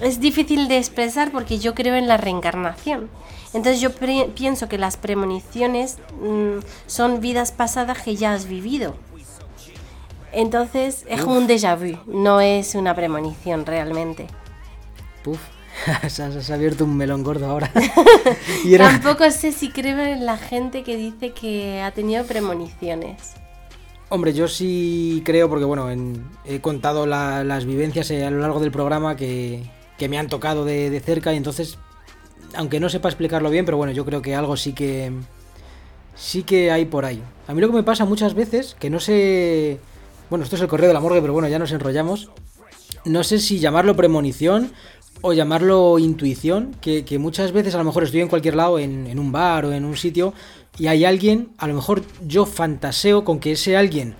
es 0.02 0.22
difícil 0.22 0.70
de 0.70 0.78
expresar 0.78 1.30
porque 1.32 1.60
yo 1.60 1.76
creo 1.76 1.96
en 1.96 2.08
la 2.08 2.16
reencarnación. 2.16 3.10
Entonces 3.54 3.82
yo 3.82 3.90
pienso 4.36 4.70
que 4.70 4.78
las 4.78 4.98
premoniciones 4.98 5.98
mm, 6.22 6.60
son 6.88 7.20
vidas 7.20 7.52
pasadas 7.52 8.00
que 8.02 8.16
ya 8.16 8.34
has 8.34 8.48
vivido. 8.48 8.96
Entonces 10.32 11.06
es 11.10 11.22
como 11.22 11.38
un 11.38 11.48
déjà 11.48 11.76
vu, 11.76 11.98
no 12.06 12.40
es 12.42 12.76
una 12.76 12.94
premonición 12.96 13.66
realmente. 13.66 14.28
Puf, 15.24 15.40
se 16.08 16.22
has, 16.24 16.36
has 16.36 16.52
abierto 16.52 16.84
un 16.84 16.96
melón 16.96 17.24
gordo 17.24 17.48
ahora. 17.48 17.72
Y 18.64 18.76
era- 18.76 18.90
Tampoco 18.92 19.30
sé 19.32 19.52
si 19.52 19.70
creo 19.72 19.98
en 20.00 20.26
la 20.26 20.38
gente 20.38 20.84
que 20.84 20.96
dice 20.98 21.32
que 21.32 21.82
ha 21.82 21.92
tenido 21.92 22.26
premoniciones. 22.26 23.34
Hombre, 24.10 24.34
yo 24.34 24.48
sí 24.48 25.22
creo, 25.26 25.50
porque 25.50 25.66
bueno, 25.66 25.90
en- 25.90 26.24
he 26.46 26.60
contado 26.62 27.08
la- 27.08 27.44
las 27.44 27.66
vivencias 27.66 28.12
eh, 28.12 28.24
a 28.26 28.30
lo 28.30 28.40
largo 28.40 28.60
del 28.60 28.72
programa 28.72 29.16
que, 29.16 29.64
que 29.98 30.08
me 30.10 30.20
han 30.20 30.28
tocado 30.28 30.64
de, 30.66 30.92
de 30.92 31.00
cerca 31.00 31.34
y 31.34 31.38
entonces, 31.38 31.80
aunque 32.56 32.80
no 32.80 32.90
sepa 32.90 33.10
explicarlo 33.10 33.50
bien, 33.50 33.66
pero 33.66 33.78
bueno, 33.78 33.94
yo 33.94 34.06
creo 34.06 34.22
que 34.22 34.36
algo 34.36 34.58
sí 34.58 34.74
que 34.74 35.12
sí 36.16 36.44
que 36.44 36.72
hay 36.72 36.86
por 36.86 37.06
ahí. 37.06 37.22
A 37.48 37.54
mí 37.54 37.62
lo 37.62 37.68
que 37.68 37.74
me 37.74 37.84
pasa 37.84 38.06
muchas 38.06 38.34
veces, 38.34 38.76
que 38.80 38.90
no 38.90 39.00
sé, 39.00 39.80
bueno, 40.30 40.44
esto 40.44 40.56
es 40.56 40.62
el 40.62 40.68
correo 40.68 40.88
de 40.88 40.94
la 40.94 41.00
morgue, 41.00 41.22
pero 41.22 41.34
bueno, 41.34 41.48
ya 41.48 41.60
nos 41.60 41.72
enrollamos. 41.72 42.30
No 43.06 43.24
sé 43.24 43.40
si 43.40 43.60
llamarlo 43.60 43.96
premonición 43.96 44.72
o 45.22 45.34
llamarlo 45.34 46.00
intuición, 46.00 46.76
que, 46.82 47.06
que 47.06 47.20
muchas 47.20 47.52
veces 47.52 47.76
a 47.76 47.78
lo 47.78 47.84
mejor 47.86 48.04
estoy 48.04 48.22
en 48.22 48.28
cualquier 48.28 48.56
lado, 48.56 48.80
en, 48.80 49.08
en 49.08 49.20
un 49.20 49.32
bar 49.32 49.66
o 49.66 49.72
en 49.72 49.86
un 49.86 49.96
sitio, 49.96 50.34
y 50.78 50.88
hay 50.88 51.06
alguien, 51.06 51.50
a 51.58 51.68
lo 51.68 51.74
mejor 51.74 52.04
yo 52.26 52.46
fantaseo 52.46 53.24
con 53.24 53.40
que 53.40 53.54
ese 53.54 53.76
alguien 53.76 54.16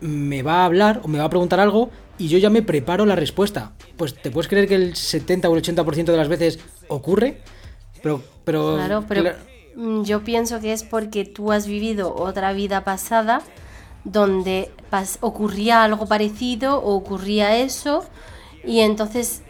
me 0.00 0.42
va 0.42 0.62
a 0.62 0.64
hablar 0.64 1.00
o 1.04 1.08
me 1.08 1.18
va 1.18 1.24
a 1.24 1.30
preguntar 1.30 1.60
algo 1.60 1.90
y 2.18 2.28
yo 2.28 2.38
ya 2.38 2.50
me 2.50 2.62
preparo 2.62 3.06
la 3.06 3.16
respuesta. 3.16 3.72
Pues 3.96 4.14
te 4.14 4.30
puedes 4.30 4.48
creer 4.48 4.68
que 4.68 4.74
el 4.74 4.94
70 4.94 5.48
o 5.48 5.56
el 5.56 5.62
80% 5.62 6.04
de 6.04 6.16
las 6.16 6.28
veces 6.28 6.58
ocurre, 6.88 7.40
pero... 8.02 8.22
pero 8.44 8.74
Claro, 8.76 9.04
pero 9.08 9.22
cla- 9.22 9.36
mm, 9.76 10.02
yo 10.02 10.22
pienso 10.24 10.60
que 10.60 10.72
es 10.72 10.82
porque 10.84 11.24
tú 11.24 11.52
has 11.52 11.66
vivido 11.66 12.14
otra 12.14 12.52
vida 12.52 12.82
pasada 12.84 13.42
donde 14.04 14.70
pas- 14.90 15.18
ocurría 15.20 15.84
algo 15.84 16.06
parecido 16.06 16.78
o 16.78 16.94
ocurría 16.94 17.56
eso 17.56 18.04
y 18.64 18.80
entonces 18.80 19.42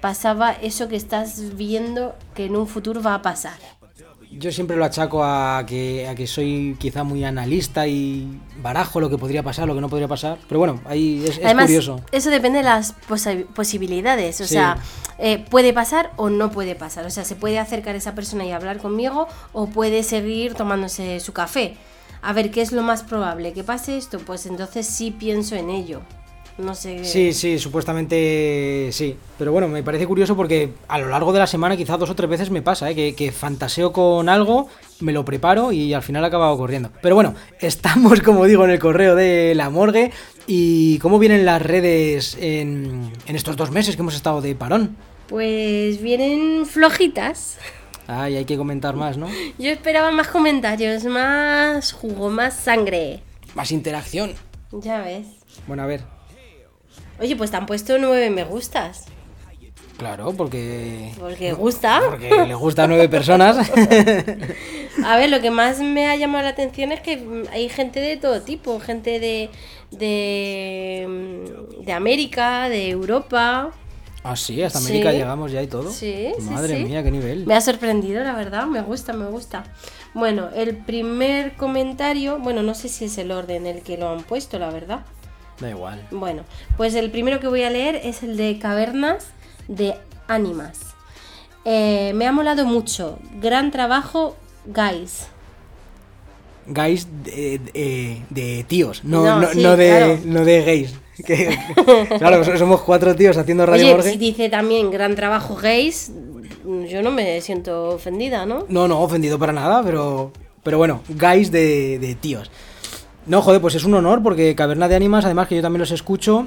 pasaba 0.00 0.52
eso 0.52 0.88
que 0.88 0.96
estás 0.96 1.56
viendo 1.56 2.14
que 2.34 2.46
en 2.46 2.56
un 2.56 2.66
futuro 2.66 3.02
va 3.02 3.14
a 3.14 3.22
pasar. 3.22 3.58
Yo 4.38 4.50
siempre 4.50 4.76
lo 4.76 4.84
achaco 4.84 5.22
a 5.22 5.64
que, 5.66 6.08
a 6.08 6.14
que 6.14 6.26
soy 6.26 6.74
quizá 6.78 7.04
muy 7.04 7.22
analista 7.24 7.86
y 7.86 8.26
barajo 8.62 8.98
lo 9.00 9.10
que 9.10 9.18
podría 9.18 9.42
pasar, 9.42 9.68
lo 9.68 9.74
que 9.74 9.80
no 9.80 9.88
podría 9.88 10.08
pasar. 10.08 10.38
Pero 10.48 10.58
bueno, 10.58 10.80
ahí 10.86 11.22
es, 11.26 11.38
curioso. 11.38 12.00
eso 12.12 12.30
depende 12.30 12.58
de 12.58 12.64
las 12.64 12.94
posi- 13.08 13.44
posibilidades. 13.46 14.40
O 14.40 14.44
Sí. 14.44 14.54
sea, 14.54 14.78
eh, 15.18 15.44
puede 15.50 15.72
pasar 15.72 16.12
o 16.16 16.30
no 16.30 16.50
puede 16.50 16.74
pasar. 16.74 17.04
O 17.06 17.10
sea, 17.10 17.24
se 17.24 17.36
puede 17.36 17.58
acercar 17.58 17.94
esa 17.94 18.14
persona 18.14 18.44
y 18.44 18.52
hablar 18.52 18.78
conmigo 18.78 19.28
o 19.52 19.66
puede 19.68 20.02
seguir 20.02 20.54
tomándose 20.54 21.20
su 21.20 21.32
café. 21.32 21.76
A 22.22 22.32
ver, 22.32 22.50
¿qué 22.50 22.62
es 22.62 22.72
lo 22.72 22.82
más 22.82 23.02
probable? 23.02 23.52
¿Que 23.52 23.64
pase 23.64 23.96
esto? 23.98 24.18
Pues 24.18 24.46
entonces 24.46 24.86
sí 24.86 25.10
pienso 25.10 25.56
en 25.56 25.70
ello. 25.70 26.00
No 26.58 26.74
sé. 26.74 27.04
Sí, 27.04 27.32
sí, 27.32 27.58
supuestamente 27.58 28.90
sí. 28.92 29.16
Pero 29.38 29.52
bueno, 29.52 29.68
me 29.68 29.82
parece 29.82 30.06
curioso 30.06 30.36
porque 30.36 30.70
a 30.88 30.98
lo 30.98 31.08
largo 31.08 31.32
de 31.32 31.38
la 31.38 31.46
semana 31.46 31.76
quizás 31.76 31.98
dos 31.98 32.10
o 32.10 32.14
tres 32.14 32.28
veces 32.28 32.50
me 32.50 32.62
pasa, 32.62 32.90
¿eh? 32.90 32.94
que, 32.94 33.14
que 33.14 33.32
fantaseo 33.32 33.92
con 33.92 34.28
algo, 34.28 34.68
me 35.00 35.12
lo 35.12 35.24
preparo 35.24 35.72
y 35.72 35.94
al 35.94 36.02
final 36.02 36.24
acaba 36.24 36.52
ocurriendo. 36.52 36.90
Pero 37.00 37.14
bueno, 37.14 37.34
estamos, 37.60 38.20
como 38.20 38.44
digo, 38.44 38.64
en 38.64 38.70
el 38.70 38.78
correo 38.78 39.14
de 39.14 39.54
la 39.54 39.70
morgue. 39.70 40.10
¿Y 40.46 40.98
cómo 40.98 41.18
vienen 41.18 41.44
las 41.44 41.62
redes 41.62 42.36
en, 42.40 43.12
en 43.26 43.36
estos 43.36 43.56
dos 43.56 43.70
meses 43.70 43.96
que 43.96 44.02
hemos 44.02 44.14
estado 44.14 44.40
de 44.40 44.54
parón? 44.54 44.96
Pues 45.28 46.02
vienen 46.02 46.66
flojitas. 46.66 47.58
Ay, 48.06 48.36
hay 48.36 48.44
que 48.44 48.56
comentar 48.56 48.96
más, 48.96 49.16
¿no? 49.16 49.28
Yo 49.58 49.70
esperaba 49.70 50.10
más 50.10 50.28
comentarios, 50.28 51.04
más 51.04 51.92
jugo, 51.92 52.28
más 52.28 52.54
sangre. 52.54 53.22
Más 53.54 53.70
interacción. 53.72 54.32
Ya 54.72 55.00
ves. 55.02 55.26
Bueno, 55.66 55.84
a 55.84 55.86
ver. 55.86 56.02
Oye, 57.22 57.36
pues 57.36 57.50
te 57.50 57.56
han 57.56 57.66
puesto 57.66 57.96
nueve 57.98 58.28
me 58.30 58.44
gustas. 58.44 59.04
Claro, 59.96 60.32
porque... 60.32 61.12
Porque 61.18 61.52
gusta. 61.52 62.00
Porque 62.04 62.28
le 62.46 62.54
gusta 62.54 62.84
a 62.84 62.86
nueve 62.88 63.08
personas. 63.08 63.70
A 65.04 65.16
ver, 65.16 65.30
lo 65.30 65.40
que 65.40 65.50
más 65.52 65.78
me 65.80 66.08
ha 66.08 66.16
llamado 66.16 66.42
la 66.44 66.50
atención 66.50 66.90
es 66.90 67.00
que 67.00 67.44
hay 67.52 67.68
gente 67.68 68.00
de 68.00 68.16
todo 68.16 68.42
tipo, 68.42 68.80
gente 68.80 69.20
de, 69.20 69.48
de, 69.92 71.06
mm, 71.08 71.84
de 71.84 71.92
América, 71.92 72.68
de 72.68 72.90
Europa. 72.90 73.70
Ah, 74.24 74.36
sí, 74.36 74.62
hasta 74.62 74.78
América 74.80 75.10
Sí. 75.12 75.18
llegamos 75.18 75.52
ya 75.52 75.62
y 75.62 75.66
todo. 75.68 75.90
Sí, 75.90 76.32
sí, 76.36 76.42
Madre 76.50 76.76
sí. 76.78 76.84
mía, 76.84 77.02
qué 77.02 77.10
nivel. 77.10 77.46
Me 77.46 77.54
ha 77.54 77.60
sorprendido, 77.60 78.22
la 78.24 78.34
verdad, 78.34 78.66
me 78.66 78.80
gusta, 78.82 79.12
me 79.12 79.26
gusta. 79.26 79.64
Bueno, 80.14 80.48
el 80.54 80.76
primer 80.76 81.52
comentario, 81.54 82.38
bueno, 82.38 82.62
no 82.62 82.74
sé 82.74 82.88
si 82.88 83.04
es 83.06 83.18
el 83.18 83.30
orden 83.30 83.66
en 83.66 83.76
el 83.76 83.82
que 83.82 83.96
lo 83.96 84.08
han 84.10 84.22
puesto, 84.24 84.58
la 84.58 84.70
verdad. 84.70 85.00
Da 85.60 85.70
igual. 85.70 86.06
Bueno, 86.10 86.42
pues 86.76 86.94
el 86.94 87.10
primero 87.10 87.38
que 87.40 87.48
voy 87.48 87.62
a 87.62 87.70
leer 87.70 87.96
es 87.96 88.22
el 88.22 88.36
de 88.36 88.58
Cavernas 88.58 89.26
de 89.68 89.94
Ánimas. 90.28 90.78
Eh, 91.64 92.12
me 92.14 92.26
ha 92.26 92.32
molado 92.32 92.64
mucho. 92.66 93.18
Gran 93.40 93.70
trabajo, 93.70 94.36
guys. 94.66 95.26
Guys 96.66 97.06
de, 97.24 97.58
de- 97.58 98.22
de 98.30 98.64
tíos, 98.68 99.02
no, 99.04 99.24
No, 99.24 99.40
no, 99.40 99.48
sí, 99.50 99.62
no 99.62 99.76
de, 99.76 99.88
claro. 99.88 100.18
no 100.24 100.44
de 100.44 100.62
gays. 100.62 100.94
Que- 101.26 101.56
claro, 102.18 102.42
so- 102.44 102.56
somos 102.56 102.80
cuatro 102.82 103.14
tíos 103.14 103.36
haciendo 103.36 103.66
Radio 103.66 103.84
Oye, 103.84 103.94
Morgue. 103.94 104.12
si 104.12 104.16
dice 104.18 104.48
también 104.48 104.90
gran 104.90 105.14
trabajo, 105.14 105.56
gays, 105.56 106.10
yo 106.88 107.02
no 107.02 107.10
me 107.10 107.40
siento 107.40 107.90
ofendida, 107.90 108.46
¿no? 108.46 108.64
No, 108.68 108.88
no, 108.88 109.00
ofendido 109.00 109.38
para 109.38 109.52
nada, 109.52 109.82
pero, 109.84 110.32
pero 110.62 110.78
bueno, 110.78 111.02
guys 111.08 111.52
de, 111.52 111.98
de 111.98 112.14
tíos. 112.14 112.50
No, 113.26 113.40
joder, 113.40 113.60
pues 113.60 113.74
es 113.74 113.84
un 113.84 113.94
honor 113.94 114.22
porque 114.22 114.54
Caverna 114.54 114.88
de 114.88 114.96
Ánimas, 114.96 115.24
además 115.24 115.48
que 115.48 115.56
yo 115.56 115.62
también 115.62 115.80
los 115.80 115.92
escucho 115.92 116.46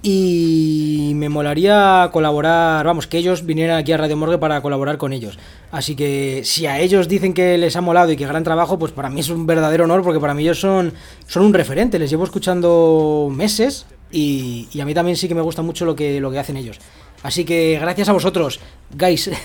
y 0.00 1.12
me 1.16 1.28
molaría 1.28 2.08
colaborar, 2.12 2.86
vamos, 2.86 3.08
que 3.08 3.18
ellos 3.18 3.44
vinieran 3.44 3.78
aquí 3.78 3.92
a 3.92 3.96
Radio 3.96 4.16
Morgue 4.16 4.38
para 4.38 4.60
colaborar 4.60 4.96
con 4.96 5.12
ellos. 5.12 5.38
Así 5.72 5.96
que 5.96 6.42
si 6.44 6.66
a 6.66 6.78
ellos 6.78 7.08
dicen 7.08 7.34
que 7.34 7.58
les 7.58 7.74
ha 7.74 7.80
molado 7.80 8.12
y 8.12 8.16
que 8.16 8.26
gran 8.26 8.44
trabajo, 8.44 8.78
pues 8.78 8.92
para 8.92 9.10
mí 9.10 9.20
es 9.20 9.28
un 9.28 9.46
verdadero 9.46 9.84
honor 9.84 10.02
porque 10.04 10.20
para 10.20 10.34
mí 10.34 10.42
ellos 10.42 10.60
son, 10.60 10.92
son 11.26 11.44
un 11.44 11.52
referente, 11.52 11.98
les 11.98 12.10
llevo 12.10 12.24
escuchando 12.24 13.28
meses 13.32 13.86
y, 14.12 14.68
y 14.72 14.80
a 14.80 14.84
mí 14.84 14.94
también 14.94 15.16
sí 15.16 15.26
que 15.26 15.34
me 15.34 15.42
gusta 15.42 15.62
mucho 15.62 15.84
lo 15.84 15.96
que, 15.96 16.20
lo 16.20 16.30
que 16.30 16.38
hacen 16.38 16.56
ellos. 16.56 16.78
Así 17.24 17.44
que 17.44 17.76
gracias 17.80 18.08
a 18.08 18.12
vosotros, 18.12 18.60
guys. 18.94 19.30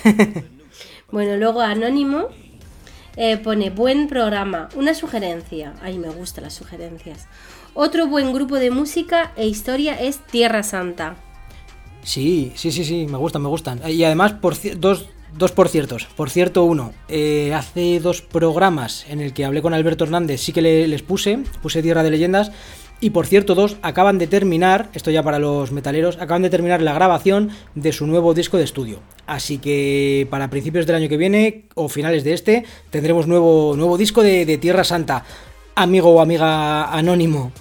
Bueno, 1.14 1.38
luego 1.38 1.62
Anónimo 1.62 2.30
eh, 3.16 3.38
pone 3.38 3.70
buen 3.70 4.08
programa, 4.08 4.70
una 4.76 4.94
sugerencia. 4.94 5.74
Ay, 5.82 5.98
me 5.98 6.10
gustan 6.10 6.44
las 6.46 6.54
sugerencias. 6.54 7.28
Otro 7.74 8.08
buen 8.08 8.34
grupo 8.34 8.56
de 8.56 8.72
música 8.72 9.32
e 9.36 9.48
historia 9.48 10.00
es 10.00 10.20
Tierra 10.20 10.64
Santa. 10.64 11.16
Sí, 12.04 12.52
sí, 12.56 12.72
sí, 12.72 12.84
sí, 12.84 13.08
me 13.10 13.18
gustan, 13.18 13.42
me 13.42 13.50
gustan. 13.50 13.80
Y 13.90 14.04
además, 14.04 14.34
por 14.34 14.56
dos, 14.78 15.08
dos 15.38 15.52
por 15.54 15.70
ciertos. 15.70 16.06
Por 16.16 16.30
cierto, 16.30 16.64
uno, 16.66 16.94
eh, 17.08 17.54
hace 17.54 18.00
dos 18.00 18.22
programas 18.22 19.06
en 19.10 19.22
el 19.22 19.34
que 19.34 19.46
hablé 19.46 19.62
con 19.62 19.74
Alberto 19.74 20.04
Hernández, 20.04 20.42
sí 20.42 20.52
que 20.52 20.62
le- 20.62 20.88
les 20.88 21.02
puse, 21.02 21.40
puse 21.62 21.82
Tierra 21.82 22.04
de 22.04 22.12
Leyendas. 22.12 22.52
Y 23.04 23.10
por 23.10 23.28
cierto, 23.28 23.54
dos, 23.54 23.76
acaban 23.82 24.18
de 24.18 24.28
terminar, 24.28 24.90
esto 24.94 25.12
ya 25.12 25.24
para 25.24 25.38
los 25.38 25.74
metaleros, 25.74 26.16
acaban 26.22 26.42
de 26.42 26.50
terminar 26.50 26.82
la 26.82 26.94
grabación 26.94 27.50
de 27.76 27.92
su 27.92 28.08
nuevo 28.08 28.34
disco 28.34 28.56
de 28.56 28.64
estudio. 28.64 29.00
Así 29.28 29.58
que 29.58 30.26
para 30.30 30.50
principios 30.50 30.88
del 30.88 30.96
año 30.96 31.10
que 31.10 31.18
viene, 31.18 31.66
o 31.76 31.90
finales 31.90 32.24
de 32.24 32.32
este, 32.32 32.64
tendremos 32.92 33.28
nuevo, 33.28 33.76
nuevo 33.76 33.98
disco 33.98 34.24
de, 34.24 34.58
Tierra 34.58 34.86
Santa. 34.86 35.26
Amigo 35.76 36.12
o 36.12 36.22
amiga 36.22 36.86
anónimo. 36.94 37.52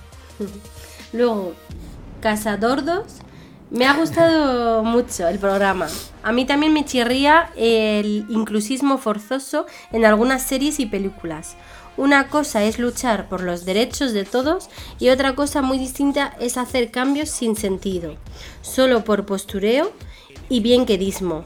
Luego, 1.12 1.54
Casadordos. 2.20 3.16
Me 3.72 3.86
ha 3.86 3.94
gustado 3.94 4.84
mucho 4.84 5.26
el 5.26 5.40
programa. 5.40 5.88
A 6.22 6.30
mí 6.30 6.44
también 6.44 6.72
me 6.72 6.84
chirría 6.84 7.50
el 7.56 8.26
inclusismo 8.28 8.96
forzoso 8.96 9.66
en 9.90 10.04
algunas 10.04 10.42
series 10.42 10.78
y 10.78 10.86
películas. 10.86 11.56
Una 11.96 12.28
cosa 12.28 12.64
es 12.64 12.78
luchar 12.78 13.28
por 13.28 13.42
los 13.42 13.64
derechos 13.64 14.12
de 14.12 14.24
todos 14.24 14.70
y 14.98 15.10
otra 15.10 15.34
cosa 15.34 15.60
muy 15.60 15.78
distinta 15.78 16.34
es 16.40 16.56
hacer 16.56 16.90
cambios 16.90 17.28
sin 17.28 17.54
sentido, 17.54 18.16
solo 18.62 19.04
por 19.04 19.26
postureo 19.26 19.92
y 20.48 20.60
bienquedismo. 20.60 21.44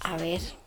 A 0.00 0.16
ver. 0.18 0.57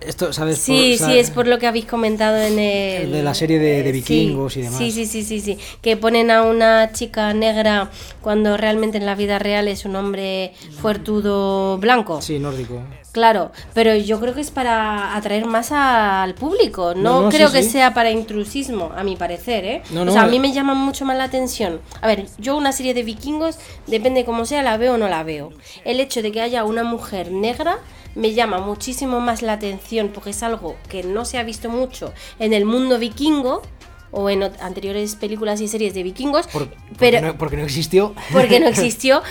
Esto, 0.00 0.32
¿sabes? 0.32 0.58
Sí, 0.58 0.96
por- 0.98 1.08
sí, 1.10 1.18
es 1.18 1.30
por 1.30 1.46
lo 1.46 1.58
que 1.58 1.66
habéis 1.66 1.84
comentado 1.84 2.36
en 2.38 2.58
el... 2.58 3.12
De 3.12 3.22
la 3.22 3.34
serie 3.34 3.58
de- 3.58 3.82
de 3.82 3.92
Sí, 3.92 3.92
vikingos 3.92 4.56
y 4.56 4.62
demás. 4.62 4.78
Sí, 4.78 4.90
sí, 4.92 5.04
sí, 5.06 5.22
sí, 5.22 5.40
sí. 5.40 5.58
Que 5.82 5.96
ponen 5.96 6.30
a 6.30 6.42
una 6.42 6.90
chica 6.92 7.34
negra 7.34 7.90
cuando 8.22 8.56
realmente 8.56 8.96
en 8.98 9.04
la 9.06 9.14
vida 9.14 9.38
real 9.38 9.68
es 9.68 9.84
un 9.84 9.96
hombre 9.96 10.54
fuertudo 10.80 11.78
blanco. 11.78 12.20
Sí, 12.22 12.38
nórdico. 12.38 12.80
Claro, 13.12 13.50
pero 13.74 13.94
yo 13.96 14.20
creo 14.20 14.34
que 14.34 14.40
es 14.40 14.50
para 14.52 15.16
atraer 15.16 15.44
más 15.44 15.72
al 15.72 16.34
público. 16.34 16.94
No, 16.94 17.02
No, 17.02 17.22
no, 17.22 17.28
creo 17.28 17.48
sí, 17.48 17.56
que 17.56 17.62
sí. 17.64 17.70
sea 17.70 17.92
para 17.92 18.10
intrusismo, 18.10 18.92
a 18.96 19.02
mi 19.02 19.16
parecer, 19.16 19.64
¿eh? 19.64 19.82
No, 19.90 20.02
o 20.02 20.10
sea, 20.12 20.22
a 20.22 20.26
eh. 20.26 20.30
mí 20.30 20.38
me 20.38 20.52
llama 20.52 20.74
mucho 20.74 21.04
más 21.04 21.16
la 21.16 21.24
atención. 21.24 21.80
A 22.00 22.06
ver, 22.06 22.26
yo 22.38 22.56
una 22.56 22.70
serie 22.72 22.94
de 22.94 23.02
vikingos, 23.02 23.58
depende 23.88 24.24
cómo 24.24 24.44
sea, 24.46 24.62
la 24.62 24.76
veo 24.76 24.94
o 24.94 24.96
no 24.98 25.08
la 25.08 25.24
veo. 25.24 25.52
El 25.84 25.98
hecho 26.00 26.22
de 26.22 26.30
que 26.30 26.40
haya 26.40 26.64
una 26.64 26.84
mujer 26.84 27.32
negra 27.32 27.78
me 28.14 28.32
llama 28.34 28.58
muchísimo 28.58 29.20
más 29.20 29.42
la 29.42 29.52
atención 29.54 30.08
porque 30.08 30.30
es 30.30 30.42
algo 30.42 30.76
que 30.88 31.02
no 31.02 31.24
se 31.24 31.38
ha 31.38 31.42
visto 31.42 31.68
mucho 31.68 32.12
en 32.38 32.52
el 32.52 32.64
mundo 32.64 32.98
vikingo 32.98 33.62
o 34.10 34.28
en 34.28 34.42
anteriores 34.42 35.14
películas 35.14 35.60
y 35.60 35.68
series 35.68 35.94
de 35.94 36.02
vikingos, 36.02 36.48
Porque, 36.48 36.76
pero 36.98 37.20
no, 37.20 37.38
porque 37.38 37.56
no 37.56 37.62
existió. 37.62 38.14
porque 38.32 38.58
no 38.60 38.66
existió. 38.68 39.22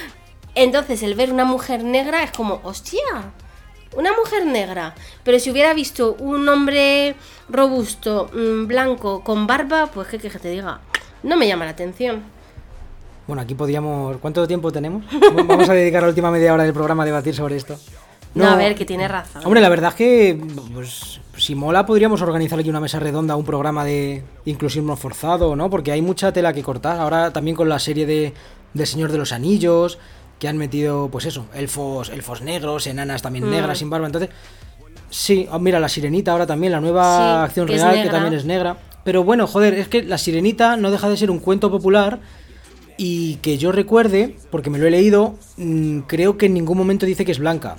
Entonces, 0.55 1.03
el 1.03 1.15
ver 1.15 1.31
una 1.31 1.45
mujer 1.45 1.83
negra 1.83 2.23
es 2.23 2.31
como, 2.31 2.61
hostia, 2.63 3.01
una 3.95 4.11
mujer 4.13 4.45
negra. 4.45 4.95
Pero 5.23 5.39
si 5.39 5.51
hubiera 5.51 5.73
visto 5.73 6.15
un 6.19 6.47
hombre 6.47 7.15
robusto, 7.49 8.29
mm, 8.33 8.67
blanco, 8.67 9.23
con 9.23 9.47
barba, 9.47 9.87
pues 9.87 10.07
qué 10.07 10.17
que 10.17 10.29
te 10.29 10.49
diga, 10.49 10.79
no 11.23 11.35
me 11.37 11.47
llama 11.47 11.65
la 11.65 11.71
atención. 11.71 12.23
Bueno, 13.27 13.41
aquí 13.43 13.53
podríamos. 13.53 14.17
¿Cuánto 14.17 14.47
tiempo 14.47 14.71
tenemos? 14.71 15.03
Vamos 15.47 15.69
a 15.69 15.73
dedicar 15.73 16.01
la 16.01 16.09
última 16.09 16.31
media 16.31 16.53
hora 16.53 16.63
del 16.63 16.73
programa 16.73 17.03
a 17.03 17.05
debatir 17.05 17.35
sobre 17.35 17.57
esto. 17.57 17.77
No, 18.35 18.47
a 18.47 18.55
ver, 18.55 18.75
que 18.75 18.85
tiene 18.85 19.07
razón. 19.07 19.41
Hombre, 19.43 19.59
la 19.61 19.69
verdad 19.69 19.89
es 19.89 19.95
que, 19.95 20.39
pues, 20.73 21.19
si 21.37 21.55
mola, 21.55 21.85
podríamos 21.85 22.21
organizar 22.21 22.59
aquí 22.59 22.69
una 22.69 22.79
mesa 22.79 22.99
redonda, 22.99 23.35
un 23.35 23.43
programa 23.45 23.83
de 23.83 24.23
inclusismo 24.45 24.95
forzado, 24.95 25.55
¿no? 25.55 25.69
Porque 25.69 25.91
hay 25.91 26.01
mucha 26.01 26.31
tela 26.31 26.53
que 26.53 26.61
cortar. 26.63 26.99
Ahora 26.99 27.31
también 27.33 27.55
con 27.57 27.67
la 27.69 27.79
serie 27.79 28.05
de, 28.05 28.33
de 28.73 28.85
Señor 28.85 29.11
de 29.11 29.17
los 29.17 29.31
Anillos, 29.31 29.97
que 30.37 30.47
han 30.47 30.57
metido, 30.57 31.09
pues 31.09 31.25
eso, 31.25 31.47
elfos, 31.53 32.09
elfos 32.09 32.41
negros, 32.41 32.85
enanas 32.87 33.21
también 33.21 33.45
Mm. 33.47 33.51
negras, 33.51 33.77
sin 33.79 33.89
barba. 33.89 34.05
Entonces, 34.05 34.29
sí, 35.09 35.47
oh, 35.51 35.59
mira, 35.59 35.79
la 35.79 35.89
Sirenita 35.89 36.31
ahora 36.31 36.45
también, 36.47 36.71
la 36.71 36.79
nueva 36.81 37.17
Sí, 37.17 37.45
acción 37.45 37.67
que 37.67 37.73
real, 37.73 38.03
que 38.03 38.09
también 38.09 38.33
es 38.35 38.45
negra. 38.45 38.77
Pero 39.03 39.23
bueno, 39.23 39.47
joder, 39.47 39.73
es 39.73 39.87
que 39.87 40.03
la 40.03 40.17
Sirenita 40.17 40.77
no 40.77 40.91
deja 40.91 41.09
de 41.09 41.17
ser 41.17 41.31
un 41.31 41.39
cuento 41.39 41.71
popular. 41.71 42.19
Y 43.01 43.35
que 43.37 43.57
yo 43.57 43.71
recuerde, 43.71 44.35
porque 44.51 44.69
me 44.69 44.77
lo 44.77 44.85
he 44.85 44.91
leído, 44.91 45.35
mm, 45.55 45.99
creo 45.99 46.37
que 46.37 46.47
en 46.47 46.53
ningún 46.53 46.77
momento 46.77 47.05
dice 47.05 47.23
que 47.23 47.31
es 47.31 47.39
blanca 47.39 47.77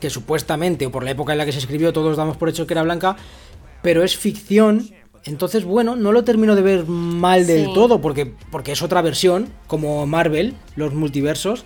que 0.00 0.10
supuestamente, 0.10 0.86
o 0.86 0.90
por 0.90 1.04
la 1.04 1.10
época 1.10 1.32
en 1.32 1.38
la 1.38 1.44
que 1.46 1.52
se 1.52 1.58
escribió, 1.58 1.92
todos 1.92 2.16
damos 2.16 2.36
por 2.36 2.48
hecho 2.48 2.66
que 2.66 2.74
era 2.74 2.82
blanca, 2.82 3.16
pero 3.82 4.02
es 4.02 4.16
ficción. 4.16 4.90
Entonces, 5.24 5.64
bueno, 5.64 5.96
no 5.96 6.12
lo 6.12 6.22
termino 6.24 6.54
de 6.54 6.62
ver 6.62 6.86
mal 6.86 7.46
del 7.46 7.66
Sí. 7.66 7.70
todo, 7.74 8.00
porque, 8.00 8.32
porque 8.50 8.72
es 8.72 8.82
otra 8.82 9.02
versión, 9.02 9.48
como 9.66 10.06
Marvel, 10.06 10.54
los 10.76 10.94
multiversos. 10.94 11.64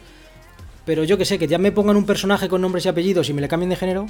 Pero 0.90 1.04
yo 1.04 1.16
que 1.16 1.24
sé, 1.24 1.38
que 1.38 1.46
ya 1.46 1.56
me 1.56 1.70
pongan 1.70 1.94
un 1.94 2.04
personaje 2.04 2.48
con 2.48 2.60
nombres 2.62 2.84
y 2.84 2.88
apellidos 2.88 3.28
y 3.28 3.32
me 3.32 3.40
le 3.40 3.46
cambien 3.46 3.70
de 3.70 3.76
género. 3.76 4.06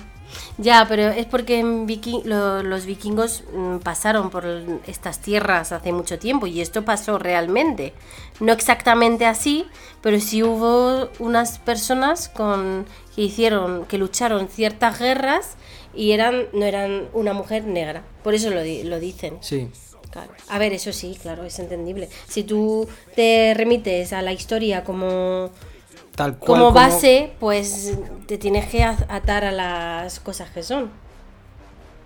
Ya, 0.57 0.87
pero 0.89 1.09
es 1.09 1.27
porque 1.27 1.59
en 1.59 1.87
viking- 1.87 2.23
lo- 2.25 2.63
los 2.63 2.87
vikingos 2.87 3.45
mm, 3.53 3.81
pasaron 3.81 4.31
por 4.31 4.47
estas 4.87 5.21
tierras 5.21 5.73
hace 5.73 5.93
mucho 5.93 6.19
tiempo 6.19 6.47
y 6.47 6.63
esto 6.63 6.83
pasó 6.83 7.19
realmente. 7.19 7.93
No 8.41 8.55
exactamente 8.55 9.27
así, 9.27 9.67
pero 10.01 10.19
sí 10.21 10.43
hubo 10.43 11.11
unas 11.19 11.59
personas 11.59 12.31
con 12.31 12.87
que 13.15 13.21
hicieron, 13.25 13.85
que 13.85 13.99
lucharon 13.99 14.49
ciertas 14.49 14.99
guerras 14.99 15.57
y 15.95 16.13
eran 16.13 16.47
no 16.55 16.65
eran 16.65 17.09
una 17.13 17.35
mujer 17.35 17.65
negra. 17.65 18.05
Por 18.25 18.33
eso 18.33 18.49
lo, 18.49 18.63
lo 18.65 19.01
dicen. 19.01 19.37
Sí. 19.43 19.69
Claro. 20.11 20.33
A 20.49 20.59
ver, 20.59 20.73
eso 20.73 20.95
sí, 20.95 21.17
claro, 21.21 21.45
es 21.45 21.59
entendible. 21.59 22.09
Si 22.27 22.43
tú 22.43 22.89
te 23.15 23.53
remites 23.55 24.15
a 24.15 24.23
la 24.23 24.33
historia 24.33 24.83
como 24.83 25.51
Tal 26.21 26.37
cual. 26.37 26.61
como 26.61 26.73
base, 26.73 27.33
pues 27.41 27.97
te 28.27 28.37
tienes 28.37 28.67
que 28.67 28.85
atar 28.85 29.43
a 29.43 29.53
las 29.53 30.21
cosas 30.21 30.51
que 30.51 30.63
son. 30.63 30.91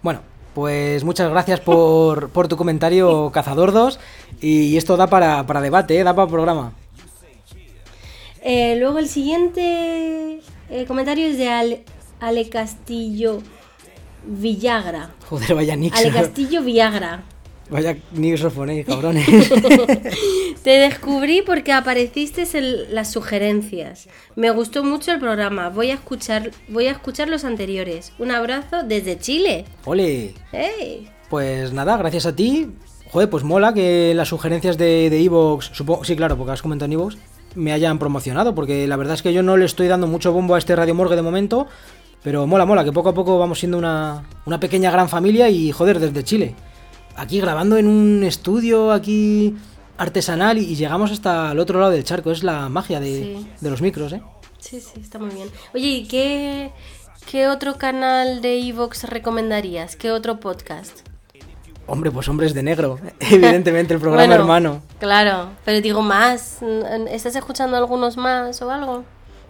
Bueno, 0.02 0.20
pues 0.54 1.02
muchas 1.02 1.28
gracias 1.30 1.58
por, 1.58 2.28
por 2.32 2.46
tu 2.46 2.56
comentario, 2.56 3.32
Cazadordos. 3.32 3.98
Y 4.40 4.76
esto 4.76 4.96
da 4.96 5.08
para, 5.08 5.44
para 5.48 5.60
debate, 5.60 5.98
¿eh? 5.98 6.04
da 6.04 6.14
para 6.14 6.28
programa. 6.30 6.74
Eh, 8.40 8.76
luego 8.78 9.00
el 9.00 9.08
siguiente 9.08 10.40
eh, 10.70 10.84
comentario 10.86 11.26
es 11.26 11.36
de 11.36 11.48
Ale, 11.48 11.84
Ale 12.20 12.48
Castillo 12.48 13.42
Villagra. 14.24 15.10
Joder, 15.28 15.56
vaya 15.56 15.74
Nix. 15.74 15.98
Ale 15.98 16.12
Castillo 16.12 16.62
Villagra. 16.62 17.24
Vaya 17.70 17.96
Nix 18.12 18.44
os 18.44 18.52
ponéis, 18.52 18.86
cabrones. 18.86 19.26
Te 20.62 20.70
descubrí 20.70 21.42
porque 21.42 21.72
apareciste 21.72 22.46
en 22.54 22.94
las 22.94 23.10
sugerencias. 23.12 24.08
Me 24.36 24.50
gustó 24.50 24.84
mucho 24.84 25.12
el 25.12 25.18
programa. 25.20 25.68
Voy 25.70 25.90
a 25.90 25.94
escuchar, 25.94 26.50
voy 26.68 26.86
a 26.86 26.92
escuchar 26.92 27.28
los 27.28 27.44
anteriores. 27.44 28.12
Un 28.18 28.30
abrazo 28.30 28.82
desde 28.82 29.18
Chile. 29.18 29.64
Ole. 29.84 30.34
¡Hey! 30.52 31.08
Pues 31.30 31.72
nada, 31.72 31.96
gracias 31.96 32.26
a 32.26 32.36
ti. 32.36 32.68
Joder, 33.10 33.30
pues 33.30 33.44
mola 33.44 33.72
que 33.72 34.12
las 34.14 34.28
sugerencias 34.28 34.76
de 34.76 35.08
de 35.10 35.22
Evox, 35.22 35.70
supongo, 35.72 36.04
sí, 36.04 36.16
claro, 36.16 36.36
porque 36.36 36.52
has 36.52 36.62
comentado 36.62 36.86
en 36.86 36.92
Evox. 36.94 37.16
me 37.54 37.72
hayan 37.72 37.98
promocionado, 37.98 38.54
porque 38.54 38.86
la 38.86 38.96
verdad 38.96 39.14
es 39.14 39.22
que 39.22 39.32
yo 39.32 39.42
no 39.42 39.56
le 39.56 39.64
estoy 39.64 39.86
dando 39.88 40.06
mucho 40.06 40.32
bombo 40.32 40.54
a 40.54 40.58
este 40.58 40.74
Radio 40.74 40.94
Morgue 40.94 41.14
de 41.16 41.22
momento, 41.22 41.66
pero 42.22 42.46
mola, 42.46 42.66
mola, 42.66 42.84
que 42.84 42.92
poco 42.92 43.10
a 43.10 43.14
poco 43.14 43.38
vamos 43.38 43.58
siendo 43.58 43.78
una, 43.78 44.24
una 44.46 44.58
pequeña 44.58 44.90
gran 44.90 45.08
familia 45.08 45.48
y 45.48 45.70
joder, 45.72 46.00
desde 46.00 46.24
Chile. 46.24 46.54
Aquí 47.16 47.40
grabando 47.40 47.76
en 47.76 47.86
un 47.86 48.24
estudio 48.24 48.92
aquí 48.92 49.54
artesanal 49.98 50.58
y, 50.58 50.74
llegamos 50.74 51.12
hasta 51.12 51.52
el 51.52 51.58
otro 51.58 51.78
lado 51.78 51.92
del 51.92 52.04
charco, 52.04 52.30
es 52.30 52.42
la 52.42 52.68
magia 52.68 53.00
de, 53.00 53.36
Sí. 53.38 53.46
de 53.60 53.70
los 53.70 53.80
micros, 53.80 54.12
¿eh? 54.12 54.22
Sí, 54.58 54.80
sí, 54.80 55.00
está 55.00 55.18
muy 55.18 55.30
bien. 55.34 55.48
Oye, 55.74 55.88
¿y 55.88 56.08
qué, 56.08 56.72
qué 57.30 57.48
otro 57.48 57.76
canal 57.76 58.40
de 58.40 58.58
Evox 58.58 59.04
recomendarías? 59.04 59.94
¿Qué 59.94 60.10
otro 60.10 60.40
podcast? 60.40 61.00
Hombre, 61.86 62.10
pues 62.10 62.28
hombres 62.28 62.54
de 62.54 62.62
negro, 62.62 62.98
evidentemente 63.20 63.92
el 63.94 64.00
programa 64.00 64.26
Bueno, 64.26 64.42
hermano. 64.42 64.82
Claro, 64.98 65.50
pero 65.64 65.80
digo 65.82 66.00
más. 66.00 66.58
¿Estás 67.10 67.36
escuchando 67.36 67.76
algunos 67.76 68.16
más 68.16 68.60
o 68.62 68.70
algo? 68.70 69.04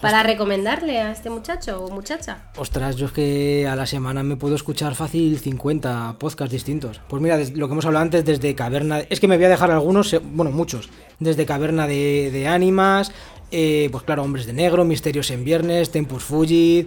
Para 0.05 0.23
recomendarle 0.23 1.01
a 1.01 1.13
este 1.13 1.31
muchacho 1.31 1.83
o 1.83 1.91
muchacha. 1.91 2.51
Ostras, 2.57 2.97
yo 2.97 3.07
es 3.07 3.13
que 3.13 3.67
a 3.67 3.75
la 3.75 3.87
semana 3.87 4.23
me 4.23 4.37
puedo 4.37 4.55
escuchar 4.55 4.95
fácil 4.95 5.39
50 5.39 6.17
podcasts 6.19 6.53
distintos. 6.53 7.01
Pues 7.09 7.23
mira, 7.23 7.39
lo 7.39 7.67
que 7.67 7.73
hemos 7.73 7.87
hablado 7.87 8.03
antes, 8.03 8.23
desde 8.23 8.55
Caverna... 8.55 9.01
Es 9.09 9.19
que 9.19 9.29
me 9.29 9.37
voy 9.37 9.47
a 9.47 9.49
dejar 9.49 9.71
algunos, 9.71 10.15
bueno, 10.23 10.51
muchos. 10.51 10.91
Desde 11.21 11.47
Caverna 11.47 11.87
de, 11.87 12.31
de 12.31 12.47
Ánimas, 12.47 13.13
eh, 13.51 13.89
pues 13.91 14.05
claro, 14.05 14.25
Hombres 14.25 14.45
de 14.45 14.53
Negro, 14.53 14.85
Misterios 14.85 15.31
en 15.31 15.43
Viernes, 15.43 15.91
Tempus 15.91 16.23
Fugit... 16.23 16.87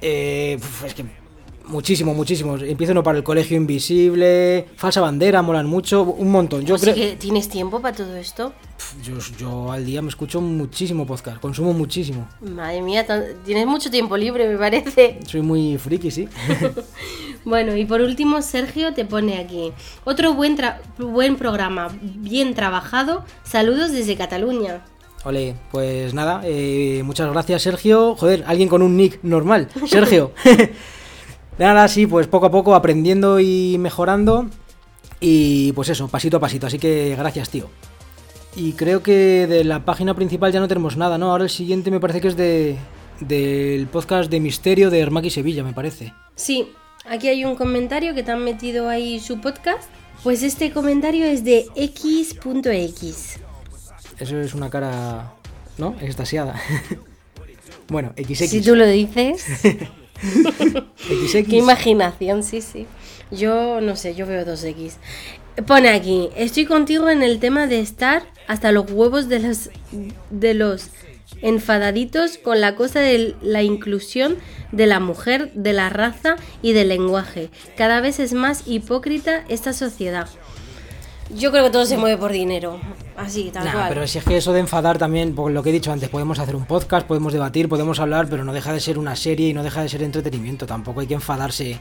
eh, 0.00 0.58
es 0.84 0.94
que 0.94 1.04
muchísimo, 1.68 2.14
muchísimo. 2.14 2.56
Empiezo 2.56 2.92
uno 2.92 3.02
para 3.02 3.18
el 3.18 3.24
Colegio 3.24 3.56
Invisible, 3.56 4.66
Falsa 4.76 5.00
Bandera, 5.00 5.42
molan 5.42 5.66
mucho, 5.66 6.02
un 6.02 6.30
montón. 6.30 6.64
Yo 6.64 6.74
Así 6.76 6.84
creo... 6.90 6.94
que 6.96 7.16
tienes 7.16 7.48
tiempo 7.48 7.80
para 7.80 7.96
todo 7.96 8.16
esto. 8.16 8.52
Yo, 9.02 9.14
yo 9.38 9.70
al 9.72 9.84
día 9.84 10.00
me 10.02 10.08
escucho 10.08 10.40
muchísimo 10.40 11.06
podcast, 11.06 11.40
consumo 11.40 11.72
muchísimo. 11.72 12.28
Madre 12.40 12.80
mía, 12.82 13.06
tienes 13.44 13.66
mucho 13.66 13.90
tiempo 13.90 14.16
libre, 14.16 14.48
me 14.48 14.56
parece. 14.56 15.18
Soy 15.26 15.42
muy 15.42 15.78
friki, 15.78 16.10
sí. 16.10 16.28
Bueno, 17.44 17.74
y 17.76 17.84
por 17.86 18.00
último, 18.02 18.42
Sergio 18.42 18.92
te 18.92 19.04
pone 19.06 19.38
aquí. 19.38 19.72
Otro 20.04 20.34
buen, 20.34 20.56
tra- 20.58 20.78
buen 20.98 21.36
programa, 21.36 21.88
bien 22.02 22.52
trabajado. 22.54 23.24
Saludos 23.42 23.92
desde 23.92 24.16
Cataluña. 24.16 24.84
Ole, 25.24 25.54
pues 25.70 26.12
nada, 26.14 26.42
eh, 26.44 27.02
muchas 27.04 27.30
gracias 27.30 27.62
Sergio. 27.62 28.16
Joder, 28.16 28.44
alguien 28.46 28.68
con 28.68 28.82
un 28.82 28.96
nick 28.96 29.20
normal. 29.22 29.68
Sergio. 29.86 30.32
nada, 31.58 31.88
sí, 31.88 32.06
pues 32.06 32.26
poco 32.26 32.46
a 32.46 32.50
poco 32.50 32.74
aprendiendo 32.74 33.40
y 33.40 33.76
mejorando. 33.78 34.48
Y 35.20 35.72
pues 35.72 35.88
eso, 35.88 36.08
pasito 36.08 36.36
a 36.36 36.40
pasito. 36.40 36.66
Así 36.66 36.78
que 36.78 37.14
gracias, 37.16 37.50
tío. 37.50 37.68
Y 38.56 38.72
creo 38.72 39.02
que 39.02 39.46
de 39.46 39.64
la 39.64 39.84
página 39.84 40.14
principal 40.14 40.52
ya 40.52 40.60
no 40.60 40.68
tenemos 40.68 40.96
nada, 40.96 41.18
¿no? 41.18 41.30
Ahora 41.30 41.44
el 41.44 41.50
siguiente 41.50 41.90
me 41.90 42.00
parece 42.00 42.20
que 42.20 42.28
es 42.28 42.36
de 42.36 42.76
del 43.20 43.86
podcast 43.88 44.30
de 44.30 44.40
Misterio 44.40 44.90
de 44.90 45.00
Hermaki 45.00 45.30
Sevilla, 45.30 45.64
me 45.64 45.72
parece. 45.72 46.12
Sí, 46.36 46.70
aquí 47.04 47.28
hay 47.28 47.44
un 47.44 47.56
comentario 47.56 48.14
que 48.14 48.22
te 48.22 48.30
han 48.30 48.44
metido 48.44 48.88
ahí 48.88 49.20
su 49.20 49.40
podcast. 49.40 49.88
Pues 50.22 50.42
este 50.42 50.72
comentario 50.72 51.24
es 51.24 51.44
de 51.44 51.66
X.X. 51.76 53.40
Eso 54.18 54.40
es 54.40 54.54
una 54.54 54.68
cara, 54.68 55.32
¿no? 55.78 55.94
Extasiada. 56.00 56.60
bueno, 57.88 58.12
XX. 58.16 58.50
Si 58.50 58.60
tú 58.60 58.74
lo 58.74 58.86
dices. 58.86 59.44
XX. 60.20 61.48
Qué 61.48 61.56
imaginación, 61.56 62.42
sí, 62.42 62.60
sí. 62.60 62.86
Yo 63.30 63.80
no 63.80 63.96
sé, 63.96 64.14
yo 64.14 64.26
veo 64.26 64.44
2X. 64.44 64.92
Pone 65.66 65.88
aquí, 65.88 66.28
estoy 66.36 66.66
contigo 66.66 67.08
en 67.10 67.22
el 67.22 67.40
tema 67.40 67.66
de 67.66 67.80
estar 67.80 68.22
hasta 68.46 68.72
los 68.72 68.90
huevos 68.90 69.28
de 69.28 69.40
los 69.40 69.70
de 70.30 70.54
los 70.54 70.90
enfadaditos 71.42 72.38
con 72.38 72.60
la 72.60 72.74
cosa 72.74 73.00
de 73.00 73.34
la 73.42 73.62
inclusión 73.62 74.36
de 74.72 74.86
la 74.86 75.00
mujer, 75.00 75.52
de 75.54 75.72
la 75.72 75.88
raza 75.88 76.36
y 76.62 76.72
del 76.72 76.88
lenguaje. 76.88 77.50
Cada 77.76 78.00
vez 78.00 78.20
es 78.20 78.32
más 78.32 78.62
hipócrita 78.66 79.44
esta 79.48 79.72
sociedad. 79.72 80.28
Yo 81.34 81.50
creo 81.50 81.64
que 81.64 81.70
todo 81.70 81.84
se 81.84 81.96
mueve 81.98 82.16
por 82.16 82.32
dinero. 82.32 82.80
Así, 83.16 83.50
tal 83.52 83.64
Nah, 83.64 83.72
cual. 83.72 83.88
pero 83.88 84.06
si 84.06 84.18
es 84.18 84.24
que 84.24 84.36
eso 84.36 84.52
de 84.52 84.60
enfadar 84.60 84.96
también, 84.98 85.34
por 85.34 85.50
lo 85.50 85.62
que 85.62 85.70
he 85.70 85.72
dicho 85.72 85.92
antes, 85.92 86.08
podemos 86.08 86.38
hacer 86.38 86.56
un 86.56 86.64
podcast, 86.66 87.06
podemos 87.06 87.32
debatir, 87.32 87.68
podemos 87.68 88.00
hablar, 88.00 88.28
pero 88.30 88.44
no 88.44 88.52
deja 88.52 88.72
de 88.72 88.80
ser 88.80 88.98
una 88.98 89.16
serie 89.16 89.48
y 89.48 89.52
no 89.54 89.62
deja 89.62 89.82
de 89.82 89.88
ser 89.88 90.02
entretenimiento. 90.02 90.66
Tampoco 90.66 91.00
hay 91.00 91.06
que 91.06 91.14
enfadarse. 91.14 91.78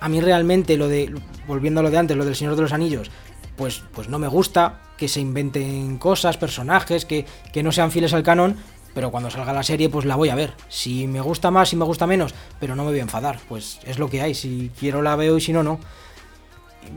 A 0.00 0.08
mí 0.08 0.20
realmente 0.20 0.76
lo 0.76 0.88
de, 0.88 1.14
volviendo 1.46 1.80
a 1.80 1.82
lo 1.82 1.90
de 1.90 1.98
antes, 1.98 2.16
lo 2.16 2.24
del 2.24 2.34
Señor 2.36 2.56
de 2.56 2.62
los 2.62 2.72
Anillos, 2.72 3.10
pues, 3.56 3.82
pues 3.92 4.08
no 4.08 4.18
me 4.18 4.28
gusta 4.28 4.80
que 4.96 5.08
se 5.08 5.20
inventen 5.20 5.98
cosas, 5.98 6.36
personajes, 6.36 7.04
que, 7.04 7.26
que 7.52 7.62
no 7.62 7.70
sean 7.72 7.90
fieles 7.90 8.14
al 8.14 8.22
canon, 8.22 8.56
pero 8.94 9.10
cuando 9.10 9.30
salga 9.30 9.52
la 9.52 9.62
serie 9.62 9.88
pues 9.88 10.06
la 10.06 10.16
voy 10.16 10.28
a 10.30 10.34
ver. 10.34 10.54
Si 10.68 11.06
me 11.06 11.20
gusta 11.20 11.50
más, 11.50 11.68
si 11.68 11.76
me 11.76 11.84
gusta 11.84 12.06
menos, 12.06 12.34
pero 12.58 12.74
no 12.74 12.84
me 12.84 12.90
voy 12.90 12.98
a 13.00 13.02
enfadar, 13.02 13.38
pues 13.48 13.78
es 13.84 13.98
lo 13.98 14.08
que 14.08 14.22
hay. 14.22 14.34
Si 14.34 14.70
quiero 14.78 15.02
la 15.02 15.14
veo 15.16 15.36
y 15.36 15.40
si 15.40 15.52
no, 15.52 15.62
no. 15.62 15.78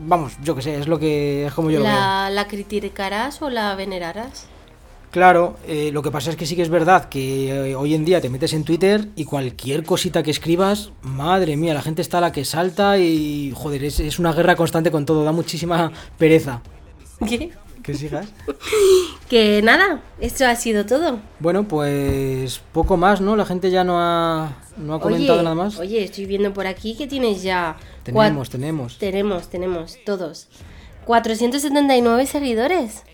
Vamos, 0.06 0.32
yo 0.42 0.54
que 0.54 0.62
sé, 0.62 0.78
es 0.78 0.88
lo 0.88 0.98
que 0.98 1.46
es 1.46 1.52
como 1.52 1.70
yo 1.70 1.78
lo 1.78 1.84
veo. 1.84 1.94
¿La, 1.94 2.30
¿La 2.30 2.46
criticarás 2.48 3.42
o 3.42 3.50
la 3.50 3.74
venerarás? 3.74 4.46
Claro, 5.12 5.58
eh, 5.66 5.90
lo 5.92 6.02
que 6.02 6.10
pasa 6.10 6.30
es 6.30 6.36
que 6.36 6.46
sí 6.46 6.56
que 6.56 6.62
es 6.62 6.70
verdad 6.70 7.10
que 7.10 7.50
eh, 7.50 7.74
hoy 7.76 7.94
en 7.94 8.06
día 8.06 8.22
te 8.22 8.30
metes 8.30 8.54
en 8.54 8.64
Twitter 8.64 9.08
y 9.14 9.26
cualquier 9.26 9.84
cosita 9.84 10.22
que 10.22 10.30
escribas, 10.30 10.92
madre 11.02 11.58
mía, 11.58 11.74
la 11.74 11.82
gente 11.82 12.00
está 12.00 12.16
a 12.16 12.22
la 12.22 12.32
que 12.32 12.46
salta 12.46 12.96
y 12.96 13.52
joder, 13.54 13.84
es, 13.84 14.00
es 14.00 14.18
una 14.18 14.32
guerra 14.32 14.56
constante 14.56 14.90
con 14.90 15.04
todo, 15.04 15.22
da 15.22 15.32
muchísima 15.32 15.92
pereza. 16.16 16.62
¿Qué? 17.28 17.50
¿Qué 17.82 17.94
sigas? 17.94 18.26
Que 19.28 19.62
nada, 19.62 20.02
esto 20.20 20.44
ha 20.44 20.54
sido 20.56 20.84
todo. 20.84 21.18
Bueno, 21.40 21.66
pues 21.66 22.60
poco 22.72 22.98
más, 22.98 23.22
¿no? 23.22 23.34
La 23.34 23.46
gente 23.46 23.70
ya 23.70 23.82
no 23.82 23.98
ha, 23.98 24.58
no 24.76 24.94
ha 24.94 25.00
comentado 25.00 25.38
oye, 25.38 25.42
nada 25.42 25.54
más. 25.54 25.78
Oye, 25.78 26.04
estoy 26.04 26.26
viendo 26.26 26.52
por 26.52 26.66
aquí 26.66 26.94
que 26.94 27.06
tienes 27.06 27.42
ya. 27.42 27.78
Tenemos, 28.02 28.50
tenemos. 28.50 28.98
Tenemos, 28.98 29.48
tenemos, 29.48 29.96
todos. 30.04 30.48
479 31.06 32.26
seguidores. 32.26 33.04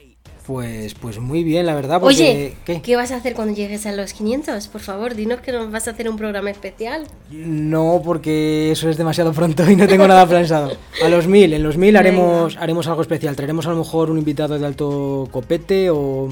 Pues, 0.49 0.95
pues 0.95 1.19
muy 1.19 1.45
bien, 1.45 1.67
la 1.67 1.75
verdad. 1.75 2.01
Porque, 2.01 2.55
Oye, 2.65 2.81
¿qué? 2.81 2.97
vas 2.97 3.13
a 3.13 3.17
hacer 3.17 3.35
cuando 3.35 3.55
llegues 3.55 3.85
a 3.85 3.93
los 3.93 4.15
500? 4.15 4.67
Por 4.69 4.81
favor, 4.81 5.15
dinos 5.15 5.43
que 5.43 5.53
nos 5.53 5.71
vas 5.71 5.87
a 5.89 5.91
hacer 5.91 6.09
un 6.09 6.17
programa 6.17 6.49
especial. 6.49 7.07
No, 7.31 8.01
porque 8.03 8.73
eso 8.73 8.89
es 8.89 8.97
demasiado 8.97 9.35
pronto 9.35 9.71
y 9.71 9.77
no 9.77 9.87
tengo 9.87 10.09
nada 10.09 10.27
pensado. 10.27 10.73
A 11.05 11.09
los 11.11 11.27
mil, 11.27 11.53
en 11.53 11.63
los 11.63 11.77
mil 11.77 11.95
haremos, 11.99 12.57
haremos 12.57 12.87
algo 12.87 13.03
especial. 13.03 13.37
Traeremos 13.37 13.67
a 13.67 13.73
lo 13.73 13.77
mejor 13.77 14.11
un 14.11 14.17
invitado 14.17 14.59
de 14.59 14.65
alto 14.65 15.29
copete 15.31 15.91
o, 15.91 16.31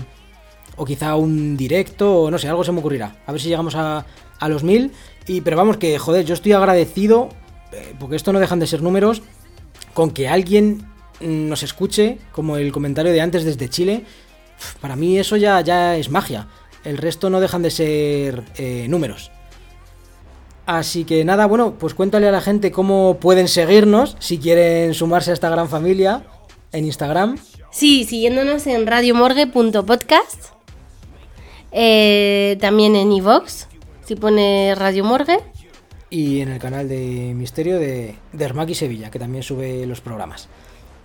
o 0.77 0.85
quizá 0.87 1.15
un 1.15 1.55
directo 1.55 2.23
o 2.23 2.31
no 2.31 2.39
sé, 2.39 2.49
algo 2.49 2.65
se 2.65 2.73
me 2.73 2.79
ocurrirá. 2.79 3.17
A 3.27 3.33
ver 3.33 3.41
si 3.43 3.49
llegamos 3.51 3.75
a, 3.75 4.07
a 4.41 4.49
los 4.49 4.65
mil. 4.65 4.93
Y, 5.27 5.43
pero 5.43 5.59
vamos, 5.59 5.77
que 5.77 5.99
joder, 5.99 6.25
yo 6.25 6.33
estoy 6.33 6.53
agradecido, 6.53 7.29
eh, 7.71 7.93
porque 8.01 8.17
esto 8.17 8.33
no 8.33 8.41
dejan 8.41 8.61
de 8.61 8.67
ser 8.67 8.81
números, 8.81 9.21
con 9.93 10.11
que 10.11 10.27
alguien 10.27 10.87
nos 11.21 11.63
escuche, 11.63 12.19
como 12.33 12.57
el 12.57 12.73
comentario 12.73 13.13
de 13.13 13.21
antes 13.21 13.45
desde 13.45 13.69
Chile. 13.69 14.05
Para 14.81 14.97
mí 14.97 15.19
eso 15.19 15.37
ya, 15.37 15.61
ya 15.61 15.97
es 15.97 16.11
magia. 16.11 16.49
El 16.85 16.99
resto 16.99 17.31
no 17.31 17.41
dejan 17.41 17.63
de 17.63 17.71
ser 17.71 18.45
eh, 18.57 18.87
números. 18.89 19.31
Así 20.67 21.05
que 21.05 21.25
nada, 21.25 21.47
bueno, 21.47 21.75
pues 21.79 21.95
cuéntale 21.95 22.27
a 22.29 22.33
la 22.33 22.41
gente 22.41 22.73
cómo 22.73 23.19
pueden 23.21 23.47
seguirnos 23.49 24.17
si 24.19 24.39
quieren 24.39 24.95
sumarse 24.95 25.31
a 25.31 25.35
esta 25.35 25.49
gran 25.49 25.69
familia 25.69 26.25
en 26.73 26.85
Instagram. 26.87 27.39
Sí, 27.71 28.05
siguiéndonos 28.05 28.67
en 28.67 28.87
radiomorgue.podcast. 28.87 30.57
Eh, 31.73 32.57
también 32.61 32.97
en 32.97 33.13
iVox, 33.13 33.69
si 34.05 34.17
pone 34.17 34.75
Radio 34.77 35.05
Morgue. 35.05 35.39
y 36.09 36.41
en 36.41 36.49
el 36.49 36.59
canal 36.59 36.89
de 36.89 37.33
Misterio 37.35 37.79
de, 37.79 38.15
de 38.33 38.45
Ermaki 38.45 38.75
Sevilla, 38.75 39.11
que 39.11 39.19
también 39.19 39.43
sube 39.43 39.85
los 39.87 40.01
programas. 40.01 40.49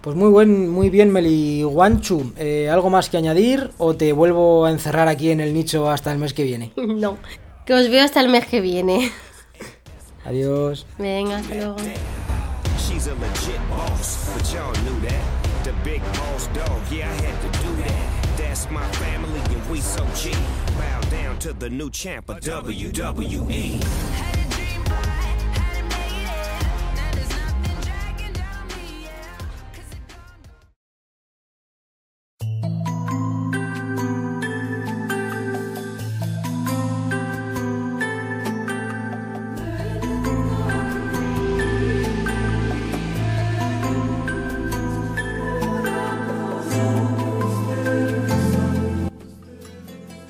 Pues 0.01 0.15
muy 0.15 0.29
buen, 0.29 0.67
muy 0.69 0.89
bien, 0.89 1.11
Meli 1.11 1.61
Guanchu. 1.61 2.33
Eh, 2.37 2.69
¿Algo 2.69 2.89
más 2.89 3.09
que 3.09 3.17
añadir 3.17 3.69
o 3.77 3.95
te 3.95 4.13
vuelvo 4.13 4.65
a 4.65 4.71
encerrar 4.71 5.07
aquí 5.07 5.29
en 5.29 5.39
el 5.39 5.53
nicho 5.53 5.91
hasta 5.91 6.11
el 6.11 6.17
mes 6.17 6.33
que 6.33 6.43
viene? 6.43 6.71
No, 6.75 7.17
que 7.65 7.73
os 7.75 7.89
veo 7.89 8.03
hasta 8.03 8.19
el 8.19 8.29
mes 8.29 8.47
que 8.47 8.61
viene. 8.61 9.11
Adiós. 10.25 10.87
Venga, 10.97 11.37
hasta 11.37 11.55
luego. 11.55 11.75
She's 12.77 13.07
a 13.07 13.13
legit 13.13 13.59
boss, 13.69 14.31
but 14.33 14.53
y'all 14.53 14.81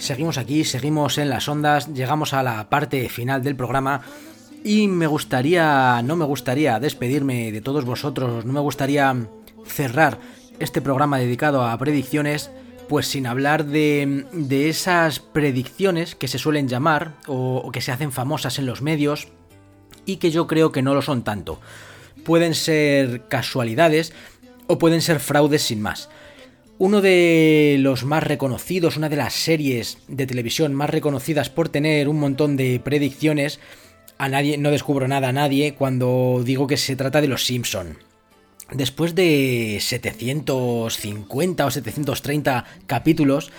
Seguimos 0.02 0.40
aquí, 0.40 0.64
seguimos 0.64 1.20
en 1.20 1.30
las 1.30 1.48
ondas, 1.48 1.94
llegamos 1.94 2.34
a 2.34 2.42
la 2.42 2.72
parte 2.72 3.08
final 3.08 3.44
del 3.44 3.56
programa 3.56 4.02
y 4.64 4.88
me 4.88 5.06
gustaría, 5.06 6.02
no 6.02 6.16
me 6.16 6.26
gustaría 6.26 6.80
despedirme 6.80 7.52
de 7.52 7.62
todos 7.62 7.86
vosotros, 7.86 8.44
no 8.44 8.52
me 8.52 8.62
gustaría 8.62 9.16
cerrar 9.64 10.18
este 10.58 10.82
programa 10.82 11.20
dedicado 11.20 11.64
a 11.64 11.78
predicciones, 11.78 12.50
pues 12.90 13.06
sin 13.06 13.28
hablar 13.28 13.66
de, 13.66 14.26
de 14.34 14.70
esas 14.70 15.20
predicciones 15.20 16.16
que 16.16 16.28
se 16.28 16.40
suelen 16.40 16.68
llamar 16.68 17.14
o, 17.28 17.58
o 17.58 17.72
que 17.72 17.82
se 17.82 17.92
hacen 17.92 18.12
famosas 18.12 18.58
en 18.58 18.66
los 18.66 18.82
medios 18.82 19.28
y 20.08 20.16
que 20.16 20.32
yo 20.32 20.48
creo 20.48 20.72
que 20.72 20.82
no 20.82 20.96
lo 20.96 21.04
son 21.04 21.24
tanto. 21.24 21.62
Pueden 22.26 22.56
ser 22.56 23.28
casualidades 23.28 24.14
o 24.66 24.80
pueden 24.80 25.02
ser 25.02 25.20
fraudes 25.20 25.62
sin 25.62 25.80
más. 25.80 26.10
Uno 26.82 27.00
de 27.00 27.78
los 27.80 28.06
más 28.06 28.24
reconocidos, 28.24 28.98
una 28.98 29.08
de 29.08 29.16
las 29.16 29.36
series 29.36 30.00
de 30.08 30.26
televisión 30.26 30.74
más 30.74 30.90
reconocidas 30.90 31.52
por 31.52 31.70
tener 31.70 32.10
un 32.10 32.20
montón 32.20 32.58
de 32.58 32.82
predicciones, 32.84 33.60
a 34.18 34.28
nadie, 34.30 34.58
no 34.58 34.72
descubro 34.72 35.08
nada 35.08 35.28
a 35.28 35.32
nadie 35.32 35.76
cuando 35.76 36.42
digo 36.44 36.66
que 36.66 36.78
se 36.78 36.96
trata 36.96 37.22
de 37.22 37.28
los 37.28 37.46
Simpson. 37.46 38.00
Después 38.72 39.14
de 39.14 39.78
750 39.80 41.66
o 41.68 41.70
730 41.70 42.66
capítulos, 42.88 43.52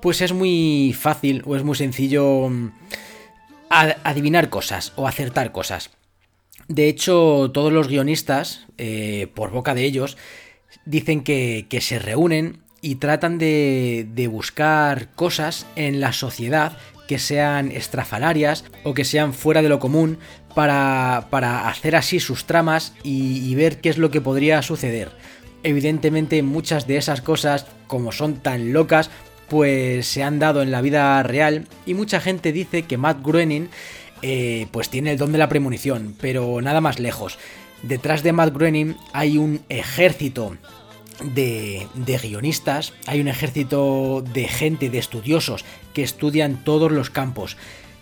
pues 0.00 0.20
es 0.20 0.32
muy 0.32 0.94
fácil 0.96 1.42
o 1.44 1.56
es 1.56 1.64
muy 1.64 1.74
sencillo 1.74 2.48
mm, 2.48 2.70
adivinar 3.70 4.50
cosas 4.50 4.92
o 4.94 5.08
acertar 5.08 5.50
cosas. 5.50 5.90
De 6.68 6.88
hecho, 6.88 7.50
todos 7.52 7.72
los 7.72 7.88
guionistas, 7.88 8.68
eh, 8.78 9.26
por 9.34 9.50
boca 9.50 9.74
de 9.74 9.82
ellos, 9.82 10.16
dicen 10.84 11.22
que, 11.22 11.66
que 11.68 11.80
se 11.80 11.98
reúnen 11.98 12.58
y 12.80 12.96
tratan 12.96 13.38
de, 13.38 14.06
de, 14.12 14.26
buscar 14.26 15.08
cosas 15.14 15.66
en 15.76 16.00
la 16.00 16.12
sociedad 16.12 16.76
que 17.06 17.18
sean 17.18 17.70
estrafalarias 17.70 18.64
o 18.82 18.94
que 18.94 19.04
sean 19.04 19.34
fuera 19.34 19.62
de 19.62 19.68
lo 19.68 19.78
común 19.78 20.18
para, 20.54 21.26
para 21.30 21.68
hacer 21.68 21.96
así 21.96 22.20
sus 22.20 22.44
tramas 22.44 22.94
y, 23.02 23.54
ver 23.54 23.80
qué 23.80 23.88
es 23.88 23.98
lo 23.98 24.10
que 24.10 24.20
podría 24.20 24.62
suceder. 24.62 25.10
Evidentemente 25.62 26.42
muchas 26.42 26.86
de 26.86 26.96
esas 26.96 27.20
cosas, 27.20 27.66
como 27.86 28.12
son 28.12 28.36
tan 28.36 28.72
locas, 28.72 29.10
pues 29.48 30.06
se 30.06 30.22
han 30.22 30.38
dado 30.38 30.62
en 30.62 30.70
la 30.70 30.80
vida 30.80 31.22
real 31.22 31.68
y 31.86 31.94
mucha 31.94 32.20
gente 32.20 32.52
dice 32.52 32.82
que 32.82 32.96
Matt 32.96 33.22
Groening 33.22 33.68
eh, 34.22 34.66
pues 34.70 34.88
tiene 34.88 35.12
el 35.12 35.18
don 35.18 35.32
de 35.32 35.38
la 35.38 35.48
premonición, 35.48 36.14
pero 36.20 36.60
nada 36.60 36.80
más 36.80 36.98
lejos. 36.98 37.38
Detrás 37.82 38.22
de 38.22 38.32
Matt 38.32 38.54
Groening 38.54 38.94
hay 39.12 39.38
un 39.38 39.60
ejército 39.68 40.56
de, 41.34 41.86
de, 41.94 42.18
guionistas, 42.18 42.92
hay 43.06 43.20
un 43.20 43.28
ejército 43.28 44.22
de 44.32 44.46
gente, 44.46 44.88
de 44.88 44.98
estudiosos, 44.98 45.64
que 45.92 46.02
estudian 46.02 46.62
todos 46.64 46.92
los 46.92 47.10
campos. 47.10 47.56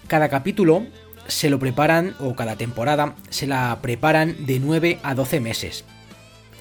Cada 0.06 0.28
capítulo 0.28 0.86
se 1.26 1.48
lo 1.48 1.58
preparan, 1.58 2.14
o 2.18 2.34
cada 2.34 2.56
temporada, 2.56 3.14
se 3.30 3.46
la 3.46 3.78
preparan 3.80 4.46
de 4.46 4.58
9 4.60 4.98
a 5.02 5.14
12 5.14 5.40
meses. 5.40 5.84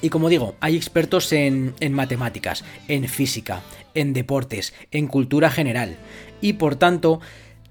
Y 0.02 0.08
como 0.08 0.30
digo, 0.30 0.54
hay 0.60 0.76
expertos 0.76 1.30
en, 1.32 1.74
en, 1.80 1.92
matemáticas, 1.92 2.64
en 2.88 3.06
física, 3.06 3.62
en 3.94 4.14
deportes, 4.14 4.72
en 4.92 5.08
cultura 5.08 5.50
general. 5.50 5.96
Y 6.40 6.54
por 6.54 6.76
tanto, 6.76 7.20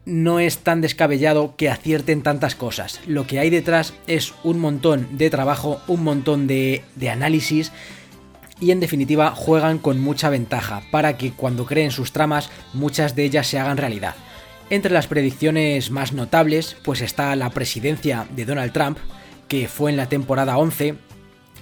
no 0.09 0.39
es 0.39 0.59
tan 0.59 0.81
descabellado 0.81 1.55
que 1.55 1.69
acierten 1.69 2.23
tantas 2.23 2.55
cosas. 2.55 2.99
Lo 3.05 3.27
que 3.27 3.39
hay 3.39 3.49
detrás 3.49 3.93
es 4.07 4.33
un 4.43 4.59
montón 4.59 5.17
de 5.17 5.29
trabajo, 5.29 5.79
un 5.87 6.03
montón 6.03 6.47
de, 6.47 6.83
análisis, 7.09 7.71
y 8.59 8.71
en 8.71 8.79
definitiva 8.79 9.31
juegan 9.31 9.77
con 9.77 9.99
mucha 10.01 10.29
ventaja 10.29 10.81
para 10.91 11.17
que 11.17 11.31
cuando 11.31 11.65
creen 11.65 11.91
sus 11.91 12.11
tramas 12.11 12.49
muchas 12.73 13.15
de 13.15 13.23
ellas 13.23 13.47
se 13.47 13.59
hagan 13.59 13.77
realidad. 13.77 14.15
Entre 14.69 14.91
las 14.91 15.07
predicciones 15.07 15.91
más 15.91 16.11
notables 16.11 16.75
pues 16.83 17.01
está 17.01 17.35
la 17.35 17.51
presidencia 17.51 18.27
de 18.35 18.45
Donald 18.45 18.73
Trump, 18.73 18.97
que 19.47 19.67
fue 19.67 19.91
en 19.91 19.97
la 19.97 20.09
temporada 20.09 20.57
11, 20.57 20.95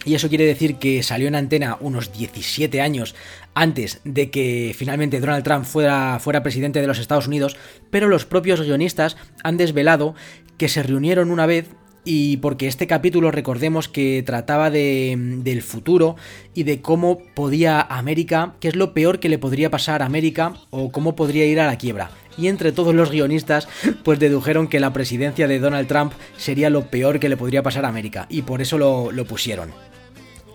y 0.08 0.16
eso 0.16 0.30
quiere 0.30 0.46
decir 0.46 0.76
que 0.76 1.04
salió 1.04 1.28
en 1.28 1.36
antena 1.36 1.78
unos 1.82 2.14
17 2.14 2.80
años 2.80 3.14
antes 3.54 4.00
de 4.06 4.32
que 4.32 4.74
finalmente 4.76 5.20
Donald 5.20 5.44
Trump 5.44 5.66
fuera, 5.66 6.20
fuera 6.20 6.44
presidente 6.44 6.80
de 6.80 6.88
los 6.88 7.00
Estados 7.00 7.28
Unidos, 7.28 7.58
pero 7.92 8.08
los 8.08 8.26
propios 8.26 8.62
guionistas 8.62 9.18
han 9.44 9.58
desvelado 9.58 10.16
que 10.58 10.70
se 10.70 10.82
reunieron 10.82 11.30
una 11.30 11.46
vez 11.46 11.68
y 12.06 12.38
porque 12.38 12.68
este 12.68 12.88
capítulo 12.88 13.32
recordemos 13.32 13.90
que 13.90 14.24
trataba 14.26 14.70
de, 14.70 15.14
del 15.44 15.62
futuro 15.62 16.16
y 16.54 16.64
de 16.64 16.82
cómo 16.82 17.20
podía 17.36 17.82
América, 17.82 18.56
qué 18.62 18.70
es 18.70 18.78
lo 18.78 18.94
peor 18.94 19.20
que 19.20 19.28
le 19.28 19.40
podría 19.40 19.70
pasar 19.70 20.02
a 20.02 20.06
América 20.06 20.54
o 20.70 20.90
cómo 20.90 21.18
podría 21.18 21.46
ir 21.46 21.60
a 21.60 21.68
la 21.68 21.78
quiebra. 21.78 22.12
Y 22.38 22.48
entre 22.48 22.72
todos 22.72 22.96
los 22.96 23.12
guionistas, 23.12 23.68
pues 24.04 24.20
dedujeron 24.20 24.70
que 24.70 24.80
la 24.80 24.94
presidencia 24.94 25.50
de 25.50 25.60
Donald 25.60 25.90
Trump 25.90 26.14
sería 26.38 26.70
lo 26.70 26.90
peor 26.90 27.20
que 27.20 27.28
le 27.28 27.36
podría 27.36 27.62
pasar 27.62 27.84
a 27.84 27.90
América 27.90 28.26
y 28.30 28.44
por 28.44 28.62
eso 28.62 28.78
lo, 28.78 29.12
lo 29.12 29.26
pusieron. 29.26 29.72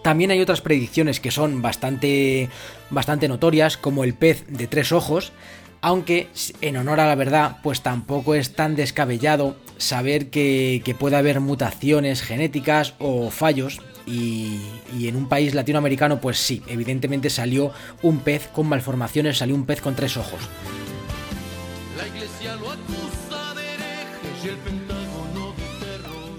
También 0.02 0.32
hay 0.32 0.40
otras 0.40 0.60
predicciones 0.60 1.20
que 1.20 1.30
son 1.30 1.62
bastante, 1.62 2.48
bastante 2.90 3.28
notorias, 3.28 3.76
como 3.76 4.02
el 4.02 4.14
pez 4.14 4.44
de 4.48 4.66
tres 4.66 4.90
ojos, 4.90 5.32
aunque 5.80 6.28
en 6.60 6.76
honor 6.76 7.00
a 7.00 7.06
la 7.06 7.14
verdad, 7.14 7.58
pues 7.62 7.82
tampoco 7.82 8.34
es 8.34 8.54
tan 8.54 8.74
descabellado 8.74 9.56
saber 9.78 10.30
que, 10.30 10.82
que 10.84 10.94
puede 10.94 11.16
haber 11.16 11.40
mutaciones 11.40 12.22
genéticas 12.22 12.94
o 12.98 13.30
fallos. 13.30 13.80
Y, 14.04 14.58
y, 14.98 15.06
en 15.06 15.14
un 15.14 15.28
país 15.28 15.54
latinoamericano, 15.54 16.20
pues 16.20 16.36
sí, 16.38 16.60
evidentemente 16.66 17.30
salió 17.30 17.70
un 18.02 18.18
pez 18.18 18.48
con 18.48 18.68
malformaciones, 18.68 19.38
salió 19.38 19.54
un 19.54 19.64
pez 19.64 19.80
con 19.80 19.94
tres 19.94 20.16
ojos. 20.16 20.40
La 21.96 22.08
iglesia 22.08 22.56
lo 22.56 22.72
acusa 22.72 23.11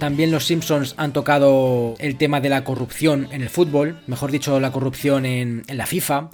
También 0.04 0.32
los 0.32 0.48
Simpsons 0.48 0.96
han 0.98 1.14
tocado 1.14 1.96
el 1.98 2.18
tema 2.18 2.42
de 2.42 2.50
la 2.50 2.66
corrupción 2.66 3.30
en 3.32 3.42
el 3.42 3.50
fútbol, 3.50 4.02
mejor 4.06 4.32
dicho, 4.32 4.60
la 4.60 4.74
corrupción 4.74 5.26
en, 5.26 5.64
la 5.70 5.86
FIFA 5.86 6.30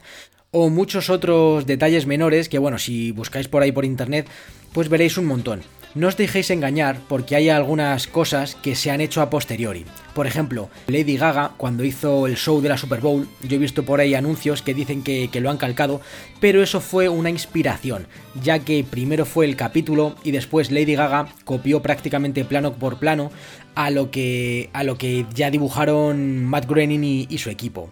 o 0.50 0.72
muchos 0.72 1.12
otros 1.12 1.68
detalles 1.68 2.08
menores 2.08 2.50
que 2.50 2.58
bueno, 2.58 2.80
si 2.80 3.12
buscáis 3.12 3.48
por 3.48 3.62
ahí 3.62 3.72
por 3.72 3.86
internet, 3.86 4.28
pues 4.74 4.90
veréis 4.90 5.20
un 5.20 5.28
montón. 5.28 5.62
No 5.96 6.08
os 6.08 6.18
dejéis 6.18 6.52
engañar 6.52 7.00
porque 7.08 7.36
hay 7.36 7.50
algunas 7.50 8.06
cosas 8.06 8.56
que 8.56 8.76
se 8.76 8.92
han 8.92 9.02
hecho 9.02 9.22
a 9.24 9.30
posteriori. 9.32 9.86
Por 10.14 10.28
ejemplo, 10.28 10.70
Lady 10.86 11.18
Gaga, 11.18 11.54
cuando 11.58 11.84
hizo 11.84 12.28
el 12.28 12.38
show 12.38 12.62
de 12.62 12.70
la 12.70 12.78
Super 12.78 13.00
Bowl, 13.00 13.28
yo 13.42 13.56
he 13.56 13.60
visto 13.60 13.84
por 13.84 14.00
ahí 14.00 14.14
anuncios 14.14 14.62
que 14.62 14.76
dicen 14.76 15.02
que, 15.02 15.30
lo 15.40 15.50
han 15.50 15.58
calcado, 15.58 16.02
pero 16.40 16.62
eso 16.62 16.80
fue 16.80 17.10
una 17.10 17.32
inspiración, 17.32 18.06
ya 18.44 18.60
que 18.60 18.86
primero 18.88 19.26
fue 19.26 19.46
el 19.46 19.56
capítulo 19.56 20.16
y 20.24 20.32
después 20.32 20.70
Lady 20.72 20.94
Gaga 20.94 21.30
copió 21.44 21.82
prácticamente 21.82 22.46
plano 22.46 22.74
por 22.74 23.00
plano 23.00 23.32
a 23.76 23.90
lo 23.90 24.12
que, 24.12 24.70
a 24.74 24.84
lo 24.84 24.98
que 24.98 25.26
ya 25.34 25.52
dibujaron 25.52 26.46
Matt 26.46 26.68
Groening 26.68 27.28
y, 27.30 27.38
su 27.38 27.50
equipo. 27.50 27.90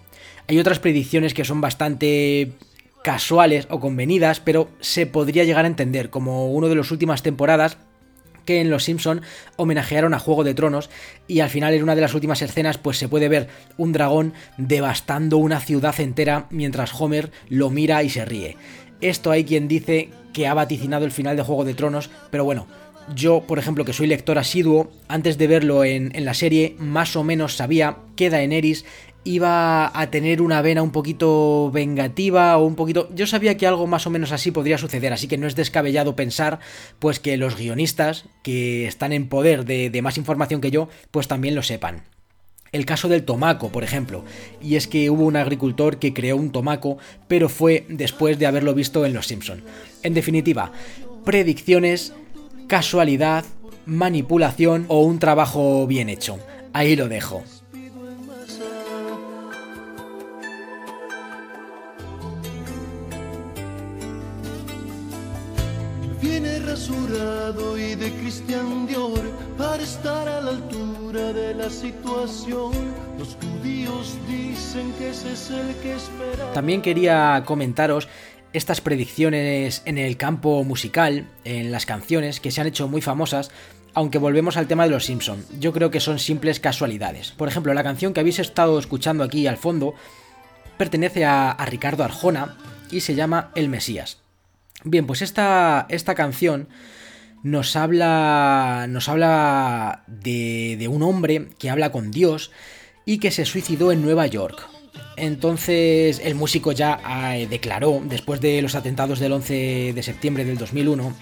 Hay 0.48 0.60
otras 0.60 0.80
predicciones 0.80 1.34
que 1.34 1.46
son 1.46 1.62
bastante 1.62 2.52
casuales 3.04 3.68
o 3.70 3.80
convenidas, 3.80 4.40
pero 4.40 4.70
se 4.80 5.06
podría 5.06 5.44
llegar 5.44 5.66
a 5.66 5.70
entender, 5.70 6.10
como 6.10 6.52
uno 6.52 6.68
de 6.68 6.76
las 6.76 6.92
últimas 6.92 7.24
temporadas 7.24 7.78
que 8.46 8.62
en 8.62 8.70
Los 8.70 8.86
Simpson 8.86 9.22
homenajearon 9.58 10.14
a 10.14 10.20
Juego 10.20 10.44
de 10.44 10.54
Tronos 10.54 10.90
y 11.28 11.42
al 11.42 11.50
final 11.50 11.74
en 11.74 11.84
una 11.84 11.96
de 11.96 12.02
las 12.02 12.14
últimas 12.14 12.42
escenas 12.42 12.78
pues 12.78 12.98
se 12.98 13.10
puede 13.10 13.28
ver 13.28 13.50
un 13.78 13.92
dragón 13.92 14.34
devastando 14.58 15.38
una 15.38 15.60
ciudad 15.60 16.00
entera 16.00 16.48
mientras 16.50 17.00
Homer 17.00 17.30
lo 17.50 17.70
mira 17.70 18.02
y 18.04 18.10
se 18.10 18.24
ríe. 18.24 18.56
Esto 19.02 19.32
hay 19.32 19.44
quien 19.44 19.68
dice 19.68 20.10
que 20.34 20.48
ha 20.48 20.54
vaticinado 20.54 21.06
el 21.06 21.12
final 21.12 21.36
de 21.36 21.44
Juego 21.44 21.66
de 21.66 21.74
Tronos, 21.74 22.10
pero 22.32 22.46
bueno, 22.46 22.68
yo, 23.16 23.42
por 23.42 23.60
ejemplo, 23.60 23.86
que 23.86 23.94
soy 23.94 24.08
lector 24.08 24.38
asiduo, 24.38 24.92
antes 25.08 25.38
de 25.38 25.48
verlo 25.48 25.84
en, 25.84 26.16
en, 26.16 26.26
la 26.26 26.34
serie, 26.34 26.76
más 26.80 27.16
o 27.16 27.24
menos 27.24 27.56
sabía 27.56 27.98
que 28.16 28.30
Daenerys 28.30 28.86
iba 29.24 29.92
a 30.00 30.10
tener 30.10 30.42
una 30.42 30.62
vena 30.62 30.82
un 30.82 30.92
poquito 30.92 31.70
vengativa 31.72 32.58
o 32.58 32.66
un 32.66 32.76
poquito... 32.76 33.10
Yo 33.14 33.28
sabía 33.28 33.58
que 33.58 33.68
algo 33.68 33.86
más 33.86 34.08
o 34.08 34.10
menos 34.10 34.32
así 34.32 34.52
podría 34.52 34.78
suceder, 34.78 35.12
así 35.12 35.28
que 35.28 35.38
no 35.38 35.48
es 35.48 35.56
descabellado 35.56 36.16
pensar 36.16 36.60
pues 37.00 37.20
que 37.20 37.36
los 37.36 37.58
guionistas 37.58 38.26
que 38.42 38.88
están 38.88 39.12
en 39.12 39.28
poder 39.28 39.66
de, 39.66 39.90
de 39.90 40.02
más 40.02 40.18
información 40.18 40.62
que 40.62 40.72
yo, 40.72 40.88
pues 41.12 41.28
también 41.28 41.56
lo 41.56 41.64
sepan. 41.64 42.04
El 42.72 42.86
caso 42.86 43.08
del 43.08 43.24
tomaco, 43.24 43.70
por 43.70 43.84
ejemplo, 43.84 44.24
y 44.62 44.76
es 44.76 44.88
que 44.88 45.10
hubo 45.10 45.26
un 45.26 45.36
agricultor 45.36 46.00
que 46.00 46.14
creó 46.14 46.36
un 46.36 46.52
tomaco, 46.52 46.98
pero 47.28 47.50
fue 47.50 47.86
después 47.90 48.40
de 48.40 48.46
haberlo 48.46 48.74
visto 48.74 49.06
en 49.06 49.14
Los 49.14 49.28
Simpson. 49.28 49.64
En 50.04 50.14
definitiva, 50.14 50.72
predicciones, 51.24 52.14
casualidad, 52.68 53.46
manipulación 53.86 54.86
o 54.90 55.02
un 55.02 55.20
trabajo 55.20 55.88
bien 55.88 56.10
hecho. 56.10 56.38
Ahí 56.74 56.96
lo 56.96 57.08
dejo. 57.08 57.44
Viene 66.22 66.60
rasurado 66.60 67.78
y 67.78 67.96
de 67.96 68.12
Cristian 68.12 68.86
Dior 68.86 69.22
para 69.58 69.82
estar 69.82 70.28
a 70.28 70.42
la 70.42 70.52
altura 70.52 71.32
de 71.32 71.56
la 71.56 71.70
situación. 71.70 72.74
Los 73.18 73.38
judíos 73.42 74.18
dicen 74.28 74.92
que 75.00 75.12
ese 75.12 75.32
es 75.32 75.50
el 75.50 75.74
que 75.82 75.96
espera. 75.96 76.52
También 76.54 76.82
quería 76.82 77.42
comentaros 77.46 78.08
estas 78.54 78.82
predicciones 78.82 79.82
en 79.86 79.98
el 79.98 80.18
campo 80.18 80.64
musical, 80.64 81.28
en 81.44 81.72
las 81.72 81.86
canciones, 81.86 82.40
que 82.40 82.52
se 82.52 82.62
han 82.62 82.68
hecho 82.68 82.88
muy 82.88 83.02
famosas, 83.02 83.52
aunque 83.94 84.18
volvemos 84.18 84.58
al 84.58 84.68
tema 84.68 84.84
de 84.84 84.92
los 84.92 85.06
Simpson. 85.06 85.44
Yo 85.60 85.74
creo 85.74 85.92
que 85.92 86.00
son 86.00 86.20
simples 86.20 86.60
casualidades. 86.60 87.32
Por 87.32 87.48
ejemplo, 87.48 87.74
la 87.74 87.84
canción 87.84 88.14
que 88.14 88.20
habéis 88.20 88.40
estado 88.40 88.78
escuchando 88.80 89.24
aquí 89.24 89.48
al 89.48 89.58
fondo 89.58 89.96
pertenece 90.78 91.26
a, 91.26 91.58
Ricardo 91.66 92.04
Arjona 92.04 92.58
y 92.92 93.02
se 93.02 93.16
llama 93.16 93.52
El 93.56 93.70
Mesías. 93.70 94.20
Bien, 94.84 95.08
pues 95.08 95.22
esta, 95.22 95.88
esta 95.90 96.16
canción 96.16 96.70
nos 97.44 97.76
habla, 97.76 98.86
nos 98.90 99.10
habla 99.10 100.04
de 100.08 100.88
un 100.90 101.02
hombre 101.02 101.50
que 101.58 101.70
habla 101.70 101.92
con 101.92 102.12
Dios 102.12 102.52
y 103.06 103.20
que 103.20 103.32
se 103.32 103.46
suicidó 103.46 103.92
en 103.92 104.02
Nueva 104.02 104.28
York. 104.28 104.77
Entonces 105.18 106.22
el 106.24 106.36
músico 106.36 106.72
ya 106.72 107.00
eh, 107.36 107.48
declaró, 107.50 108.02
después 108.06 108.40
de 108.40 108.62
los 108.62 108.76
atentados 108.76 109.20
del 109.20 109.34
11 109.34 109.94
de 109.94 110.04
septiembre 110.04 110.46
del 110.46 110.60
2001, 110.60 111.14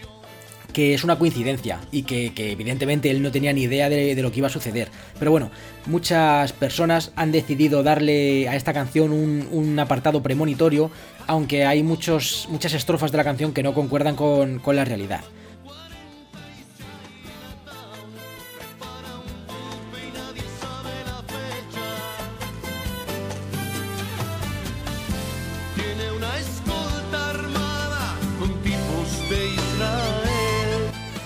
que 0.73 0.93
es 0.93 1.05
una 1.05 1.17
coincidencia 1.17 1.79
y 1.89 2.03
que, 2.03 2.33
evidentemente 2.35 3.09
él 3.09 3.21
no 3.21 3.31
tenía 3.31 3.53
ni 3.53 3.61
idea 3.61 3.89
de, 3.89 4.21
lo 4.21 4.33
que 4.33 4.39
iba 4.39 4.47
a 4.47 4.51
suceder. 4.51 4.89
Pero 5.17 5.31
bueno, 5.31 5.49
muchas 5.85 6.51
personas 6.51 7.13
han 7.15 7.31
decidido 7.31 7.81
darle 7.81 8.49
a 8.49 8.57
esta 8.57 8.73
canción 8.73 9.13
un, 9.13 9.79
apartado 9.79 10.21
premonitorio, 10.21 10.91
aunque 11.27 11.65
hay 11.65 11.81
muchos, 11.81 12.49
muchas 12.51 12.73
estrofas 12.73 13.13
de 13.13 13.17
la 13.17 13.23
canción 13.23 13.53
que 13.53 13.63
no 13.63 13.73
concuerdan 13.73 14.17
con, 14.17 14.59
con 14.59 14.75
la 14.75 14.83
realidad. 14.83 15.21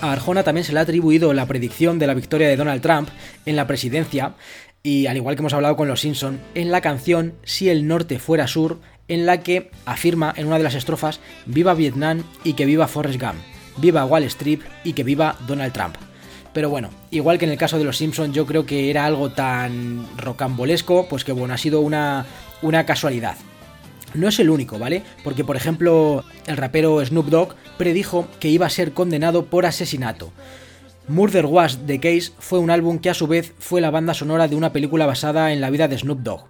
A 0.00 0.12
Arjona 0.12 0.42
también 0.42 0.64
se 0.64 0.72
le 0.72 0.78
ha 0.78 0.82
atribuido 0.82 1.34
la 1.34 1.46
predicción 1.46 1.98
de 1.98 2.06
la 2.06 2.14
victoria 2.14 2.48
de 2.48 2.56
Donald 2.56 2.80
Trump 2.80 3.10
en 3.44 3.54
la 3.54 3.66
presidencia 3.66 4.34
y 4.82 5.06
al 5.06 5.18
igual 5.18 5.36
que 5.36 5.40
hemos 5.42 5.52
hablado 5.52 5.76
con 5.76 5.88
los 5.88 6.00
Simpson, 6.00 6.40
en 6.54 6.70
la 6.70 6.80
canción 6.80 7.34
Si 7.44 7.68
el 7.68 7.86
norte 7.86 8.18
fuera 8.18 8.46
sur, 8.46 8.80
en 9.08 9.26
la 9.26 9.42
que 9.42 9.70
afirma 9.84 10.32
en 10.36 10.46
una 10.46 10.56
de 10.56 10.64
las 10.64 10.74
estrofas 10.74 11.20
Viva 11.44 11.74
Vietnam 11.74 12.22
y 12.44 12.54
que 12.54 12.64
viva 12.64 12.88
Forrest 12.88 13.20
Gump, 13.20 13.36
viva 13.76 14.06
Wall 14.06 14.24
Street 14.24 14.60
y 14.84 14.94
que 14.94 15.04
viva 15.04 15.36
Donald 15.46 15.74
Trump. 15.74 15.96
Pero 16.54 16.70
bueno, 16.70 16.88
igual 17.10 17.38
que 17.38 17.44
en 17.44 17.52
el 17.52 17.58
caso 17.58 17.76
de 17.76 17.84
los 17.84 17.98
Simpson, 17.98 18.32
yo 18.32 18.46
creo 18.46 18.64
que 18.64 18.88
era 18.88 19.04
algo 19.04 19.30
tan 19.30 20.06
rocambolesco, 20.16 21.08
pues 21.08 21.24
que 21.24 21.32
bueno, 21.32 21.52
ha 21.52 21.58
sido 21.58 21.80
una, 21.80 22.24
una 22.62 22.86
casualidad. 22.86 23.36
No 24.14 24.28
es 24.28 24.38
el 24.38 24.50
único, 24.50 24.78
¿vale? 24.78 25.02
Porque, 25.22 25.44
por 25.44 25.56
ejemplo, 25.56 26.24
el 26.46 26.56
rapero 26.56 27.04
Snoop 27.04 27.28
Dogg 27.28 27.54
predijo 27.78 28.28
que 28.40 28.48
iba 28.48 28.66
a 28.66 28.70
ser 28.70 28.92
condenado 28.92 29.46
por 29.46 29.66
asesinato. 29.66 30.32
Murder 31.08 31.46
Was 31.46 31.86
the 31.86 31.98
Case 31.98 32.32
fue 32.38 32.58
un 32.58 32.70
álbum 32.70 32.98
que 32.98 33.10
a 33.10 33.14
su 33.14 33.26
vez 33.26 33.52
fue 33.58 33.80
la 33.80 33.90
banda 33.90 34.14
sonora 34.14 34.48
de 34.48 34.56
una 34.56 34.72
película 34.72 35.06
basada 35.06 35.52
en 35.52 35.60
la 35.60 35.70
vida 35.70 35.88
de 35.88 35.98
Snoop 35.98 36.20
Dogg. 36.20 36.44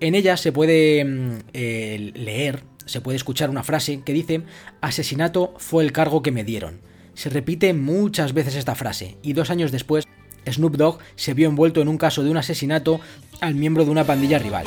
En 0.00 0.14
ella 0.14 0.36
se 0.36 0.52
puede 0.52 1.42
eh, 1.52 2.12
leer, 2.14 2.64
se 2.84 3.00
puede 3.00 3.16
escuchar 3.16 3.50
una 3.50 3.62
frase 3.62 4.00
que 4.04 4.12
dice, 4.12 4.42
asesinato 4.80 5.54
fue 5.58 5.84
el 5.84 5.92
cargo 5.92 6.22
que 6.22 6.32
me 6.32 6.44
dieron. 6.44 6.80
Se 7.14 7.30
repite 7.30 7.72
muchas 7.72 8.32
veces 8.32 8.56
esta 8.56 8.74
frase 8.74 9.16
y 9.22 9.32
dos 9.32 9.50
años 9.50 9.72
después 9.72 10.06
Snoop 10.46 10.76
Dogg 10.76 10.98
se 11.14 11.34
vio 11.34 11.48
envuelto 11.48 11.80
en 11.80 11.88
un 11.88 11.98
caso 11.98 12.22
de 12.22 12.30
un 12.30 12.36
asesinato 12.36 13.00
al 13.40 13.54
miembro 13.54 13.84
de 13.84 13.90
una 13.90 14.04
pandilla 14.04 14.38
rival. 14.38 14.66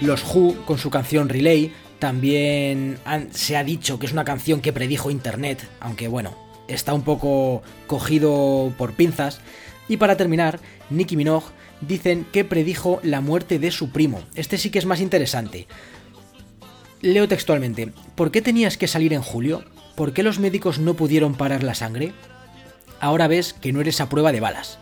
Los 0.00 0.22
Who, 0.24 0.64
con 0.64 0.78
su 0.78 0.90
canción 0.90 1.28
Relay, 1.28 1.72
también 1.98 2.98
se 3.32 3.56
ha 3.56 3.64
dicho 3.64 3.98
que 3.98 4.06
es 4.06 4.12
una 4.12 4.24
canción 4.24 4.60
que 4.60 4.72
predijo 4.72 5.10
Internet, 5.10 5.68
aunque 5.80 6.06
bueno, 6.06 6.36
está 6.68 6.94
un 6.94 7.02
poco 7.02 7.62
cogido 7.88 8.72
por 8.78 8.92
pinzas. 8.92 9.40
Y 9.88 9.96
para 9.96 10.16
terminar, 10.16 10.60
Nicki 10.90 11.16
Minaj 11.16 11.44
dicen 11.80 12.26
que 12.32 12.44
predijo 12.44 13.00
la 13.02 13.20
muerte 13.20 13.58
de 13.58 13.72
su 13.72 13.90
primo. 13.90 14.22
Este 14.36 14.56
sí 14.56 14.70
que 14.70 14.78
es 14.78 14.86
más 14.86 15.00
interesante. 15.00 15.66
Leo 17.00 17.26
textualmente, 17.26 17.92
¿por 18.14 18.30
qué 18.30 18.40
tenías 18.40 18.76
que 18.76 18.88
salir 18.88 19.12
en 19.12 19.22
julio? 19.22 19.64
¿Por 19.96 20.12
qué 20.12 20.22
los 20.22 20.38
médicos 20.38 20.78
no 20.78 20.94
pudieron 20.94 21.34
parar 21.34 21.64
la 21.64 21.74
sangre? 21.74 22.12
Ahora 23.00 23.26
ves 23.26 23.52
que 23.52 23.72
no 23.72 23.80
eres 23.80 24.00
a 24.00 24.08
prueba 24.08 24.30
de 24.30 24.40
balas. 24.40 24.78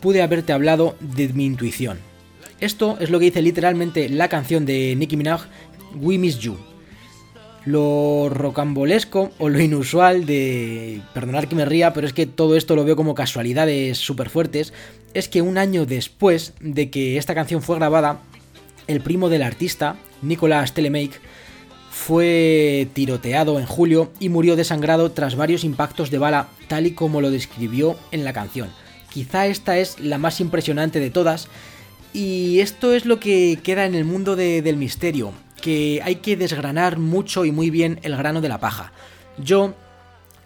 Pude 0.00 0.22
haberte 0.22 0.54
hablado 0.54 0.96
de 1.00 1.28
mi 1.28 1.44
intuición. 1.44 1.98
Esto 2.60 2.96
es 3.00 3.10
lo 3.10 3.18
que 3.18 3.26
dice 3.26 3.42
literalmente 3.42 4.08
la 4.08 4.28
canción 4.28 4.64
de 4.64 4.94
Nicki 4.96 5.16
Minaj, 5.16 5.42
We 5.94 6.18
Miss 6.18 6.38
You. 6.38 6.56
Lo 7.66 8.28
rocambolesco 8.30 9.32
o 9.38 9.48
lo 9.48 9.60
inusual 9.60 10.24
de... 10.24 11.02
Perdonad 11.12 11.44
que 11.44 11.56
me 11.56 11.64
ría, 11.64 11.92
pero 11.92 12.06
es 12.06 12.12
que 12.12 12.26
todo 12.26 12.56
esto 12.56 12.76
lo 12.76 12.84
veo 12.84 12.96
como 12.96 13.14
casualidades 13.14 13.98
súper 13.98 14.30
fuertes. 14.30 14.72
Es 15.14 15.28
que 15.28 15.42
un 15.42 15.58
año 15.58 15.84
después 15.84 16.54
de 16.60 16.90
que 16.90 17.18
esta 17.18 17.34
canción 17.34 17.60
fue 17.60 17.76
grabada, 17.76 18.20
el 18.86 19.00
primo 19.00 19.28
del 19.28 19.42
artista, 19.42 19.96
Nicolas 20.22 20.74
Telemake, 20.74 21.20
fue 21.90 22.88
tiroteado 22.92 23.58
en 23.58 23.66
julio 23.66 24.12
y 24.20 24.28
murió 24.28 24.54
desangrado 24.54 25.10
tras 25.12 25.34
varios 25.34 25.64
impactos 25.64 26.10
de 26.10 26.18
bala, 26.18 26.48
tal 26.68 26.86
y 26.86 26.92
como 26.92 27.20
lo 27.20 27.30
describió 27.30 27.96
en 28.12 28.24
la 28.24 28.32
canción. 28.32 28.70
Quizá 29.10 29.46
esta 29.46 29.78
es 29.78 29.98
la 29.98 30.18
más 30.18 30.40
impresionante 30.40 31.00
de 31.00 31.10
todas, 31.10 31.48
y 32.16 32.60
esto 32.60 32.94
es 32.94 33.04
lo 33.04 33.20
que 33.20 33.58
queda 33.62 33.84
en 33.84 33.94
el 33.94 34.06
mundo 34.06 34.36
de, 34.36 34.62
del 34.62 34.78
misterio, 34.78 35.34
que 35.60 36.00
hay 36.02 36.16
que 36.16 36.34
desgranar 36.34 36.98
mucho 36.98 37.44
y 37.44 37.52
muy 37.52 37.68
bien 37.68 38.00
el 38.04 38.16
grano 38.16 38.40
de 38.40 38.48
la 38.48 38.58
paja. 38.58 38.92
Yo, 39.36 39.74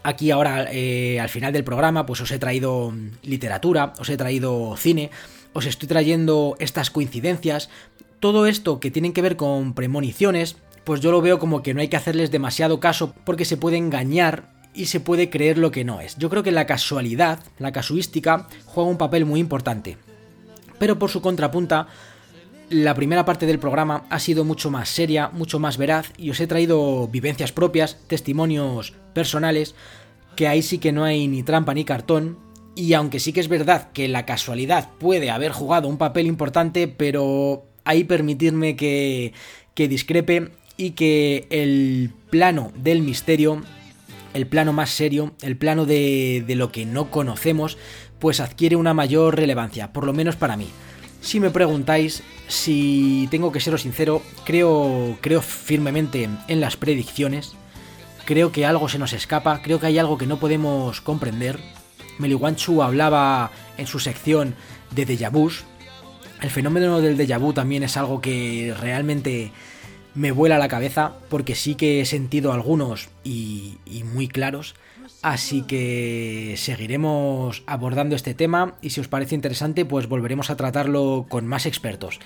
aquí 0.03 0.33
ahora 0.33 0.67
eh, 0.73 1.21
al 1.21 1.29
final 1.29 1.53
del 1.53 1.63
programa, 1.63 2.07
pues 2.07 2.23
os 2.23 2.33
he 2.33 2.41
traído 2.41 2.93
literatura, 3.23 3.93
os 4.01 4.09
he 4.09 4.17
traído 4.17 4.77
cine, 4.77 5.13
os 5.53 5.65
estoy 5.65 5.87
trayendo 5.87 6.57
estas 6.59 6.91
coincidencias, 6.91 7.71
todo 8.19 8.47
esto 8.47 8.81
que 8.81 8.91
tienen 8.91 9.13
que 9.13 9.23
ver 9.23 9.37
con 9.37 9.73
premoniciones, 9.73 10.57
pues 10.83 11.01
yo 11.01 11.13
lo 11.13 11.21
veo 11.21 11.39
como 11.39 11.63
que 11.63 11.73
no 11.73 11.83
hay 11.83 11.89
que 11.89 11.97
hacerles 11.97 12.33
demasiado 12.33 12.81
caso 12.81 13.15
porque 13.25 13.45
se 13.45 13.57
puede 13.57 13.77
engañar 13.77 14.51
y 14.75 14.87
se 14.87 14.99
puede 14.99 15.31
creer 15.31 15.57
lo 15.57 15.71
que 15.71 15.85
no 15.85 16.01
es. 16.01 16.17
Yo 16.17 16.31
creo 16.31 16.43
que 16.43 16.51
la 16.51 16.67
casualidad, 16.67 17.39
la 17.61 17.71
casuística, 17.71 18.49
juega 18.65 18.91
un 18.91 18.99
papel 18.99 19.25
muy 19.25 19.39
importante. 19.39 19.99
Pero 20.81 20.99
por 20.99 21.11
su 21.11 21.21
contrapunta, 21.21 21.89
la 22.71 22.95
primera 22.95 23.27
parte 23.27 23.45
del 23.45 23.59
programa 23.59 24.07
ha 24.09 24.19
sido 24.19 24.47
mucho 24.47 24.71
más 24.71 24.89
seria, 24.89 25.29
mucho 25.29 25.59
más 25.59 25.77
veraz 25.77 26.11
y 26.17 26.31
os 26.31 26.41
he 26.41 26.47
traído 26.47 27.07
vivencias 27.07 27.53
propias, 27.53 27.99
testimonios 28.07 28.95
personales, 29.13 29.75
que 30.37 30.49
ahí 30.49 30.63
sí 30.63 30.79
que 30.79 30.91
no 30.91 31.05
hay 31.05 31.29
ni 31.29 31.43
trampa 31.43 31.75
ni 31.75 31.85
cartón. 31.85 32.39
Y 32.75 32.95
aunque 32.95 33.21
sí 33.21 33.35
que 33.35 33.41
es 33.41 33.49
verdad 33.49 33.91
que 33.93 34.09
la 34.09 34.25
casualidad 34.25 34.89
puede 34.99 35.31
haber 35.31 35.53
jugado 35.53 35.87
un 35.87 35.99
papel 35.99 36.27
importante, 36.27 36.89
pero 36.89 37.67
ahí 37.85 38.05
permitirme 38.05 38.75
que, 38.75 39.35
que 39.75 39.87
discrepe 39.87 40.53
y 40.79 40.93
que 40.93 41.47
el 41.51 42.11
plano 42.31 42.73
del 42.75 43.03
misterio, 43.03 43.61
el 44.33 44.47
plano 44.47 44.73
más 44.73 44.89
serio, 44.89 45.35
el 45.43 45.59
plano 45.59 45.85
de, 45.85 46.43
de 46.47 46.55
lo 46.55 46.73
que 46.73 46.87
no 46.87 47.11
conocemos, 47.11 47.77
pues 48.21 48.39
adquiere 48.41 48.77
una 48.77 48.95
mayor 48.95 49.37
relevancia, 49.37 49.93
por 49.93 50.05
lo 50.05 50.13
menos 50.13 50.37
para 50.37 50.57
mí. 50.57 50.69
Si 51.23 51.41
me 51.41 51.51
preguntáis, 51.51 52.23
si 52.49 53.29
tengo 53.31 53.53
que 53.53 53.61
seros 53.61 53.83
sincero, 53.83 54.23
creo, 54.45 55.19
creo 55.21 55.43
firmemente 55.43 56.29
en 56.49 56.61
las 56.61 56.77
predicciones. 56.77 57.53
Creo 58.25 58.53
que 58.53 58.65
algo 58.65 58.89
se 58.89 58.99
nos 58.99 59.13
escapa, 59.13 59.61
creo 59.63 59.81
que 59.81 59.87
hay 59.87 59.99
algo 59.99 60.17
que 60.17 60.27
no 60.27 60.39
podemos 60.39 61.01
comprender. 61.01 61.59
Meliwanchu 62.19 62.83
hablaba 62.83 63.51
en 63.77 63.87
su 63.87 63.99
sección 63.99 64.55
de 64.93 65.07
déjà 65.07 65.31
vus. 65.31 65.65
El 66.41 66.51
fenómeno 66.51 67.01
del 67.01 67.19
déjà 67.19 67.39
vu 67.39 67.53
también 67.53 67.83
es 67.83 67.97
algo 67.97 68.21
que 68.21 68.75
realmente 68.79 69.53
me 70.15 70.33
vuela 70.33 70.59
la 70.59 70.69
cabeza 70.69 71.15
porque 71.29 71.55
sí 71.55 71.75
que 71.75 72.01
he 72.01 72.07
sentido 72.07 72.53
algunos 72.53 73.09
y 73.25 73.79
muy 74.15 74.29
claros. 74.29 74.75
Así 75.23 75.63
que 75.63 76.55
seguiremos 76.57 77.63
abordando 77.67 78.17
este 78.17 78.33
tema 78.33 78.75
y 78.81 78.91
si 78.91 79.01
os 79.01 79.09
parece 79.09 79.35
interesante 79.35 79.85
pues 79.85 80.09
volveremos 80.09 80.49
a 80.49 80.57
tratarlo 80.57 81.27
con 81.29 81.47
más 81.47 81.67
expertos. 81.67 82.21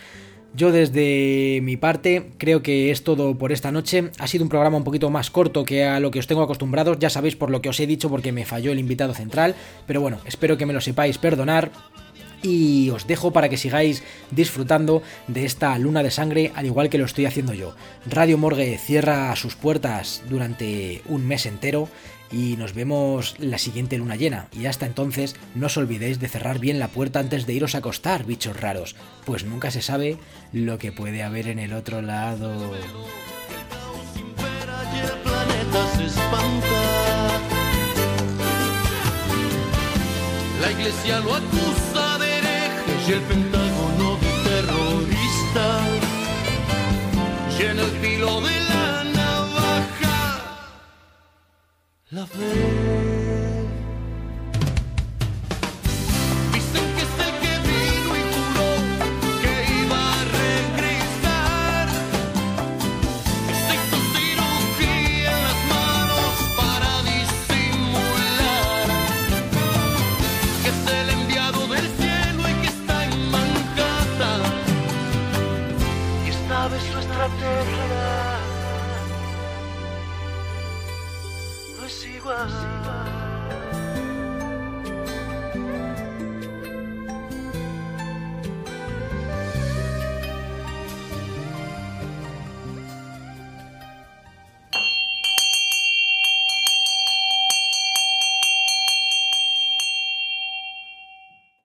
Yo 0.57 0.71
desde 0.71 1.59
mi 1.63 1.77
parte 1.77 2.31
creo 2.39 2.63
que 2.63 2.93
es 2.93 3.03
todo 3.03 3.37
por 3.37 3.51
esta 3.51 3.73
noche. 3.73 4.13
Ha 4.21 4.29
sido 4.29 4.45
un 4.45 4.49
programa 4.49 4.77
un 4.77 4.85
poquito 4.85 5.11
más 5.11 5.29
corto 5.29 5.65
que 5.65 5.85
a 5.85 5.99
lo 5.99 6.13
que 6.13 6.21
os 6.21 6.29
tengo 6.29 6.43
acostumbrados, 6.43 7.01
ya 7.01 7.11
sabéis 7.11 7.35
por 7.35 7.51
lo 7.51 7.61
que 7.61 7.69
os 7.69 7.81
he 7.81 7.89
dicho 7.89 8.09
porque 8.09 8.31
me 8.31 8.45
falló 8.45 8.71
el 8.71 8.79
invitado 8.79 9.15
central, 9.15 9.57
pero 9.89 10.01
bueno, 10.01 10.21
espero 10.25 10.57
que 10.57 10.67
me 10.67 10.73
lo 10.73 10.81
sepáis 10.81 11.19
perdonar. 11.19 11.73
y 12.45 12.91
os 12.91 13.07
dejo 13.07 13.33
para 13.33 13.49
que 13.49 13.57
sigáis 13.57 14.03
disfrutando 14.31 15.03
de 15.29 15.47
esta 15.47 15.77
luna 15.79 16.03
de 16.03 16.11
sangre 16.11 16.53
al 16.55 16.67
igual 16.67 16.91
que 16.91 16.99
lo 16.99 17.07
estoy 17.07 17.25
haciendo 17.25 17.55
yo. 17.55 17.75
Radio 18.07 18.37
Morgue 18.37 18.77
cierra 18.77 19.35
sus 19.35 19.57
puertas 19.57 20.23
durante 20.29 21.01
un 21.09 21.27
mes 21.27 21.47
entero 21.47 21.89
y 22.35 22.57
nos 22.57 22.75
vemos 22.75 23.37
la 23.39 23.59
siguiente 23.59 23.97
luna 23.97 24.17
llena. 24.17 24.49
Y 24.53 24.67
hasta 24.67 24.87
entonces 24.87 25.37
no 25.55 25.67
os 25.67 25.77
olvidéis 25.77 26.19
de 26.19 26.29
cerrar 26.29 26.59
bien 26.59 26.81
la 26.81 26.89
puerta 26.89 27.21
antes 27.21 27.47
de 27.47 27.53
iros 27.53 27.77
a 27.77 27.79
acostar, 27.79 28.25
bichos 28.25 28.59
raros, 28.59 28.97
pues 29.25 29.45
nunca 29.45 29.71
se 29.71 29.83
sabe 29.83 30.19
lo 30.53 30.79
que 30.79 30.91
puede 30.91 31.23
haber 31.23 31.47
en 31.47 31.61
el 31.61 31.73
otro 31.73 32.03
lado. 32.03 32.73
La 40.61 40.73
iglesia 40.73 41.21
lo 41.21 41.35
acusa 41.35 42.19
de 42.19 42.39
hereje 42.39 42.93
y 43.09 43.13
el 43.13 43.21
pentágono 43.21 44.17
de 44.17 44.51
terrorista. 44.51 45.81
Y 47.61 47.63
en 47.63 47.79
el 47.79 47.91
filo 48.01 48.41
la 52.15 53.54